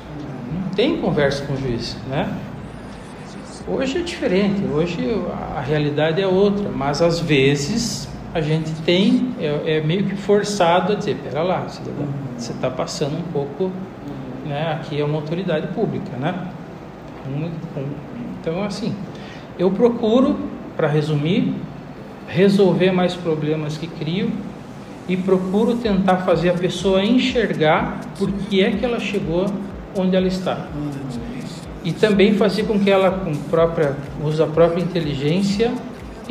não 0.52 0.68
tem 0.76 0.98
conversa 0.98 1.42
com 1.46 1.54
o 1.54 1.56
juiz, 1.56 1.96
né? 2.10 2.28
Hoje 3.66 3.96
é 3.96 4.02
diferente, 4.02 4.62
hoje 4.70 4.98
a 5.56 5.62
realidade 5.62 6.20
é 6.20 6.26
outra, 6.26 6.68
mas 6.68 7.00
às 7.00 7.20
vezes 7.20 8.09
a 8.32 8.40
gente 8.40 8.70
tem, 8.82 9.34
é, 9.40 9.78
é 9.78 9.80
meio 9.80 10.04
que 10.04 10.14
forçado 10.14 10.92
a 10.92 10.96
dizer, 10.96 11.16
pera 11.16 11.42
lá, 11.42 11.66
você 12.36 12.52
está 12.52 12.70
passando 12.70 13.16
um 13.16 13.32
pouco, 13.32 13.70
né, 14.46 14.72
aqui 14.72 15.00
é 15.00 15.04
uma 15.04 15.16
autoridade 15.16 15.66
pública, 15.68 16.16
né? 16.16 16.48
Então, 18.40 18.62
assim, 18.62 18.94
eu 19.58 19.70
procuro, 19.70 20.38
para 20.76 20.88
resumir, 20.88 21.54
resolver 22.26 22.92
mais 22.92 23.14
problemas 23.14 23.76
que 23.76 23.86
crio 23.86 24.30
e 25.08 25.16
procuro 25.16 25.76
tentar 25.76 26.18
fazer 26.18 26.50
a 26.50 26.54
pessoa 26.54 27.04
enxergar 27.04 28.00
por 28.18 28.30
que 28.30 28.62
é 28.62 28.70
que 28.70 28.84
ela 28.84 29.00
chegou 29.00 29.46
onde 29.96 30.14
ela 30.14 30.28
está. 30.28 30.66
E 31.82 31.92
também 31.92 32.34
fazer 32.34 32.62
com 32.62 32.78
que 32.78 32.90
ela, 32.90 33.10
com 33.10 33.34
própria, 33.34 33.96
use 34.22 34.40
a 34.40 34.46
própria 34.46 34.82
inteligência, 34.82 35.72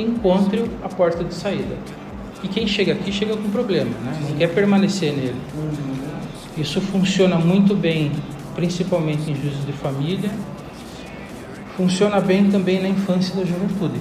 encontre 0.02 0.70
a 0.84 0.90
porta 0.90 1.24
de 1.24 1.34
saída. 1.34 1.76
E 2.44 2.48
quem 2.48 2.66
chega 2.68 2.94
aqui 2.94 3.12
chega 3.12 3.36
com 3.36 3.50
problema, 3.50 3.92
né? 4.04 4.18
não 4.30 4.38
quer 4.38 4.48
permanecer 4.54 5.14
nele. 5.14 5.42
Isso 6.58 6.80
funciona 6.80 7.38
muito 7.38 7.76
bem, 7.76 8.12
principalmente 8.56 9.30
em 9.30 9.36
juízo 9.36 9.66
de 9.66 9.74
família, 9.74 10.32
funciona 11.76 12.20
bem 12.20 12.50
também 12.50 12.82
na 12.82 12.90
infância 12.90 13.34
e 13.34 13.38
da 13.38 13.46
juventude. 13.46 14.00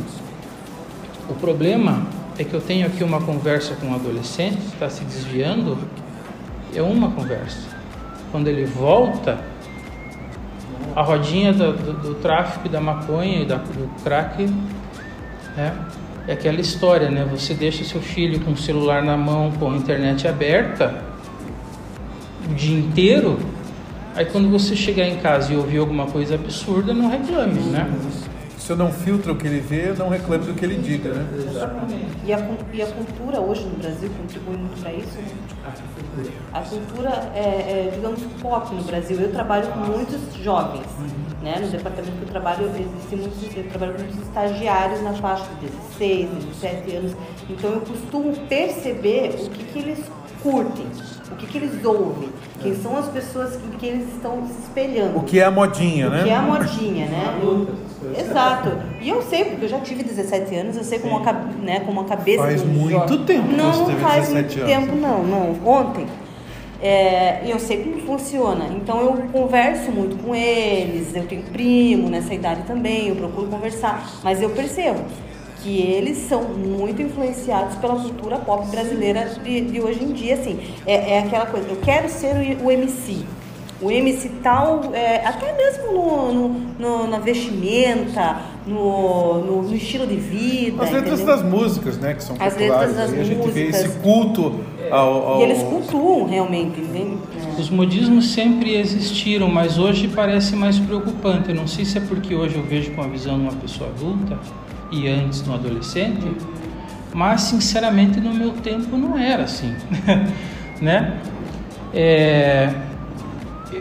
O 1.29 1.35
problema 1.35 2.07
é 2.39 2.45
que 2.45 2.55
eu 2.55 2.61
tenho 2.61 2.87
aqui 2.87 3.03
uma 3.03 3.21
conversa 3.21 3.75
com 3.75 3.89
um 3.89 3.95
adolescente 3.95 4.57
que 4.57 4.75
está 4.75 4.89
se 4.89 5.05
desviando, 5.05 5.77
é 6.75 6.83
uma 6.83 7.11
conversa. 7.11 7.69
Quando 8.31 8.49
ele 8.49 8.65
volta, 8.65 9.39
a 10.95 11.03
rodinha 11.03 11.53
do, 11.53 11.73
do, 11.73 11.93
do 11.93 12.15
tráfico 12.17 12.69
da 12.69 12.81
maconha 12.81 13.43
e 13.43 13.45
da, 13.45 13.57
do 13.57 13.89
crack 14.03 14.49
né? 15.59 15.75
É 16.29 16.33
aquela 16.35 16.61
história, 16.61 17.11
né? 17.11 17.27
Você 17.33 17.53
deixa 17.53 17.83
seu 17.85 18.01
filho 18.01 18.41
com 18.41 18.53
o 18.53 18.57
celular 18.57 19.03
na 19.03 19.17
mão, 19.17 19.51
com 19.51 19.71
a 19.71 19.77
internet 19.77 20.29
aberta, 20.29 21.03
o 22.49 22.55
dia 22.55 22.79
inteiro, 22.79 23.39
aí 24.15 24.25
quando 24.25 24.49
você 24.49 24.77
chegar 24.77 25.07
em 25.07 25.17
casa 25.17 25.53
e 25.53 25.57
ouvir 25.57 25.79
alguma 25.79 26.07
coisa 26.07 26.37
absurda, 26.37 26.95
não 26.95 27.11
reclame, 27.11 27.61
né? 27.61 27.91
Se 28.69 28.73
eu 28.73 28.77
não 28.77 28.93
filtro 28.93 29.33
o 29.33 29.37
que 29.37 29.47
ele 29.47 29.61
vê, 29.61 29.95
não 29.97 30.11
reclame 30.11 30.45
do 30.45 30.53
que 30.53 30.63
ele 30.63 30.77
diga, 30.77 31.15
né? 31.15 31.27
Exatamente. 31.39 32.19
E 32.23 32.35
a, 32.35 32.39
e 32.75 32.83
a 32.83 32.87
cultura 32.87 33.41
hoje 33.41 33.65
no 33.65 33.79
Brasil 33.79 34.11
contribui 34.21 34.59
muito 34.59 34.79
para 34.83 34.93
isso? 34.93 35.19
A 36.53 36.61
cultura 36.61 37.33
é, 37.35 37.41
é, 37.41 37.93
digamos, 37.95 38.21
pop 38.43 38.75
no 38.75 38.83
Brasil. 38.83 39.19
Eu 39.19 39.33
trabalho 39.33 39.69
com 39.69 39.79
muitos 39.79 40.21
jovens, 40.45 40.85
né? 41.43 41.61
No 41.63 41.69
departamento 41.69 42.15
que 42.15 42.23
eu 42.25 42.29
trabalho, 42.29 42.67
existe 42.67 43.17
muitos, 43.17 43.57
eu 43.57 43.71
trabalho 43.71 43.95
com 43.95 44.03
muitos 44.03 44.19
estagiários 44.19 45.03
na 45.03 45.15
faixa 45.15 45.47
de 45.63 45.67
16, 45.99 46.29
17 46.61 46.97
anos. 46.97 47.13
Então 47.49 47.71
eu 47.71 47.81
costumo 47.81 48.37
perceber 48.51 49.31
o 49.47 49.49
que, 49.49 49.65
que 49.65 49.79
eles 49.79 50.05
curtem, 50.43 50.87
o 51.33 51.37
que, 51.37 51.47
que 51.47 51.57
eles 51.57 51.83
ouvem, 51.83 52.29
quem 52.61 52.77
são 52.77 52.99
as 52.99 53.09
pessoas 53.09 53.57
que, 53.57 53.77
que 53.79 53.87
eles 53.87 54.15
estão 54.15 54.47
se 54.47 54.61
espelhando. 54.61 55.17
O 55.17 55.23
que 55.23 55.41
é 55.41 55.45
a 55.45 55.51
modinha, 55.51 56.09
o 56.09 56.11
né? 56.11 56.21
O 56.21 56.25
que 56.25 56.31
é 56.31 56.37
a 56.37 56.43
modinha, 56.43 57.07
né? 57.07 57.41
Eu, 58.03 58.15
Exato. 58.21 58.73
E 59.01 59.09
eu 59.09 59.21
sei, 59.23 59.45
porque 59.47 59.65
eu 59.65 59.69
já 59.69 59.81
tive 59.81 60.03
17 60.03 60.55
anos, 60.55 60.77
eu 60.77 60.85
sei 60.85 60.99
como 60.99 61.17
a, 61.19 61.21
cab- 61.23 61.53
né, 61.63 61.81
como 61.81 62.05
cabeça 62.05 62.43
Faz 62.43 62.63
muito 62.65 62.91
jovem- 62.91 63.25
tempo 63.25 63.49
que 63.49 63.55
não, 63.57 63.73
você 63.73 63.85
teve 63.93 64.01
faz 64.01 64.29
17 64.29 64.59
muito 64.59 64.73
anos. 64.73 64.87
tempo, 64.91 64.97
não, 65.01 65.23
não. 65.25 65.69
Ontem. 65.69 66.07
É, 66.81 67.41
e 67.45 67.51
eu 67.51 67.59
sei 67.59 67.83
como 67.83 68.01
funciona. 68.03 68.67
Então 68.77 69.01
eu 69.01 69.13
converso 69.33 69.91
muito 69.91 70.17
com 70.23 70.35
eles, 70.35 71.15
eu 71.15 71.25
tenho 71.27 71.43
primo 71.43 72.09
nessa 72.09 72.33
idade 72.33 72.63
também, 72.63 73.09
eu 73.09 73.17
procuro 73.17 73.49
conversar. 73.49 74.21
Mas 74.23 74.41
eu 74.41 74.51
percebo 74.51 75.01
que 75.61 75.81
eles 75.81 76.19
são 76.29 76.45
muito 76.45 77.03
influenciados 77.03 77.75
pela 77.77 77.97
cultura 77.97 78.37
pop 78.39 78.65
brasileira 78.69 79.29
de, 79.43 79.61
de 79.63 79.81
hoje 79.81 80.05
em 80.05 80.13
dia, 80.13 80.35
assim. 80.35 80.61
É, 80.87 81.15
é 81.15 81.19
aquela 81.19 81.47
coisa, 81.47 81.67
eu 81.69 81.77
quero 81.79 82.09
ser 82.09 82.57
o, 82.63 82.67
o 82.67 82.71
MC. 82.71 83.25
O 83.81 83.91
MC 83.93 84.29
tal, 84.43 84.91
é, 84.93 85.25
até 85.25 85.53
mesmo 85.57 85.93
no, 85.93 86.33
no- 86.33 86.61
no- 86.79 87.07
na 87.07 87.19
vestimenta, 87.21 88.39
no, 88.67 89.39
no- 89.45 89.63
no 89.63 89.75
estilo 89.77 90.05
de 90.05 90.17
vida. 90.17 90.83
As 90.83 90.91
letras 90.91 91.21
entendeu? 91.21 91.37
das 91.37 91.45
músicas, 91.49 91.97
né, 91.97 92.15
que 92.15 92.25
são 92.25 92.35
As 92.41 92.55
populares. 92.55 92.89
letras 92.89 92.97
das 92.97 93.13
aí 93.13 93.21
a 93.21 93.25
gente 93.25 93.49
vê 93.51 93.65
músicas. 93.67 93.85
esse 93.87 93.99
culto 94.01 94.61
ao... 94.91 95.29
ao- 95.29 95.41
E 95.41 95.45
eles 95.45 95.63
cultuam 95.63 96.27
realmente, 96.27 96.81
entende? 96.81 97.19
Os 97.57 97.71
modismos 97.71 98.33
sempre 98.33 98.75
existiram, 98.77 99.49
mas 99.49 99.79
hoje 99.79 100.09
parece 100.09 100.57
mais 100.57 100.77
preocupante. 100.81 101.51
Eu 101.51 101.55
não 101.55 101.67
sei 101.69 101.85
se 101.85 101.99
é 101.99 102.01
porque 102.01 102.35
hoje 102.35 102.57
eu 102.57 102.63
vejo 102.65 102.91
com 102.93 103.03
a 103.03 103.07
visão 103.07 103.37
de 103.37 103.43
uma 103.43 103.53
pessoa 103.53 103.91
adulta 103.91 104.39
e 104.91 105.07
antes 105.09 105.43
de 105.43 105.51
um 105.51 105.55
adolescente, 105.55 106.27
mas 107.15 107.43
sinceramente 107.43 108.21
no 108.21 108.35
meu 108.35 108.51
tempo 108.55 108.97
não 108.97 109.17
era 109.17 109.45
assim, 109.45 109.73
né? 110.83 111.19
É, 111.95 112.71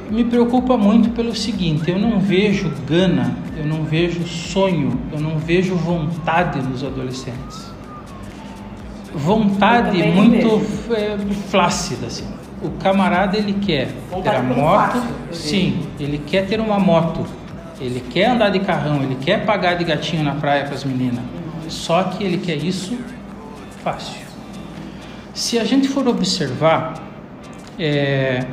me 0.09 0.23
preocupa 0.23 0.77
muito 0.77 1.09
pelo 1.09 1.35
seguinte: 1.35 1.89
eu 1.89 1.99
não 1.99 2.19
vejo 2.19 2.71
gana, 2.87 3.35
eu 3.55 3.65
não 3.65 3.83
vejo 3.83 4.25
sonho, 4.25 4.99
eu 5.11 5.19
não 5.19 5.37
vejo 5.37 5.75
vontade 5.75 6.61
nos 6.61 6.83
adolescentes. 6.83 7.67
Vontade 9.13 10.01
muito 10.03 10.61
é, 10.93 11.17
flácida, 11.49 12.07
assim. 12.07 12.27
O 12.61 12.69
camarada 12.71 13.37
ele 13.37 13.53
quer 13.53 13.89
Vontade 14.09 14.35
ter 14.35 14.53
a 14.53 14.55
moto, 14.55 14.93
fácil, 14.93 15.15
sim, 15.31 15.79
ele 15.99 16.17
quer 16.17 16.47
ter 16.47 16.59
uma 16.59 16.79
moto, 16.79 17.25
ele 17.79 17.99
quer 17.99 18.31
andar 18.31 18.49
de 18.49 18.59
carrão, 18.59 19.03
ele 19.03 19.15
quer 19.15 19.45
pagar 19.45 19.75
de 19.75 19.83
gatinho 19.83 20.23
na 20.23 20.35
praia 20.35 20.65
para 20.65 20.73
as 20.73 20.83
meninas. 20.83 21.23
Só 21.67 22.03
que 22.03 22.23
ele 22.23 22.37
quer 22.37 22.55
isso 22.55 22.97
fácil. 23.83 24.21
Se 25.33 25.59
a 25.59 25.63
gente 25.63 25.87
for 25.87 26.07
observar, 26.07 26.95
é, 27.77 28.43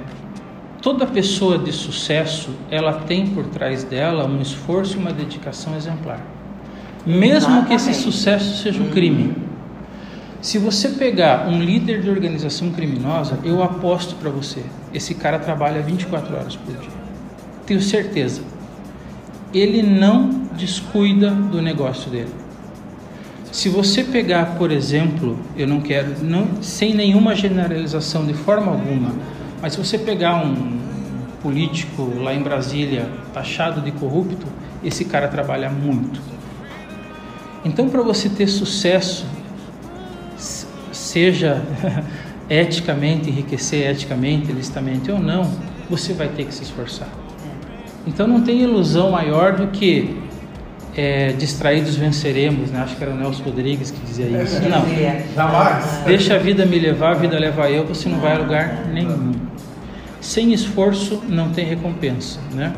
toda 0.85 1.07
pessoa 1.07 1.57
de 1.57 1.72
sucesso, 1.72 2.51
ela 2.70 2.93
tem 2.93 3.26
por 3.28 3.47
trás 3.47 3.85
dela 3.85 4.26
um 4.26 4.43
esforço 4.43 4.99
e 4.99 5.01
uma 5.01 5.11
dedicação 5.11 5.74
exemplar. 5.74 6.20
Mesmo 7.07 7.64
que 7.64 7.72
esse 7.72 7.89
Exatamente. 7.89 8.12
sucesso 8.12 8.62
seja 8.62 8.82
um 8.82 8.91
crime. 8.91 9.35
Se 10.43 10.59
você 10.59 10.91
pegar 10.91 11.49
um 11.49 11.59
líder 11.62 12.03
de 12.03 12.11
organização 12.11 12.70
criminosa, 12.70 13.39
eu 13.43 13.62
aposto 13.62 14.14
para 14.16 14.28
você, 14.28 14.62
esse 14.93 15.14
cara 15.14 15.39
trabalha 15.39 15.80
24 15.80 16.37
horas 16.37 16.55
por 16.55 16.76
dia. 16.76 16.91
Tenho 17.64 17.80
certeza. 17.80 18.43
Ele 19.55 19.82
não 19.82 20.28
descuida 20.55 21.30
do 21.30 21.62
negócio 21.62 22.11
dele. 22.11 22.35
Se 23.51 23.70
você 23.70 24.05
pegar, 24.05 24.57
por 24.59 24.70
exemplo, 24.70 25.39
eu 25.57 25.66
não 25.66 25.80
quero, 25.80 26.22
não, 26.22 26.61
sem 26.61 26.93
nenhuma 26.93 27.35
generalização 27.35 28.26
de 28.26 28.35
forma 28.35 28.70
alguma, 28.70 29.12
mas 29.65 29.73
se 29.73 29.79
você 29.79 29.97
pegar 29.97 30.45
um 30.45 30.79
político 31.43 32.12
lá 32.19 32.35
em 32.35 32.43
Brasília 32.43 33.09
taxado 33.33 33.81
de 33.81 33.93
corrupto, 33.93 34.47
esse 34.85 35.07
cara 35.07 35.27
trabalha 35.27 35.71
muito. 35.71 36.21
Então, 37.65 37.89
para 37.89 38.03
você 38.03 38.29
ter 38.29 38.47
sucesso, 38.47 39.25
seja 40.93 41.62
eticamente, 42.51 43.31
enriquecer 43.31 43.91
eticamente, 43.91 44.53
licitamente 44.53 45.11
ou 45.11 45.19
não, 45.19 45.51
você 45.89 46.12
vai 46.12 46.29
ter 46.29 46.45
que 46.45 46.53
se 46.53 46.62
esforçar. 46.62 47.09
Então, 48.07 48.27
não 48.27 48.43
tem 48.43 48.61
ilusão 48.61 49.12
maior 49.12 49.57
do 49.57 49.69
que 49.69 50.15
é, 50.95 51.33
distraídos 51.33 51.97
venceremos, 51.97 52.71
né? 52.71 52.81
Acho 52.81 52.97
que 52.97 53.03
era 53.03 53.12
o 53.12 53.17
Nelson 53.17 53.43
Rodrigues 53.45 53.91
que 53.91 54.01
dizia 54.01 54.27
isso. 54.43 54.61
Não. 54.69 54.85
Jamais. 55.35 56.03
Deixa 56.05 56.35
a 56.35 56.39
vida 56.39 56.67
me 56.67 56.79
levar, 56.79 57.12
a 57.12 57.15
vida 57.15 57.39
leva 57.39 57.71
eu, 57.71 57.87
você 57.87 58.11
não 58.11 58.19
vai 58.19 58.35
a 58.35 58.39
lugar 58.39 58.85
nenhum. 58.93 59.33
Sem 60.25 60.55
esforço 60.55 61.22
não 61.29 61.51
tem 61.51 61.66
recompensa, 61.66 62.41
né? 62.55 62.72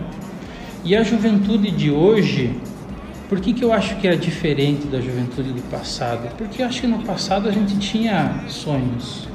E 0.85 0.97
a 0.97 1.05
juventude 1.05 1.71
de 1.71 1.93
hoje, 1.93 2.53
por 3.29 3.39
que, 3.39 3.53
que 3.53 3.65
eu 3.65 3.73
acho 3.73 3.95
que 3.99 4.09
é 4.09 4.17
diferente 4.17 4.89
da 4.89 5.01
juventude 5.01 5.53
do 5.53 5.63
passado? 5.71 6.29
Porque 6.37 6.61
eu 6.61 6.67
acho 6.67 6.81
que 6.81 6.89
no 6.89 7.05
passado 7.05 7.49
a 7.49 7.53
gente 7.53 7.79
tinha 7.79 8.43
sonhos, 8.49 9.29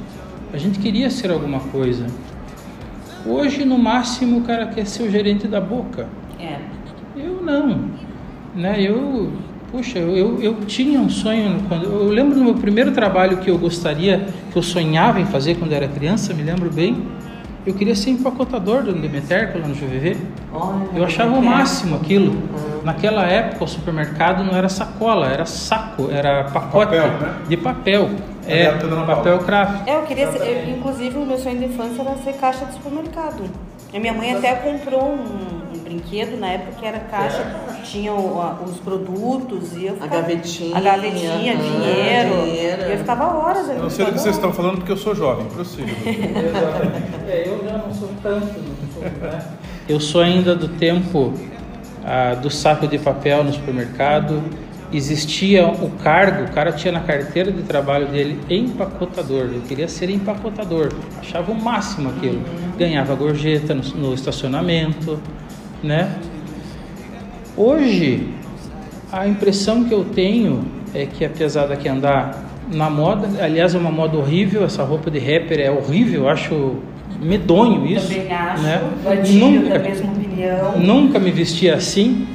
a 0.51 0.57
gente 0.57 0.77
queria 0.77 1.09
ser 1.09 1.31
alguma 1.31 1.61
coisa. 1.61 2.05
Hoje, 3.25 3.63
no 3.63 3.77
máximo, 3.77 4.39
o 4.39 4.41
cara 4.41 4.67
quer 4.67 4.85
ser 4.85 5.03
o 5.03 5.09
gerente 5.09 5.47
da 5.47 5.61
boca. 5.61 6.09
É. 6.37 6.59
Eu 7.15 7.41
não, 7.41 7.91
né? 8.53 8.75
Eu, 8.81 9.31
puxa, 9.71 9.99
eu, 9.99 10.17
eu, 10.17 10.41
eu 10.41 10.55
tinha 10.65 10.99
um 10.99 11.09
sonho 11.09 11.63
quando 11.69 11.85
eu 11.85 12.09
lembro 12.09 12.35
do 12.35 12.43
meu 12.43 12.55
primeiro 12.55 12.91
trabalho 12.91 13.37
que 13.37 13.49
eu 13.49 13.57
gostaria, 13.57 14.27
que 14.51 14.57
eu 14.57 14.61
sonhava 14.61 15.21
em 15.21 15.25
fazer 15.25 15.55
quando 15.55 15.71
era 15.71 15.87
criança, 15.87 16.33
me 16.33 16.43
lembro 16.43 16.69
bem. 16.69 17.20
Eu 17.65 17.73
queria 17.75 17.95
ser 17.95 18.09
empacotador 18.11 18.81
do 18.83 18.91
Demeter, 18.93 19.51
lá 19.55 19.67
no 19.67 19.75
GVV. 19.75 20.17
Olha, 20.51 20.87
Eu 20.95 21.05
achava 21.05 21.35
o 21.37 21.41
máximo 21.43 21.95
aquilo. 21.95 22.35
Naquela 22.83 23.23
época, 23.27 23.63
o 23.63 23.67
supermercado 23.67 24.43
não 24.43 24.55
era 24.57 24.67
sacola, 24.67 25.27
era 25.27 25.45
saco, 25.45 26.09
era 26.11 26.45
pacote 26.45 26.95
Papel, 26.95 27.07
né? 27.19 27.35
de 27.47 27.57
papel. 27.57 28.09
É, 28.47 28.63
É, 28.63 28.71
Paula. 28.71 29.05
papel 29.05 29.37
craft. 29.39 29.87
É, 29.87 29.95
eu 29.95 30.01
queria 30.03 30.31
ser, 30.31 30.39
eu, 30.41 30.69
inclusive 30.75 31.15
o 31.17 31.25
meu 31.25 31.37
sonho 31.37 31.59
de 31.59 31.65
infância 31.65 32.01
era 32.01 32.15
ser 32.17 32.33
caixa 32.33 32.65
de 32.65 32.73
supermercado. 32.73 33.43
A 33.93 33.99
minha 33.99 34.13
mãe 34.13 34.33
até 34.33 34.55
comprou 34.55 35.13
um, 35.13 35.60
um 35.75 35.79
brinquedo 35.83 36.39
na 36.39 36.47
época 36.47 36.73
que 36.79 36.85
era 36.85 36.99
caixa, 36.99 37.43
tinha 37.83 38.13
o- 38.13 38.41
a- 38.41 38.59
os 38.63 38.77
produtos 38.77 39.73
e 39.75 39.85
eu 39.85 39.93
A 39.93 39.95
ficava- 39.95 40.15
gavetinha, 40.21 40.77
a 40.77 40.81
gavetinha, 40.81 41.53
aham, 41.53 41.61
dinheiro. 41.61 42.43
dinheiro. 42.45 42.81
E 42.87 42.91
eu 42.91 42.97
ficava 42.99 43.37
horas 43.37 43.69
ali. 43.69 43.77
Eu 43.77 43.83
não 43.83 43.89
sei 43.89 44.05
do 44.05 44.11
que 44.13 44.19
vocês 44.19 44.35
estão 44.35 44.51
falando 44.53 44.77
porque 44.77 44.91
eu 44.91 44.97
sou 44.97 45.15
jovem, 45.15 45.45
prossiga. 45.47 45.91
É, 47.29 47.43
eu 47.47 47.63
já 47.63 47.77
não 47.77 47.93
sou 47.93 48.09
tanto. 48.21 48.45
né? 49.21 49.45
Eu 49.87 49.99
sou 49.99 50.21
ainda 50.21 50.55
do 50.55 50.67
tempo 50.67 51.33
ah, 52.05 52.35
do 52.35 52.49
saco 52.49 52.87
de 52.87 52.97
papel 52.97 53.43
no 53.43 53.53
supermercado. 53.53 54.41
Existia 54.93 55.65
o 55.67 55.89
cargo, 56.03 56.43
o 56.43 56.51
cara 56.51 56.73
tinha 56.73 56.91
na 56.91 56.99
carteira 56.99 57.49
de 57.49 57.61
trabalho 57.63 58.07
dele 58.07 58.41
empacotador. 58.49 59.49
Eu 59.53 59.61
queria 59.61 59.87
ser 59.87 60.09
empacotador, 60.09 60.89
achava 61.19 61.49
o 61.51 61.55
máximo 61.55 62.09
aquilo. 62.09 62.41
Ganhava 62.77 63.15
gorjeta 63.15 63.73
no, 63.73 63.81
no 63.95 64.13
estacionamento, 64.13 65.17
né? 65.83 66.15
Hoje, 67.55 68.27
a 69.11 69.27
impressão 69.27 69.83
que 69.83 69.93
eu 69.93 70.05
tenho 70.05 70.65
é 70.93 71.05
que 71.05 71.25
apesar 71.25 71.67
daqui 71.67 71.87
andar 71.89 72.45
na 72.71 72.89
moda, 72.89 73.27
aliás 73.43 73.75
é 73.75 73.77
uma 73.77 73.91
moda 73.91 74.17
horrível, 74.17 74.63
essa 74.63 74.83
roupa 74.83 75.11
de 75.11 75.19
rapper 75.19 75.59
é 75.59 75.69
horrível, 75.69 76.29
acho 76.29 76.77
medonho 77.19 77.85
isso. 77.85 78.07
Também 78.07 78.31
acho, 78.31 78.63
né? 78.63 78.81
Nunca, 79.33 79.69
da 79.69 79.79
mesma 79.79 80.11
opinião. 80.11 80.79
nunca 80.79 81.19
me 81.19 81.31
vesti 81.31 81.69
assim. 81.69 82.27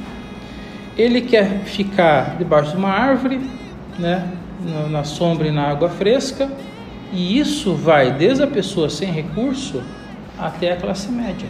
Ele 0.97 1.21
quer 1.21 1.61
ficar 1.65 2.37
debaixo 2.37 2.71
de 2.71 2.77
uma 2.77 2.89
árvore, 2.89 3.39
né? 3.99 4.27
na 4.89 5.03
sombra 5.03 5.47
e 5.47 5.51
na 5.51 5.63
água 5.63 5.89
fresca, 5.89 6.49
e 7.13 7.39
isso 7.39 7.73
vai 7.73 8.11
desde 8.11 8.43
a 8.43 8.47
pessoa 8.47 8.89
sem 8.89 9.11
recurso 9.11 9.81
até 10.37 10.71
a 10.71 10.75
classe 10.75 11.09
média. 11.11 11.47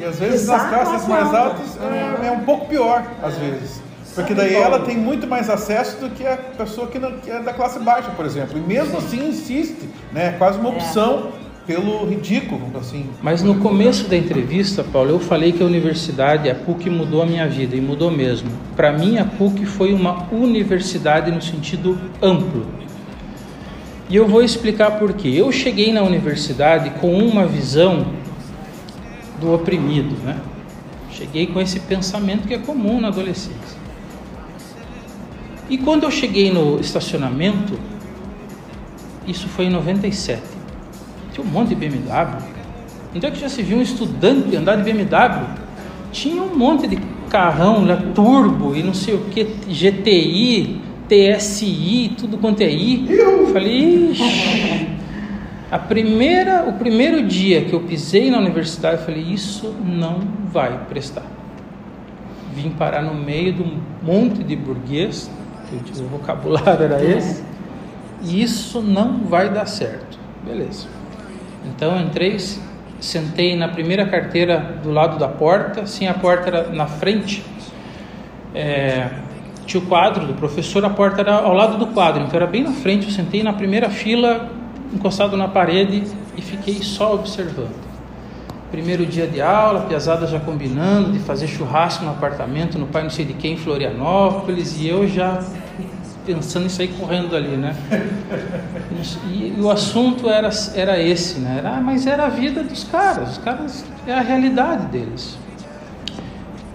E 0.00 0.04
às 0.04 0.18
vezes 0.18 0.46
nas 0.46 0.62
Exato, 0.62 0.74
classes 0.74 1.06
mais 1.08 1.34
altas 1.34 1.78
é, 1.78 2.28
é 2.28 2.30
um 2.30 2.40
pouco 2.40 2.66
pior, 2.66 3.04
às 3.22 3.36
vezes. 3.36 3.82
Porque 4.14 4.32
daí 4.32 4.54
ela 4.54 4.80
tem 4.80 4.96
muito 4.96 5.26
mais 5.26 5.50
acesso 5.50 5.98
do 6.00 6.08
que 6.08 6.26
a 6.26 6.38
pessoa 6.38 6.86
que, 6.86 6.98
não, 6.98 7.12
que 7.18 7.30
é 7.30 7.40
da 7.40 7.52
classe 7.52 7.78
baixa, 7.78 8.10
por 8.10 8.24
exemplo. 8.24 8.56
E 8.56 8.60
mesmo 8.62 8.96
assim 8.96 9.28
insiste, 9.28 9.88
né? 10.10 10.28
É 10.28 10.32
quase 10.32 10.58
uma 10.58 10.70
opção 10.70 11.32
pelo 11.66 12.06
ridículo, 12.08 12.62
assim. 12.80 13.10
Mas 13.22 13.42
no 13.42 13.56
começo 13.56 14.08
da 14.08 14.16
entrevista, 14.16 14.82
Paulo, 14.82 15.10
eu 15.10 15.20
falei 15.20 15.52
que 15.52 15.62
a 15.62 15.66
universidade, 15.66 16.48
a 16.48 16.54
PUC, 16.54 16.88
mudou 16.88 17.22
a 17.22 17.26
minha 17.26 17.46
vida 17.46 17.76
e 17.76 17.80
mudou 17.80 18.10
mesmo. 18.10 18.50
Para 18.74 18.92
mim, 18.92 19.18
a 19.18 19.26
PUC 19.26 19.66
foi 19.66 19.92
uma 19.92 20.26
universidade 20.32 21.30
no 21.30 21.42
sentido 21.42 21.98
amplo. 22.22 22.66
E 24.08 24.16
eu 24.16 24.26
vou 24.26 24.42
explicar 24.42 24.98
por 24.98 25.12
quê. 25.12 25.28
Eu 25.36 25.52
cheguei 25.52 25.92
na 25.92 26.02
universidade 26.02 26.90
com 27.00 27.12
uma 27.12 27.46
visão 27.46 28.06
do 29.40 29.54
oprimido, 29.54 30.14
né? 30.24 30.38
Cheguei 31.10 31.46
com 31.46 31.60
esse 31.60 31.80
pensamento 31.80 32.46
que 32.46 32.54
é 32.54 32.58
comum 32.58 33.00
na 33.00 33.08
adolescência. 33.08 33.80
E 35.68 35.78
quando 35.78 36.04
eu 36.04 36.10
cheguei 36.10 36.52
no 36.52 36.80
estacionamento, 36.80 37.78
isso 39.26 39.48
foi 39.48 39.66
em 39.66 39.70
97. 39.70 40.42
Tinha 41.32 41.46
um 41.46 41.50
monte 41.50 41.68
de 41.68 41.74
BMW. 41.76 42.42
Onde 43.14 43.26
é 43.26 43.30
que 43.30 43.40
já 43.40 43.48
se 43.48 43.62
viu 43.62 43.78
um 43.78 43.82
estudante 43.82 44.56
andar 44.56 44.76
de 44.76 44.82
BMW? 44.82 45.46
Tinha 46.12 46.42
um 46.42 46.56
monte 46.56 46.86
de 46.86 46.98
carrão 47.28 47.84
lá, 47.84 47.96
turbo 48.14 48.74
e 48.74 48.82
não 48.82 48.92
sei 48.92 49.14
o 49.14 49.20
que, 49.26 49.44
GTI, 49.44 50.80
TSI, 51.08 52.12
tudo 52.18 52.38
quanto 52.38 52.60
é 52.62 52.70
I. 52.70 53.06
Eu 53.08 53.52
falei, 53.52 54.10
Ixi. 54.10 54.89
A 55.70 55.78
primeira, 55.78 56.64
o 56.68 56.72
primeiro 56.72 57.22
dia 57.22 57.64
que 57.64 57.72
eu 57.72 57.80
pisei 57.80 58.30
na 58.30 58.38
universidade, 58.38 58.96
eu 58.96 59.04
falei, 59.04 59.22
isso 59.22 59.74
não 59.84 60.20
vai 60.52 60.76
prestar. 60.88 61.24
Vim 62.52 62.70
parar 62.70 63.02
no 63.02 63.14
meio 63.14 63.52
de 63.52 63.62
um 63.62 63.78
monte 64.02 64.42
de 64.42 64.56
burguês, 64.56 65.30
que 65.68 66.02
o 66.02 66.08
vocabulário 66.08 66.82
era 66.84 67.04
esse, 67.04 67.44
e 68.22 68.42
isso 68.42 68.80
não 68.80 69.18
vai 69.18 69.48
dar 69.48 69.66
certo. 69.66 70.18
Beleza. 70.44 70.88
Então 71.64 71.96
eu 71.96 72.02
entrei, 72.04 72.36
sentei 72.98 73.54
na 73.54 73.68
primeira 73.68 74.06
carteira 74.06 74.78
do 74.82 74.90
lado 74.90 75.18
da 75.18 75.28
porta, 75.28 75.86
sim, 75.86 76.08
a 76.08 76.14
porta 76.14 76.48
era 76.48 76.68
na 76.70 76.86
frente. 76.86 77.44
É, 78.52 79.08
tinha 79.66 79.80
o 79.80 79.86
quadro 79.86 80.26
do 80.26 80.34
professor, 80.34 80.84
a 80.84 80.90
porta 80.90 81.20
era 81.20 81.36
ao 81.36 81.54
lado 81.54 81.78
do 81.78 81.86
quadro, 81.88 82.24
então 82.24 82.36
era 82.36 82.46
bem 82.46 82.64
na 82.64 82.72
frente. 82.72 83.06
Eu 83.06 83.12
sentei 83.12 83.42
na 83.42 83.52
primeira 83.52 83.88
fila, 83.88 84.50
encostado 84.92 85.36
na 85.36 85.48
parede 85.48 86.04
e 86.36 86.42
fiquei 86.42 86.82
só 86.82 87.14
observando. 87.14 87.90
Primeiro 88.70 89.04
dia 89.04 89.26
de 89.26 89.40
aula, 89.40 89.80
piazada 89.82 90.26
já 90.26 90.38
combinando 90.38 91.10
de 91.10 91.18
fazer 91.18 91.48
churrasco 91.48 92.04
no 92.04 92.12
apartamento, 92.12 92.78
no 92.78 92.86
pai 92.86 93.02
não 93.02 93.10
sei 93.10 93.24
de 93.24 93.32
quem, 93.32 93.54
em 93.54 93.56
Florianópolis, 93.56 94.80
e 94.80 94.86
eu 94.86 95.08
já 95.08 95.42
pensando 96.24 96.66
em 96.66 96.68
sair 96.68 96.88
correndo 96.88 97.34
ali, 97.34 97.56
né? 97.56 97.74
E, 99.26 99.54
e 99.56 99.60
o 99.60 99.70
assunto 99.70 100.28
era, 100.28 100.50
era 100.74 101.00
esse, 101.00 101.40
né? 101.40 101.56
Era, 101.58 101.80
mas 101.80 102.06
era 102.06 102.26
a 102.26 102.28
vida 102.28 102.62
dos 102.62 102.84
caras, 102.84 103.32
os 103.32 103.38
caras, 103.38 103.84
é 104.06 104.12
a 104.12 104.20
realidade 104.20 104.86
deles. 104.86 105.36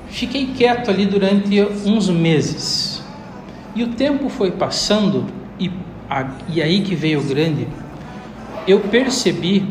Fiquei 0.09 0.47
quieto 0.47 0.89
ali 0.89 1.05
durante 1.05 1.61
uns 1.85 2.09
meses. 2.09 3.03
E 3.75 3.83
o 3.83 3.89
tempo 3.89 4.29
foi 4.29 4.51
passando, 4.51 5.25
e, 5.59 5.71
a, 6.09 6.27
e 6.49 6.61
aí 6.61 6.81
que 6.81 6.95
veio 6.95 7.19
o 7.19 7.23
grande, 7.23 7.67
eu 8.67 8.79
percebi 8.79 9.67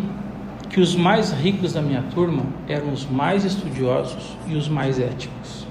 que 0.71 0.81
os 0.81 0.95
mais 0.95 1.31
ricos 1.31 1.73
da 1.73 1.83
minha 1.83 2.03
turma 2.15 2.43
eram 2.69 2.93
os 2.93 3.07
mais 3.07 3.45
estudiosos 3.45 4.37
e 4.47 4.57
os 4.57 4.69
mais 4.69 4.99
éticos. 4.99 5.67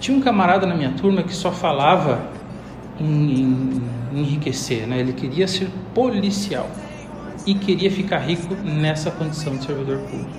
Tinha 0.00 0.16
um 0.16 0.20
camarada 0.20 0.66
na 0.66 0.74
minha 0.74 0.92
turma 0.92 1.22
que 1.22 1.34
só 1.34 1.50
falava 1.50 2.20
em, 3.00 3.82
em 4.12 4.20
enriquecer, 4.20 4.86
né? 4.86 4.98
ele 4.98 5.12
queria 5.12 5.48
ser 5.48 5.68
policial 5.94 6.68
e 7.46 7.54
queria 7.54 7.90
ficar 7.90 8.18
rico 8.18 8.54
nessa 8.54 9.10
condição 9.10 9.56
de 9.56 9.64
servidor 9.64 9.98
público. 9.98 10.30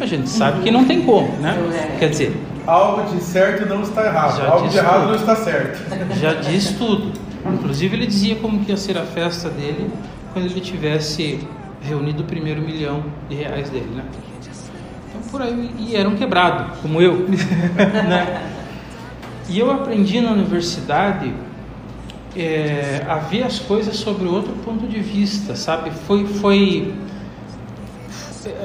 A 0.00 0.06
gente 0.06 0.28
sabe 0.28 0.62
que 0.62 0.70
não 0.70 0.84
tem 0.84 1.02
como, 1.02 1.28
né? 1.38 1.56
Quer 1.98 2.10
dizer, 2.10 2.36
algo 2.66 3.14
de 3.14 3.22
certo 3.22 3.66
não 3.68 3.82
está 3.82 4.06
errado, 4.06 4.40
algo 4.42 4.68
de 4.68 4.78
errado 4.78 5.00
tudo. 5.00 5.08
não 5.08 5.16
está 5.16 5.36
certo. 5.36 6.18
Já 6.18 6.34
diz 6.34 6.72
tudo. 6.72 7.12
Inclusive 7.52 7.96
ele 7.96 8.06
dizia 8.06 8.36
como 8.36 8.64
que 8.64 8.70
ia 8.70 8.76
ser 8.76 8.96
a 8.96 9.04
festa 9.04 9.50
dele 9.50 9.90
quando 10.32 10.46
ele 10.46 10.60
tivesse 10.60 11.40
reunido 11.82 12.22
o 12.22 12.26
primeiro 12.26 12.60
milhão 12.60 13.04
de 13.28 13.36
reais 13.36 13.70
dele, 13.70 13.90
né? 13.94 14.04
Então 15.08 15.22
por 15.30 15.42
aí 15.42 15.70
e 15.78 15.96
era 15.96 16.08
um 16.08 16.16
quebrado, 16.16 16.80
como 16.82 17.00
eu, 17.00 17.26
né? 17.28 18.52
E 19.48 19.58
eu 19.58 19.70
aprendi 19.70 20.20
na 20.20 20.32
universidade 20.32 21.32
é, 22.36 23.04
a 23.08 23.16
ver 23.16 23.42
as 23.42 23.58
coisas 23.58 23.96
sobre 23.96 24.26
outro 24.26 24.52
ponto 24.64 24.86
de 24.86 25.00
vista, 25.00 25.56
sabe? 25.56 25.90
Foi, 25.90 26.26
foi 26.26 26.94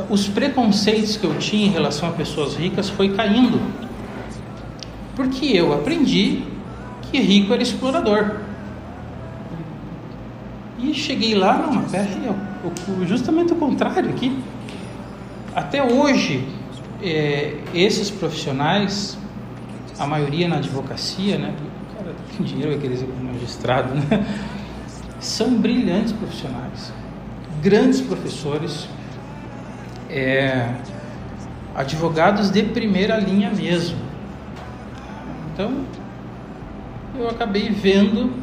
os 0.09 0.27
preconceitos 0.27 1.17
que 1.17 1.25
eu 1.25 1.37
tinha 1.39 1.67
em 1.67 1.69
relação 1.69 2.09
a 2.09 2.11
pessoas 2.11 2.55
ricas 2.55 2.89
foi 2.89 3.09
caindo, 3.09 3.59
porque 5.15 5.45
eu 5.45 5.73
aprendi 5.73 6.43
que 7.11 7.19
rico 7.19 7.53
era 7.53 7.61
explorador. 7.61 8.37
E 10.83 10.93
cheguei 10.93 11.33
lá, 11.33 11.57
não, 11.57 11.73
mas 11.73 11.91
pera 11.91 12.07
justamente 13.05 13.53
o 13.53 13.55
contrário 13.55 14.09
aqui. 14.09 14.37
Até 15.55 15.81
hoje, 15.81 16.45
é, 17.01 17.57
esses 17.73 18.09
profissionais, 18.09 19.17
a 19.97 20.05
maioria 20.05 20.47
na 20.47 20.57
advocacia, 20.57 21.37
né? 21.37 21.55
cara 22.03 22.15
tem 22.35 22.45
dinheiro, 22.45 22.71
vai 22.71 22.79
querer 22.79 23.07
magistrado, 23.21 23.95
né? 23.95 24.03
São 25.21 25.55
brilhantes 25.55 26.11
profissionais, 26.11 26.91
grandes 27.61 28.01
professores, 28.01 28.89
é, 30.09 30.69
advogados 31.73 32.49
de 32.49 32.61
primeira 32.61 33.17
linha 33.17 33.49
mesmo. 33.49 33.97
Então, 35.53 35.85
eu 37.17 37.29
acabei 37.29 37.69
vendo 37.69 38.33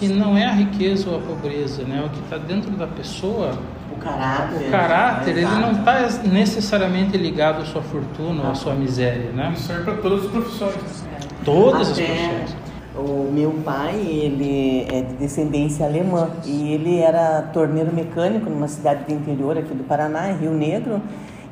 que 0.00 0.08
não 0.08 0.34
é 0.34 0.46
a 0.46 0.52
riqueza 0.52 1.10
ou 1.10 1.18
a 1.18 1.20
pobreza, 1.20 1.82
né? 1.84 2.02
O 2.06 2.08
que 2.08 2.20
está 2.20 2.38
dentro 2.38 2.70
da 2.70 2.86
pessoa, 2.86 3.58
o 3.92 3.96
caráter, 3.96 4.66
o 4.66 4.70
caráter, 4.70 5.36
é, 5.36 5.40
ele 5.42 5.54
não 5.60 5.72
está 5.72 6.08
necessariamente 6.26 7.18
ligado 7.18 7.60
à 7.60 7.66
sua 7.66 7.82
fortuna 7.82 8.44
ou 8.44 8.50
à 8.50 8.54
sua 8.54 8.74
miséria, 8.74 9.30
né? 9.32 9.52
Isso 9.54 9.64
serve 9.64 9.84
para 9.84 9.96
todas 9.98 10.24
as 10.24 10.30
profissões. 10.30 11.04
Todas 11.44 11.92
Até... 11.92 12.02
as 12.02 12.08
profissões. 12.08 12.56
O 12.96 13.30
meu 13.30 13.52
pai, 13.64 13.94
ele 13.94 14.86
é 14.90 15.02
de 15.02 15.14
descendência 15.14 15.86
alemã 15.86 16.28
e 16.44 16.72
ele 16.72 16.98
era 16.98 17.42
torneiro 17.52 17.94
mecânico 17.94 18.48
numa 18.48 18.68
cidade 18.68 19.04
do 19.04 19.12
interior 19.12 19.56
aqui 19.56 19.72
do 19.74 19.84
Paraná, 19.84 20.30
em 20.30 20.38
Rio 20.38 20.52
Negro, 20.52 21.00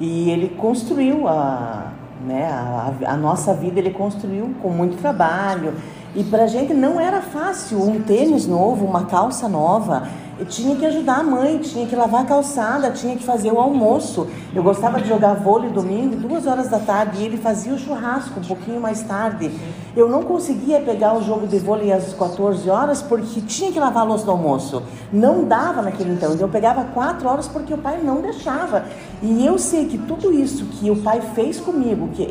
e 0.00 0.30
ele 0.30 0.48
construiu 0.48 1.28
a, 1.28 1.92
né, 2.26 2.48
a, 2.50 2.92
a 3.06 3.16
nossa 3.16 3.54
vida, 3.54 3.78
ele 3.78 3.90
construiu 3.90 4.54
com 4.60 4.70
muito 4.70 4.96
trabalho. 5.00 5.74
E 6.18 6.24
para 6.24 6.42
a 6.42 6.46
gente 6.48 6.74
não 6.74 7.00
era 7.00 7.22
fácil 7.22 7.80
um 7.80 8.02
tênis 8.02 8.44
novo, 8.44 8.84
uma 8.84 9.04
calça 9.04 9.48
nova. 9.48 10.08
Tinha 10.48 10.74
que 10.74 10.84
ajudar 10.84 11.20
a 11.20 11.22
mãe, 11.22 11.58
tinha 11.58 11.86
que 11.86 11.94
lavar 11.94 12.22
a 12.22 12.24
calçada, 12.24 12.90
tinha 12.90 13.16
que 13.16 13.22
fazer 13.22 13.52
o 13.52 13.58
almoço. 13.58 14.26
Eu 14.52 14.64
gostava 14.64 15.00
de 15.00 15.08
jogar 15.08 15.34
vôlei 15.34 15.70
domingo, 15.70 16.16
duas 16.16 16.44
horas 16.44 16.68
da 16.68 16.80
tarde, 16.80 17.22
e 17.22 17.24
ele 17.24 17.36
fazia 17.36 17.72
o 17.72 17.78
churrasco 17.78 18.40
um 18.40 18.42
pouquinho 18.42 18.80
mais 18.80 19.02
tarde. 19.02 19.48
Eu 19.96 20.08
não 20.08 20.22
conseguia 20.22 20.80
pegar 20.80 21.16
o 21.16 21.22
jogo 21.22 21.46
de 21.46 21.58
vôlei 21.58 21.92
às 21.92 22.12
14 22.12 22.68
horas 22.68 23.00
porque 23.00 23.40
tinha 23.40 23.70
que 23.70 23.78
lavar 23.78 24.02
a 24.02 24.06
louça 24.06 24.24
do 24.24 24.32
almoço. 24.32 24.82
Não 25.12 25.44
dava 25.44 25.82
naquele 25.82 26.12
então. 26.12 26.34
Então 26.34 26.46
eu 26.46 26.52
pegava 26.52 26.82
quatro 26.94 27.28
horas 27.28 27.46
porque 27.46 27.74
o 27.74 27.78
pai 27.78 28.00
não 28.02 28.20
deixava. 28.20 28.84
E 29.22 29.44
eu 29.44 29.56
sei 29.58 29.86
que 29.86 29.98
tudo 29.98 30.32
isso 30.32 30.64
que 30.66 30.90
o 30.90 30.96
pai 30.96 31.20
fez 31.34 31.58
comigo, 31.60 32.08
que 32.08 32.22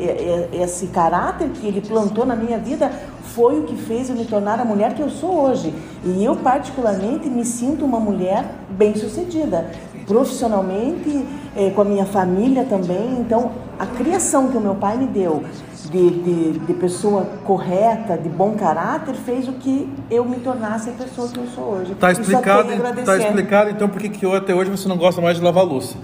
esse 0.52 0.86
caráter 0.88 1.50
que 1.50 1.66
ele 1.66 1.82
plantou 1.82 2.24
na 2.24 2.34
minha 2.34 2.58
vida, 2.58 2.90
foi 3.34 3.60
o 3.60 3.64
que 3.64 3.76
fez 3.76 4.08
eu 4.08 4.16
me 4.16 4.24
tornar 4.24 4.60
a 4.60 4.64
mulher 4.64 4.94
que 4.94 5.02
eu 5.02 5.10
sou 5.10 5.42
hoje. 5.42 5.72
E 6.04 6.24
eu, 6.24 6.36
particularmente, 6.36 7.28
me 7.28 7.44
sinto 7.44 7.84
uma 7.84 8.00
mulher 8.00 8.44
bem-sucedida, 8.70 9.70
profissionalmente, 10.06 11.24
eh, 11.56 11.70
com 11.70 11.82
a 11.82 11.84
minha 11.84 12.06
família 12.06 12.64
também. 12.64 13.18
Então, 13.20 13.52
a 13.78 13.86
criação 13.86 14.48
que 14.48 14.56
o 14.56 14.60
meu 14.60 14.74
pai 14.74 14.96
me 14.96 15.06
deu 15.06 15.42
de, 15.90 16.10
de, 16.10 16.58
de, 16.58 16.74
pessoa 16.74 17.24
correta, 17.44 18.16
de 18.16 18.28
bom 18.28 18.52
caráter, 18.52 19.14
fez 19.14 19.48
o 19.48 19.52
que 19.52 19.88
eu 20.10 20.24
me 20.24 20.36
tornasse 20.36 20.90
a 20.90 20.92
pessoa 20.92 21.28
que 21.28 21.38
eu 21.38 21.46
sou 21.46 21.64
hoje. 21.64 21.92
Está 21.92 22.10
explicado, 22.10 22.68
tá 23.04 23.16
explicado 23.16 23.70
então 23.70 23.88
por 23.88 24.00
que 24.02 24.26
até 24.34 24.54
hoje 24.54 24.70
você 24.70 24.88
não 24.88 24.96
gosta 24.96 25.20
mais 25.20 25.36
de 25.36 25.42
lavar 25.42 25.64
louça. 25.64 25.96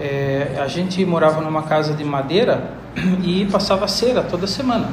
É, 0.00 0.58
a 0.60 0.68
gente 0.68 1.04
morava 1.04 1.40
numa 1.40 1.62
casa 1.62 1.92
de 1.92 2.04
madeira 2.04 2.70
e 3.22 3.46
passava 3.46 3.86
cera 3.88 4.22
toda 4.22 4.46
semana. 4.46 4.88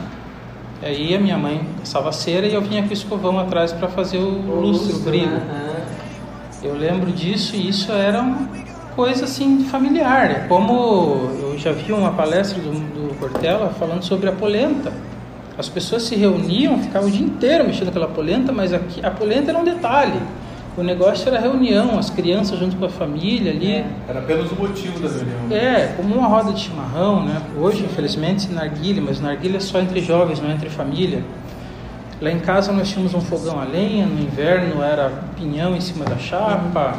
E 0.86 0.88
aí 0.88 1.16
a 1.16 1.20
minha 1.20 1.36
mãe 1.36 1.66
passava 1.80 2.12
cera 2.12 2.46
e 2.46 2.54
eu 2.54 2.62
vinha 2.62 2.84
com 2.84 2.90
o 2.90 2.94
escovão 2.94 3.40
atrás 3.40 3.74
para 3.74 3.88
fazer 3.88 4.20
o, 4.20 4.28
o 4.28 4.62
lustre, 4.62 4.94
o 4.94 5.00
brilho. 5.00 5.42
Eu 6.62 6.76
lembro 6.76 7.12
disso 7.12 7.56
e 7.56 7.70
isso 7.70 7.92
era 7.92 8.22
uma 8.22 8.48
coisa 8.96 9.26
assim 9.26 9.64
familiar. 9.64 10.30
É 10.30 10.40
como 10.48 11.28
eu 11.42 11.58
já 11.58 11.72
vi 11.72 11.92
uma 11.92 12.12
palestra 12.12 12.62
do, 12.62 12.70
do 12.70 13.16
Cortella 13.16 13.74
falando 13.80 14.04
sobre 14.04 14.30
a 14.30 14.32
polenta. 14.32 14.94
As 15.58 15.68
pessoas 15.68 16.04
se 16.04 16.16
reuniam, 16.16 16.78
ficavam 16.78 17.10
o 17.10 17.12
dia 17.12 17.26
inteiro 17.26 17.66
mexendo 17.66 17.88
aquela 17.88 18.08
polenta, 18.08 18.52
mas 18.52 18.72
aqui, 18.72 19.04
a 19.04 19.10
polenta 19.10 19.50
era 19.50 19.58
um 19.58 19.64
detalhe. 19.64 20.22
O 20.78 20.84
negócio 20.84 21.28
era 21.30 21.40
reunião, 21.40 21.98
as 21.98 22.10
crianças 22.10 22.60
junto 22.60 22.76
com 22.76 22.86
a 22.86 22.90
família 22.90 23.52
ali. 23.52 23.86
Era 24.10 24.20
apenas 24.20 24.52
o 24.52 24.56
motivo 24.56 25.00
da 25.00 25.08
reunião. 25.08 25.58
É, 25.58 25.94
como 25.96 26.16
uma 26.16 26.28
roda 26.28 26.52
de 26.52 26.60
chimarrão, 26.60 27.24
né? 27.24 27.42
Hoje, 27.58 27.84
infelizmente, 27.84 28.52
narguilha, 28.52 29.02
mas 29.02 29.22
narguilha 29.22 29.58
é 29.58 29.60
só 29.62 29.80
entre 29.80 30.02
jovens, 30.02 30.42
não 30.42 30.50
é 30.50 30.54
entre 30.54 30.70
família. 30.70 31.24
Lá 32.22 32.30
em 32.30 32.40
casa 32.40 32.72
nós 32.74 32.90
tínhamos 32.90 33.14
um 33.14 33.22
fogão 33.22 33.60
a 33.60 33.64
lenha, 33.64 34.06
no 34.06 34.22
inverno 34.22 34.82
era 34.82 35.12
pinhão 35.38 35.76
em 35.76 35.82
cima 35.82 36.06
da 36.06 36.18
chapa, 36.18 36.96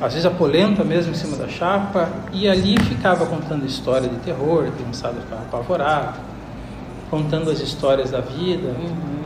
às 0.00 0.12
vezes 0.12 0.26
a 0.26 0.30
polenta 0.30 0.84
mesmo 0.84 1.12
em 1.12 1.14
cima 1.14 1.36
da 1.36 1.48
chapa, 1.48 2.08
e 2.32 2.48
ali 2.48 2.78
ficava 2.80 3.26
contando 3.26 3.66
história 3.66 4.08
de 4.08 4.16
terror, 4.16 4.66
a 4.68 4.70
criançada 4.70 5.20
ficava 5.20 5.42
apavorada, 5.42 6.14
contando 7.10 7.50
as 7.50 7.60
histórias 7.60 8.10
da 8.10 8.20
vida. 8.20 8.68
Uhum. 8.68 9.23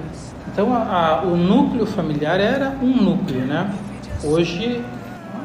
Então 0.59 0.75
a, 0.75 1.21
a, 1.21 1.23
o 1.23 1.37
núcleo 1.37 1.87
familiar 1.87 2.41
era 2.41 2.77
um 2.83 2.89
núcleo, 2.89 3.47
né? 3.47 3.73
Hoje 4.25 4.85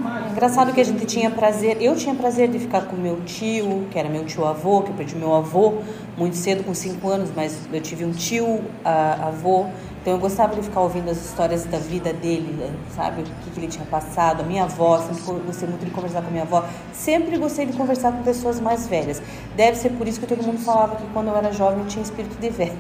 mais. 0.03 0.31
Engraçado 0.31 0.73
que 0.73 0.81
a 0.81 0.84
gente 0.84 1.06
tinha 1.06 1.30
prazer, 1.30 1.77
eu 1.80 1.95
tinha 1.95 2.15
prazer 2.15 2.49
de 2.49 2.57
ficar 2.57 2.81
com 2.81 2.95
meu 2.95 3.22
tio, 3.22 3.85
que 3.91 3.99
era 3.99 4.10
meu 4.10 4.26
tio 4.26 4.44
avô, 4.44 4.81
que 4.81 4.90
eu 4.90 4.95
perdi 4.95 5.15
meu 5.15 5.35
avô 5.35 5.76
muito 6.18 6.35
cedo, 6.35 6.64
com 6.64 6.73
5 6.73 7.07
anos, 7.07 7.30
mas 7.35 7.60
eu 7.72 7.80
tive 7.80 8.03
um 8.03 8.11
tio 8.11 8.61
avô, 8.84 9.68
então 10.03 10.11
eu 10.15 10.19
gostava 10.19 10.53
de 10.53 10.61
ficar 10.63 10.81
ouvindo 10.81 11.09
as 11.09 11.15
histórias 11.15 11.63
da 11.63 11.77
vida 11.77 12.11
dele, 12.11 12.53
né, 12.59 12.69
sabe? 12.93 13.21
O 13.21 13.23
que, 13.23 13.51
que 13.51 13.59
ele 13.61 13.67
tinha 13.69 13.85
passado. 13.85 14.41
A 14.41 14.43
minha 14.43 14.65
avó, 14.65 14.97
sempre 14.99 15.39
gostei 15.45 15.69
muito 15.69 15.85
de 15.85 15.91
conversar 15.91 16.21
com 16.21 16.27
a 16.27 16.31
minha 16.31 16.43
avó. 16.43 16.65
Sempre 16.91 17.38
gostei 17.38 17.65
de 17.65 17.71
conversar 17.71 18.11
com 18.11 18.21
pessoas 18.21 18.59
mais 18.59 18.85
velhas. 18.85 19.21
Deve 19.55 19.77
ser 19.77 19.91
por 19.91 20.05
isso 20.05 20.19
que 20.19 20.27
todo 20.27 20.43
mundo 20.43 20.59
falava 20.59 20.97
que 20.97 21.05
quando 21.13 21.30
eu 21.30 21.38
era 21.38 21.53
jovem 21.53 21.80
eu 21.80 21.88
tinha 21.88 22.03
espírito 22.03 22.35
de 22.38 22.49
velho. 22.49 22.73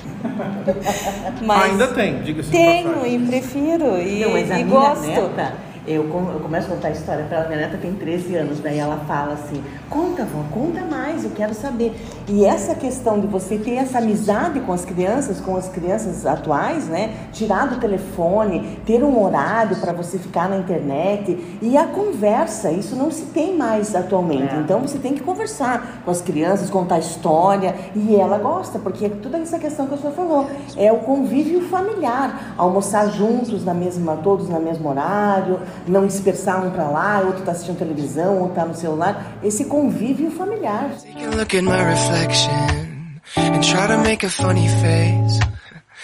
Mas 1.41 1.71
Ainda 1.71 1.87
tem, 1.87 2.21
diga-se 2.23 2.51
Tenho 2.51 3.05
e 3.05 3.17
prefiro 3.25 3.97
e, 4.01 4.19
Não, 4.19 4.31
mas 4.31 4.51
a 4.51 4.59
e 4.59 4.63
minha 4.65 4.77
gosto. 4.79 5.07
neta, 5.07 5.53
eu, 5.85 6.03
eu 6.03 6.39
começo 6.39 6.67
a 6.67 6.75
contar 6.75 6.87
a 6.89 6.91
história 6.91 7.25
para 7.25 7.39
ela, 7.39 7.47
minha 7.47 7.59
neta 7.61 7.77
tem 7.77 7.93
13 7.93 8.35
anos, 8.35 8.59
daí 8.59 8.79
ela 8.79 8.97
fala 9.07 9.33
assim, 9.33 9.61
conta 9.89 10.23
vó, 10.23 10.43
conta 10.51 10.81
mais, 10.81 11.23
eu 11.23 11.31
quero 11.31 11.53
saber. 11.53 11.93
E 12.27 12.45
essa 12.45 12.73
questão 12.73 13.19
de 13.19 13.27
você 13.27 13.57
ter 13.57 13.75
essa 13.75 13.97
amizade 13.97 14.61
com 14.61 14.71
as 14.71 14.85
crianças, 14.85 15.41
com 15.41 15.55
as 15.57 15.67
crianças 15.67 16.25
atuais, 16.25 16.87
né? 16.87 17.13
Tirar 17.33 17.67
do 17.67 17.79
telefone, 17.79 18.79
ter 18.85 19.03
um 19.03 19.21
horário 19.21 19.75
para 19.77 19.91
você 19.91 20.17
ficar 20.17 20.47
na 20.47 20.57
internet 20.57 21.37
e 21.61 21.77
a 21.77 21.85
conversa, 21.85 22.71
isso 22.71 22.95
não 22.95 23.11
se 23.11 23.25
tem 23.25 23.57
mais 23.57 23.93
atualmente. 23.93 24.55
Então 24.55 24.79
você 24.79 24.97
tem 24.97 25.13
que 25.13 25.21
conversar 25.21 26.01
com 26.05 26.11
as 26.11 26.21
crianças, 26.21 26.69
contar 26.69 26.99
história 26.99 27.75
e 27.95 28.15
ela 28.15 28.37
gosta, 28.37 28.79
porque 28.79 29.05
é 29.05 29.09
toda 29.09 29.37
essa 29.37 29.59
questão 29.59 29.87
que 29.87 29.95
a 29.95 29.97
senhora 29.97 30.15
falou, 30.15 30.47
é 30.77 30.91
o 30.91 30.99
convívio 30.99 31.61
familiar, 31.67 32.53
almoçar 32.57 33.09
juntos 33.09 33.65
na 33.65 33.73
mesma, 33.73 34.15
todos 34.17 34.47
no 34.47 34.59
mesmo 34.59 34.89
horário, 34.89 35.59
não 35.87 36.05
dispersar 36.07 36.65
um 36.65 36.71
para 36.71 36.89
lá, 36.89 37.21
outro 37.21 37.39
está 37.39 37.51
assistindo 37.51 37.77
televisão, 37.77 38.39
outro 38.39 38.49
está 38.49 38.65
no 38.65 38.75
celular, 38.75 39.37
esse 39.43 39.65
convívio 39.65 40.31
familiar. 40.31 40.91
Take 41.01 41.25
a 41.25 41.29
look 41.29 41.55
at 41.55 41.63
my 41.63 41.81
reflection 41.83 43.21
and 43.37 43.63
try 43.63 43.87
to 43.87 43.97
make 43.99 44.25
a 44.25 44.29
funny 44.29 44.67
face. 44.67 45.39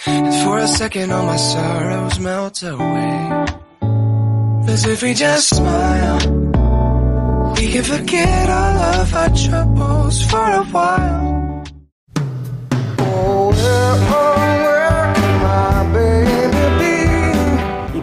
And 0.06 0.32
for 0.44 0.58
a 0.58 0.66
second, 0.66 1.12
all 1.12 1.24
my 1.24 1.36
sorrows 1.36 2.18
melt 2.18 2.62
away. 2.62 3.46
Cause 4.66 4.86
if 4.86 5.02
we 5.02 5.14
just 5.14 5.48
smile, 5.48 6.18
we 7.56 7.72
can 7.72 7.82
forget 7.82 8.48
all 8.48 8.78
of 9.00 9.14
our 9.14 9.28
troubles 9.30 10.24
for 10.30 10.38
a 10.38 10.64
while. 10.64 11.64
Oh, 12.98 13.50
where, 13.50 13.96
oh, 14.12 14.59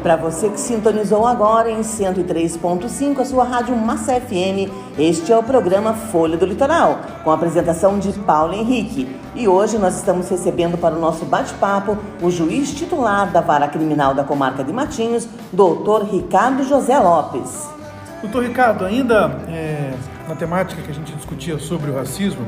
para 0.08 0.16
você 0.16 0.48
que 0.48 0.58
sintonizou 0.58 1.28
agora 1.28 1.70
em 1.70 1.82
103.5, 1.82 3.20
a 3.20 3.26
sua 3.26 3.44
rádio 3.44 3.76
Massa 3.76 4.14
FM, 4.14 4.72
este 4.98 5.34
é 5.34 5.38
o 5.38 5.44
programa 5.44 5.94
Folha 5.94 6.38
do 6.38 6.46
Litoral, 6.46 7.02
com 7.26 7.30
a 7.30 7.34
apresentação 7.34 8.00
de 8.00 8.14
Paulo 8.20 8.54
Henrique. 8.54 9.06
E 9.36 9.50
hoje 9.50 9.78
nós 9.78 9.98
estamos 9.98 10.30
recebendo 10.30 10.78
para 10.78 10.96
o 10.96 11.02
nosso 11.02 11.26
bate-papo 11.26 11.98
o 12.22 12.32
juiz 12.32 12.74
titular 12.74 13.30
da 13.34 13.42
Vara 13.42 13.68
Criminal 13.68 14.14
da 14.14 14.24
Comarca 14.24 14.64
de 14.64 14.72
Matinhos, 14.72 15.28
doutor 15.52 16.06
Ricardo 16.06 16.64
José 16.64 16.98
Lopes. 16.98 17.68
Doutor 18.22 18.44
Ricardo, 18.44 18.86
ainda 18.86 19.42
é, 19.50 19.94
na 20.26 20.36
temática 20.36 20.82
que 20.82 20.90
a 20.90 20.94
gente 20.94 21.14
discutia 21.14 21.60
sobre 21.60 21.92
o 21.92 21.96
racismo, 21.96 22.48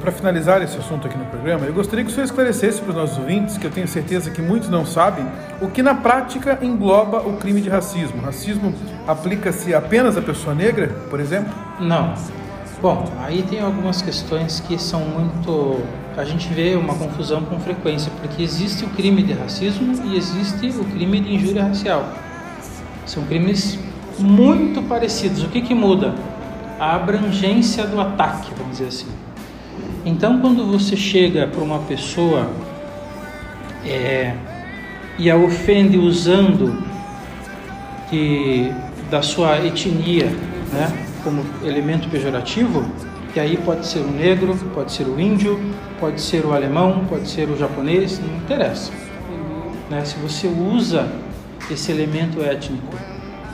para 0.00 0.10
finalizar 0.10 0.62
esse 0.62 0.76
assunto 0.78 1.06
aqui 1.06 1.18
no 1.18 1.26
programa, 1.26 1.66
eu 1.66 1.74
gostaria 1.74 2.04
que 2.04 2.10
o 2.10 2.14
senhor 2.14 2.24
esclarecesse 2.24 2.80
para 2.80 2.90
os 2.90 2.96
nossos 2.96 3.18
ouvintes, 3.18 3.58
que 3.58 3.66
eu 3.66 3.70
tenho 3.70 3.86
certeza 3.86 4.30
que 4.30 4.40
muitos 4.40 4.68
não 4.68 4.86
sabem, 4.86 5.26
o 5.60 5.68
que 5.68 5.82
na 5.82 5.94
prática 5.94 6.58
engloba 6.62 7.20
o 7.20 7.36
crime 7.36 7.60
de 7.60 7.68
racismo. 7.68 8.22
Racismo 8.22 8.74
aplica-se 9.06 9.74
apenas 9.74 10.16
à 10.16 10.22
pessoa 10.22 10.54
negra, 10.54 10.88
por 11.10 11.20
exemplo? 11.20 11.52
Não. 11.80 12.14
Bom, 12.80 13.10
aí 13.18 13.42
tem 13.42 13.60
algumas 13.60 14.00
questões 14.00 14.60
que 14.60 14.78
são 14.78 15.00
muito. 15.00 15.82
A 16.16 16.24
gente 16.24 16.48
vê 16.52 16.76
uma 16.76 16.94
confusão 16.94 17.42
com 17.42 17.58
frequência, 17.58 18.10
porque 18.20 18.42
existe 18.42 18.84
o 18.84 18.88
crime 18.90 19.22
de 19.22 19.32
racismo 19.32 19.94
e 20.04 20.16
existe 20.16 20.68
o 20.68 20.84
crime 20.84 21.20
de 21.20 21.34
injúria 21.34 21.64
racial. 21.64 22.08
São 23.04 23.24
crimes 23.24 23.78
muito 24.18 24.80
parecidos. 24.82 25.42
O 25.42 25.48
que, 25.48 25.60
que 25.60 25.74
muda? 25.74 26.14
A 26.78 26.94
abrangência 26.94 27.84
do 27.84 28.00
ataque, 28.00 28.52
vamos 28.56 28.78
dizer 28.78 28.88
assim. 28.88 29.27
Então, 30.08 30.40
quando 30.40 30.64
você 30.64 30.96
chega 30.96 31.46
para 31.46 31.62
uma 31.62 31.80
pessoa 31.80 32.50
é, 33.84 34.34
e 35.18 35.30
a 35.30 35.36
ofende 35.36 35.98
usando 35.98 36.82
de, 38.10 38.72
da 39.10 39.20
sua 39.20 39.58
etnia, 39.58 40.24
né, 40.72 41.06
como 41.22 41.44
elemento 41.62 42.08
pejorativo, 42.08 42.90
que 43.34 43.38
aí 43.38 43.58
pode 43.58 43.86
ser 43.86 43.98
o 43.98 44.10
negro, 44.10 44.56
pode 44.72 44.92
ser 44.92 45.04
o 45.04 45.20
índio, 45.20 45.60
pode 46.00 46.22
ser 46.22 46.46
o 46.46 46.54
alemão, 46.54 47.04
pode 47.06 47.28
ser 47.28 47.50
o 47.50 47.56
japonês, 47.58 48.18
não 48.18 48.34
interessa. 48.38 48.90
Né? 49.90 50.02
Se 50.06 50.16
você 50.20 50.46
usa 50.46 51.06
esse 51.70 51.92
elemento 51.92 52.42
étnico 52.42 52.96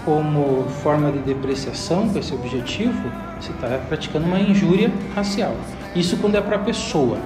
como 0.05 0.69
forma 0.85 1.11
de 1.11 1.19
depreciação, 1.19 2.09
com 2.09 2.17
esse 2.17 2.33
objetivo, 2.33 3.11
você 3.41 3.51
está 3.51 3.77
praticando 3.89 4.25
uma 4.25 4.39
injúria 4.39 4.93
racial. 5.17 5.57
Isso 5.95 6.17
quando 6.17 6.37
é 6.37 6.41
para 6.41 6.57
a 6.57 6.59
pessoa. 6.59 7.19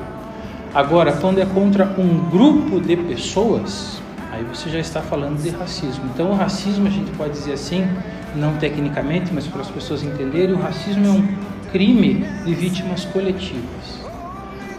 Agora, 0.74 1.12
quando 1.12 1.40
é 1.40 1.46
contra 1.46 1.86
um 1.98 2.28
grupo 2.30 2.80
de 2.80 2.96
pessoas, 2.96 4.02
aí 4.30 4.44
você 4.44 4.68
já 4.68 4.78
está 4.78 5.00
falando 5.00 5.42
de 5.42 5.48
racismo. 5.48 6.04
Então, 6.12 6.30
o 6.30 6.34
racismo, 6.34 6.86
a 6.86 6.90
gente 6.90 7.10
pode 7.12 7.32
dizer 7.32 7.54
assim, 7.54 7.88
não 8.36 8.56
tecnicamente, 8.56 9.32
mas 9.32 9.46
para 9.46 9.62
as 9.62 9.70
pessoas 9.70 10.02
entenderem, 10.02 10.54
o 10.54 10.58
racismo 10.58 11.06
é 11.06 11.10
um 11.10 11.26
crime 11.72 12.24
de 12.44 12.54
vítimas 12.54 13.04
coletivas. 13.06 13.98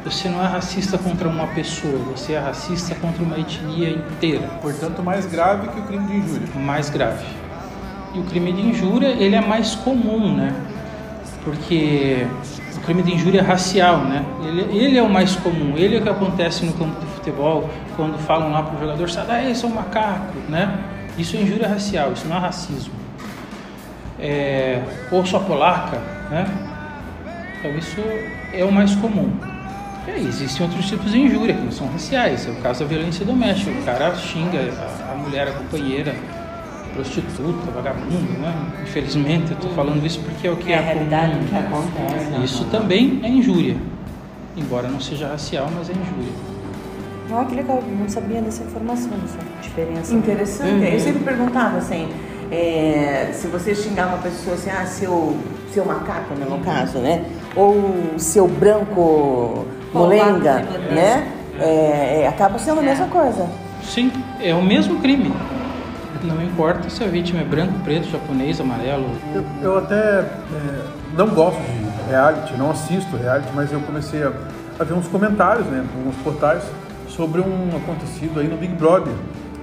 Você 0.06 0.30
não 0.30 0.44
é 0.44 0.48
racista 0.48 0.98
contra 0.98 1.28
uma 1.28 1.48
pessoa, 1.48 1.98
você 2.16 2.34
é 2.34 2.40
racista 2.40 2.96
contra 2.96 3.22
uma 3.24 3.38
etnia 3.38 3.90
inteira. 3.90 4.48
Portanto, 4.62 5.04
mais 5.04 5.26
grave 5.26 5.68
que 5.70 5.80
o 5.80 5.84
crime 5.84 6.08
de 6.08 6.18
injúria. 6.18 6.48
Mais 6.56 6.90
grave. 6.90 7.26
E 8.14 8.20
o 8.20 8.24
crime 8.24 8.54
de 8.54 8.62
injúria, 8.62 9.08
ele 9.08 9.36
é 9.36 9.42
mais 9.42 9.76
comum, 9.76 10.36
né? 10.36 10.56
Porque 11.50 12.28
o 12.76 12.80
crime 12.82 13.02
de 13.02 13.16
injúria 13.16 13.42
racial, 13.42 14.02
né? 14.02 14.24
Ele, 14.44 14.62
ele 14.78 14.98
é 15.00 15.02
o 15.02 15.10
mais 15.10 15.36
comum, 15.36 15.74
ele 15.76 15.96
é 15.96 16.00
o 16.00 16.04
que 16.04 16.10
acontece 16.10 16.64
no 16.64 16.74
campo 16.74 17.00
de 17.00 17.08
futebol, 17.08 17.68
quando 17.96 18.20
falam 18.20 18.52
lá 18.52 18.62
pro 18.62 18.80
jogador, 18.80 19.10
sai 19.10 19.26
daí, 19.26 19.56
seu 19.56 19.68
macaco, 19.68 20.38
né? 20.48 20.78
Isso 21.18 21.36
é 21.36 21.42
injúria 21.42 21.68
racial, 21.68 22.14
isso 22.14 22.28
não 22.28 22.38
é 22.38 22.40
racismo. 22.40 22.94
É, 24.20 24.82
ou 25.12 25.26
sua 25.26 25.40
polaca, 25.40 25.98
né? 26.30 26.46
Então 27.58 27.76
isso 27.78 28.00
é 28.54 28.64
o 28.64 28.72
mais 28.72 28.94
comum. 28.96 29.32
E 30.08 30.12
aí, 30.12 30.28
existem 30.28 30.66
outros 30.66 30.88
tipos 30.88 31.12
de 31.12 31.20
injúria 31.20 31.56
que 31.56 31.62
não 31.62 31.72
são 31.72 31.88
raciais, 31.88 32.48
é 32.48 32.52
o 32.52 32.56
caso 32.58 32.82
da 32.82 32.86
violência 32.86 33.26
doméstica, 33.26 33.72
o 33.72 33.84
cara 33.84 34.16
xinga 34.16 34.72
a, 35.10 35.14
a 35.14 35.16
mulher, 35.16 35.48
a 35.48 35.52
companheira, 35.54 36.16
prostituta, 37.00 37.72
vagabundo, 37.72 38.40
né? 38.42 38.54
Infelizmente, 38.84 39.52
eu 39.52 39.58
estou 39.58 39.72
falando 39.72 40.06
isso 40.06 40.20
porque 40.22 40.48
é 40.48 40.52
o 40.52 40.58
que 40.58 40.72
É 40.72 40.76
é, 40.76 40.80
a 40.80 40.82
realidade 40.82 41.34
comum. 41.34 41.48
que 41.48 41.56
acontece. 41.56 42.44
Isso 42.44 42.66
também 42.66 43.22
é 43.24 43.30
injúria, 43.30 43.78
embora 44.58 44.90
não 44.90 45.00
seja 45.00 45.30
racial, 45.30 45.70
mas 45.74 45.90
é 45.90 45.94
injúria. 45.94 46.34
Ah, 47.32 47.46
que 47.48 47.56
legal, 47.56 47.82
não 48.00 48.10
sabia 48.10 48.42
dessa 48.42 48.64
informação, 48.64 49.12
dessa 49.12 49.38
diferença. 49.62 50.14
Interessante. 50.14 50.72
Uhum. 50.72 50.84
Eu 50.84 51.00
sempre 51.00 51.24
perguntava 51.24 51.78
assim, 51.78 52.10
é, 52.52 53.30
se 53.34 53.48
você 53.48 53.74
xingar 53.74 54.08
uma 54.08 54.18
pessoa 54.18 54.56
assim, 54.56 54.70
ah, 54.72 54.86
seu, 54.86 55.38
seu 55.72 55.86
macaco, 55.86 56.34
né, 56.34 56.46
no 56.50 56.60
caso, 56.60 56.98
né? 56.98 57.24
Ou 57.56 58.14
seu 58.18 58.48
branco 58.48 59.66
molenga, 59.94 60.56
né? 60.92 61.32
É, 61.60 62.22
é, 62.24 62.28
acaba 62.28 62.58
sendo 62.58 62.80
a 62.80 62.84
mesma 62.84 63.08
coisa. 63.08 63.48
Sim, 63.84 64.12
é 64.42 64.54
o 64.54 64.62
mesmo 64.64 65.00
crime. 65.00 65.32
Não 66.24 66.44
importa 66.44 66.90
se 66.90 67.04
a 67.04 67.08
vítima 67.08 67.42
é 67.42 67.46
branco, 67.46 67.74
preto, 67.84 68.10
japonês, 68.10 68.60
amarelo. 68.60 69.10
Eu, 69.34 69.46
eu 69.62 69.78
até 69.78 70.20
é, 70.20 70.86
não 71.18 71.30
gosto 71.30 71.60
de 71.60 72.10
reality, 72.10 72.58
não 72.58 72.72
assisto 72.72 73.16
reality, 73.16 73.48
mas 73.56 73.72
eu 73.72 73.80
comecei 73.82 74.24
a, 74.24 74.34
a 74.78 74.84
ver 74.84 74.94
uns 74.94 75.08
comentários, 75.08 75.66
né, 75.68 75.86
alguns 75.98 76.16
portais, 76.18 76.64
sobre 77.08 77.40
um 77.40 77.70
acontecido 77.76 78.40
aí 78.40 78.48
no 78.48 78.58
Big 78.58 78.74
Brother, 78.74 79.14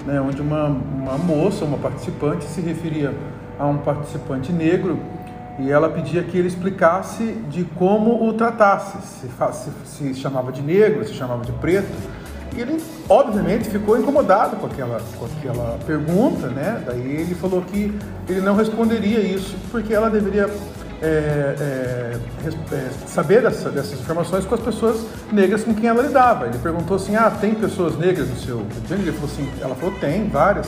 né, 0.07 0.21
onde 0.21 0.41
uma, 0.41 0.67
uma 0.67 1.19
moça, 1.19 1.65
uma 1.65 1.77
participante, 1.77 2.45
se 2.45 2.61
referia 2.63 3.15
a 3.59 3.67
um 3.67 3.79
participante 3.79 4.51
negro 4.51 4.99
e 5.59 5.71
ela 5.71 5.89
pedia 5.89 6.23
que 6.23 6.37
ele 6.37 6.49
explicasse 6.49 7.25
de 7.51 7.65
como 7.65 8.27
o 8.27 8.33
tratasse, 8.33 8.99
se, 9.07 9.29
se, 9.53 9.71
se 9.85 10.15
chamava 10.15 10.53
de 10.53 10.63
negro, 10.63 11.07
se 11.07 11.15
chamava 11.15 11.45
de 11.45 11.53
preto. 11.53 11.89
Ele, 12.61 12.83
obviamente, 13.09 13.69
ficou 13.69 13.99
incomodado 13.99 14.57
com 14.57 14.67
aquela, 14.67 15.01
com 15.19 15.27
aquela 15.27 15.79
pergunta, 15.87 16.49
né? 16.49 16.83
Daí 16.87 17.01
ele 17.01 17.35
falou 17.35 17.63
que 17.63 17.93
ele 18.29 18.41
não 18.41 18.55
responderia 18.57 19.21
isso, 19.21 19.57
porque 19.71 19.93
ela 19.95 20.09
deveria 20.09 20.49
é, 21.03 21.55
é, 21.61 22.17
é, 22.75 22.89
saber 23.07 23.43
dessa- 23.43 23.69
dessas 23.69 24.01
informações 24.01 24.47
com 24.47 24.55
as 24.55 24.61
pessoas 24.63 25.05
negras 25.31 25.63
com 25.63 25.75
quem 25.75 25.89
ela 25.91 26.03
lidava. 26.03 26.47
Ele 26.47 26.59
perguntou 26.59 26.97
assim, 26.97 27.15
ah, 27.15 27.31
tem 27.31 27.55
pessoas 27.55 27.99
negras 27.99 28.29
no 28.29 28.37
seu? 28.37 28.63
Ele 28.91 29.13
falou 29.13 29.27
assim, 29.31 29.49
ela 29.61 29.75
falou, 29.75 29.95
tem, 30.01 30.29
várias. 30.29 30.67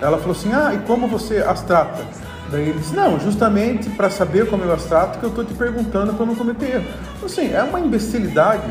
Ela 0.00 0.18
falou 0.18 0.32
assim, 0.32 0.52
ah, 0.52 0.72
e 0.74 0.78
como 0.86 1.08
você 1.08 1.38
as 1.38 1.62
trata? 1.62 2.02
Daí 2.50 2.68
ele 2.68 2.78
disse, 2.78 2.94
não, 2.94 3.18
justamente 3.20 3.88
para 3.90 4.10
saber 4.10 4.48
como 4.48 4.64
eu 4.64 4.72
as 4.72 4.84
trato 4.84 5.18
que 5.18 5.24
eu 5.24 5.30
estou 5.30 5.44
te 5.44 5.54
perguntando 5.54 6.12
para 6.14 6.26
não 6.26 6.34
cometer 6.34 6.74
erro. 6.74 6.84
Então, 7.16 7.26
Assim, 7.26 7.52
é 7.54 7.62
uma 7.62 7.78
imbecilidade, 7.80 8.62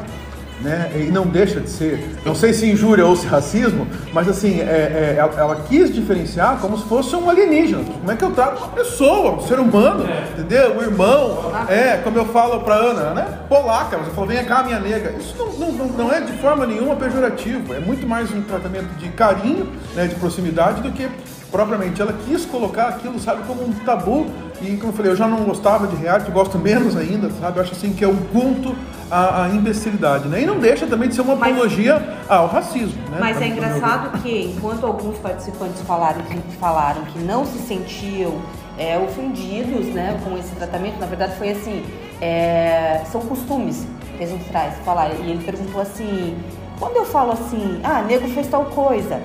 né? 0.62 0.92
E 0.96 1.12
não 1.12 1.26
deixa 1.26 1.60
de 1.60 1.70
ser. 1.70 2.18
Não 2.26 2.36
sei 2.36 2.54
se 2.54 2.70
injúria 2.70 3.06
ou 3.06 3.16
se 3.16 3.26
racismo, 3.28 3.88
mas 4.14 4.28
assim, 4.28 4.60
é- 4.60 4.64
é, 4.64 5.16
ela, 5.18 5.34
ela 5.38 5.56
quis 5.68 5.94
diferenciar 5.94 6.58
como 6.60 6.78
se 6.78 6.86
fosse 6.86 7.16
um 7.16 7.30
alienígena. 7.30 7.84
Como 7.84 8.12
é 8.12 8.16
que 8.16 8.24
eu 8.24 8.32
trato 8.32 8.58
uma 8.60 8.70
pessoa, 8.70 9.32
um 9.36 9.42
ser 9.42 9.60
humano, 9.60 10.06
entendeu? 10.34 10.76
Um 10.78 10.82
irmão. 10.82 11.52
É, 11.68 11.98
como 12.04 12.18
eu 12.18 12.26
falo 12.26 12.60
pra 12.62 12.76
Ana, 12.76 13.14
né? 13.14 13.40
Polaca, 13.48 13.98
você 13.98 14.12
falou, 14.12 14.28
vem 14.30 14.44
cá, 14.46 14.64
minha 14.64 14.80
nega. 14.80 15.14
Isso 15.20 15.36
não, 15.38 15.72
não, 15.72 15.86
não 15.88 16.12
é 16.14 16.22
de 16.22 16.34
forma 16.34 16.66
nenhuma 16.66 16.96
pejorativo. 16.96 17.74
É 17.74 17.80
muito 17.80 18.06
mais 18.08 18.32
um 18.34 18.42
tratamento 18.42 18.88
de 18.98 19.10
carinho, 19.10 19.68
né, 19.96 20.08
de 20.08 20.16
proximidade, 20.16 20.82
do 20.82 20.92
que 20.92 21.08
propriamente. 21.52 22.02
Ela 22.02 22.14
quis 22.26 22.46
colocar 22.46 22.88
aquilo, 22.88 23.20
sabe, 23.20 23.44
como 23.48 23.64
um 23.64 23.74
tabu. 23.86 24.28
E 24.62 24.76
como 24.76 24.92
eu 24.92 24.94
falei, 24.94 25.12
eu 25.12 25.16
já 25.16 25.28
não 25.28 25.46
gostava 25.46 25.88
de 25.88 25.96
reality, 25.96 26.30
gosto 26.32 26.58
menos 26.58 26.98
ainda, 26.98 27.30
sabe? 27.40 27.58
Eu 27.58 27.64
acho 27.64 27.72
assim 27.72 27.94
que 27.94 28.04
é 28.04 28.08
um 28.08 28.18
culto 28.18 28.76
à, 29.10 29.46
à 29.46 29.50
imbecilidade, 29.50 30.28
né? 30.28 30.42
E 30.42 30.46
não 30.46 30.60
deixa 30.60 30.86
também 30.86 31.08
de 31.08 31.16
ser 31.16 31.22
uma 31.22 31.34
apologia 31.34 32.18
ao 32.28 32.48
racismo, 32.48 33.02
né? 33.10 33.18
Mas 33.20 33.38
é 33.38 33.40
meu 33.40 33.50
ver. 33.50 33.56
engraçado 33.56 34.22
que, 34.22 34.54
enquanto 34.56 34.86
alguns 34.86 35.18
participantes 35.20 35.82
falaram 35.84 36.22
que, 36.24 36.38
falaram 36.58 37.04
que 37.06 37.20
não 37.20 37.46
se 37.46 37.58
sentiam 37.60 38.42
é, 38.78 38.98
ofendidos 38.98 39.86
né, 39.88 40.20
com 40.26 40.38
esse 40.38 40.54
tratamento, 40.56 41.00
na 41.00 41.06
verdade 41.06 41.38
foi 41.38 41.52
assim, 41.52 41.86
é, 42.22 43.02
são 43.10 43.22
costumes 43.22 43.88
que 44.18 44.24
a 44.24 44.28
gente 44.28 44.44
traz, 44.50 44.76
falar. 44.84 45.10
E 45.12 45.32
ele 45.32 45.44
perguntou 45.44 45.82
assim, 45.82 46.38
quando 46.78 46.98
eu 46.98 47.06
falo 47.06 47.32
assim, 47.32 47.80
ah, 47.84 48.02
nego 48.02 48.28
fez 48.28 48.48
tal 48.48 48.66
coisa, 48.66 49.22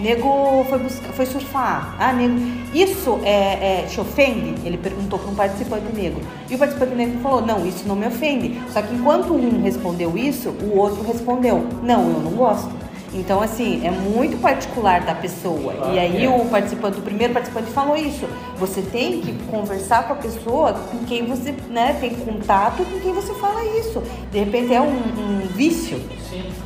nego 0.00 0.64
foi, 0.68 0.78
buscar, 0.78 1.12
foi 1.12 1.26
surfar, 1.26 1.96
ah, 1.98 2.12
nego, 2.12 2.34
isso 2.72 3.18
é, 3.22 3.82
é, 3.82 3.86
te 3.88 4.00
ofende? 4.00 4.54
Ele 4.64 4.76
perguntou 4.76 5.18
para 5.18 5.30
um 5.30 5.34
participante 5.34 5.92
negro. 5.94 6.20
E 6.48 6.54
o 6.54 6.58
participante 6.58 6.94
negro 6.94 7.18
falou, 7.20 7.40
não, 7.40 7.66
isso 7.66 7.86
não 7.86 7.96
me 7.96 8.06
ofende. 8.06 8.60
Só 8.70 8.82
que 8.82 8.94
enquanto 8.94 9.32
um 9.32 9.62
respondeu 9.62 10.16
isso, 10.16 10.50
o 10.50 10.76
outro 10.76 11.02
respondeu, 11.02 11.66
não, 11.82 12.10
eu 12.10 12.20
não 12.20 12.32
gosto. 12.32 12.70
Então, 13.12 13.40
assim, 13.40 13.86
é 13.86 13.90
muito 13.90 14.36
particular 14.38 15.00
da 15.00 15.14
pessoa. 15.14 15.74
e 15.92 15.98
aí 15.98 16.28
o 16.28 16.44
participante, 16.46 16.98
o 16.98 17.02
primeiro 17.02 17.32
participante 17.32 17.70
falou 17.70 17.96
isso. 17.96 18.28
Você 18.58 18.82
tem 18.82 19.20
que 19.20 19.32
conversar 19.44 20.06
com 20.06 20.12
a 20.12 20.16
pessoa 20.16 20.74
com 20.74 20.98
quem 21.04 21.24
você 21.24 21.54
né, 21.70 21.96
tem 21.98 22.10
contato, 22.10 22.84
com 22.84 23.00
quem 23.00 23.12
você 23.12 23.32
fala 23.34 23.64
isso. 23.78 24.02
De 24.30 24.38
repente 24.38 24.74
é 24.74 24.80
um, 24.80 24.92
um 24.92 25.46
vício 25.54 25.98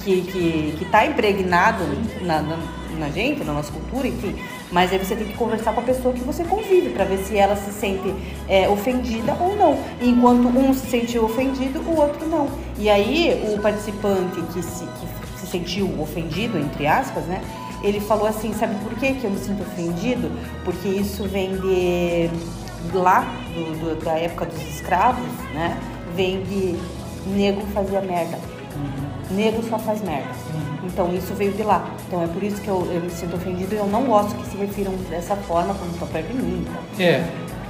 que 0.02 0.10
está 0.10 0.32
que, 0.32 0.74
que 0.78 0.84
tá 0.86 1.06
impregnado 1.06 1.84
na, 2.22 2.42
na, 2.42 2.58
na 2.98 3.08
gente, 3.08 3.42
na 3.44 3.52
nossa 3.52 3.72
cultura, 3.72 4.06
enfim. 4.08 4.34
Mas 4.70 4.92
aí 4.92 4.98
você 4.98 5.14
tem 5.16 5.26
que 5.26 5.34
conversar 5.34 5.72
com 5.72 5.80
a 5.80 5.84
pessoa 5.84 6.14
que 6.14 6.20
você 6.20 6.44
convive 6.44 6.90
para 6.90 7.04
ver 7.04 7.18
se 7.18 7.36
ela 7.36 7.56
se 7.56 7.72
sente 7.72 8.14
é, 8.48 8.68
ofendida 8.68 9.36
ou 9.40 9.56
não. 9.56 9.78
E 10.00 10.08
enquanto 10.08 10.46
um 10.48 10.72
se 10.74 10.86
sentiu 10.88 11.24
ofendido, 11.24 11.80
o 11.80 11.96
outro 12.00 12.26
não. 12.28 12.48
E 12.78 12.88
aí 12.88 13.42
o 13.54 13.60
participante 13.60 14.40
que 14.52 14.62
se, 14.62 14.84
que 14.84 15.40
se 15.40 15.46
sentiu 15.46 16.00
ofendido, 16.00 16.58
entre 16.58 16.86
aspas, 16.86 17.24
né? 17.24 17.40
Ele 17.82 17.98
falou 18.00 18.26
assim, 18.28 18.52
sabe 18.54 18.76
por 18.84 18.94
que, 18.94 19.14
que 19.14 19.24
eu 19.24 19.30
me 19.30 19.38
sinto 19.38 19.62
ofendido? 19.62 20.30
Porque 20.64 20.88
isso 20.88 21.24
vem 21.24 21.56
de 21.56 22.30
lá, 22.94 23.26
do- 23.54 23.94
do- 23.96 24.04
da 24.04 24.12
época 24.18 24.46
dos 24.46 24.60
escravos, 24.62 25.26
né? 25.52 25.76
Vem 26.14 26.42
de 26.44 26.76
nego 27.26 27.60
fazia 27.74 28.00
merda. 28.00 28.38
Negro 29.30 29.62
só 29.68 29.78
faz 29.78 30.00
merda. 30.02 30.28
Então 30.84 31.12
isso 31.14 31.34
veio 31.34 31.52
de 31.52 31.62
lá. 31.62 31.86
Então 32.06 32.22
é 32.22 32.26
por 32.26 32.42
isso 32.42 32.60
que 32.60 32.68
eu, 32.68 32.88
eu 32.92 33.00
me 33.00 33.10
sinto 33.10 33.36
ofendido 33.36 33.74
e 33.74 33.78
eu 33.78 33.86
não 33.86 34.04
gosto 34.04 34.34
que 34.36 34.46
se 34.46 34.56
refiram 34.56 34.92
dessa 35.08 35.36
forma 35.36 35.74
quando 35.74 35.92
estão 35.92 36.08
perto 36.08 36.28
de 36.28 36.42
mim. 36.42 36.66
Então. 36.66 37.04
É, 37.04 37.24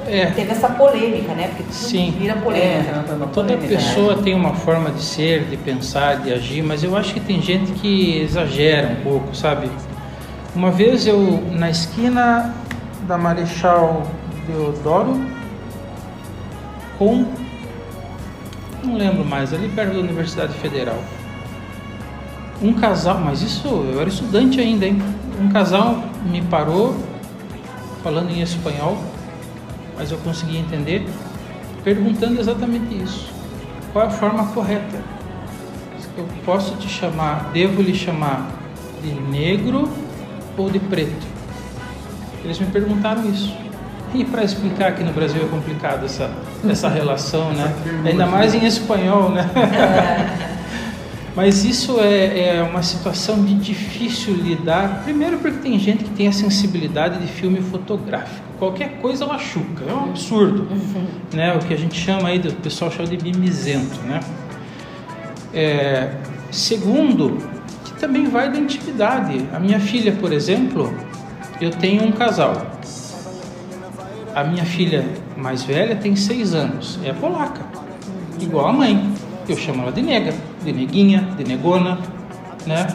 é. 0.06 0.26
Teve 0.26 0.51
essa 0.51 0.68
polêmica, 0.68 1.32
né? 1.34 1.48
Porque 1.48 1.62
tudo 1.64 1.74
Sim. 1.74 2.14
vira 2.18 2.34
polêmica. 2.36 3.05
Toda 3.32 3.56
pessoa 3.56 4.22
tem 4.22 4.34
uma 4.34 4.55
forma 4.55 4.90
de 4.90 5.02
ser, 5.02 5.44
de 5.44 5.56
pensar, 5.56 6.16
de 6.16 6.32
agir, 6.32 6.62
mas 6.62 6.82
eu 6.82 6.97
acho 6.97 7.14
que 7.14 7.20
tem 7.20 7.40
gente 7.40 7.72
que 7.72 8.18
exagera 8.20 8.89
um 8.89 9.02
pouco, 9.02 9.34
sabe? 9.34 9.70
Uma 10.55 10.70
vez 10.70 11.06
eu, 11.06 11.43
na 11.52 11.70
esquina 11.70 12.55
da 13.06 13.16
Marechal 13.16 14.02
Deodoro, 14.47 15.24
com. 16.98 17.24
Não 18.84 18.97
lembro 18.97 19.24
mais, 19.24 19.55
ali 19.55 19.68
perto 19.68 19.94
da 19.94 20.01
Universidade 20.01 20.52
Federal. 20.55 20.98
Um 22.62 22.72
casal, 22.74 23.18
mas 23.18 23.43
isso 23.43 23.66
eu 23.66 24.01
era 24.01 24.09
estudante 24.09 24.60
ainda, 24.60 24.86
hein? 24.86 25.02
Um 25.40 25.48
casal 25.48 26.05
me 26.24 26.40
parou, 26.43 26.97
falando 28.05 28.30
em 28.30 28.40
espanhol, 28.40 28.97
mas 29.98 30.12
eu 30.12 30.18
consegui 30.18 30.59
entender, 30.59 31.05
perguntando 31.82 32.40
exatamente 32.40 33.02
isso. 33.02 33.28
Qual 33.93 34.05
é 34.05 34.09
a 34.09 34.10
forma 34.10 34.47
correta? 34.47 35.01
Eu 36.16 36.28
posso 36.44 36.76
te 36.76 36.89
chamar, 36.89 37.51
devo 37.52 37.82
lhe 37.82 37.94
chamar 37.94 38.48
de 39.02 39.12
negro 39.12 39.89
ou 40.56 40.70
de 40.70 40.78
preto? 40.78 41.26
Eles 42.44 42.60
me 42.60 42.66
perguntaram 42.66 43.28
isso. 43.28 43.52
E 44.14 44.24
para 44.24 44.44
explicar 44.44 44.89
aqui 44.89 45.02
no 45.02 45.12
Brasil 45.12 45.43
é 45.43 45.48
complicado 45.48 46.05
essa, 46.05 46.30
essa 46.68 46.86
relação, 46.90 47.52
né? 47.52 47.74
Ainda 48.05 48.26
mais 48.26 48.55
em 48.55 48.64
espanhol, 48.64 49.30
né? 49.30 49.51
Mas 51.34 51.64
isso 51.64 51.98
é, 51.98 52.56
é 52.56 52.62
uma 52.62 52.82
situação 52.82 53.42
de 53.42 53.54
difícil 53.54 54.34
lidar. 54.34 55.02
Primeiro 55.02 55.38
porque 55.38 55.59
tem 55.59 55.78
gente 55.78 56.04
que 56.04 56.10
tem 56.10 56.28
a 56.28 56.32
sensibilidade 56.32 57.18
de 57.20 57.26
filme 57.26 57.60
fotográfico. 57.62 58.42
Qualquer 58.59 58.98
coisa 59.00 59.26
machuca, 59.26 59.84
é 59.88 59.92
um 59.92 60.10
absurdo. 60.10 60.68
Né? 61.32 61.54
O 61.54 61.59
que 61.60 61.72
a 61.72 61.76
gente 61.76 61.98
chama 61.98 62.28
aí, 62.28 62.38
o 62.38 62.52
pessoal 62.56 62.90
chama 62.90 63.09
de 63.09 63.22
mimizento, 63.22 63.98
né? 64.02 64.20
É, 65.54 66.16
segundo, 66.50 67.38
que 67.84 67.94
também 67.94 68.26
vai 68.26 68.52
da 68.52 68.59
intimidade. 68.59 69.44
A 69.52 69.59
minha 69.59 69.80
filha, 69.80 70.12
por 70.12 70.32
exemplo, 70.32 70.92
eu 71.60 71.70
tenho 71.70 72.04
um 72.04 72.12
casal. 72.12 72.66
A 74.34 74.44
minha 74.44 74.64
filha 74.64 75.04
mais 75.36 75.62
velha 75.62 75.96
tem 75.96 76.14
seis 76.14 76.54
anos, 76.54 76.98
é 77.04 77.12
polaca, 77.12 77.62
igual 78.40 78.68
a 78.68 78.72
mãe. 78.72 79.12
Eu 79.48 79.56
chamo 79.56 79.82
ela 79.82 79.92
de 79.92 80.02
nega, 80.02 80.32
de 80.64 80.72
neguinha, 80.72 81.28
de 81.36 81.44
negona, 81.44 81.98
né? 82.66 82.86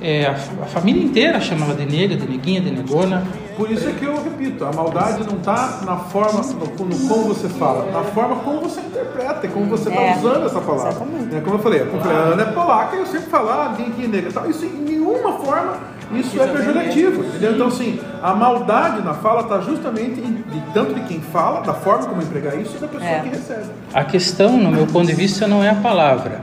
É, 0.00 0.26
a, 0.26 0.32
a 0.32 0.66
família 0.66 1.02
inteira 1.02 1.40
chama 1.40 1.64
ela 1.64 1.74
de 1.74 1.86
nega, 1.86 2.16
de 2.16 2.28
neguinha, 2.28 2.60
de 2.60 2.70
negona. 2.72 3.24
Por 3.56 3.70
isso 3.70 3.88
é 3.88 3.92
que 3.92 4.04
eu 4.04 4.20
repito, 4.20 4.64
a 4.64 4.72
maldade 4.72 5.22
não 5.24 5.38
está 5.38 5.80
na 5.84 5.96
forma, 5.96 6.40
no, 6.40 6.86
no 6.86 7.08
como 7.08 7.24
você 7.28 7.48
fala, 7.48 7.88
na 7.92 8.02
forma 8.02 8.36
como 8.36 8.62
você 8.62 8.80
interpreta, 8.80 9.46
e 9.46 9.50
como 9.50 9.66
você 9.66 9.90
está 9.90 10.00
É, 10.00 10.16
usando 10.16 10.46
essa 10.46 10.60
palavra. 10.60 11.06
É, 11.30 11.40
como 11.40 11.56
eu 11.56 11.60
falei, 11.60 11.80
como 11.80 11.98
eu 11.98 12.00
falei, 12.00 12.16
a 12.16 12.20
Ana 12.20 12.42
é 12.42 12.46
polaca 12.46 12.96
e 12.96 12.98
eu 12.98 13.06
sempre 13.06 13.30
falo, 13.30 13.50
ah, 13.50 13.76
negra 13.78 14.28
e 14.28 14.32
tal. 14.32 14.50
Isso 14.50 14.64
em 14.64 14.70
nenhuma 14.70 15.34
forma 15.34 15.78
isso 16.14 16.40
é 16.40 16.46
pejorativo, 16.46 17.24
entendeu? 17.24 17.52
Então, 17.54 17.66
assim, 17.68 17.98
a 18.22 18.34
maldade 18.34 19.02
na 19.02 19.14
fala 19.14 19.42
está 19.42 19.60
justamente 19.60 20.20
em, 20.20 20.34
de, 20.34 20.60
tanto 20.72 20.94
de 20.94 21.00
quem 21.02 21.20
fala, 21.20 21.60
da 21.60 21.74
forma 21.74 22.06
como 22.06 22.22
empregar 22.22 22.58
isso, 22.60 22.76
e 22.76 22.80
da 22.80 22.88
pessoa 22.88 23.10
É. 23.10 23.20
que 23.20 23.28
recebe. 23.28 23.64
A 23.92 24.04
questão, 24.04 24.56
no 24.56 24.70
meu 24.70 24.86
ponto 24.86 25.06
de 25.06 25.14
vista, 25.14 25.46
não 25.46 25.62
é 25.62 25.70
a 25.70 25.74
palavra. 25.74 26.40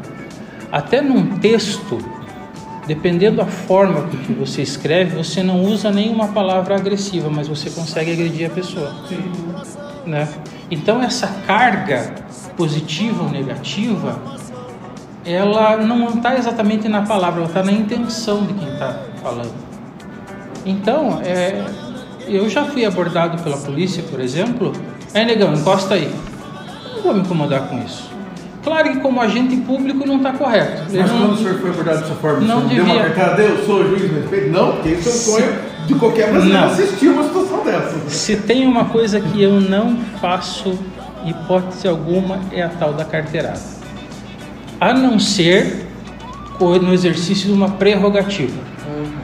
Até 0.72 1.02
num 1.02 1.38
texto, 1.40 1.98
dependendo 2.86 3.38
da 3.38 3.46
forma 3.46 4.02
com 4.02 4.18
que 4.18 4.34
você 4.34 4.62
escreve, 4.62 5.16
você 5.16 5.41
não 5.44 5.64
usa 5.64 5.91
nenhuma 5.91 6.28
palavra 6.30 6.76
agressiva, 6.76 7.30
mas 7.30 7.48
você 7.48 7.70
consegue 7.70 8.12
agredir 8.12 8.48
a 8.48 8.50
pessoa. 8.50 8.91
Né? 10.06 10.28
Então 10.72 11.02
essa 11.02 11.28
carga 11.46 12.14
positiva 12.58 13.24
ou 13.24 13.30
negativa, 13.30 14.20
ela 15.31 15.77
não 15.77 16.07
está 16.10 16.35
exatamente 16.38 16.88
na 16.88 17.03
palavra, 17.03 17.39
ela 17.41 17.47
está 17.47 17.64
na 17.64 17.72
intenção 17.72 18.43
de 18.45 18.53
quem 18.53 18.68
está 18.73 18.95
falando. 19.22 19.53
Então, 20.65 21.19
é, 21.23 21.64
eu 22.27 22.49
já 22.49 22.65
fui 22.65 22.85
abordado 22.85 23.41
pela 23.43 23.57
polícia, 23.57 24.03
por 24.10 24.19
exemplo, 24.19 24.73
aí 25.14 25.26
negão, 25.26 25.53
encosta 25.53 25.93
aí. 25.95 26.11
Eu 26.89 26.95
não 26.95 27.01
vou 27.03 27.14
me 27.14 27.19
incomodar 27.22 27.61
com 27.68 27.77
isso. 27.80 28.10
Claro 28.64 28.91
que 28.91 28.99
como 28.99 29.22
agente 29.22 29.56
público 29.57 30.06
não 30.06 30.18
está 30.18 30.34
correto. 30.34 30.84
Mas 30.91 30.93
não- 31.11 31.19
quando 31.19 31.34
o 31.34 31.38
senhor 31.38 31.60
foi 31.60 31.69
abordado 31.69 32.01
dessa 32.01 32.14
forma, 32.15 32.39
Não 32.41 32.65
o 32.65 32.69
senhor 32.69 32.76
deu 32.76 32.84
uma 32.84 32.93
devia. 33.03 33.10
cartada, 33.15 33.41
eu 33.41 33.65
sou 33.65 33.84
juiz 33.88 34.01
de 34.01 34.07
respeito? 34.07 34.49
Não, 34.51 34.72
porque 34.73 34.89
isso 34.89 35.10
é 35.10 35.11
um 35.11 35.15
sonho 35.15 35.60
de 35.88 35.95
qualquer 35.95 36.30
brasileiro 36.31 36.65
Não. 36.65 36.72
assistir 36.73 37.07
uma 37.07 37.23
situação 37.23 37.64
dessa. 37.64 38.10
Se 38.10 38.35
tem 38.35 38.68
uma 38.68 38.85
coisa 38.85 39.19
que 39.22 39.41
eu 39.41 39.61
não 39.61 39.95
faço, 40.19 40.77
hipótese 41.26 41.88
alguma, 41.88 42.39
é 42.51 42.61
a 42.61 42.69
tal 42.69 42.93
da 42.93 43.06
carteirada. 43.06 43.78
A 44.80 44.93
não 44.93 45.19
ser 45.19 45.88
no 46.60 46.93
exercício 46.93 47.47
de 47.47 47.53
uma 47.53 47.69
prerrogativa. 47.72 48.60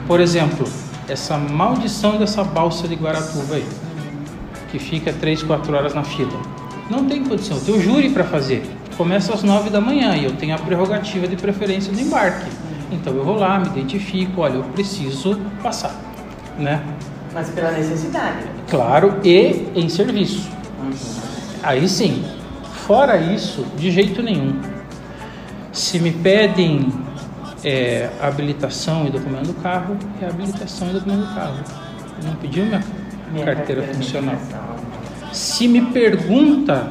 Por 0.06 0.20
exemplo, 0.20 0.66
essa 1.08 1.36
maldição 1.38 2.18
dessa 2.18 2.44
balsa 2.44 2.86
de 2.86 2.94
Guaratuba 2.94 3.56
aí, 3.56 3.66
que 4.70 4.78
fica 4.78 5.12
3, 5.12 5.42
4 5.42 5.74
horas 5.74 5.94
na 5.94 6.02
fila. 6.02 6.38
Não 6.90 7.04
tem 7.04 7.24
condição, 7.24 7.56
eu 7.56 7.62
tenho 7.62 7.80
júri 7.80 8.10
para 8.10 8.24
fazer. 8.24 8.64
Começa 8.96 9.34
às 9.34 9.42
9 9.42 9.70
da 9.70 9.80
manhã 9.80 10.14
e 10.16 10.24
eu 10.24 10.32
tenho 10.32 10.54
a 10.54 10.58
prerrogativa 10.58 11.26
de 11.26 11.36
preferência 11.36 11.92
do 11.92 12.00
embarque. 12.00 12.50
Então 12.92 13.14
eu 13.14 13.24
vou 13.24 13.36
lá, 13.36 13.58
me 13.58 13.66
identifico, 13.66 14.42
olha, 14.42 14.54
eu 14.54 14.62
preciso 14.62 15.40
passar, 15.62 15.94
né? 16.58 16.82
Mas 17.34 17.50
pela 17.50 17.72
necessidade. 17.72 18.44
Claro, 18.68 19.20
e 19.24 19.66
em 19.74 19.88
serviço. 19.88 20.48
Aí 21.62 21.88
sim. 21.88 22.24
Fora 22.86 23.16
isso, 23.16 23.66
de 23.76 23.90
jeito 23.90 24.22
nenhum. 24.22 24.54
Se 25.76 25.98
me 25.98 26.10
pedem 26.10 26.90
é, 27.62 28.08
habilitação 28.18 29.06
e 29.06 29.10
documento 29.10 29.48
do 29.48 29.54
carro, 29.62 29.94
é 30.22 30.24
habilitação 30.24 30.88
e 30.88 30.94
documento 30.94 31.26
do 31.26 31.34
carro. 31.34 31.62
Não 32.24 32.34
pediu 32.36 32.64
minha, 32.64 32.82
minha 33.30 33.44
carteira 33.44 33.82
funcional. 33.82 34.36
Se 35.34 35.68
me 35.68 35.82
pergunta 35.82 36.88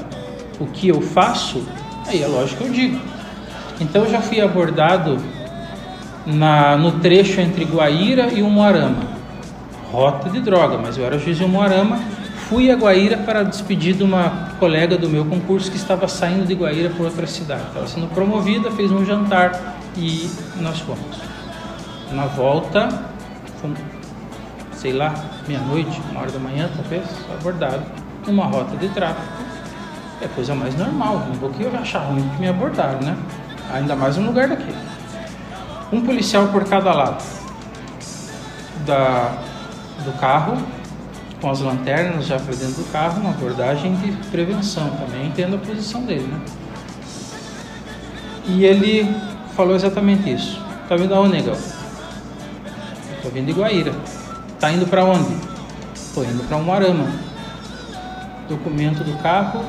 o 0.60 0.68
que 0.68 0.88
eu 0.88 1.02
faço, 1.02 1.68
aí 2.06 2.22
é 2.22 2.28
lógico 2.28 2.64
que 2.64 2.70
eu 2.70 2.74
digo. 2.74 3.02
Então 3.82 4.03
eu 4.03 4.12
já 4.12 4.22
fui 4.22 4.40
abordado 4.40 5.18
na, 6.24 6.78
no 6.78 6.99
trecho 6.99 7.41
entre 7.41 7.66
Guaíra 7.66 8.32
e 8.32 8.44
Umuarama. 8.44 9.02
Rota 9.91 10.30
de 10.30 10.40
droga, 10.40 10.78
mas 10.78 10.95
eu 10.95 11.03
era 11.03 11.18
juiz 11.18 11.40
de 11.40 11.44
Umuarama. 11.44 11.99
Fui 12.47 12.69
a 12.69 12.76
Guaíra 12.76 13.17
para 13.17 13.41
despedir 13.41 13.95
de 13.95 14.03
uma 14.03 14.51
colega 14.59 14.95
do 14.99 15.09
meu 15.09 15.26
concurso 15.26 15.72
que 15.72 15.77
estava 15.77 16.07
saindo 16.07 16.45
de 16.45 16.53
Guaíra 16.53 16.91
para 16.91 17.05
outra 17.05 17.26
cidade. 17.26 17.63
Estava 17.69 17.88
sendo 17.88 18.07
promovida, 18.13 18.69
fez 18.69 18.91
um 18.91 19.03
jantar 19.03 19.76
e 19.97 20.30
nós 20.57 20.80
fomos. 20.80 21.17
Na 22.11 22.26
volta, 22.26 22.88
sei 24.73 24.93
lá, 24.93 25.11
meia-noite, 25.47 25.99
uma 26.11 26.22
hora 26.22 26.31
da 26.31 26.38
manhã, 26.38 26.69
talvez, 26.76 27.03
abordado 27.34 27.81
numa 28.27 28.45
rota 28.45 28.77
de 28.77 28.89
tráfego. 28.89 29.26
É 30.22 30.27
coisa 30.27 30.53
mais 30.53 30.77
normal, 30.77 31.26
não 31.27 31.34
vou 31.34 31.49
que 31.49 31.63
eu 31.63 31.76
achar 31.76 31.99
ruim 32.01 32.30
que 32.30 32.41
me 32.41 32.47
abordaram, 32.47 32.99
né? 33.01 33.17
Ainda 33.73 33.95
mais 33.95 34.19
um 34.19 34.26
lugar 34.27 34.47
daquele. 34.47 34.77
Um 35.91 36.01
policial 36.01 36.47
por 36.49 36.63
cada 36.65 36.93
lado 36.93 37.23
da, 38.85 39.35
do 40.03 40.11
carro, 40.19 40.57
com 41.41 41.49
as 41.49 41.60
lanternas 41.60 42.26
já 42.26 42.40
para 42.40 42.56
dentro 42.56 42.84
do 42.84 42.91
carro, 42.91 43.22
uma 43.22 43.32
abordagem 43.32 43.95
de 43.95 44.12
prevenção 44.30 44.90
também, 44.91 45.28
entendo 45.28 45.56
a 45.56 45.60
posição 45.60 46.02
dele, 46.02 46.28
né? 46.28 46.40
E 48.48 48.64
ele 48.64 49.10
falou 49.56 49.76
exatamente 49.76 50.32
isso. 50.32 50.64
Tá 50.88 50.95
vindo 50.95 51.14
aonde, 51.14 51.34
negão? 51.34 51.57
Tô 53.24 53.30
vindo 53.30 53.48
de 53.48 53.53
Guaíra. 53.53 53.94
Tá 54.60 54.72
indo 54.72 54.86
para 54.86 55.03
onde? 55.03 55.36
Tô 56.14 56.24
indo 56.24 56.48
para 56.48 56.57
Umuarama. 56.57 57.07
Documento 58.48 59.03
do 59.03 59.18
carro 59.24 59.66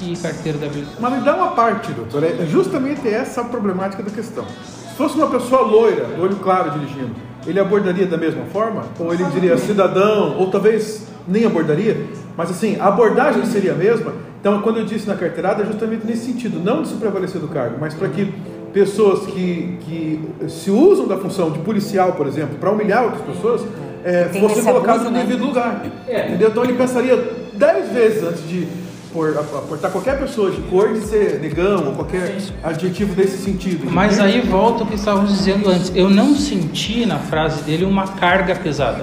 e 0.00 0.16
carteira 0.16 0.58
da 0.58 0.66
habilitação. 0.66 1.00
Mas 1.00 1.12
me 1.14 1.20
dá 1.24 1.34
uma 1.34 1.50
parte, 1.52 1.90
doutor. 1.92 2.22
É 2.22 2.46
justamente 2.46 3.08
essa 3.08 3.40
a 3.40 3.44
problemática 3.44 4.02
da 4.02 4.10
questão. 4.10 4.44
Se 4.64 4.94
fosse 4.96 5.16
uma 5.16 5.26
pessoa 5.26 5.62
loira, 5.62 6.06
olho 6.20 6.36
claro 6.36 6.70
dirigindo, 6.70 7.16
ele 7.46 7.60
abordaria 7.60 8.06
da 8.06 8.16
mesma 8.16 8.44
forma? 8.46 8.84
Ou 8.98 9.12
ele 9.12 9.24
diria 9.24 9.56
cidadão? 9.56 10.36
Ou 10.38 10.50
talvez 10.50 11.06
nem 11.26 11.44
abordaria? 11.44 12.06
Mas 12.36 12.50
assim, 12.50 12.76
a 12.80 12.86
abordagem 12.86 13.44
seria 13.46 13.72
a 13.72 13.76
mesma? 13.76 14.12
Então, 14.40 14.60
quando 14.60 14.78
eu 14.78 14.84
disse 14.84 15.06
na 15.06 15.14
carteirada, 15.14 15.62
é 15.62 15.66
justamente 15.66 16.06
nesse 16.06 16.26
sentido, 16.26 16.60
não 16.62 16.82
de 16.82 16.88
se 16.88 16.94
prevalecer 16.94 17.40
do 17.40 17.48
cargo, 17.48 17.76
mas 17.80 17.94
para 17.94 18.08
que 18.08 18.30
pessoas 18.74 19.24
que, 19.26 19.78
que 19.80 20.20
se 20.48 20.70
usam 20.70 21.06
da 21.06 21.16
função 21.16 21.50
de 21.50 21.60
policial, 21.60 22.12
por 22.12 22.26
exemplo, 22.26 22.56
para 22.58 22.70
humilhar 22.70 23.04
outras 23.04 23.22
pessoas, 23.22 23.62
é, 24.04 24.24
fossem 24.24 24.68
abuso, 24.68 25.04
no 25.04 25.10
né? 25.12 25.24
devido 25.24 25.46
lugar. 25.46 25.82
Entendeu? 26.06 26.48
Então 26.48 26.64
ele 26.64 26.74
pensaria 26.74 27.16
dez 27.54 27.90
vezes 27.90 28.22
antes 28.22 28.46
de 28.46 28.68
por- 29.14 29.38
aportar 29.38 29.90
qualquer 29.92 30.18
pessoa 30.18 30.50
de 30.50 30.60
cor 30.62 30.92
de 30.92 31.00
ser 31.06 31.38
negão 31.40 31.86
ou 31.86 31.92
qualquer 31.92 32.36
adjetivo 32.64 33.14
desse 33.14 33.38
sentido. 33.38 33.88
Mas 33.90 34.18
aí 34.20 34.40
volta 34.40 34.82
o 34.82 34.86
que 34.86 34.96
estávamos 34.96 35.30
dizendo 35.38 35.70
antes. 35.70 35.90
Eu 35.94 36.10
não 36.10 36.34
senti 36.34 37.06
na 37.06 37.18
frase 37.18 37.62
dele 37.62 37.84
uma 37.84 38.08
carga 38.08 38.56
pesada. 38.56 39.02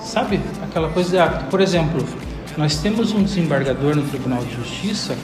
Sabe? 0.00 0.40
Aquela 0.62 0.88
coisa 0.88 1.10
de 1.10 1.18
hábito. 1.18 1.44
Por 1.44 1.60
exemplo, 1.60 2.02
nós 2.56 2.78
temos 2.78 3.12
um 3.12 3.22
desembargador 3.22 3.94
no 3.94 4.02
Tribunal 4.02 4.42
de 4.42 4.56
Justiça 4.56 5.14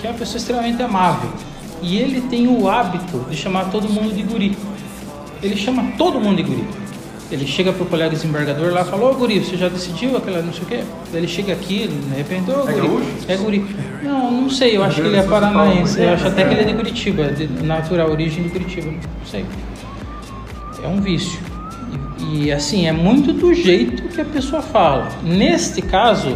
que 0.00 0.06
é 0.06 0.10
uma 0.10 0.18
pessoa 0.18 0.38
extremamente 0.38 0.82
amável. 0.82 1.28
E 1.82 1.98
ele 1.98 2.20
tem 2.22 2.48
o 2.48 2.68
hábito 2.68 3.26
de 3.30 3.36
chamar 3.36 3.66
todo 3.70 3.88
mundo 3.88 4.12
de 4.14 4.22
guri. 4.22 4.56
Ele 5.42 5.56
chama 5.56 5.92
todo 5.98 6.18
mundo 6.20 6.36
de 6.36 6.42
guri. 6.44 6.66
Ele 7.30 7.46
chega 7.46 7.72
pro 7.74 7.84
colega 7.84 8.10
desembargador 8.10 8.72
lá 8.72 8.80
e 8.80 8.84
fala, 8.84 9.10
ô 9.10 9.14
guri, 9.14 9.40
você 9.40 9.56
já 9.56 9.68
decidiu 9.68 10.16
aquela 10.16 10.40
não 10.40 10.52
sei 10.52 10.62
o 10.62 10.66
quê? 10.66 10.80
Daí 11.12 11.20
ele 11.20 11.28
chega 11.28 11.52
aqui, 11.52 11.86
de 11.86 12.16
repente, 12.16 12.50
ô 12.50 12.66
É 12.66 12.72
guri. 12.72 12.88
gaúcho? 12.88 13.06
É 13.28 13.36
guri. 13.36 13.76
Não, 14.02 14.30
não 14.30 14.50
sei, 14.50 14.76
eu 14.78 14.82
acho 14.82 15.00
que 15.02 15.06
ele 15.08 15.16
é 15.16 15.22
paranaense. 15.22 16.00
Eu 16.00 16.14
acho 16.14 16.26
até 16.26 16.44
que 16.44 16.54
ele 16.54 16.62
é 16.62 16.64
de 16.64 16.74
Curitiba, 16.74 17.24
de 17.24 17.46
natural, 17.64 18.10
origem 18.10 18.44
de 18.44 18.48
Curitiba. 18.48 18.90
Não 18.90 19.26
sei. 19.26 19.44
É 20.82 20.88
um 20.88 21.00
vício. 21.02 21.38
E, 22.18 22.46
e, 22.46 22.52
assim, 22.52 22.86
é 22.86 22.92
muito 22.92 23.32
do 23.32 23.52
jeito 23.52 24.02
que 24.08 24.20
a 24.20 24.24
pessoa 24.24 24.62
fala. 24.62 25.08
Neste 25.22 25.82
caso, 25.82 26.34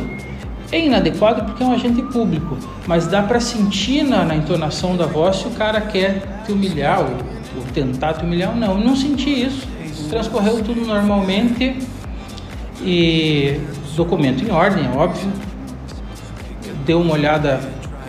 é 0.71 0.79
inadequado 0.85 1.45
porque 1.45 1.63
é 1.63 1.67
um 1.67 1.73
agente 1.73 2.03
público, 2.03 2.59
mas 2.87 3.07
dá 3.07 3.23
para 3.23 3.41
sentir 3.41 4.03
na, 4.03 4.25
na 4.25 4.37
entonação 4.37 4.95
da 4.97 5.07
voz 5.07 5.37
se 5.37 5.47
o 5.47 5.51
cara 5.53 5.81
quer 5.81 6.43
te 6.45 6.53
humilhar 6.53 7.01
ou, 7.01 7.07
ou 7.57 7.63
tentar 7.73 8.15
te 8.15 8.25
humilhar 8.25 8.51
ou 8.51 8.57
não. 8.57 8.79
Eu 8.79 8.85
não 8.85 8.97
senti 8.97 9.31
isso. 9.31 9.72
Transcorreu 10.13 10.63
tudo 10.63 10.85
normalmente 10.85 11.75
e 12.83 13.59
documento 13.97 14.45
em 14.45 14.51
ordem, 14.51 14.85
é 14.85 14.91
óbvio. 14.91 15.33
Deu 16.85 17.01
uma 17.01 17.15
olhada 17.15 17.59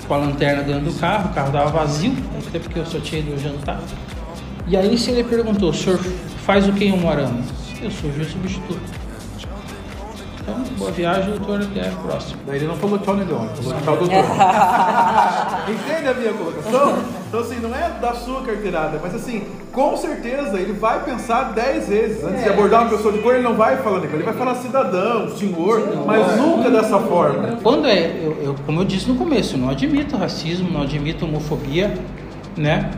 com 0.05 0.13
a 0.13 0.17
lanterna 0.17 0.63
dentro 0.63 0.91
do 0.91 0.99
carro, 0.99 1.29
o 1.29 1.33
carro 1.33 1.47
estava 1.47 1.71
vazio, 1.71 2.13
até 2.45 2.59
porque 2.59 2.77
eu 2.77 2.85
só 2.85 2.99
tinha 2.99 3.21
ido 3.21 3.39
jantar. 3.41 3.79
E 4.67 4.75
aí 4.75 4.97
se 4.97 5.11
ele 5.11 5.23
perguntou, 5.23 5.69
o 5.69 5.73
senhor 5.73 5.97
faz 6.45 6.67
o 6.67 6.73
que 6.73 6.83
em 6.83 6.91
Umuarama? 6.91 7.39
Eu 7.81 7.89
sou 7.89 8.11
juiz 8.11 8.29
substituto. 8.29 8.81
Então, 10.45 10.55
boa 10.77 10.91
viagem, 10.91 11.29
doutor, 11.37 11.61
até 11.61 11.87
a 11.87 11.91
próxima. 11.91 12.37
Daí 12.45 12.57
ele 12.57 12.67
não 12.67 12.75
falou 12.75 12.99
tchau, 12.99 13.15
negão, 13.15 13.45
ele 13.45 13.63
falou 13.63 13.81
tchau, 13.81 13.97
doutor. 13.97 14.15
Entende 15.69 16.09
a 16.09 16.13
minha 16.13 16.33
colocação? 16.33 16.97
Então, 17.29 17.39
assim, 17.39 17.55
não 17.61 17.73
é 17.73 17.89
da 18.01 18.13
sua 18.13 18.41
carteirada, 18.41 18.99
mas 19.01 19.15
assim, 19.15 19.43
com 19.71 19.95
certeza 19.95 20.59
ele 20.59 20.73
vai 20.73 21.01
pensar 21.03 21.53
dez 21.53 21.87
vezes. 21.87 22.23
Antes 22.25 22.43
de 22.43 22.49
abordar 22.49 22.81
uma 22.81 22.89
pessoa 22.89 23.13
de 23.13 23.19
cor, 23.19 23.35
ele 23.35 23.43
não 23.43 23.53
vai 23.55 23.77
falar 23.77 23.99
negão, 24.01 24.15
ele 24.15 24.23
vai 24.23 24.33
falar 24.33 24.55
cidadão, 24.55 25.29
senhor, 25.29 26.03
mas 26.05 26.37
nunca 26.37 26.69
dessa 26.69 26.99
forma. 26.99 27.57
Quando 27.63 27.87
é, 27.87 28.07
eu, 28.21 28.37
eu- 28.43 28.55
como 28.65 28.81
eu 28.81 28.85
disse 28.85 29.07
no 29.07 29.15
começo, 29.15 29.57
não 29.57 29.69
admito 29.69 30.17
racismo, 30.17 30.69
não 30.69 30.81
admito 30.81 31.23
homofobia, 31.25 31.97
né? 32.57 32.91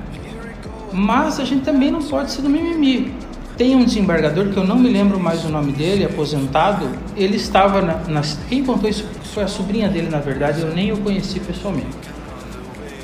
Mas 0.92 1.40
a 1.40 1.46
gente 1.46 1.64
também 1.64 1.92
não 1.92 2.02
pode 2.02 2.32
ser 2.32 2.42
do 2.42 2.50
mimimi. 2.50 3.14
Tem 3.58 3.74
um 3.74 3.86
desembargador 3.86 4.50
que 4.50 4.58
eu 4.58 4.66
não 4.66 4.78
me 4.78 4.90
lembro 4.90 5.18
mais 5.18 5.46
o 5.46 5.50
nome 5.50 5.72
dele, 5.72 6.04
aposentado. 6.04 6.90
Ele 7.16 7.38
estava 7.38 7.82
na, 7.82 8.22
quem 8.50 8.66
contou 8.66 8.90
isso 8.90 9.06
foi 9.34 9.44
a 9.44 9.48
sobrinha 9.48 9.88
dele, 9.88 10.10
na 10.10 10.20
verdade. 10.20 10.62
Eu 10.62 10.74
nem 10.74 10.92
o 10.92 10.98
conheci 10.98 11.40
pessoalmente. 11.40 11.88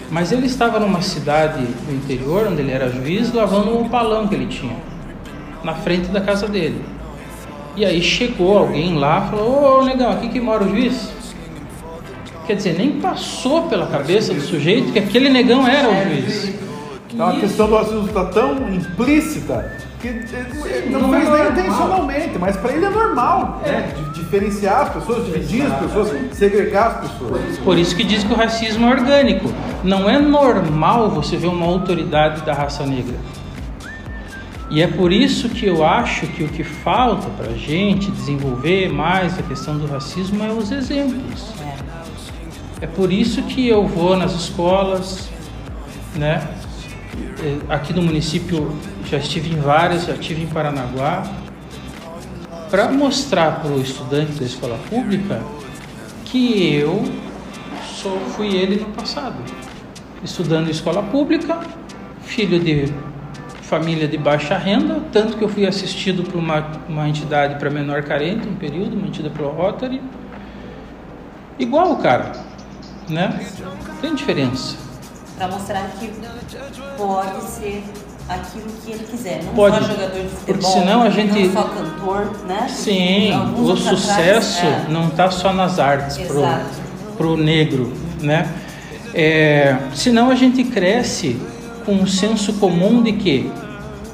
Mas 0.09 0.33
ele 0.33 0.45
estava 0.45 0.77
numa 0.77 1.01
cidade 1.01 1.63
do 1.63 1.95
interior, 1.95 2.47
onde 2.51 2.61
ele 2.61 2.71
era 2.71 2.89
juiz, 2.89 3.33
lavando 3.33 3.71
um 3.71 3.85
opalão 3.85 4.27
que 4.27 4.35
ele 4.35 4.47
tinha 4.47 4.75
na 5.63 5.73
frente 5.73 6.09
da 6.09 6.19
casa 6.19 6.47
dele. 6.49 6.83
E 7.77 7.85
aí 7.85 8.01
chegou 8.01 8.57
alguém 8.57 8.97
lá 8.97 9.29
falou: 9.29 9.79
Ô 9.79 9.85
negão, 9.85 10.11
aqui 10.11 10.27
que 10.27 10.41
mora 10.41 10.65
o 10.65 10.69
juiz? 10.69 11.09
Quer 12.45 12.57
dizer, 12.57 12.77
nem 12.77 12.99
passou 12.99 13.63
pela 13.69 13.87
cabeça 13.87 14.33
do 14.33 14.41
sujeito 14.41 14.91
que 14.91 14.99
aquele 14.99 15.29
negão 15.29 15.65
era 15.65 15.89
o 15.89 16.03
juiz. 16.03 16.53
Então 17.09 17.29
a 17.29 17.39
questão 17.39 17.69
do 17.69 17.75
racismo 17.75 18.07
está 18.07 18.25
tão 18.25 18.73
implícita 18.73 19.90
que 20.01 20.07
ele 20.07 20.89
não, 20.89 21.01
Não 21.01 21.15
é 21.15 21.19
fez 21.19 21.31
nem 21.31 21.51
intencionalmente, 21.51 22.39
mas 22.39 22.57
para 22.57 22.73
ele 22.73 22.85
é 22.85 22.89
normal, 22.89 23.61
né? 23.63 23.93
De 23.95 24.19
diferenciar 24.19 24.81
as 24.81 24.89
pessoas, 24.89 25.25
dividir 25.25 25.65
as 25.65 25.79
pessoas, 25.79 26.35
segregar 26.35 26.87
as 26.87 27.09
pessoas. 27.09 27.57
Por 27.59 27.77
isso 27.77 27.95
que 27.95 28.03
diz 28.03 28.23
que 28.23 28.33
o 28.33 28.35
racismo 28.35 28.87
é 28.87 28.89
orgânico. 28.89 29.53
Não 29.83 30.09
é 30.09 30.19
normal 30.19 31.09
você 31.11 31.37
ver 31.37 31.47
uma 31.47 31.65
autoridade 31.65 32.41
da 32.41 32.53
raça 32.53 32.85
negra. 32.85 33.15
E 34.69 34.81
é 34.81 34.87
por 34.87 35.11
isso 35.11 35.49
que 35.49 35.65
eu 35.65 35.85
acho 35.85 36.25
que 36.27 36.43
o 36.43 36.47
que 36.47 36.63
falta 36.63 37.29
para 37.31 37.51
a 37.51 37.57
gente 37.57 38.09
desenvolver 38.09 38.89
mais 38.89 39.37
a 39.37 39.43
questão 39.43 39.77
do 39.77 39.85
racismo 39.85 40.43
é 40.43 40.51
os 40.51 40.71
exemplos. 40.71 41.53
É 42.79 42.87
por 42.87 43.11
isso 43.11 43.43
que 43.43 43.67
eu 43.67 43.85
vou 43.85 44.15
nas 44.15 44.33
escolas, 44.33 45.29
né? 46.15 46.41
Aqui 47.69 47.93
no 47.93 48.01
município 48.01 48.73
já 49.11 49.17
estive 49.17 49.53
em 49.53 49.59
várias, 49.59 50.05
já 50.05 50.13
estive 50.13 50.43
em 50.43 50.47
Paranaguá, 50.47 51.23
para 52.69 52.89
mostrar 52.89 53.59
para 53.59 53.69
o 53.69 53.81
estudante 53.81 54.39
da 54.39 54.45
escola 54.45 54.79
pública 54.89 55.41
que 56.23 56.73
eu 56.73 57.03
sou, 58.01 58.17
fui 58.37 58.55
ele 58.55 58.79
no 58.79 58.85
passado. 58.93 59.35
Estudando 60.23 60.69
em 60.69 60.71
escola 60.71 61.03
pública, 61.03 61.59
filho 62.21 62.57
de 62.57 62.93
família 63.63 64.07
de 64.07 64.17
baixa 64.17 64.57
renda, 64.57 65.01
tanto 65.11 65.35
que 65.37 65.43
eu 65.43 65.49
fui 65.49 65.67
assistido 65.67 66.23
por 66.23 66.37
uma, 66.37 66.65
uma 66.87 67.09
entidade 67.09 67.55
para 67.55 67.69
menor 67.69 68.03
carente, 68.03 68.47
um 68.47 68.55
período, 68.55 68.95
mantida 68.95 69.29
pelo 69.29 69.49
Rotary. 69.49 70.01
Igual 71.59 71.91
o 71.91 71.97
cara, 71.97 72.31
né? 73.09 73.45
Tem 73.99 74.15
diferença. 74.15 74.77
Para 75.35 75.49
mostrar 75.49 75.89
que 75.99 76.09
pode 76.97 77.43
ser 77.43 77.83
aquilo 78.29 78.65
que 78.83 78.91
ele 78.91 79.03
quiser. 79.09 79.43
Não 79.43 79.53
Pode, 79.53 79.77
só 79.77 79.81
jogador 79.83 80.21
de 80.21 80.29
futebol, 80.29 80.45
porque 80.45 80.65
senão 80.65 81.03
a 81.03 81.09
gente- 81.09 81.47
não 81.47 81.53
só 81.53 81.63
cantor, 81.63 82.31
né? 82.47 82.67
Sim, 82.69 83.31
o 83.31 83.35
anos 83.69 83.87
atrás, 83.87 83.99
sucesso 83.99 84.65
é. 84.65 84.85
não 84.89 85.07
está 85.07 85.29
só 85.29 85.53
nas 85.53 85.79
artes 85.79 86.17
pro, 86.17 86.39
Exato. 86.39 86.65
pro 87.17 87.37
negro, 87.37 87.93
né? 88.21 88.47
É, 89.13 89.77
senão 89.93 90.29
a 90.29 90.35
gente 90.35 90.63
cresce 90.63 91.37
com 91.85 91.93
um 91.93 92.07
senso 92.07 92.53
comum 92.53 93.01
de 93.03 93.13
que 93.13 93.51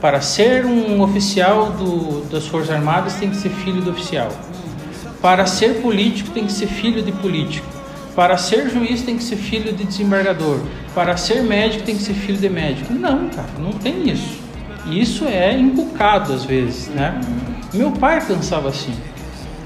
para 0.01 0.21
ser 0.21 0.65
um 0.65 1.01
oficial 1.01 1.71
do, 1.71 2.21
das 2.29 2.47
Forças 2.47 2.71
Armadas 2.71 3.15
tem 3.15 3.29
que 3.29 3.35
ser 3.37 3.49
filho 3.49 3.81
do 3.81 3.91
oficial. 3.91 4.29
Para 5.21 5.45
ser 5.45 5.81
político 5.81 6.29
tem 6.31 6.45
que 6.45 6.51
ser 6.51 6.67
filho 6.67 7.01
de 7.01 7.11
político. 7.11 7.67
Para 8.17 8.35
ser 8.35 8.67
juiz 8.71 9.03
tem 9.03 9.15
que 9.15 9.23
ser 9.23 9.35
filho 9.35 9.71
de 9.71 9.83
desembargador. 9.83 10.59
Para 10.95 11.15
ser 11.15 11.43
médico 11.43 11.83
tem 11.83 11.95
que 11.95 12.01
ser 12.01 12.15
filho 12.15 12.39
de 12.39 12.49
médico. 12.49 12.91
Não, 12.91 13.29
cara, 13.29 13.47
não 13.59 13.71
tem 13.73 14.09
isso. 14.09 14.39
E 14.87 14.99
isso 14.99 15.23
é 15.25 15.55
inculcado 15.55 16.33
às 16.33 16.43
vezes, 16.43 16.87
né? 16.87 17.21
Meu 17.71 17.91
pai 17.91 18.19
pensava 18.25 18.69
assim. 18.69 18.91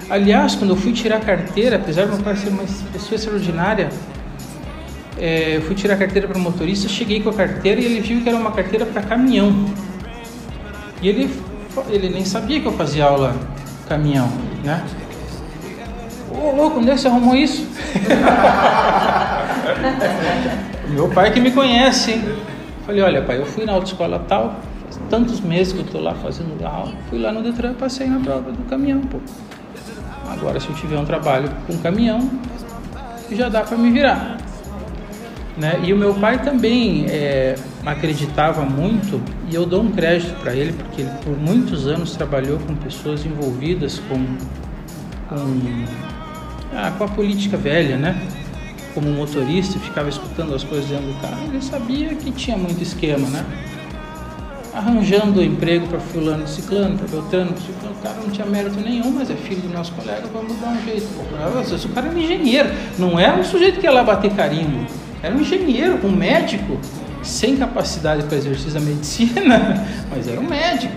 Aliás, 0.10 0.54
quando 0.54 0.72
eu 0.72 0.76
fui 0.76 0.92
tirar 0.92 1.16
a 1.16 1.20
carteira, 1.22 1.78
apesar 1.78 2.08
do 2.08 2.16
meu 2.16 2.24
pai 2.26 2.36
ser 2.36 2.50
uma 2.50 2.64
pessoa 2.92 3.16
extraordinária, 3.16 3.88
é, 5.18 5.56
eu 5.56 5.62
fui 5.62 5.74
tirar 5.74 5.94
a 5.94 5.98
carteira 5.98 6.28
para 6.28 6.38
motorista, 6.38 6.90
cheguei 6.90 7.22
com 7.22 7.30
a 7.30 7.34
carteira 7.34 7.80
e 7.80 7.86
ele 7.86 8.02
viu 8.02 8.22
que 8.22 8.28
era 8.28 8.38
uma 8.38 8.52
carteira 8.52 8.86
para 8.86 9.02
caminhão. 9.02 9.66
E 11.02 11.08
ele, 11.08 11.34
ele 11.90 12.10
nem 12.10 12.26
sabia 12.26 12.60
que 12.60 12.66
eu 12.66 12.74
fazia 12.74 13.06
aula 13.06 13.34
caminhão, 13.88 14.30
né? 14.62 14.84
Ô 16.34 16.56
louco, 16.56 16.80
onde 16.80 16.92
é 16.92 16.94
que 16.94 17.02
você 17.02 17.08
arrumou 17.08 17.36
isso? 17.36 17.68
Meu 20.90 21.10
pai 21.10 21.32
que 21.32 21.40
me 21.40 21.52
conhece, 21.52 22.12
hein? 22.12 22.24
Falei, 22.86 23.02
olha 23.02 23.22
pai, 23.22 23.38
eu 23.38 23.46
fui 23.46 23.66
na 23.66 23.74
autoescola 23.74 24.20
tal, 24.28 24.56
faz 24.84 25.00
tantos 25.10 25.40
meses 25.40 25.74
que 25.74 25.80
eu 25.80 25.86
tô 25.86 26.00
lá 26.00 26.14
fazendo 26.16 26.64
aula, 26.66 26.92
fui 27.10 27.20
lá 27.20 27.32
no 27.32 27.42
Detran, 27.42 27.74
passei 27.74 28.08
na 28.08 28.20
prova 28.20 28.52
do 28.52 28.64
caminhão, 28.70 29.02
pô. 29.02 29.20
Agora 30.30 30.60
se 30.60 30.70
eu 30.70 30.76
tiver 30.76 30.98
um 30.98 31.06
trabalho 31.06 31.50
com 31.68 31.78
caminhão, 31.78 32.30
já 33.32 33.50
dá 33.50 33.62
para 33.62 33.78
me 33.78 33.92
virar. 33.92 34.38
Né? 35.58 35.80
E 35.84 35.94
o 35.94 35.98
meu 35.98 36.14
pai 36.14 36.42
também 36.42 37.06
é, 37.10 37.56
acreditava 37.86 38.64
muito, 38.64 39.22
e 39.50 39.56
eu 39.56 39.66
dou 39.66 39.84
um 39.84 39.92
crédito 39.92 40.34
para 40.42 40.56
ele, 40.56 40.74
porque 40.74 41.02
ele 41.02 41.12
por 41.24 41.38
muitos 41.38 41.88
anos 41.88 42.16
trabalhou 42.16 42.58
com 42.60 42.76
pessoas 42.76 43.26
envolvidas 43.26 44.02
com, 44.10 44.26
com, 45.30 45.60
ah, 46.74 46.92
com 46.98 47.04
a 47.04 47.08
política 47.08 47.58
velha, 47.58 47.98
né? 47.98 48.20
Como 48.94 49.10
motorista, 49.10 49.80
ficava 49.80 50.10
escutando 50.10 50.54
as 50.54 50.64
coisas 50.64 50.90
dentro 50.90 51.08
do 51.08 51.22
carro. 51.22 51.44
Ele 51.46 51.62
sabia 51.62 52.10
que 52.16 52.32
tinha 52.32 52.58
muito 52.58 52.82
esquema, 52.82 53.28
né? 53.30 53.46
Arranjando 54.74 55.44
emprego 55.44 55.88
para 55.88 56.00
fulano 56.00 56.48
ciclano, 56.48 56.98
para 56.98 57.08
Beltrano, 57.08 57.58
ciclano. 57.58 57.96
O 58.00 58.04
cara 58.04 58.16
não 58.16 58.30
tinha 58.30 58.48
mérito 58.48 58.80
nenhum, 58.80 59.12
mas 59.12 59.30
é 59.30 59.36
filho 59.36 59.62
do 59.62 59.70
nosso 59.74 59.92
colega, 59.94 60.24
vamos 60.32 60.58
dar 60.60 60.70
um 60.70 60.84
jeito. 60.84 61.08
Pô, 61.14 61.22
o 61.22 61.94
cara 61.94 62.08
era 62.08 62.16
um 62.16 62.20
engenheiro, 62.20 62.70
não 62.98 63.20
era 63.20 63.38
um 63.38 63.44
sujeito 63.44 63.80
que 63.80 63.86
ia 63.86 63.92
lá 63.92 64.04
bater 64.04 64.32
carimbo. 64.32 64.86
Era 65.22 65.36
um 65.36 65.42
engenheiro, 65.42 66.00
um 66.04 66.12
médico, 66.12 66.80
sem 67.22 67.58
capacidade 67.58 68.24
para 68.24 68.38
exercício 68.38 68.72
da 68.72 68.80
medicina, 68.80 69.86
mas 70.10 70.28
era 70.28 70.40
um 70.40 70.48
médico. 70.48 70.94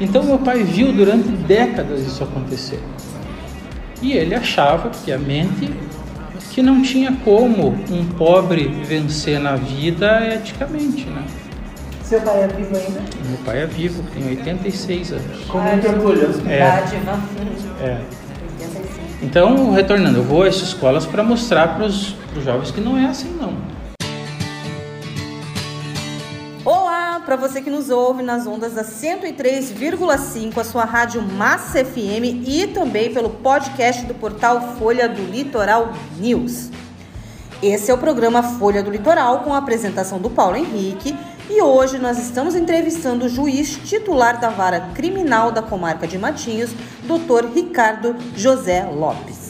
Então 0.00 0.22
meu 0.22 0.38
pai 0.38 0.62
viu 0.62 0.92
durante 0.92 1.28
décadas 1.28 2.06
isso 2.06 2.22
acontecer. 2.22 2.82
E 4.02 4.12
ele 4.12 4.34
achava, 4.34 4.90
piamente, 5.04 5.70
que 6.52 6.62
não 6.62 6.82
tinha 6.82 7.12
como 7.24 7.68
um 7.90 8.04
pobre 8.16 8.68
vencer 8.84 9.38
na 9.40 9.56
vida 9.56 10.26
eticamente, 10.34 11.04
né? 11.06 11.24
Seu 12.02 12.20
pai 12.20 12.44
é 12.44 12.46
vivo 12.46 12.76
ainda? 12.76 13.00
Meu 13.28 13.38
pai 13.44 13.62
é 13.62 13.66
vivo, 13.66 14.02
tem 14.14 14.28
86 14.28 15.12
anos. 15.12 15.44
Com 15.48 15.58
muito 15.58 15.88
orgulho. 15.88 16.30
É. 16.48 16.58
Dádiva. 16.60 17.20
É. 17.80 18.00
Então, 19.22 19.72
retornando, 19.72 20.18
eu 20.18 20.22
vou 20.22 20.42
a 20.42 20.48
essas 20.48 20.68
escolas 20.68 21.04
para 21.04 21.22
mostrar 21.22 21.74
para 21.76 21.86
os 21.86 22.14
jovens 22.44 22.70
que 22.70 22.80
não 22.80 22.96
é 22.96 23.06
assim 23.06 23.34
não. 23.40 23.75
Para 27.26 27.34
você 27.34 27.60
que 27.60 27.68
nos 27.68 27.90
ouve 27.90 28.22
nas 28.22 28.46
ondas 28.46 28.74
da 28.74 28.84
103,5, 28.84 30.58
a 30.58 30.64
sua 30.64 30.84
rádio 30.84 31.20
Massa 31.20 31.84
FM 31.84 32.46
e 32.46 32.68
também 32.68 33.12
pelo 33.12 33.30
podcast 33.30 34.06
do 34.06 34.14
portal 34.14 34.76
Folha 34.78 35.08
do 35.08 35.22
Litoral 35.22 35.92
News. 36.16 36.70
Esse 37.60 37.90
é 37.90 37.94
o 37.94 37.98
programa 37.98 38.44
Folha 38.44 38.80
do 38.80 38.92
Litoral 38.92 39.40
com 39.40 39.52
a 39.52 39.58
apresentação 39.58 40.20
do 40.20 40.30
Paulo 40.30 40.56
Henrique 40.56 41.16
e 41.50 41.60
hoje 41.60 41.98
nós 41.98 42.16
estamos 42.16 42.54
entrevistando 42.54 43.26
o 43.26 43.28
juiz 43.28 43.74
titular 43.74 44.38
da 44.38 44.50
vara 44.50 44.92
criminal 44.94 45.50
da 45.50 45.62
comarca 45.62 46.06
de 46.06 46.16
Matinhos, 46.16 46.70
Dr. 47.02 47.52
Ricardo 47.52 48.14
José 48.36 48.84
Lopes. 48.84 49.45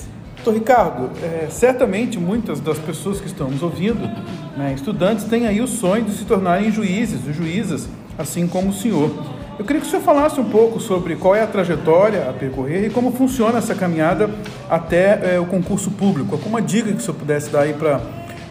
Doutor 0.47 0.61
Ricardo, 0.61 1.11
é, 1.25 1.49
certamente 1.51 2.21
muitas 2.21 2.61
das 2.61 2.79
pessoas 2.79 3.21
que 3.21 3.27
estão 3.27 3.51
nos 3.51 3.65
ouvindo, 3.65 4.09
né, 4.57 4.73
estudantes, 4.77 5.25
têm 5.25 5.45
aí 5.45 5.61
o 5.61 5.67
sonho 5.67 6.05
de 6.05 6.13
se 6.13 6.25
tornarem 6.25 6.71
juízes, 6.71 7.27
ou 7.27 7.33
juízas, 7.33 7.89
assim 8.17 8.47
como 8.47 8.69
o 8.69 8.73
senhor. 8.73 9.11
Eu 9.59 9.65
queria 9.65 9.83
que 9.83 9.89
o 9.89 9.91
senhor 9.91 10.05
falasse 10.05 10.39
um 10.39 10.49
pouco 10.49 10.79
sobre 10.79 11.17
qual 11.17 11.35
é 11.35 11.43
a 11.43 11.49
trajetória 11.49 12.31
a 12.31 12.33
percorrer 12.33 12.87
e 12.87 12.91
como 12.91 13.11
funciona 13.11 13.59
essa 13.59 13.75
caminhada 13.75 14.31
até 14.71 15.35
é, 15.35 15.41
o 15.41 15.47
concurso 15.47 15.91
público. 15.91 16.37
Alguma 16.37 16.63
dica 16.63 16.93
que 16.93 16.99
o 16.99 17.01
senhor 17.01 17.17
pudesse 17.17 17.51
dar 17.51 17.63
aí 17.63 17.73
para 17.73 18.01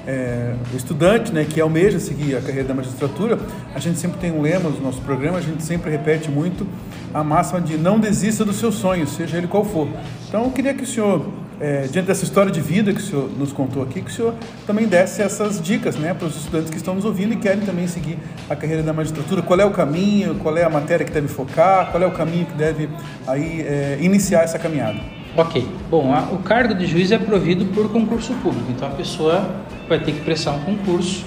é, 0.06 0.54
o 0.74 0.76
estudante 0.76 1.32
né, 1.32 1.46
que 1.50 1.62
almeja 1.62 1.98
seguir 1.98 2.36
a 2.36 2.42
carreira 2.42 2.68
da 2.68 2.74
magistratura, 2.74 3.40
a 3.74 3.80
gente 3.80 4.00
sempre 4.00 4.20
tem 4.20 4.34
um 4.34 4.42
lema 4.42 4.70
no 4.70 4.82
nosso 4.82 5.00
programa, 5.00 5.38
a 5.38 5.42
gente 5.42 5.64
sempre 5.64 5.90
repete 5.90 6.30
muito 6.30 6.68
a 7.14 7.24
máxima 7.24 7.62
de 7.62 7.78
não 7.78 8.02
desista 8.02 8.44
do 8.44 8.52
seu 8.52 8.70
sonho, 8.70 9.08
seja 9.08 9.38
ele 9.38 9.48
qual 9.48 9.64
for. 9.64 9.88
Então 10.28 10.44
eu 10.44 10.52
queria 10.52 10.74
que 10.74 10.84
o 10.84 10.86
senhor, 10.86 11.26
é, 11.60 11.88
diante 11.88 12.08
dessa 12.08 12.24
história 12.24 12.52
de 12.52 12.60
vida 12.62 12.92
que 12.94 13.00
o 13.00 13.04
senhor 13.04 13.30
nos 13.38 13.54
contou 13.54 13.82
aqui, 13.84 14.02
que 14.02 14.10
o 14.10 14.14
senhor 14.14 14.34
também 14.68 14.86
desse 14.88 15.22
essas 15.22 15.62
dicas 15.62 15.96
né, 15.96 16.14
para 16.14 16.28
os 16.28 16.36
estudantes 16.36 16.70
que 16.70 16.78
estão 16.78 16.96
nos 16.96 17.06
ouvindo 17.06 17.34
e 17.34 17.38
querem 17.38 17.62
também 17.62 17.88
seguir 17.88 18.18
a 18.50 18.56
carreira 18.56 18.84
da 18.84 18.92
magistratura. 18.94 19.42
Qual 19.42 19.60
é 19.60 19.66
o 19.66 19.72
caminho, 19.72 20.36
qual 20.36 20.58
é 20.58 20.64
a 20.64 20.70
matéria 20.70 21.06
que 21.06 21.12
deve 21.12 21.28
focar, 21.28 21.92
qual 21.92 22.02
é 22.04 22.06
o 22.06 22.12
caminho 22.12 22.46
que 22.46 22.54
deve 22.54 22.90
aí, 23.28 23.62
é, 23.62 23.98
iniciar 24.02 24.42
essa 24.44 24.60
caminhada. 24.60 25.00
Ok. 25.38 25.68
Bom, 25.90 26.14
a- 26.14 26.30
o 26.32 26.38
cargo 26.40 26.74
de 26.74 26.86
juiz 26.86 27.12
é 27.12 27.18
provido 27.18 27.66
por 27.68 27.90
concurso 27.92 28.34
público, 28.36 28.72
então 28.72 28.88
a 28.88 28.92
pessoa 28.92 29.50
vai 29.88 30.00
ter 30.00 30.14
que 30.14 30.22
prestar 30.22 30.52
um 30.52 30.62
concurso 30.62 31.26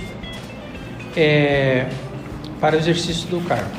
é, 1.17 1.87
para 2.61 2.77
o 2.77 2.79
exercício 2.79 3.29
do 3.29 3.41
cargo. 3.47 3.71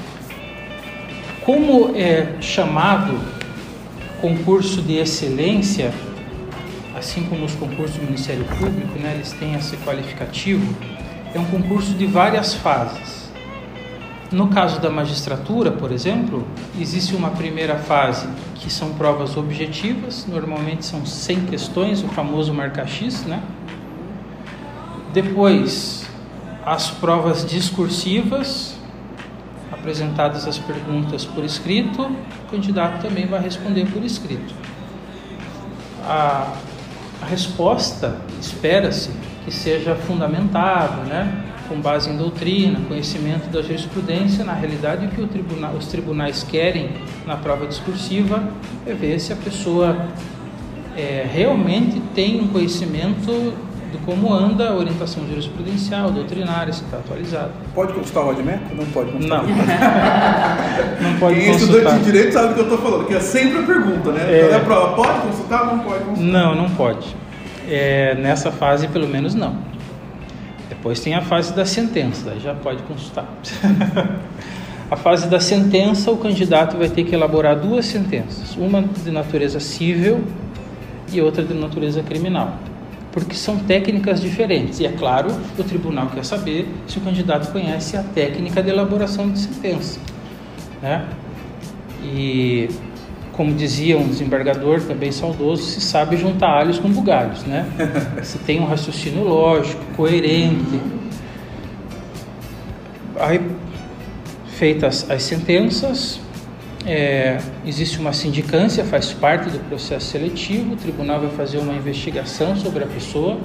Como 1.46 1.96
é 1.96 2.36
chamado 2.42 3.20
concurso 4.22 4.82
de 4.82 4.98
excelência, 4.98 5.92
assim 7.00 7.24
como 7.24 7.46
os 7.46 7.56
concursos 7.56 7.96
do 7.96 8.04
Ministério 8.04 8.44
Público, 8.46 9.00
né, 9.00 9.14
eles 9.16 9.32
têm 9.32 9.56
esse 9.56 9.78
qualificativo, 9.78 10.76
é 11.34 11.40
um 11.40 11.46
concurso 11.46 11.94
de 11.94 12.06
várias 12.06 12.54
fases. 12.54 13.30
No 14.32 14.50
caso 14.50 14.80
da 14.80 14.92
magistratura, 14.92 15.72
por 15.72 15.92
exemplo, 15.92 16.46
existe 16.80 17.16
uma 17.16 17.32
primeira 17.32 17.78
fase 17.78 18.28
que 18.56 18.70
são 18.72 18.94
provas 18.94 19.36
objetivas, 19.36 20.28
normalmente 20.28 20.86
são 20.86 21.04
100 21.04 21.46
questões, 21.46 22.04
o 22.04 22.08
famoso 22.10 22.54
marca 22.54 22.86
X, 22.86 23.24
né? 23.24 23.42
Depois, 25.12 26.08
as 26.64 26.92
provas 26.92 27.44
discursivas, 27.44 28.76
apresentadas 29.72 30.46
as 30.46 30.60
perguntas 30.60 31.26
por 31.26 31.44
escrito, 31.44 32.04
o 32.04 32.52
candidato 32.52 33.02
também 33.02 33.26
vai 33.26 33.42
responder 33.42 33.90
por 33.92 34.04
escrito. 34.04 34.54
A, 36.04 36.54
a 37.22 37.26
resposta 37.26 38.18
espera-se 38.40 39.12
que 39.46 39.52
seja 39.52 39.96
fundamentada, 39.96 41.04
né? 41.04 41.46
com 41.70 41.80
base 41.80 42.10
em 42.10 42.18
doutrina, 42.18 42.80
conhecimento 42.88 43.48
da 43.50 43.62
jurisprudência. 43.62 44.44
Na 44.44 44.54
realidade, 44.54 45.06
o 45.06 45.10
que 45.10 45.22
os 45.22 45.86
tribunais 45.86 46.44
querem 46.44 46.90
na 47.28 47.38
prova 47.38 47.68
discursiva 47.68 48.44
é 48.88 48.94
ver 48.94 49.20
se 49.20 49.32
a 49.32 49.36
pessoa 49.36 50.08
é, 50.98 51.30
realmente 51.32 52.02
tem 52.16 52.42
um 52.42 52.48
conhecimento 52.48 53.54
de 53.92 53.98
como 54.00 54.34
anda 54.34 54.70
a 54.70 54.76
orientação 54.76 55.28
jurisprudencial, 55.28 56.12
doutrinária, 56.12 56.72
se 56.72 56.84
está 56.84 56.98
atualizado. 56.98 57.52
Pode 57.74 57.94
consultar 57.94 58.26
o 58.26 58.30
Admec? 58.32 58.60
Não 58.76 58.86
pode 58.86 59.12
consultar. 59.12 59.44
Não. 59.44 59.50
Não 61.12 61.20
pode 61.20 61.36
Quem 61.36 61.50
é 61.50 61.52
consultar. 61.52 61.78
estudante 61.78 62.00
de 62.00 62.12
direito 62.12 62.34
sabe 62.34 62.52
o 62.52 62.54
que 62.54 62.60
eu 62.60 62.64
estou 62.64 62.78
falando, 62.78 63.08
que 63.08 63.14
é 63.16 63.20
sempre 63.20 63.60
a 63.60 63.64
pergunta, 63.64 64.12
né? 64.12 64.22
É. 64.22 64.42
Quando 64.42 64.54
é 64.54 64.60
prova, 64.60 64.96
pode 64.96 65.20
consultar? 65.22 65.66
Não 65.66 65.80
pode 65.80 66.04
consultar. 66.04 66.32
Não, 66.32 66.56
não 66.56 66.70
pode. 66.72 67.16
É, 67.68 68.16
nessa 68.16 68.52
fase, 68.52 68.88
pelo 68.88 69.08
menos, 69.08 69.34
não. 69.34 69.56
Depois 70.70 71.00
tem 71.00 71.16
a 71.16 71.22
fase 71.22 71.54
da 71.54 71.66
sentença, 71.66 72.40
já 72.40 72.54
pode 72.54 72.84
consultar. 72.84 73.26
a 74.90 74.96
fase 74.96 75.28
da 75.28 75.40
sentença, 75.40 76.12
o 76.12 76.18
candidato 76.18 76.78
vai 76.78 76.90
ter 76.90 77.04
que 77.04 77.14
elaborar 77.14 77.56
duas 77.56 77.86
sentenças, 77.86 78.56
uma 78.56 78.82
de 78.82 79.12
natureza 79.12 79.60
civil 79.60 80.24
e 81.12 81.20
outra 81.22 81.44
de 81.44 81.54
natureza 81.54 82.04
criminal. 82.04 82.54
Porque 83.20 83.36
são 83.36 83.58
técnicas 83.58 84.22
diferentes. 84.22 84.80
E 84.80 84.86
é 84.86 84.92
claro, 84.92 85.30
o 85.58 85.64
tribunal 85.64 86.08
quer 86.08 86.26
saber 86.26 86.68
se 86.88 86.98
o 86.98 87.02
candidato 87.02 87.52
conhece 87.52 87.98
a 87.98 88.04
técnica 88.04 88.64
de 88.64 88.70
elaboração 88.70 89.30
de 89.30 89.40
sentença. 89.40 90.00
Né? 90.82 91.06
E, 92.04 92.70
como 93.34 93.54
dizia 93.54 93.98
um 93.98 94.08
desembargador 94.08 94.82
também 94.82 95.12
saudoso, 95.12 95.64
se 95.64 95.82
sabe 95.82 96.18
juntar 96.18 96.50
alhos 96.50 96.80
com 96.80 96.90
bugalhos. 96.90 97.44
Né? 97.44 97.66
se 98.24 98.38
tem 98.40 98.60
um 98.60 98.66
raciocínio 98.66 99.24
lógico, 99.24 99.84
coerente. 99.96 100.80
Aí, 103.20 103.42
feitas 104.58 105.10
as 105.10 105.24
sentenças, 105.24 106.20
é, 106.86 107.40
existe 107.66 108.00
uma 108.00 108.14
sindicância, 108.14 108.84
faz 108.86 109.12
parte 109.12 109.50
do 109.50 109.60
processo 109.68 110.08
seletivo, 110.08 110.74
o 110.74 110.76
tribunal 110.76 111.20
vai 111.20 111.30
fazer 111.32 111.58
uma 111.58 111.74
investigação 111.74 112.56
sobre 112.56 112.84
a 112.84 112.88
pessoa, 112.88 113.38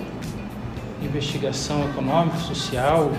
investigação 1.02 1.84
econômica, 1.84 2.38
social 2.38 3.12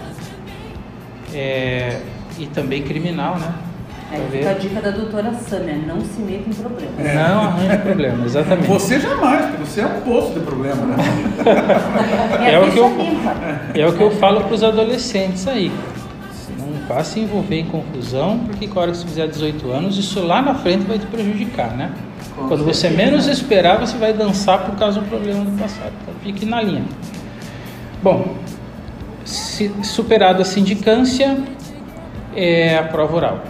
é, 1.34 2.00
e 2.40 2.48
também 2.48 2.84
criminal, 2.84 3.38
né? 3.38 3.54
Fica 4.10 4.24
ver. 4.30 4.48
a 4.48 4.54
dica 4.54 4.82
da 4.82 4.92
doutora 4.92 5.34
Sâmia, 5.34 5.76
não 5.76 6.00
se 6.00 6.22
meta 6.22 6.48
em 6.48 6.54
problemas. 6.54 7.16
Não 7.16 7.42
arranje 7.42 7.78
problema, 7.80 8.26
exatamente. 8.26 8.68
Você 8.68 9.00
jamais, 9.00 9.46
porque 9.48 9.66
você 9.66 9.82
é 9.82 9.86
um 9.88 10.02
poço 10.02 10.34
de 10.34 10.40
problema, 10.42 10.86
né? 10.86 10.96
É 12.52 12.60
o 12.60 12.72
que 12.72 12.78
eu, 12.78 12.88
limpa. 12.88 13.36
é 13.74 13.88
o 13.88 13.94
que 13.94 14.02
eu 14.02 14.12
falo 14.12 14.42
para 14.42 14.54
os 14.54 14.64
adolescentes 14.64 15.48
aí. 15.48 15.72
Vá 16.88 17.04
se 17.04 17.20
envolver 17.20 17.60
em 17.60 17.66
confusão, 17.66 18.40
porque 18.46 18.68
com 18.68 18.80
a 18.80 18.84
hora 18.84 18.92
que 18.92 18.98
você 18.98 19.08
fizer 19.08 19.28
18 19.28 19.72
anos, 19.72 19.98
isso 19.98 20.22
lá 20.22 20.42
na 20.42 20.54
frente 20.54 20.86
vai 20.86 21.00
te 21.00 21.06
prejudicar, 21.08 21.76
né? 21.76 21.92
Com 22.36 22.48
Quando 22.48 22.64
você 22.64 22.82
certeza. 22.82 23.04
menos 23.04 23.28
esperar, 23.28 23.80
você 23.80 23.98
vai 23.98 24.14
dançar 24.14 24.66
por 24.66 24.76
causa 24.76 25.00
do 25.00 25.08
problema 25.08 25.44
do 25.44 25.60
passado. 25.60 25.94
Então 26.02 26.14
fique 26.22 26.46
na 26.46 26.62
linha. 26.62 26.84
Bom, 28.04 28.36
se, 29.24 29.72
superada 29.84 30.44
a 30.44 30.46
sindicância, 30.46 31.38
é 32.36 32.78
a 32.78 32.84
prova 32.84 33.16
oral. 33.16 33.44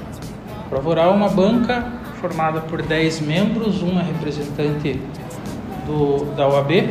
A 0.65 0.69
prova 0.69 0.89
oral 0.89 1.11
é 1.11 1.15
uma 1.15 1.29
banca 1.29 1.85
formada 2.21 2.61
por 2.61 2.81
10 2.81 3.21
membros, 3.21 3.83
um 3.83 3.99
é 3.99 4.03
representante 4.03 4.99
do, 5.85 6.25
da 6.35 6.47
OAB, 6.47 6.89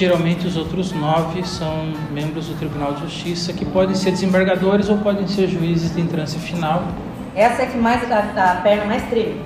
Geralmente 0.00 0.46
os 0.46 0.56
outros 0.58 0.92
nove 0.92 1.42
são 1.46 1.90
membros 2.12 2.48
do 2.48 2.54
Tribunal 2.54 2.92
de 2.92 3.00
Justiça 3.02 3.52
que 3.54 3.64
podem 3.64 3.94
ser 3.94 4.10
desembargadores 4.10 4.90
ou 4.90 4.98
podem 4.98 5.26
ser 5.26 5.48
juízes 5.48 5.94
de 5.94 6.02
instância 6.02 6.38
final. 6.38 6.84
Essa 7.34 7.62
é 7.62 7.66
que 7.66 7.78
mais 7.78 8.10
a, 8.12 8.18
a 8.18 8.56
perna 8.56 8.84
mais 8.84 9.02
treme 9.08 9.40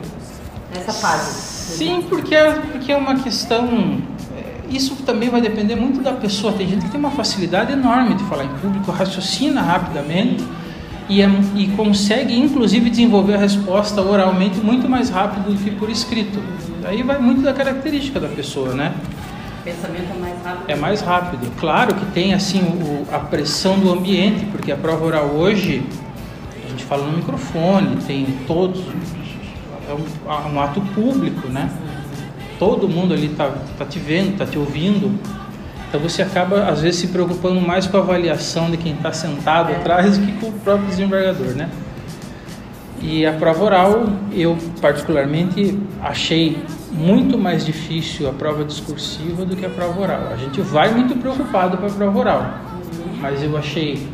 nessa 0.74 0.92
fase. 0.92 1.30
Sim, 1.76 2.02
porque 2.08 2.34
é, 2.34 2.50
porque 2.52 2.90
é 2.90 2.96
uma 2.96 3.14
questão. 3.20 3.98
é, 4.36 4.74
Isso 4.74 4.96
também 5.06 5.28
vai 5.28 5.40
depender 5.40 5.76
muito 5.76 6.02
da 6.02 6.12
pessoa. 6.14 6.52
Tem 6.52 6.68
gente 6.68 6.84
que 6.86 6.90
tem 6.90 6.98
uma 6.98 7.12
facilidade 7.12 7.72
enorme 7.72 8.14
de 8.16 8.24
falar 8.24 8.44
em 8.44 8.48
público, 8.60 8.90
raciocina 8.90 9.60
rapidamente 9.62 10.44
e, 11.08 11.22
é- 11.22 11.30
e 11.54 11.68
consegue, 11.76 12.36
inclusive, 12.36 12.90
desenvolver 12.90 13.34
a 13.34 13.38
resposta 13.38 14.02
oralmente 14.02 14.58
muito 14.58 14.88
mais 14.88 15.10
rápido 15.10 15.52
do 15.54 15.56
que 15.62 15.70
por 15.70 15.88
escrito. 15.88 16.42
Aí 16.84 17.04
vai 17.04 17.20
muito 17.20 17.40
da 17.40 17.52
característica 17.52 18.18
da 18.18 18.28
pessoa, 18.28 18.74
né? 18.74 18.92
Pensamento 19.64 20.10
é 20.14 20.18
mais 20.18 20.42
rápido. 20.44 20.64
É 20.70 20.76
mais 20.76 21.00
rápido. 21.00 21.52
Claro 21.58 21.94
que 21.94 22.06
tem 22.06 22.32
assim 22.32 22.60
o- 22.60 23.06
a 23.14 23.18
pressão 23.18 23.78
do 23.78 23.92
ambiente, 23.92 24.46
porque 24.46 24.72
a 24.72 24.76
prova 24.76 25.04
oral 25.04 25.26
hoje 25.26 25.82
a 26.64 26.68
gente 26.70 26.84
fala 26.84 27.06
no 27.06 27.16
microfone, 27.18 27.96
tem 28.06 28.26
todos 28.46 28.80
é 29.88 29.92
um, 29.92 30.54
um 30.54 30.60
ato 30.60 30.80
público, 30.94 31.48
né? 31.48 31.68
Todo 32.58 32.88
mundo 32.88 33.12
ali 33.12 33.28
tá, 33.30 33.52
tá 33.78 33.84
te 33.84 33.98
vendo, 33.98 34.38
tá 34.38 34.46
te 34.46 34.58
ouvindo. 34.58 35.18
Então 35.88 36.00
você 36.00 36.22
acaba 36.22 36.64
às 36.68 36.80
vezes 36.80 37.00
se 37.00 37.06
preocupando 37.08 37.60
mais 37.60 37.86
com 37.86 37.96
a 37.96 38.00
avaliação 38.00 38.70
de 38.70 38.76
quem 38.76 38.92
está 38.92 39.12
sentado 39.12 39.72
atrás 39.72 40.16
do 40.16 40.24
que 40.26 40.32
com 40.34 40.46
o 40.48 40.52
próprio 40.52 40.86
desembargador, 40.88 41.48
né? 41.54 41.68
E 43.02 43.26
a 43.26 43.32
prova 43.32 43.64
oral, 43.64 44.06
eu 44.32 44.56
particularmente 44.80 45.76
achei 46.02 46.62
muito 46.90 47.38
mais 47.38 47.64
difícil 47.64 48.28
a 48.28 48.32
prova 48.32 48.64
discursiva 48.64 49.44
do 49.44 49.56
que 49.56 49.64
a 49.64 49.70
prova 49.70 50.00
oral. 50.00 50.28
A 50.32 50.36
gente 50.36 50.60
vai 50.60 50.92
muito 50.92 51.16
preocupado 51.16 51.76
para 51.76 51.86
a 51.86 51.90
prova 51.90 52.18
oral, 52.18 52.54
mas 53.20 53.42
eu 53.42 53.56
achei 53.56 54.08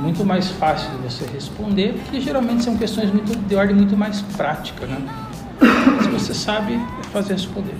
muito 0.00 0.24
mais 0.24 0.50
fácil 0.50 0.90
de 0.90 0.96
você 0.98 1.24
responder, 1.32 1.94
porque 1.94 2.20
geralmente 2.20 2.62
são 2.62 2.76
questões 2.76 3.12
muito, 3.12 3.36
de 3.36 3.54
ordem 3.54 3.74
muito 3.74 3.96
mais 3.96 4.20
prática, 4.22 4.86
né? 4.86 4.98
Se 6.02 6.08
você 6.08 6.34
sabe, 6.34 6.74
é 6.74 7.02
fácil 7.12 7.32
responder. 7.32 7.74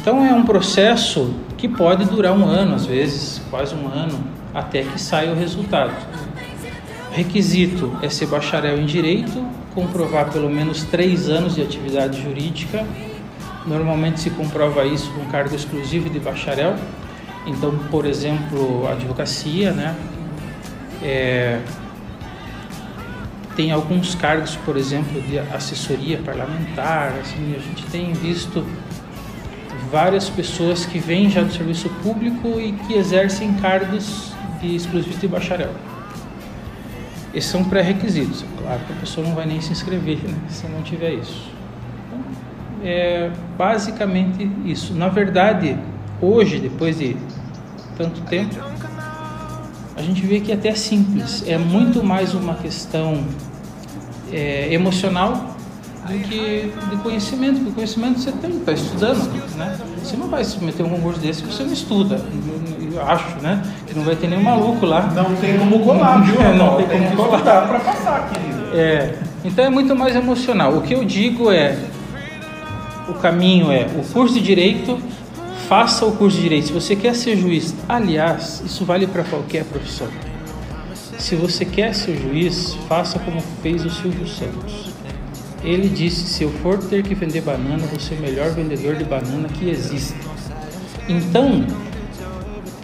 Então 0.00 0.24
é 0.24 0.32
um 0.32 0.44
processo 0.44 1.34
que 1.56 1.68
pode 1.68 2.04
durar 2.04 2.32
um 2.32 2.44
ano, 2.44 2.74
às 2.74 2.86
vezes, 2.86 3.42
quase 3.50 3.74
um 3.74 3.88
ano, 3.88 4.18
até 4.54 4.82
que 4.82 5.00
saia 5.00 5.32
o 5.32 5.34
resultado. 5.34 5.92
Requisito 7.10 7.92
é 8.00 8.08
ser 8.08 8.26
bacharel 8.26 8.78
em 8.78 8.86
direito, 8.86 9.44
comprovar 9.74 10.30
pelo 10.30 10.48
menos 10.48 10.84
três 10.84 11.28
anos 11.28 11.56
de 11.56 11.62
atividade 11.62 12.22
jurídica. 12.22 12.86
Normalmente 13.68 14.20
se 14.20 14.30
comprova 14.30 14.84
isso 14.84 15.10
com 15.12 15.24
cargo 15.26 15.54
exclusivo 15.54 16.08
de 16.08 16.18
bacharel. 16.18 16.76
Então, 17.46 17.76
por 17.90 18.06
exemplo, 18.06 18.88
advocacia, 18.88 19.72
né? 19.72 19.94
É, 21.02 21.60
tem 23.54 23.72
alguns 23.72 24.14
cargos, 24.14 24.56
por 24.56 24.76
exemplo, 24.76 25.20
de 25.22 25.38
assessoria 25.38 26.18
parlamentar. 26.18 27.12
Assim, 27.20 27.54
a 27.54 27.58
gente 27.58 27.84
tem 27.86 28.12
visto 28.12 28.64
várias 29.90 30.30
pessoas 30.30 30.86
que 30.86 30.98
vêm 30.98 31.30
já 31.30 31.42
do 31.42 31.52
serviço 31.52 31.88
público 32.02 32.60
e 32.60 32.72
que 32.72 32.94
exercem 32.94 33.54
cargos 33.54 34.32
de 34.60 34.76
exclusivos 34.76 35.20
de 35.20 35.28
bacharel. 35.28 35.72
Esses 37.34 37.50
são 37.50 37.64
pré-requisitos. 37.64 38.44
Claro 38.58 38.80
que 38.86 38.92
a 38.92 38.96
pessoa 38.96 39.26
não 39.26 39.34
vai 39.34 39.46
nem 39.46 39.60
se 39.60 39.72
inscrever 39.72 40.18
né, 40.18 40.38
se 40.48 40.66
não 40.66 40.82
tiver 40.82 41.12
isso. 41.14 41.57
É 42.82 43.30
basicamente 43.56 44.50
isso. 44.64 44.94
Na 44.94 45.08
verdade, 45.08 45.76
hoje, 46.20 46.58
depois 46.58 46.98
de 46.98 47.16
tanto 47.96 48.20
tempo, 48.22 48.54
a 49.96 50.02
gente 50.02 50.24
vê 50.24 50.40
que 50.40 50.52
é 50.52 50.54
até 50.54 50.72
simples. 50.74 51.44
É 51.46 51.58
muito 51.58 52.04
mais 52.04 52.34
uma 52.34 52.54
questão 52.54 53.24
é, 54.32 54.72
emocional 54.72 55.56
do 56.06 56.18
que 56.28 56.72
de 56.90 56.96
conhecimento. 57.02 57.56
Porque 57.56 57.72
conhecimento 57.72 58.20
você 58.20 58.32
tem, 58.32 58.50
está 58.50 58.72
estudando, 58.72 59.28
né? 59.56 59.76
Você 60.02 60.16
não 60.16 60.28
vai 60.28 60.44
submeter 60.44 60.86
um 60.86 60.90
concurso 60.90 61.20
desse 61.20 61.40
se 61.40 61.46
você 61.46 61.64
não 61.64 61.72
estuda. 61.72 62.20
Eu 62.92 63.02
acho, 63.02 63.38
né? 63.42 63.62
Que 63.86 63.94
não 63.94 64.04
vai 64.04 64.16
ter 64.16 64.28
nenhum 64.28 64.42
maluco 64.42 64.86
lá. 64.86 65.02
Não 65.14 65.34
tem 65.36 65.58
como 65.58 65.80
colar, 65.80 66.22
viu? 66.22 66.40
É, 66.40 66.54
não 66.56 66.70
Rafael? 66.70 66.88
tem 66.88 66.98
como 66.98 67.10
que 67.10 67.16
colar. 67.16 67.68
pra 67.68 67.80
passar, 67.80 68.30
querido. 68.30 68.76
É, 68.76 69.14
então 69.44 69.64
é 69.64 69.70
muito 69.70 69.94
mais 69.96 70.14
emocional. 70.14 70.76
O 70.76 70.82
que 70.82 70.94
eu 70.94 71.04
digo 71.04 71.50
é: 71.50 71.76
o 73.08 73.14
caminho 73.14 73.72
é 73.72 73.86
o 73.96 74.04
curso 74.12 74.34
de 74.34 74.40
direito, 74.40 74.98
faça 75.68 76.04
o 76.04 76.12
curso 76.12 76.36
de 76.36 76.42
direito. 76.42 76.66
Se 76.68 76.72
você 76.72 76.94
quer 76.94 77.14
ser 77.14 77.36
juiz, 77.36 77.74
aliás, 77.88 78.62
isso 78.64 78.84
vale 78.84 79.06
para 79.06 79.24
qualquer 79.24 79.64
profissão. 79.64 80.08
Se 81.18 81.34
você 81.34 81.64
quer 81.64 81.94
ser 81.94 82.16
juiz, 82.16 82.74
faça 82.88 83.18
como 83.18 83.40
fez 83.62 83.84
o 83.84 83.90
Silvio 83.90 84.26
Santos. 84.26 84.92
Ele 85.64 85.88
disse: 85.88 86.26
se 86.26 86.44
eu 86.44 86.50
for 86.62 86.78
ter 86.78 87.02
que 87.02 87.14
vender 87.14 87.40
banana, 87.40 87.78
vou 87.78 87.98
ser 87.98 88.14
o 88.14 88.20
melhor 88.20 88.50
vendedor 88.50 88.94
de 88.94 89.04
banana 89.04 89.48
que 89.48 89.68
existe. 89.68 90.14
Então, 91.08 91.66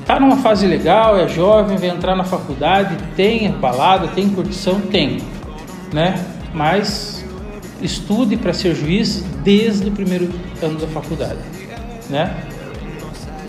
tá 0.04 0.18
numa 0.18 0.38
fase 0.38 0.66
legal, 0.66 1.16
é 1.16 1.28
jovem, 1.28 1.76
vai 1.76 1.90
entrar 1.90 2.16
na 2.16 2.24
faculdade, 2.24 2.96
tem 3.14 3.50
balada, 3.52 4.08
tem 4.08 4.28
curtição, 4.28 4.80
tem, 4.80 5.18
né? 5.92 6.24
Mas 6.52 7.13
estude 7.82 8.36
para 8.36 8.52
ser 8.52 8.74
juiz 8.74 9.22
desde 9.42 9.88
o 9.88 9.92
primeiro 9.92 10.30
ano 10.62 10.78
da 10.78 10.86
faculdade, 10.88 11.38
né? 12.08 12.34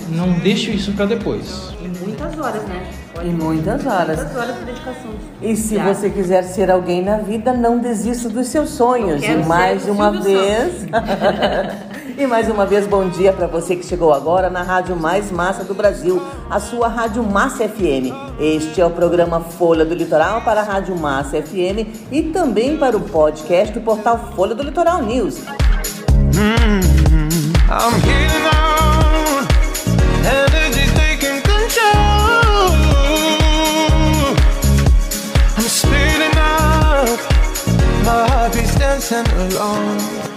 Não 0.09 0.31
deixe 0.33 0.71
isso 0.71 0.91
para 0.91 1.05
depois. 1.05 1.73
E 1.81 1.87
muitas 1.87 2.37
horas, 2.37 2.63
né? 2.63 2.87
E 3.23 3.29
muitas 3.29 3.85
horas. 3.85 4.17
Muitas 4.17 4.35
horas 4.35 4.59
de 4.59 4.65
dedicação. 4.65 5.11
E 5.41 5.55
se 5.55 5.75
Já. 5.75 5.93
você 5.93 6.09
quiser 6.09 6.43
ser 6.43 6.69
alguém 6.69 7.03
na 7.03 7.17
vida, 7.17 7.53
não 7.53 7.79
desista 7.79 8.29
dos 8.29 8.47
seus 8.47 8.69
sonhos. 8.69 9.23
E 9.23 9.35
mais 9.47 9.87
uma 9.87 10.11
vez. 10.11 10.85
e 12.17 12.25
mais 12.25 12.49
uma 12.49 12.65
vez, 12.65 12.87
bom 12.87 13.09
dia 13.09 13.33
para 13.33 13.47
você 13.47 13.75
que 13.75 13.85
chegou 13.85 14.13
agora 14.13 14.49
na 14.49 14.61
Rádio 14.61 14.95
Mais 14.95 15.31
Massa 15.31 15.63
do 15.63 15.73
Brasil, 15.73 16.21
a 16.49 16.59
sua 16.59 16.87
Rádio 16.87 17.23
Massa 17.23 17.67
FM. 17.67 18.13
Este 18.39 18.79
é 18.79 18.85
o 18.85 18.89
programa 18.89 19.41
Folha 19.41 19.83
do 19.83 19.93
Litoral 19.93 20.41
para 20.41 20.61
a 20.61 20.63
Rádio 20.63 20.97
Massa 20.97 21.41
FM 21.41 22.11
e 22.11 22.23
também 22.23 22.77
para 22.77 22.95
o 22.95 23.01
podcast 23.01 23.73
do 23.73 23.81
portal 23.81 24.31
Folha 24.35 24.55
do 24.55 24.63
Litoral 24.63 25.01
News. 25.03 25.39
Control. 31.43 31.95
I'm 35.57 35.63
speeding 35.63 36.37
up, 36.37 37.19
my 38.03 38.27
heartbeat's 38.27 38.75
dancing. 38.75 40.34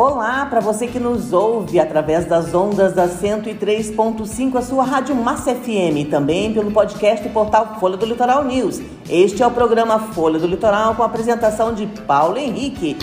Olá 0.00 0.46
para 0.46 0.60
você 0.60 0.86
que 0.86 1.00
nos 1.00 1.32
ouve 1.32 1.80
através 1.80 2.24
das 2.24 2.54
ondas 2.54 2.92
da 2.92 3.08
103.5, 3.08 4.54
a 4.54 4.62
sua 4.62 4.84
Rádio 4.84 5.12
Massa 5.16 5.52
FM, 5.52 6.08
também 6.08 6.54
pelo 6.54 6.70
podcast 6.70 7.26
e 7.26 7.30
portal 7.32 7.80
Folha 7.80 7.96
do 7.96 8.06
Litoral 8.06 8.44
News. 8.44 8.80
Este 9.10 9.42
é 9.42 9.46
o 9.48 9.50
programa 9.50 9.98
Folha 9.98 10.38
do 10.38 10.46
Litoral 10.46 10.94
com 10.94 11.02
a 11.02 11.06
apresentação 11.06 11.74
de 11.74 11.88
Paulo 12.06 12.38
Henrique. 12.38 12.96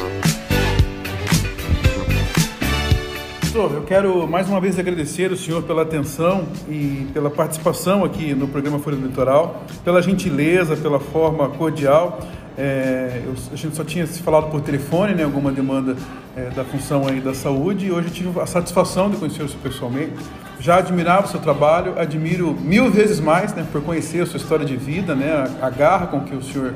Eu 3.54 3.84
quero 3.86 4.26
mais 4.26 4.48
uma 4.48 4.62
vez 4.62 4.80
agradecer 4.80 5.34
o 5.34 5.38
senhor 5.38 5.64
pela 5.64 5.82
atenção 5.82 6.46
e 6.70 7.08
pela 7.14 7.30
participação 7.30 8.06
aqui 8.06 8.34
no 8.34 8.48
programa 8.48 8.80
Folha 8.80 8.96
do 8.96 9.08
Litoral, 9.08 9.64
pela 9.84 10.02
gentileza, 10.02 10.78
pela 10.78 11.02
forma 11.02 11.50
cordial. 11.50 12.20
É, 12.58 13.22
eu, 13.26 13.34
a 13.52 13.56
gente 13.56 13.76
só 13.76 13.84
tinha 13.84 14.08
se 14.08 14.22
falado 14.22 14.50
por 14.50 14.62
telefone, 14.62 15.14
né, 15.14 15.24
alguma 15.24 15.52
demanda 15.52 15.96
é, 16.38 16.50
da 16.52 16.64
função 16.64 17.06
aí 17.08 17.20
da 17.20 17.34
saúde, 17.34 17.88
e 17.88 17.92
hoje 17.92 18.08
eu 18.08 18.14
tive 18.14 18.40
a 18.40 18.46
satisfação 18.46 19.10
de 19.10 19.18
conhecer 19.18 19.44
o 19.44 19.48
senhor 19.48 19.62
pessoalmente. 19.62 20.14
Já 20.60 20.78
admirava 20.78 21.28
o 21.28 21.30
seu 21.30 21.40
trabalho, 21.40 22.00
admiro 22.00 22.56
mil 22.62 22.90
vezes 22.90 23.20
mais 23.20 23.54
né, 23.54 23.66
por 23.72 23.82
conhecer 23.82 24.22
a 24.22 24.26
sua 24.26 24.38
história 24.38 24.66
de 24.66 24.78
vida, 24.78 25.14
né, 25.14 25.50
a, 25.62 25.68
a 25.68 25.70
garra 25.70 26.08
com 26.08 26.22
que 26.22 26.34
o 26.34 26.42
senhor 26.42 26.74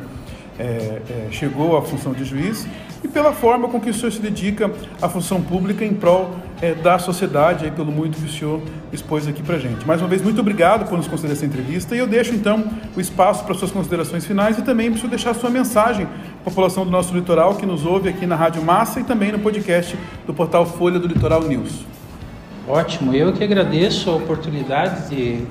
é, 0.59 0.63
é, 1.09 1.27
chegou 1.31 1.77
à 1.77 1.81
função 1.81 2.11
de 2.11 2.25
juiz 2.25 2.67
e 3.03 3.07
pela 3.07 3.31
forma 3.31 3.67
com 3.67 3.79
que 3.79 3.89
o 3.89 3.93
senhor 3.93 4.11
se 4.11 4.19
dedica 4.19 4.71
à 5.01 5.07
função 5.07 5.41
pública 5.41 5.85
em 5.85 5.93
prol 5.93 6.35
é, 6.61 6.73
da 6.73 6.99
sociedade, 6.99 7.65
aí, 7.65 7.71
pelo 7.71 7.91
muito 7.91 8.17
que 8.17 8.25
o 8.25 8.29
senhor 8.29 8.61
expôs 8.91 9.27
aqui 9.27 9.41
para 9.41 9.57
gente. 9.57 9.85
Mais 9.87 10.01
uma 10.01 10.07
vez, 10.07 10.21
muito 10.21 10.41
obrigado 10.41 10.87
por 10.87 10.97
nos 10.97 11.07
conceder 11.07 11.31
essa 11.31 11.45
entrevista 11.45 11.95
e 11.95 11.99
eu 11.99 12.07
deixo 12.07 12.33
então 12.35 12.65
o 12.95 12.99
espaço 12.99 13.45
para 13.45 13.55
suas 13.55 13.71
considerações 13.71 14.25
finais 14.25 14.57
e 14.57 14.61
também 14.61 14.91
para 14.91 15.07
deixar 15.07 15.33
sua 15.33 15.49
mensagem 15.49 16.05
à 16.05 16.43
população 16.43 16.83
do 16.83 16.91
nosso 16.91 17.13
litoral 17.13 17.55
que 17.55 17.65
nos 17.65 17.85
ouve 17.85 18.09
aqui 18.09 18.25
na 18.25 18.35
Rádio 18.35 18.63
Massa 18.63 18.99
e 18.99 19.03
também 19.03 19.31
no 19.31 19.39
podcast 19.39 19.97
do 20.27 20.33
portal 20.33 20.65
Folha 20.65 20.99
do 20.99 21.07
Litoral 21.07 21.43
News. 21.43 21.85
Ótimo, 22.67 23.15
eu 23.15 23.33
que 23.33 23.43
agradeço 23.43 24.11
a 24.11 24.15
oportunidade 24.15 25.09
de, 25.09 25.43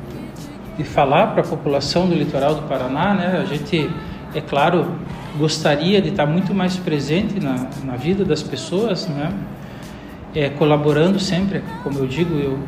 de 0.77 0.85
falar 0.85 1.29
para 1.29 1.41
a 1.41 1.45
população 1.45 2.07
do 2.07 2.15
litoral 2.15 2.55
do 2.55 2.63
Paraná, 2.63 3.15
né? 3.15 3.41
A 3.43 3.45
gente, 3.45 3.91
é 4.35 4.41
claro, 4.41 4.87
gostaria 5.39 6.03
de 6.03 6.09
estar 6.09 6.27
muito 6.27 6.53
mais 6.53 6.77
presente 6.77 7.41
na, 7.41 7.69
na 7.85 7.97
vida 7.97 8.25
das 8.25 8.43
pessoas, 8.43 9.07
né? 9.07 9.33
É, 10.35 10.51
colaborando 10.51 11.19
sempre, 11.19 11.63
como 11.83 11.99
eu 11.99 12.07
digo, 12.07 12.35
eu, 12.39 12.59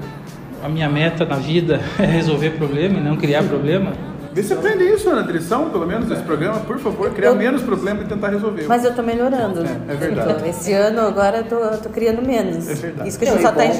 a 0.63 0.69
minha 0.69 0.89
meta 0.89 1.27
na 1.27 1.37
vida 1.37 1.81
é 1.99 2.07
resolver 2.07 2.51
problema 2.51 2.99
e 2.99 3.03
não 3.03 3.17
criar 3.17 3.43
problema. 3.43 3.93
Vê 4.33 4.45
se 4.45 4.53
aprende 4.53 4.85
isso 4.85 5.13
na 5.13 5.23
direção, 5.23 5.71
pelo 5.71 5.85
menos, 5.85 6.07
desse 6.09 6.23
programa, 6.23 6.61
por 6.61 6.79
favor, 6.79 7.11
criar 7.11 7.31
Eu- 7.31 7.35
menos 7.37 7.63
problema 7.63 8.03
e 8.03 8.05
tentar 8.05 8.29
resolver. 8.29 8.65
Mas 8.69 8.85
eu 8.85 8.95
tô 8.95 9.03
melhorando. 9.03 9.61
É, 9.89 9.93
é 9.93 9.97
verdade. 9.97 10.33
Então, 10.33 10.47
esse 10.47 10.73
ano 10.73 11.01
agora 11.01 11.39
eu 11.39 11.45
tô, 11.45 11.57
eu 11.57 11.79
tô 11.79 11.89
criando 11.89 12.23
menos. 12.25 12.69
É 12.69 12.75
verdade. 12.75 13.09
Isso 13.09 13.19
que 13.19 13.25
a 13.25 13.33
gente 13.33 13.43
só 13.43 13.51
tá, 13.51 13.67
em, 13.67 13.73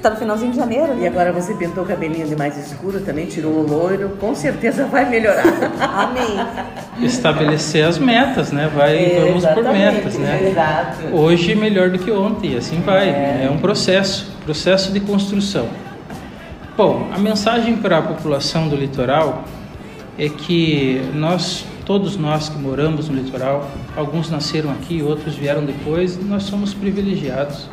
tá 0.00 0.10
no 0.10 0.16
finalzinho 0.16 0.52
de 0.52 0.58
janeiro, 0.58 0.92
E 0.92 1.00
né? 1.00 1.08
agora 1.08 1.32
você 1.32 1.54
pintou 1.54 1.82
o 1.82 1.86
cabelinho 1.86 2.24
de 2.24 2.36
mais 2.36 2.56
escuro, 2.56 3.00
também 3.00 3.26
tirou 3.26 3.52
o 3.52 3.66
loiro, 3.66 4.10
com 4.20 4.32
certeza 4.32 4.86
vai 4.86 5.10
melhorar. 5.10 5.42
Amém. 5.80 7.04
Estabelecer 7.04 7.84
as 7.84 7.98
metas, 7.98 8.52
né? 8.52 8.70
Vai, 8.72 9.18
vamos 9.26 9.44
por 9.44 9.64
metas, 9.64 10.14
né? 10.16 10.50
Exato. 10.50 11.16
Hoje 11.16 11.54
melhor 11.56 11.90
do 11.90 11.98
que 11.98 12.12
ontem, 12.12 12.52
e 12.52 12.56
assim 12.56 12.80
vai. 12.80 13.08
É 13.08 13.48
um 13.52 13.58
processo, 13.58 14.30
processo 14.44 14.92
de 14.92 15.00
construção. 15.00 15.66
Bom, 16.76 17.08
a 17.12 17.18
mensagem 17.18 17.76
para 17.76 17.98
a 17.98 18.02
população 18.02 18.68
do 18.68 18.76
litoral 18.76 19.44
é 20.18 20.28
que 20.28 21.00
nós, 21.14 21.64
todos 21.84 22.16
nós 22.16 22.48
que 22.48 22.58
moramos 22.58 23.08
no 23.08 23.16
litoral, 23.16 23.70
alguns 23.96 24.30
nasceram 24.30 24.70
aqui, 24.70 25.02
outros 25.02 25.34
vieram 25.34 25.64
depois, 25.64 26.18
nós 26.24 26.44
somos 26.44 26.72
privilegiados 26.72 27.68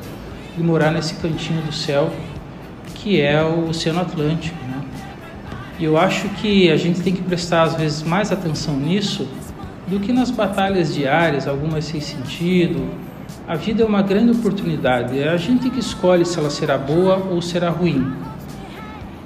de 0.55 0.63
morar 0.63 0.91
nesse 0.91 1.15
cantinho 1.15 1.61
do 1.61 1.71
céu 1.71 2.11
que 3.03 3.19
é 3.19 3.43
o 3.43 3.67
Oceano 3.67 3.99
Atlântico, 3.99 4.57
né? 4.65 4.81
E 5.77 5.83
eu 5.83 5.97
acho 5.97 6.29
que 6.29 6.71
a 6.71 6.77
gente 6.77 7.01
tem 7.01 7.13
que 7.13 7.21
prestar 7.21 7.63
às 7.63 7.75
vezes 7.75 8.01
mais 8.01 8.31
atenção 8.31 8.77
nisso 8.77 9.27
do 9.87 9.99
que 9.99 10.13
nas 10.13 10.31
batalhas 10.31 10.95
diárias, 10.95 11.45
algumas 11.45 11.83
sem 11.83 11.99
sentido. 11.99 12.87
A 13.45 13.55
vida 13.55 13.83
é 13.83 13.85
uma 13.85 14.01
grande 14.01 14.31
oportunidade, 14.31 15.19
é 15.19 15.27
a 15.27 15.35
gente 15.35 15.69
que 15.69 15.79
escolhe 15.79 16.25
se 16.25 16.39
ela 16.39 16.49
será 16.49 16.77
boa 16.77 17.17
ou 17.29 17.41
será 17.41 17.69
ruim. 17.69 18.13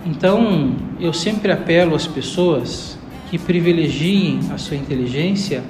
Então, 0.04 0.72
eu 1.00 1.14
sempre 1.14 1.52
apelo 1.52 1.94
às 1.96 2.08
pessoas 2.08 2.97
que 3.30 3.38
privilegiem 3.38 4.40
a 4.54 4.58
sua 4.58 4.78
inteligência 4.78 5.64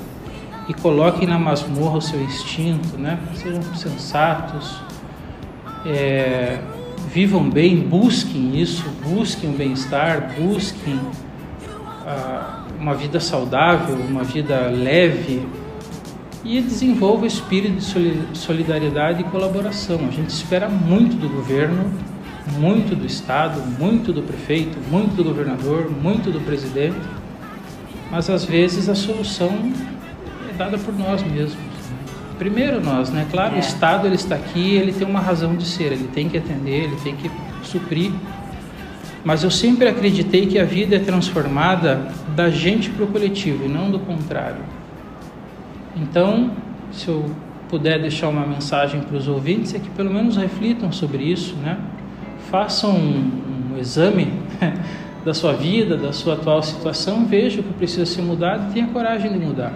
e 0.68 0.74
coloquem 0.74 1.28
na 1.28 1.40
masmorra 1.40 1.98
o 1.98 2.02
seu 2.02 2.22
instinto, 2.22 2.98
né? 2.98 3.20
Sejam 3.34 3.62
sensatos, 3.76 4.80
é, 5.86 6.60
vivam 7.14 7.50
bem, 7.50 7.78
busquem 7.78 8.60
isso, 8.60 8.86
busquem 9.04 9.50
o 9.50 9.54
bem-estar, 9.54 10.36
busquem 10.38 11.00
ah, 12.06 12.66
uma 12.80 12.94
vida 12.94 13.20
saudável, 13.20 13.96
uma 13.96 14.24
vida 14.24 14.70
leve 14.70 15.42
e 16.44 16.62
desenvolva 16.62 17.24
o 17.24 17.26
espírito 17.26 17.78
de 17.78 17.84
soli- 17.84 18.28
solidariedade 18.34 19.22
e 19.22 19.24
colaboração. 19.26 20.00
A 20.08 20.12
gente 20.12 20.30
espera 20.30 20.70
muito 20.70 21.16
do 21.16 21.30
governo, 21.30 21.92
muito 22.58 22.96
do 22.96 23.06
Estado, 23.06 23.62
muito 23.80 24.14
do 24.14 24.22
prefeito, 24.22 24.78
muito 24.92 25.16
do 25.16 25.24
governador, 25.24 25.90
muito 25.90 26.32
do 26.32 26.40
presidente, 26.42 26.96
mas 28.12 28.30
às 28.30 28.46
vezes 28.46 28.90
a 28.90 28.96
solução 28.96 29.52
é 30.50 30.54
dada 30.58 30.78
por 30.78 30.98
nós 30.98 31.24
mesmos. 31.24 31.56
né? 31.56 31.98
Primeiro 32.38 32.82
nós, 32.82 33.10
né? 33.10 33.26
Claro, 33.30 33.56
o 33.56 33.60
Estado 33.60 34.08
ele 34.08 34.16
está 34.16 34.36
aqui, 34.36 34.76
ele 34.76 34.94
tem 34.94 35.08
uma 35.08 35.20
razão 35.20 35.56
de 35.56 35.66
ser, 35.66 35.92
ele 35.92 36.10
tem 36.14 36.30
que 36.30 36.38
atender, 36.38 36.86
ele 36.86 36.98
tem 37.04 37.16
que 37.16 37.30
suprir. 37.64 38.12
Mas 39.24 39.44
eu 39.44 39.52
sempre 39.52 39.88
acreditei 39.90 40.46
que 40.46 40.58
a 40.58 40.64
vida 40.64 40.96
é 40.96 41.00
transformada 41.00 42.08
da 42.36 42.50
gente 42.50 42.90
para 42.90 43.04
o 43.04 43.08
coletivo 43.08 43.66
e 43.66 43.68
não 43.68 43.92
do 43.92 44.00
contrário. 44.00 44.62
Então, 45.96 46.52
se 46.92 47.08
eu 47.08 47.26
puder 47.68 48.00
deixar 48.00 48.30
uma 48.30 48.46
mensagem 48.46 49.02
para 49.02 49.18
os 49.18 49.28
ouvintes, 49.28 49.74
é 49.74 49.80
que 49.80 49.90
pelo 49.90 50.14
menos 50.14 50.38
reflitam 50.38 50.92
sobre 50.92 51.24
isso, 51.24 51.56
né? 51.58 51.78
Façam 52.50 52.96
um, 52.96 53.74
um 53.74 53.78
exame 53.78 54.32
da 55.28 55.34
sua 55.34 55.52
vida, 55.52 55.98
da 55.98 56.14
sua 56.14 56.36
atual 56.36 56.64
situação, 56.64 57.26
veja 57.26 57.60
o 57.60 57.64
que 57.64 57.74
precisa 57.74 58.06
ser 58.06 58.22
mudado 58.22 58.70
e 58.70 58.74
tenha 58.74 58.88
coragem 58.88 59.30
de 59.34 59.38
mudar. 59.38 59.74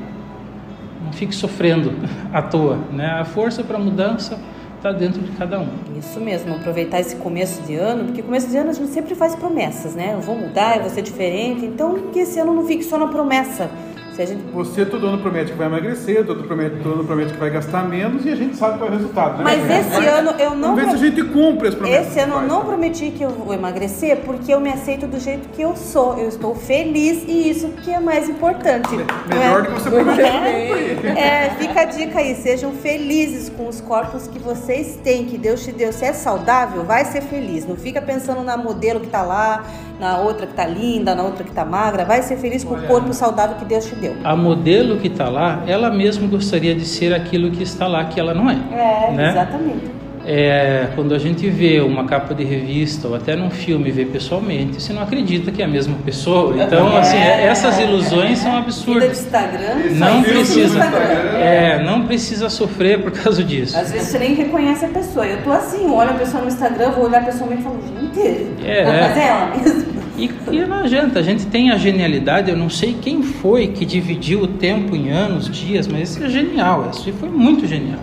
Não 1.04 1.12
fique 1.12 1.36
sofrendo 1.36 1.92
à 2.32 2.42
toa, 2.42 2.80
né? 2.90 3.08
A 3.08 3.26
força 3.26 3.62
para 3.62 3.76
a 3.76 3.80
mudança 3.80 4.40
está 4.78 4.94
dentro 4.94 5.22
de 5.22 5.30
cada 5.32 5.60
um. 5.60 5.68
Isso 6.00 6.22
mesmo, 6.22 6.56
aproveitar 6.56 7.02
esse 7.02 7.18
começo 7.18 7.62
de 7.64 7.76
ano, 7.76 8.06
porque 8.06 8.22
começo 8.22 8.50
de 8.50 8.56
ano 8.56 8.70
a 8.70 8.74
gente 8.74 8.92
sempre 8.92 9.14
faz 9.14 9.36
promessas, 9.36 9.94
né? 9.94 10.14
Eu 10.14 10.22
vou 10.22 10.38
mudar, 10.38 10.78
eu 10.78 10.84
vou 10.84 10.90
ser 10.90 11.02
diferente, 11.02 11.66
então 11.66 12.12
que 12.14 12.20
esse 12.20 12.40
ano 12.40 12.54
não 12.54 12.66
fique 12.66 12.86
só 12.86 12.98
na 12.98 13.08
promessa. 13.08 13.70
Se 14.14 14.22
a 14.22 14.26
gente 14.26 14.44
Você 14.52 14.86
todo 14.86 15.08
ano 15.08 15.20
promete 15.20 15.52
que 15.52 15.58
vai 15.58 15.68
emagrecer, 15.68 16.26
todo, 16.26 16.44
promete, 16.44 16.78
todo 16.84 16.96
ano 16.96 17.04
promete 17.06 17.34
que 17.34 17.40
vai 17.40 17.50
gastar 17.50 17.88
menos 17.88 18.26
e 18.26 18.30
a 18.30 18.36
gente 18.36 18.58
sabe 18.58 18.78
qual 18.78 18.90
é 18.90 18.94
o 18.94 18.98
resultado, 18.98 19.38
né? 19.38 19.44
Mas 19.44 19.88
esse 19.88 20.06
ano 20.06 20.32
eu 20.32 20.56
não 20.56 20.76
Vamos 20.76 20.84
ver 20.84 20.90
se 20.90 20.96
a 20.96 21.10
gente 21.10 21.24
cumpre 21.24 21.70
as 21.70 21.76
promessas. 21.76 22.08
Esse 22.08 22.20
ano 22.20 22.36
eu 22.36 22.42
não 22.42 22.66
prometi 22.66 23.12
que 23.12 23.24
eu 23.24 23.30
vou 23.30 23.54
emagrecer 23.54 24.18
porque 24.18 24.54
eu 24.54 24.60
me 24.60 24.70
aceito 24.70 25.08
do 25.08 25.20
jeito 25.20 25.48
que 25.50 25.62
eu 25.62 25.76
sou. 25.76 26.18
Eu 26.18 26.28
estou 26.28 26.54
feliz 26.56 27.24
e 27.28 27.50
isso 27.50 27.70
que 27.84 27.92
é 27.92 28.00
mais 28.00 28.28
importante. 28.28 28.90
Melhor 29.28 29.64
não 29.64 29.72
do 29.72 29.76
que 29.76 29.82
você 29.82 29.90
prometeu 29.90 30.26
É, 30.26 31.46
é, 31.46 31.50
fica 31.58 31.82
a 31.82 31.86
dica 31.86 32.20
aí, 32.20 32.36
sejam 32.36 32.74
felizes 32.74 33.50
com 33.50 33.68
os 33.68 33.80
corpos 33.80 34.28
que 34.28 34.40
vocês 34.40 35.00
têm, 35.04 35.26
que 35.26 35.38
Deus 35.38 35.64
te 35.64 35.72
deu. 35.72 35.94
Se 35.94 36.06
é 36.06 36.14
saudável, 36.14 36.84
vai 36.84 37.06
ser 37.06 37.22
feliz. 37.22 37.66
Não 37.66 37.76
fica 37.76 38.02
pensando 38.02 38.44
na 38.44 38.58
modelo 38.58 39.00
que 39.00 39.08
tá 39.08 39.22
lá, 39.22 39.64
na 40.02 40.18
outra 40.18 40.48
que 40.48 40.54
tá 40.56 40.66
linda, 40.66 41.14
na 41.14 41.22
outra 41.22 41.44
que 41.44 41.52
tá 41.52 41.64
magra. 41.64 42.04
Vai 42.04 42.24
ser 42.24 42.36
feliz 42.38 42.64
com 42.64 42.74
o 42.74 42.82
corpo 42.88 43.14
saudável 43.14 43.56
que 43.58 43.66
Deus 43.66 43.86
te 43.86 43.94
deu. 43.94 44.16
A 44.24 44.36
modelo 44.36 44.98
que 44.98 45.08
está 45.08 45.30
lá, 45.30 45.62
ela 45.68 45.92
mesma 45.92 46.28
gostaria 46.28 46.74
de 46.74 46.86
ser 46.86 47.14
aquilo 47.14 47.52
que 47.52 47.62
está 47.62 47.88
lá, 47.88 48.06
que 48.06 48.20
ela 48.20 48.34
não 48.34 48.50
é. 48.50 48.56
É, 48.72 49.12
né? 49.12 49.30
exatamente. 49.30 50.01
É, 50.26 50.88
quando 50.96 51.14
a 51.16 51.18
gente 51.20 51.50
vê 51.50 51.82
uma 51.82 52.06
capa 52.06 52.34
de 52.36 52.44
revista 52.44 53.08
ou 53.08 53.16
até 53.16 53.36
num 53.36 53.50
filme 53.50 53.90
vê 53.92 54.06
pessoalmente, 54.06 54.82
você 54.82 54.94
não 54.94 55.02
acredita 55.02 55.52
que 55.52 55.62
é 55.62 55.66
a 55.66 55.68
mesma 55.68 55.96
pessoa. 56.06 56.56
Então, 56.64 56.96
É. 56.96 57.00
assim, 57.00 57.18
é- 57.18 57.48
essas 57.48 57.80
ilusões 57.80 58.38
são 58.40 58.52
Vida 58.52 58.62
de 58.62 58.66
absurdas. 58.66 59.20
Instagram. 59.22 59.76
Não 59.96 60.24
precisa, 60.24 60.78
Instagram. 60.78 61.38
é, 61.40 61.84
não 61.84 62.06
precisa 62.06 62.50
sofrer 62.50 63.02
por 63.02 63.12
causa 63.12 63.44
disso. 63.44 63.78
Às 63.78 63.92
vezes 63.92 64.08
você 64.10 64.20
nem 64.20 64.34
reconhece 64.36 64.86
a 64.86 64.90
pessoa. 64.90 65.26
Eu 65.26 65.42
tô 65.44 65.52
assim, 65.52 65.86
olho 65.90 66.12
a 66.12 66.14
pessoa 66.14 66.42
no 66.42 66.48
Instagram, 66.48 66.92
vou 66.92 67.06
olhar 67.06 67.26
pessoalmente 67.26 67.62
e 67.62 67.64
falo, 67.64 67.80
gente, 67.82 68.66
É, 68.66 68.86
mas 68.86 69.18
é 69.18 69.28
ela 69.28 69.56
mesmo. 69.58 69.92
E, 70.18 70.30
e 70.52 70.66
não 70.66 70.80
adianta, 70.80 71.20
a 71.20 71.24
gente 71.24 71.48
tem 71.48 71.72
a 71.72 71.78
genialidade, 71.78 72.52
eu 72.52 72.58
não 72.58 72.70
sei 72.70 72.96
quem 73.02 73.24
foi 73.24 73.68
que 73.70 73.86
dividiu 73.86 74.42
o 74.44 74.48
tempo 74.48 74.96
em 74.96 75.10
anos, 75.10 75.50
dias, 75.50 75.88
mas 75.88 76.12
isso 76.12 76.24
é 76.24 76.30
genial, 76.30 76.90
isso 76.94 77.12
foi 77.14 77.30
muito 77.30 77.66
genial. 77.66 78.00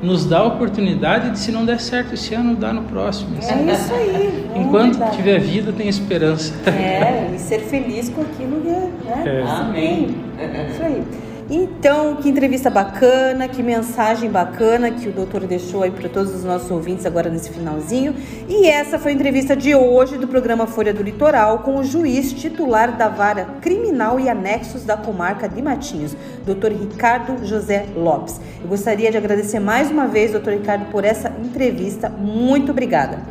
Nos 0.00 0.24
dá 0.24 0.38
a 0.38 0.44
oportunidade 0.44 1.30
de, 1.30 1.38
se 1.38 1.50
não 1.50 1.64
der 1.64 1.80
certo 1.80 2.14
esse 2.14 2.34
ano, 2.34 2.54
dar 2.54 2.72
no 2.72 2.82
próximo. 2.82 3.36
É 3.36 3.72
isso 3.72 3.92
aí. 3.94 4.50
é 4.54 4.58
Enquanto 4.58 5.16
tiver 5.16 5.40
vida, 5.40 5.72
tem 5.72 5.88
esperança. 5.88 6.52
É, 6.70 7.34
e 7.34 7.38
ser 7.38 7.60
feliz 7.60 8.08
com 8.08 8.22
aquilo 8.22 8.60
que, 8.60 8.68
né? 8.68 8.92
É. 9.26 9.42
Amém. 9.42 10.16
Isso 10.70 10.82
aí. 10.82 11.02
Então, 11.50 12.16
que 12.16 12.28
entrevista 12.28 12.68
bacana, 12.68 13.48
que 13.48 13.62
mensagem 13.62 14.30
bacana 14.30 14.90
que 14.90 15.08
o 15.08 15.12
doutor 15.12 15.46
deixou 15.46 15.82
aí 15.82 15.90
para 15.90 16.08
todos 16.08 16.34
os 16.34 16.44
nossos 16.44 16.70
ouvintes 16.70 17.06
agora 17.06 17.30
nesse 17.30 17.50
finalzinho. 17.50 18.14
E 18.46 18.66
essa 18.66 18.98
foi 18.98 19.12
a 19.12 19.14
entrevista 19.14 19.56
de 19.56 19.74
hoje 19.74 20.18
do 20.18 20.28
programa 20.28 20.66
Folha 20.66 20.92
do 20.92 21.02
Litoral 21.02 21.60
com 21.60 21.76
o 21.76 21.84
juiz 21.84 22.34
titular 22.34 22.98
da 22.98 23.08
Vara 23.08 23.46
Criminal 23.62 24.20
e 24.20 24.28
Anexos 24.28 24.84
da 24.84 24.96
Comarca 24.96 25.48
de 25.48 25.62
Matinhos, 25.62 26.14
doutor 26.44 26.70
Ricardo 26.70 27.42
José 27.46 27.86
Lopes. 27.96 28.38
Eu 28.60 28.68
gostaria 28.68 29.10
de 29.10 29.16
agradecer 29.16 29.58
mais 29.58 29.90
uma 29.90 30.06
vez, 30.06 30.32
doutor 30.32 30.52
Ricardo, 30.52 30.90
por 30.90 31.02
essa 31.02 31.32
entrevista. 31.42 32.10
Muito 32.10 32.72
obrigada. 32.72 33.22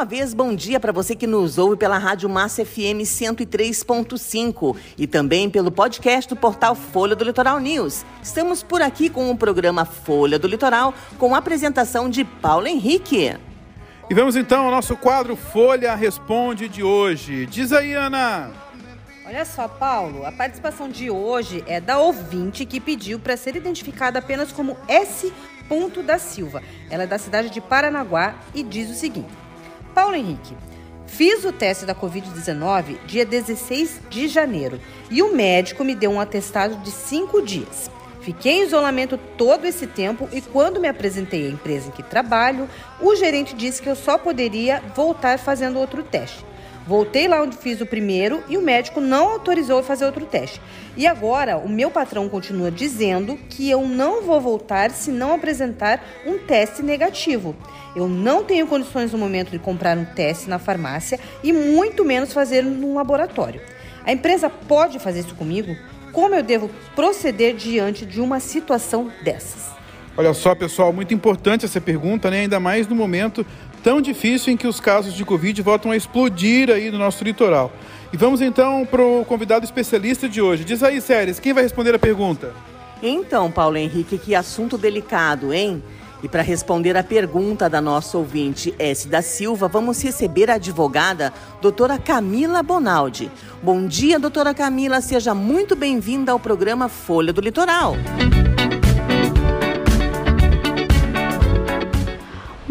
Uma 0.00 0.06
vez, 0.06 0.32
bom 0.32 0.54
dia 0.54 0.80
para 0.80 0.92
você 0.92 1.14
que 1.14 1.26
nos 1.26 1.58
ouve 1.58 1.76
pela 1.76 1.98
Rádio 1.98 2.26
Massa 2.26 2.64
FM 2.64 3.04
103.5 3.04 4.74
e 4.96 5.06
também 5.06 5.50
pelo 5.50 5.70
podcast 5.70 6.26
do 6.26 6.34
portal 6.34 6.74
Folha 6.74 7.14
do 7.14 7.22
Litoral 7.22 7.60
News. 7.60 8.02
Estamos 8.22 8.62
por 8.62 8.80
aqui 8.80 9.10
com 9.10 9.30
o 9.30 9.36
programa 9.36 9.84
Folha 9.84 10.38
do 10.38 10.48
Litoral 10.48 10.94
com 11.18 11.34
a 11.34 11.38
apresentação 11.38 12.08
de 12.08 12.24
Paulo 12.24 12.66
Henrique. 12.66 13.36
E 14.08 14.14
vamos 14.14 14.36
então 14.36 14.64
ao 14.64 14.70
nosso 14.70 14.96
quadro 14.96 15.36
Folha 15.36 15.94
Responde 15.94 16.66
de 16.66 16.82
hoje. 16.82 17.44
Diz 17.44 17.70
aí, 17.70 17.92
Ana. 17.92 18.50
Olha 19.26 19.44
só, 19.44 19.68
Paulo, 19.68 20.24
a 20.24 20.32
participação 20.32 20.88
de 20.88 21.10
hoje 21.10 21.62
é 21.66 21.78
da 21.78 21.98
ouvinte 21.98 22.64
que 22.64 22.80
pediu 22.80 23.18
para 23.18 23.36
ser 23.36 23.54
identificada 23.54 24.18
apenas 24.18 24.50
como 24.50 24.78
S. 24.88 25.30
da 26.06 26.18
Silva. 26.18 26.62
Ela 26.88 27.02
é 27.02 27.06
da 27.06 27.18
cidade 27.18 27.50
de 27.50 27.60
Paranaguá 27.60 28.34
e 28.54 28.62
diz 28.62 28.88
o 28.88 28.94
seguinte: 28.94 29.28
Paulo 29.94 30.16
Henrique, 30.16 30.56
fiz 31.06 31.44
o 31.44 31.52
teste 31.52 31.84
da 31.84 31.94
Covid-19 31.94 32.98
dia 33.06 33.24
16 33.24 34.00
de 34.08 34.28
janeiro 34.28 34.80
e 35.10 35.22
o 35.22 35.34
médico 35.34 35.84
me 35.84 35.94
deu 35.94 36.10
um 36.10 36.20
atestado 36.20 36.76
de 36.76 36.90
cinco 36.90 37.42
dias. 37.42 37.90
Fiquei 38.20 38.60
em 38.60 38.62
isolamento 38.62 39.18
todo 39.36 39.64
esse 39.64 39.86
tempo 39.86 40.28
e 40.32 40.40
quando 40.40 40.78
me 40.78 40.88
apresentei 40.88 41.46
à 41.46 41.50
empresa 41.50 41.88
em 41.88 41.90
que 41.90 42.02
trabalho, 42.02 42.68
o 43.00 43.16
gerente 43.16 43.54
disse 43.54 43.80
que 43.80 43.88
eu 43.88 43.96
só 43.96 44.18
poderia 44.18 44.82
voltar 44.94 45.38
fazendo 45.38 45.78
outro 45.78 46.02
teste. 46.02 46.44
Voltei 46.86 47.28
lá 47.28 47.42
onde 47.42 47.56
fiz 47.56 47.80
o 47.80 47.86
primeiro 47.86 48.42
e 48.48 48.56
o 48.56 48.62
médico 48.62 49.00
não 49.00 49.28
autorizou 49.28 49.78
a 49.78 49.82
fazer 49.82 50.04
outro 50.06 50.24
teste. 50.26 50.60
E 50.96 51.06
agora 51.06 51.56
o 51.56 51.68
meu 51.68 51.90
patrão 51.90 52.28
continua 52.28 52.70
dizendo 52.70 53.38
que 53.48 53.70
eu 53.70 53.86
não 53.86 54.22
vou 54.22 54.40
voltar 54.40 54.90
se 54.90 55.10
não 55.10 55.32
apresentar 55.32 56.04
um 56.26 56.38
teste 56.38 56.82
negativo. 56.82 57.54
Eu 57.94 58.08
não 58.08 58.44
tenho 58.44 58.66
condições 58.66 59.12
no 59.12 59.18
momento 59.18 59.50
de 59.50 59.58
comprar 59.58 59.96
um 59.96 60.04
teste 60.04 60.48
na 60.48 60.58
farmácia 60.58 61.20
e 61.42 61.52
muito 61.52 62.04
menos 62.04 62.32
fazer 62.32 62.62
num 62.64 62.94
laboratório. 62.94 63.60
A 64.04 64.12
empresa 64.12 64.48
pode 64.48 64.98
fazer 64.98 65.20
isso 65.20 65.34
comigo? 65.34 65.76
Como 66.12 66.34
eu 66.34 66.42
devo 66.42 66.70
proceder 66.96 67.54
diante 67.54 68.04
de 68.04 68.20
uma 68.20 68.40
situação 68.40 69.12
dessas? 69.22 69.70
Olha 70.16 70.34
só, 70.34 70.54
pessoal, 70.54 70.92
muito 70.92 71.14
importante 71.14 71.64
essa 71.64 71.80
pergunta, 71.80 72.30
né? 72.30 72.40
Ainda 72.40 72.58
mais 72.58 72.88
no 72.88 72.96
momento 72.96 73.46
tão 73.82 74.00
difícil 74.00 74.52
em 74.52 74.56
que 74.56 74.66
os 74.66 74.78
casos 74.80 75.14
de 75.14 75.24
Covid 75.24 75.60
voltam 75.62 75.90
a 75.90 75.96
explodir 75.96 76.70
aí 76.70 76.90
no 76.90 76.98
nosso 76.98 77.24
litoral. 77.24 77.72
E 78.12 78.16
vamos 78.16 78.40
então 78.40 78.86
para 78.86 79.02
o 79.02 79.24
convidado 79.24 79.64
especialista 79.64 80.28
de 80.28 80.40
hoje. 80.40 80.64
Diz 80.64 80.82
aí, 80.82 81.00
Séries, 81.00 81.38
quem 81.38 81.52
vai 81.52 81.62
responder 81.62 81.94
a 81.94 81.98
pergunta? 81.98 82.52
Então, 83.02 83.50
Paulo 83.50 83.76
Henrique, 83.76 84.18
que 84.18 84.34
assunto 84.34 84.76
delicado, 84.76 85.54
hein? 85.54 85.82
E 86.22 86.28
para 86.28 86.42
responder 86.42 86.96
a 86.96 87.02
pergunta 87.02 87.68
da 87.68 87.80
nossa 87.80 88.18
ouvinte 88.18 88.74
S. 88.78 89.08
da 89.08 89.22
Silva, 89.22 89.68
vamos 89.68 90.02
receber 90.02 90.50
a 90.50 90.54
advogada 90.54 91.32
doutora 91.62 91.98
Camila 91.98 92.62
Bonaldi. 92.62 93.30
Bom 93.62 93.86
dia, 93.86 94.18
doutora 94.18 94.52
Camila, 94.52 95.00
seja 95.00 95.34
muito 95.34 95.74
bem-vinda 95.74 96.32
ao 96.32 96.38
programa 96.38 96.88
Folha 96.88 97.32
do 97.32 97.40
Litoral. 97.40 97.94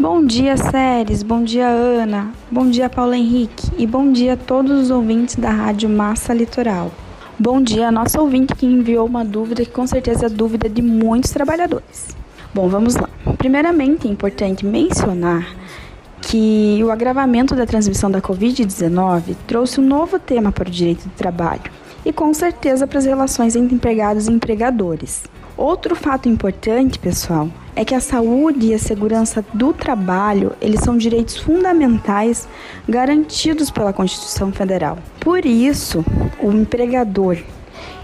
Bom 0.00 0.24
dia, 0.24 0.56
Séries. 0.56 1.22
Bom 1.22 1.44
dia, 1.44 1.68
Ana. 1.68 2.32
Bom 2.50 2.70
dia, 2.70 2.88
Paulo 2.88 3.12
Henrique. 3.12 3.70
E 3.76 3.86
bom 3.86 4.10
dia 4.10 4.32
a 4.32 4.36
todos 4.36 4.84
os 4.84 4.90
ouvintes 4.90 5.36
da 5.36 5.50
Rádio 5.50 5.90
Massa 5.90 6.32
Litoral. 6.32 6.90
Bom 7.38 7.60
dia 7.60 7.88
a 7.88 7.92
nossa 7.92 8.18
ouvinte 8.18 8.54
que 8.54 8.64
enviou 8.64 9.04
uma 9.06 9.22
dúvida 9.22 9.62
que 9.62 9.70
com 9.70 9.86
certeza 9.86 10.24
é 10.24 10.28
dúvida 10.30 10.70
de 10.70 10.80
muitos 10.80 11.32
trabalhadores. 11.32 12.16
Bom, 12.54 12.66
vamos 12.66 12.94
lá. 12.96 13.10
Primeiramente, 13.36 14.08
é 14.08 14.10
importante 14.10 14.64
mencionar 14.64 15.54
que 16.22 16.80
o 16.82 16.90
agravamento 16.90 17.54
da 17.54 17.66
transmissão 17.66 18.10
da 18.10 18.22
Covid-19 18.22 19.36
trouxe 19.46 19.82
um 19.82 19.86
novo 19.86 20.18
tema 20.18 20.50
para 20.50 20.66
o 20.66 20.72
direito 20.72 21.04
do 21.04 21.14
trabalho 21.14 21.70
e 22.06 22.10
com 22.10 22.32
certeza 22.32 22.86
para 22.86 23.00
as 23.00 23.04
relações 23.04 23.54
entre 23.54 23.74
empregados 23.74 24.28
e 24.28 24.32
empregadores. 24.32 25.24
Outro 25.60 25.94
fato 25.94 26.26
importante, 26.26 26.98
pessoal, 26.98 27.46
é 27.76 27.84
que 27.84 27.94
a 27.94 28.00
saúde 28.00 28.68
e 28.68 28.74
a 28.74 28.78
segurança 28.78 29.44
do 29.52 29.74
trabalho, 29.74 30.52
eles 30.58 30.80
são 30.80 30.96
direitos 30.96 31.36
fundamentais 31.36 32.48
garantidos 32.88 33.70
pela 33.70 33.92
Constituição 33.92 34.50
Federal. 34.50 34.96
Por 35.20 35.44
isso, 35.44 36.02
o 36.42 36.50
empregador 36.50 37.36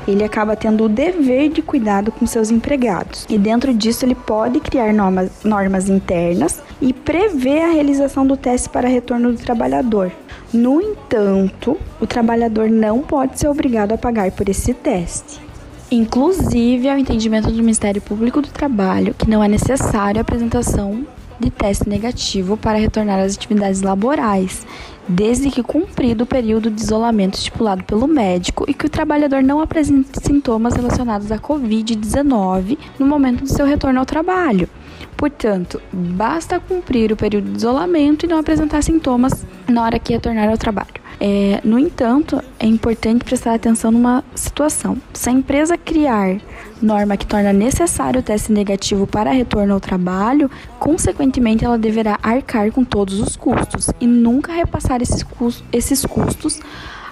ele 0.07 0.23
acaba 0.23 0.55
tendo 0.55 0.85
o 0.85 0.89
dever 0.89 1.49
de 1.49 1.63
cuidado 1.63 2.13
com 2.13 2.27
seus 2.27 2.51
empregados. 2.51 3.25
E 3.27 3.39
dentro 3.39 3.73
disso, 3.73 4.05
ele 4.05 4.15
pode 4.15 4.61
criar 4.61 4.93
normas, 4.93 5.31
normas 5.43 5.89
internas 5.89 6.63
e 6.79 6.93
prever 6.93 7.63
a 7.63 7.73
realização 7.73 8.27
do 8.27 8.37
teste 8.37 8.69
para 8.69 8.87
retorno 8.87 9.33
do 9.33 9.39
trabalhador. 9.39 10.13
No 10.53 10.79
entanto, 10.83 11.79
o 11.99 12.07
trabalhador 12.07 12.69
não 12.69 13.01
pode 13.01 13.41
ser 13.41 13.49
obrigado 13.49 13.93
a 13.93 13.99
pagar 13.99 14.31
por 14.31 14.47
esse 14.47 14.75
teste. 14.75 15.46
Inclusive, 15.91 16.89
é 16.89 16.95
o 16.95 16.99
entendimento 16.99 17.49
do 17.49 17.59
Ministério 17.59 18.03
Público 18.03 18.43
do 18.43 18.49
Trabalho 18.49 19.15
que 19.15 19.31
não 19.31 19.43
é 19.43 19.47
necessário 19.47 20.19
a 20.19 20.23
apresentação 20.23 21.07
de 21.39 21.49
teste 21.49 21.89
negativo 21.89 22.57
para 22.57 22.79
retornar 22.79 23.21
às 23.21 23.37
atividades 23.37 23.83
laborais, 23.83 24.67
desde 25.07 25.49
que 25.49 25.63
cumprido 25.63 26.25
o 26.25 26.27
período 26.27 26.73
de 26.73 26.83
isolamento 26.83 27.35
estipulado 27.35 27.85
pelo 27.85 28.09
médico 28.09 28.65
e 28.67 28.75
que 28.75 28.87
o 28.87 28.91
trabalhador 28.91 29.45
não 29.45 29.61
apresente 29.61 30.09
sintomas 30.25 30.75
relacionados 30.75 31.31
à 31.31 31.39
Covid-19 31.39 32.79
no 32.99 33.07
momento 33.07 33.45
do 33.45 33.49
seu 33.49 33.65
retorno 33.65 34.01
ao 34.01 34.07
trabalho. 34.07 34.69
Portanto, 35.17 35.81
basta 35.93 36.59
cumprir 36.59 37.13
o 37.13 37.17
período 37.17 37.51
de 37.51 37.59
isolamento 37.59 38.27
e 38.27 38.29
não 38.29 38.39
apresentar 38.39 38.83
sintomas 38.83 39.47
na 39.69 39.85
hora 39.85 40.01
que 40.01 40.13
retornar 40.13 40.49
ao 40.49 40.59
trabalho. 40.59 41.06
É, 41.19 41.61
no 41.65 41.79
entanto, 41.79 42.43
é 42.59 42.67
importante 42.67 43.25
prestar 43.25 43.55
atenção 43.55 43.91
numa 43.91 44.23
situação. 44.35 44.99
Se 45.13 45.29
a 45.29 45.33
empresa 45.33 45.79
criar 45.79 46.39
norma 46.81 47.17
que 47.17 47.27
torna 47.27 47.53
necessário 47.53 48.21
o 48.21 48.23
teste 48.23 48.53
negativo 48.53 49.07
para 49.07 49.31
retorno 49.31 49.75
ao 49.75 49.81
trabalho, 49.81 50.51
consequentemente 50.79 51.65
ela 51.65 51.79
deverá 51.79 52.19
arcar 52.23 52.71
com 52.71 52.85
todos 52.85 53.19
os 53.19 53.35
custos 53.35 53.91
e 54.01 54.07
nunca 54.07 54.53
repassar 54.53 55.01
esses 55.01 55.23
custos, 55.23 55.65
esses 55.73 56.05
custos 56.05 56.61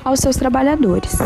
aos 0.04 0.20
seus 0.20 0.36
trabalhadores. 0.36 1.16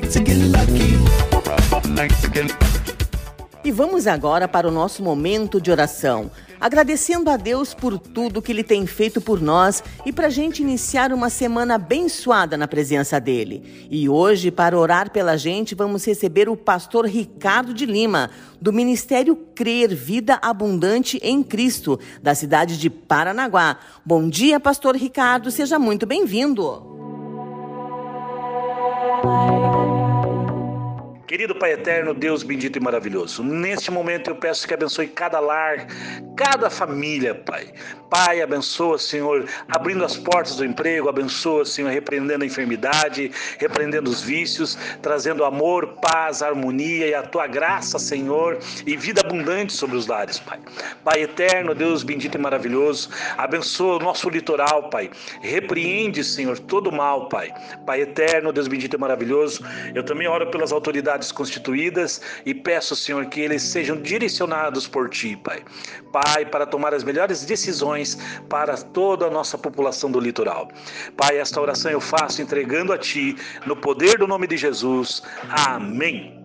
E 3.64 3.72
vamos 3.72 4.06
agora 4.06 4.46
para 4.46 4.68
o 4.68 4.70
nosso 4.70 5.02
momento 5.02 5.60
de 5.60 5.72
oração, 5.72 6.30
agradecendo 6.60 7.30
a 7.30 7.36
Deus 7.36 7.74
por 7.74 7.98
tudo 7.98 8.42
que 8.42 8.52
Ele 8.52 8.64
tem 8.64 8.86
feito 8.86 9.20
por 9.20 9.40
nós 9.40 9.82
e 10.04 10.12
para 10.12 10.28
a 10.28 10.30
gente 10.30 10.62
iniciar 10.62 11.12
uma 11.12 11.30
semana 11.30 11.74
abençoada 11.74 12.56
na 12.56 12.68
presença 12.68 13.20
dEle. 13.20 13.88
E 13.90 14.08
hoje, 14.08 14.50
para 14.50 14.78
orar 14.78 15.10
pela 15.10 15.36
gente, 15.36 15.74
vamos 15.74 16.04
receber 16.04 16.48
o 16.48 16.56
pastor 16.56 17.06
Ricardo 17.06 17.74
de 17.74 17.86
Lima, 17.86 18.30
do 18.60 18.72
Ministério 18.72 19.36
Crer 19.54 19.94
Vida 19.94 20.38
Abundante 20.40 21.18
em 21.22 21.42
Cristo, 21.42 21.98
da 22.22 22.34
cidade 22.34 22.78
de 22.78 22.88
Paranaguá. 22.88 23.78
Bom 24.04 24.28
dia, 24.28 24.58
pastor 24.58 24.96
Ricardo, 24.96 25.50
seja 25.50 25.78
muito 25.78 26.06
bem-vindo. 26.06 26.94
Querido 31.26 31.54
Pai 31.54 31.72
Eterno, 31.72 32.12
Deus 32.12 32.42
bendito 32.42 32.76
e 32.76 32.80
maravilhoso, 32.80 33.42
neste 33.42 33.90
momento 33.90 34.28
eu 34.28 34.36
peço 34.36 34.68
que 34.68 34.74
abençoe 34.74 35.06
cada 35.06 35.40
lar, 35.40 35.86
cada 36.36 36.68
família, 36.68 37.34
Pai. 37.34 37.72
Pai, 38.10 38.42
abençoa, 38.42 38.98
Senhor, 38.98 39.48
abrindo 39.68 40.04
as 40.04 40.16
portas 40.16 40.56
do 40.56 40.64
emprego, 40.64 41.08
abençoa, 41.08 41.64
Senhor, 41.64 41.90
repreendendo 41.90 42.44
a 42.44 42.46
enfermidade, 42.46 43.32
repreendendo 43.58 44.10
os 44.10 44.20
vícios, 44.20 44.78
trazendo 45.00 45.44
amor, 45.44 45.96
paz, 46.00 46.42
harmonia 46.42 47.06
e 47.06 47.14
a 47.14 47.22
tua 47.22 47.46
graça, 47.46 47.98
Senhor, 47.98 48.58
e 48.86 48.94
vida 48.94 49.22
abundante 49.22 49.72
sobre 49.72 49.96
os 49.96 50.06
lares, 50.06 50.38
Pai. 50.38 50.60
Pai 51.02 51.22
eterno, 51.22 51.74
Deus 51.74 52.02
bendito 52.02 52.36
e 52.36 52.40
maravilhoso, 52.40 53.08
abençoa 53.38 53.96
o 53.96 53.98
nosso 53.98 54.28
litoral, 54.28 54.90
Pai. 54.90 55.10
Repreende, 55.40 56.22
Senhor, 56.22 56.58
todo 56.58 56.92
mal, 56.92 57.30
Pai. 57.30 57.50
Pai 57.86 58.02
eterno, 58.02 58.52
Deus 58.52 58.68
bendito 58.68 58.94
e 58.94 59.00
maravilhoso, 59.00 59.64
eu 59.94 60.04
também 60.04 60.28
oro 60.28 60.50
pelas 60.50 60.70
autoridades 60.70 61.13
constituídas 61.32 62.20
e 62.44 62.54
peço, 62.54 62.94
Senhor, 62.94 63.26
que 63.26 63.40
eles 63.40 63.62
sejam 63.62 64.00
direcionados 64.00 64.86
por 64.86 65.08
Ti, 65.08 65.36
Pai. 65.36 65.62
Pai, 66.12 66.46
para 66.46 66.66
tomar 66.66 66.94
as 66.94 67.02
melhores 67.02 67.44
decisões 67.44 68.18
para 68.48 68.76
toda 68.76 69.26
a 69.26 69.30
nossa 69.30 69.58
população 69.58 70.10
do 70.10 70.20
litoral. 70.20 70.68
Pai, 71.16 71.38
esta 71.38 71.60
oração 71.60 71.90
eu 71.90 72.00
faço 72.00 72.42
entregando 72.42 72.92
a 72.92 72.98
Ti, 72.98 73.36
no 73.66 73.76
poder 73.76 74.18
do 74.18 74.26
nome 74.26 74.46
de 74.46 74.56
Jesus. 74.56 75.22
Amém. 75.48 76.43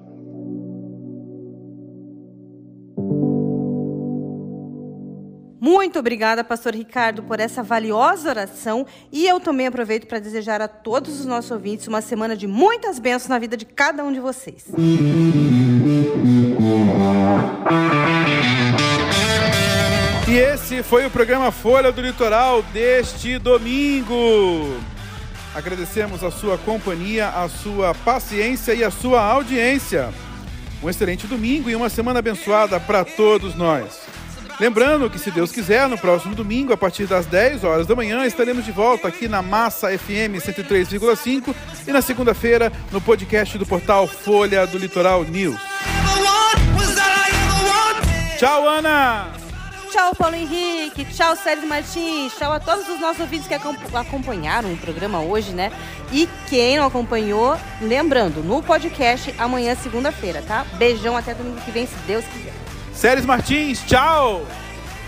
Muito 5.70 6.00
obrigada, 6.00 6.44
pastor 6.44 6.74
Ricardo, 6.74 7.22
por 7.22 7.40
essa 7.40 7.62
valiosa 7.62 8.30
oração. 8.30 8.88
E 9.12 9.28
eu 9.28 9.40
também 9.40 9.68
aproveito 9.68 10.08
para 10.08 10.18
desejar 10.18 10.60
a 10.64 10.68
todos 10.68 11.20
os 11.20 11.28
nossos 11.28 11.52
ouvintes 11.52 11.88
uma 11.88 12.02
semana 12.02 12.36
de 12.36 12.48
muitas 12.48 12.98
bênçãos 12.98 13.30
na 13.30 13.38
vida 13.38 13.56
de 13.56 13.66
cada 13.66 14.04
um 14.04 14.12
de 14.12 14.20
vocês. 14.20 14.66
E 20.28 20.38
esse 20.38 20.82
foi 20.82 21.06
o 21.06 21.12
programa 21.12 21.52
Folha 21.52 21.92
do 21.92 22.02
Litoral 22.02 22.64
deste 22.74 23.38
domingo. 23.38 24.76
Agradecemos 25.54 26.24
a 26.24 26.32
sua 26.32 26.58
companhia, 26.58 27.30
a 27.30 27.48
sua 27.48 27.94
paciência 27.94 28.74
e 28.74 28.84
a 28.84 28.90
sua 28.90 29.22
audiência. 29.22 30.12
Um 30.82 30.90
excelente 30.90 31.28
domingo 31.28 31.70
e 31.70 31.76
uma 31.76 31.90
semana 31.90 32.18
abençoada 32.18 32.80
para 32.80 33.06
todos 33.06 33.54
nós. 33.54 34.09
Lembrando 34.60 35.10
que, 35.10 35.18
se 35.18 35.32
Deus 35.32 35.54
quiser, 35.54 35.88
no 35.88 35.98
próximo 35.98 36.36
domingo, 36.36 36.74
a 36.74 36.78
partir 36.78 37.06
das 37.06 37.26
10 37.26 37.64
horas 37.64 37.88
da 37.88 37.96
manhã, 37.96 38.26
estaremos 38.26 38.66
de 38.66 38.74
volta 38.74 39.08
aqui 39.08 39.26
na 39.28 39.42
Massa 39.42 39.88
FM 39.98 40.36
103,5 40.36 41.56
e 41.88 41.92
na 41.94 42.02
segunda-feira 42.02 42.70
no 42.92 43.00
podcast 43.00 43.58
do 43.58 43.66
portal 43.66 44.06
Folha 44.06 44.68
do 44.68 44.78
Litoral 44.78 45.24
News. 45.24 45.58
Tchau, 48.38 48.68
Ana! 48.68 49.32
Tchau, 49.92 50.14
Paulo 50.14 50.36
Henrique. 50.36 51.06
Tchau, 51.06 51.36
Sérgio 51.38 51.68
Martins. 51.68 52.34
Tchau 52.38 52.52
a 52.52 52.60
todos 52.60 52.88
os 52.90 53.00
nossos 53.00 53.22
ouvintes 53.22 53.48
que 53.48 53.54
acompanharam 53.54 54.72
o 54.72 54.78
programa 54.78 55.22
hoje, 55.22 55.52
né? 55.54 55.72
E 56.12 56.28
quem 56.50 56.78
não 56.78 56.86
acompanhou, 56.86 57.58
lembrando, 57.82 58.44
no 58.44 58.62
podcast 58.62 59.34
amanhã, 59.38 59.76
segunda-feira, 59.76 60.44
tá? 60.46 60.66
Beijão 60.74 61.18
até 61.18 61.34
domingo 61.34 61.62
que 61.62 61.72
vem, 61.72 61.88
se 61.88 61.96
Deus 62.06 62.26
quiser. 62.26 62.59
Séries 63.00 63.26
Martins, 63.26 63.82
tchau! 63.88 64.46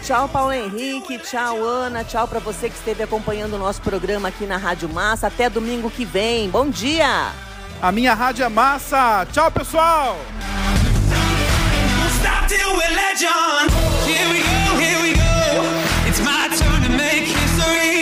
Tchau, 0.01 0.29
Paulo 0.29 0.53
Henrique. 0.53 1.19
Tchau, 1.19 1.61
Ana. 1.61 2.05
Tchau 2.05 2.25
para 2.25 2.39
você 2.39 2.69
que 2.69 2.75
esteve 2.75 3.03
acompanhando 3.03 3.55
o 3.55 3.57
nosso 3.57 3.81
programa 3.81 4.29
aqui 4.29 4.45
na 4.45 4.55
Rádio 4.55 4.87
Massa. 4.87 5.27
Até 5.27 5.49
domingo 5.49 5.91
que 5.91 6.05
vem. 6.05 6.49
Bom 6.49 6.69
dia! 6.69 7.33
A 7.81 7.91
minha 7.91 8.13
Rádio 8.13 8.45
é 8.45 8.49
Massa. 8.49 9.27
Tchau, 9.33 9.51
pessoal! 9.51 10.17
Here 14.07 14.29
we 14.29 14.39
go, 14.39 14.77
here 14.79 15.01
we 15.01 15.13
go. 15.13 15.63
It's 16.07 16.21
my 16.21 16.47
turn 16.47 16.83
to 16.83 16.89
make 16.91 17.25
history. 17.25 18.00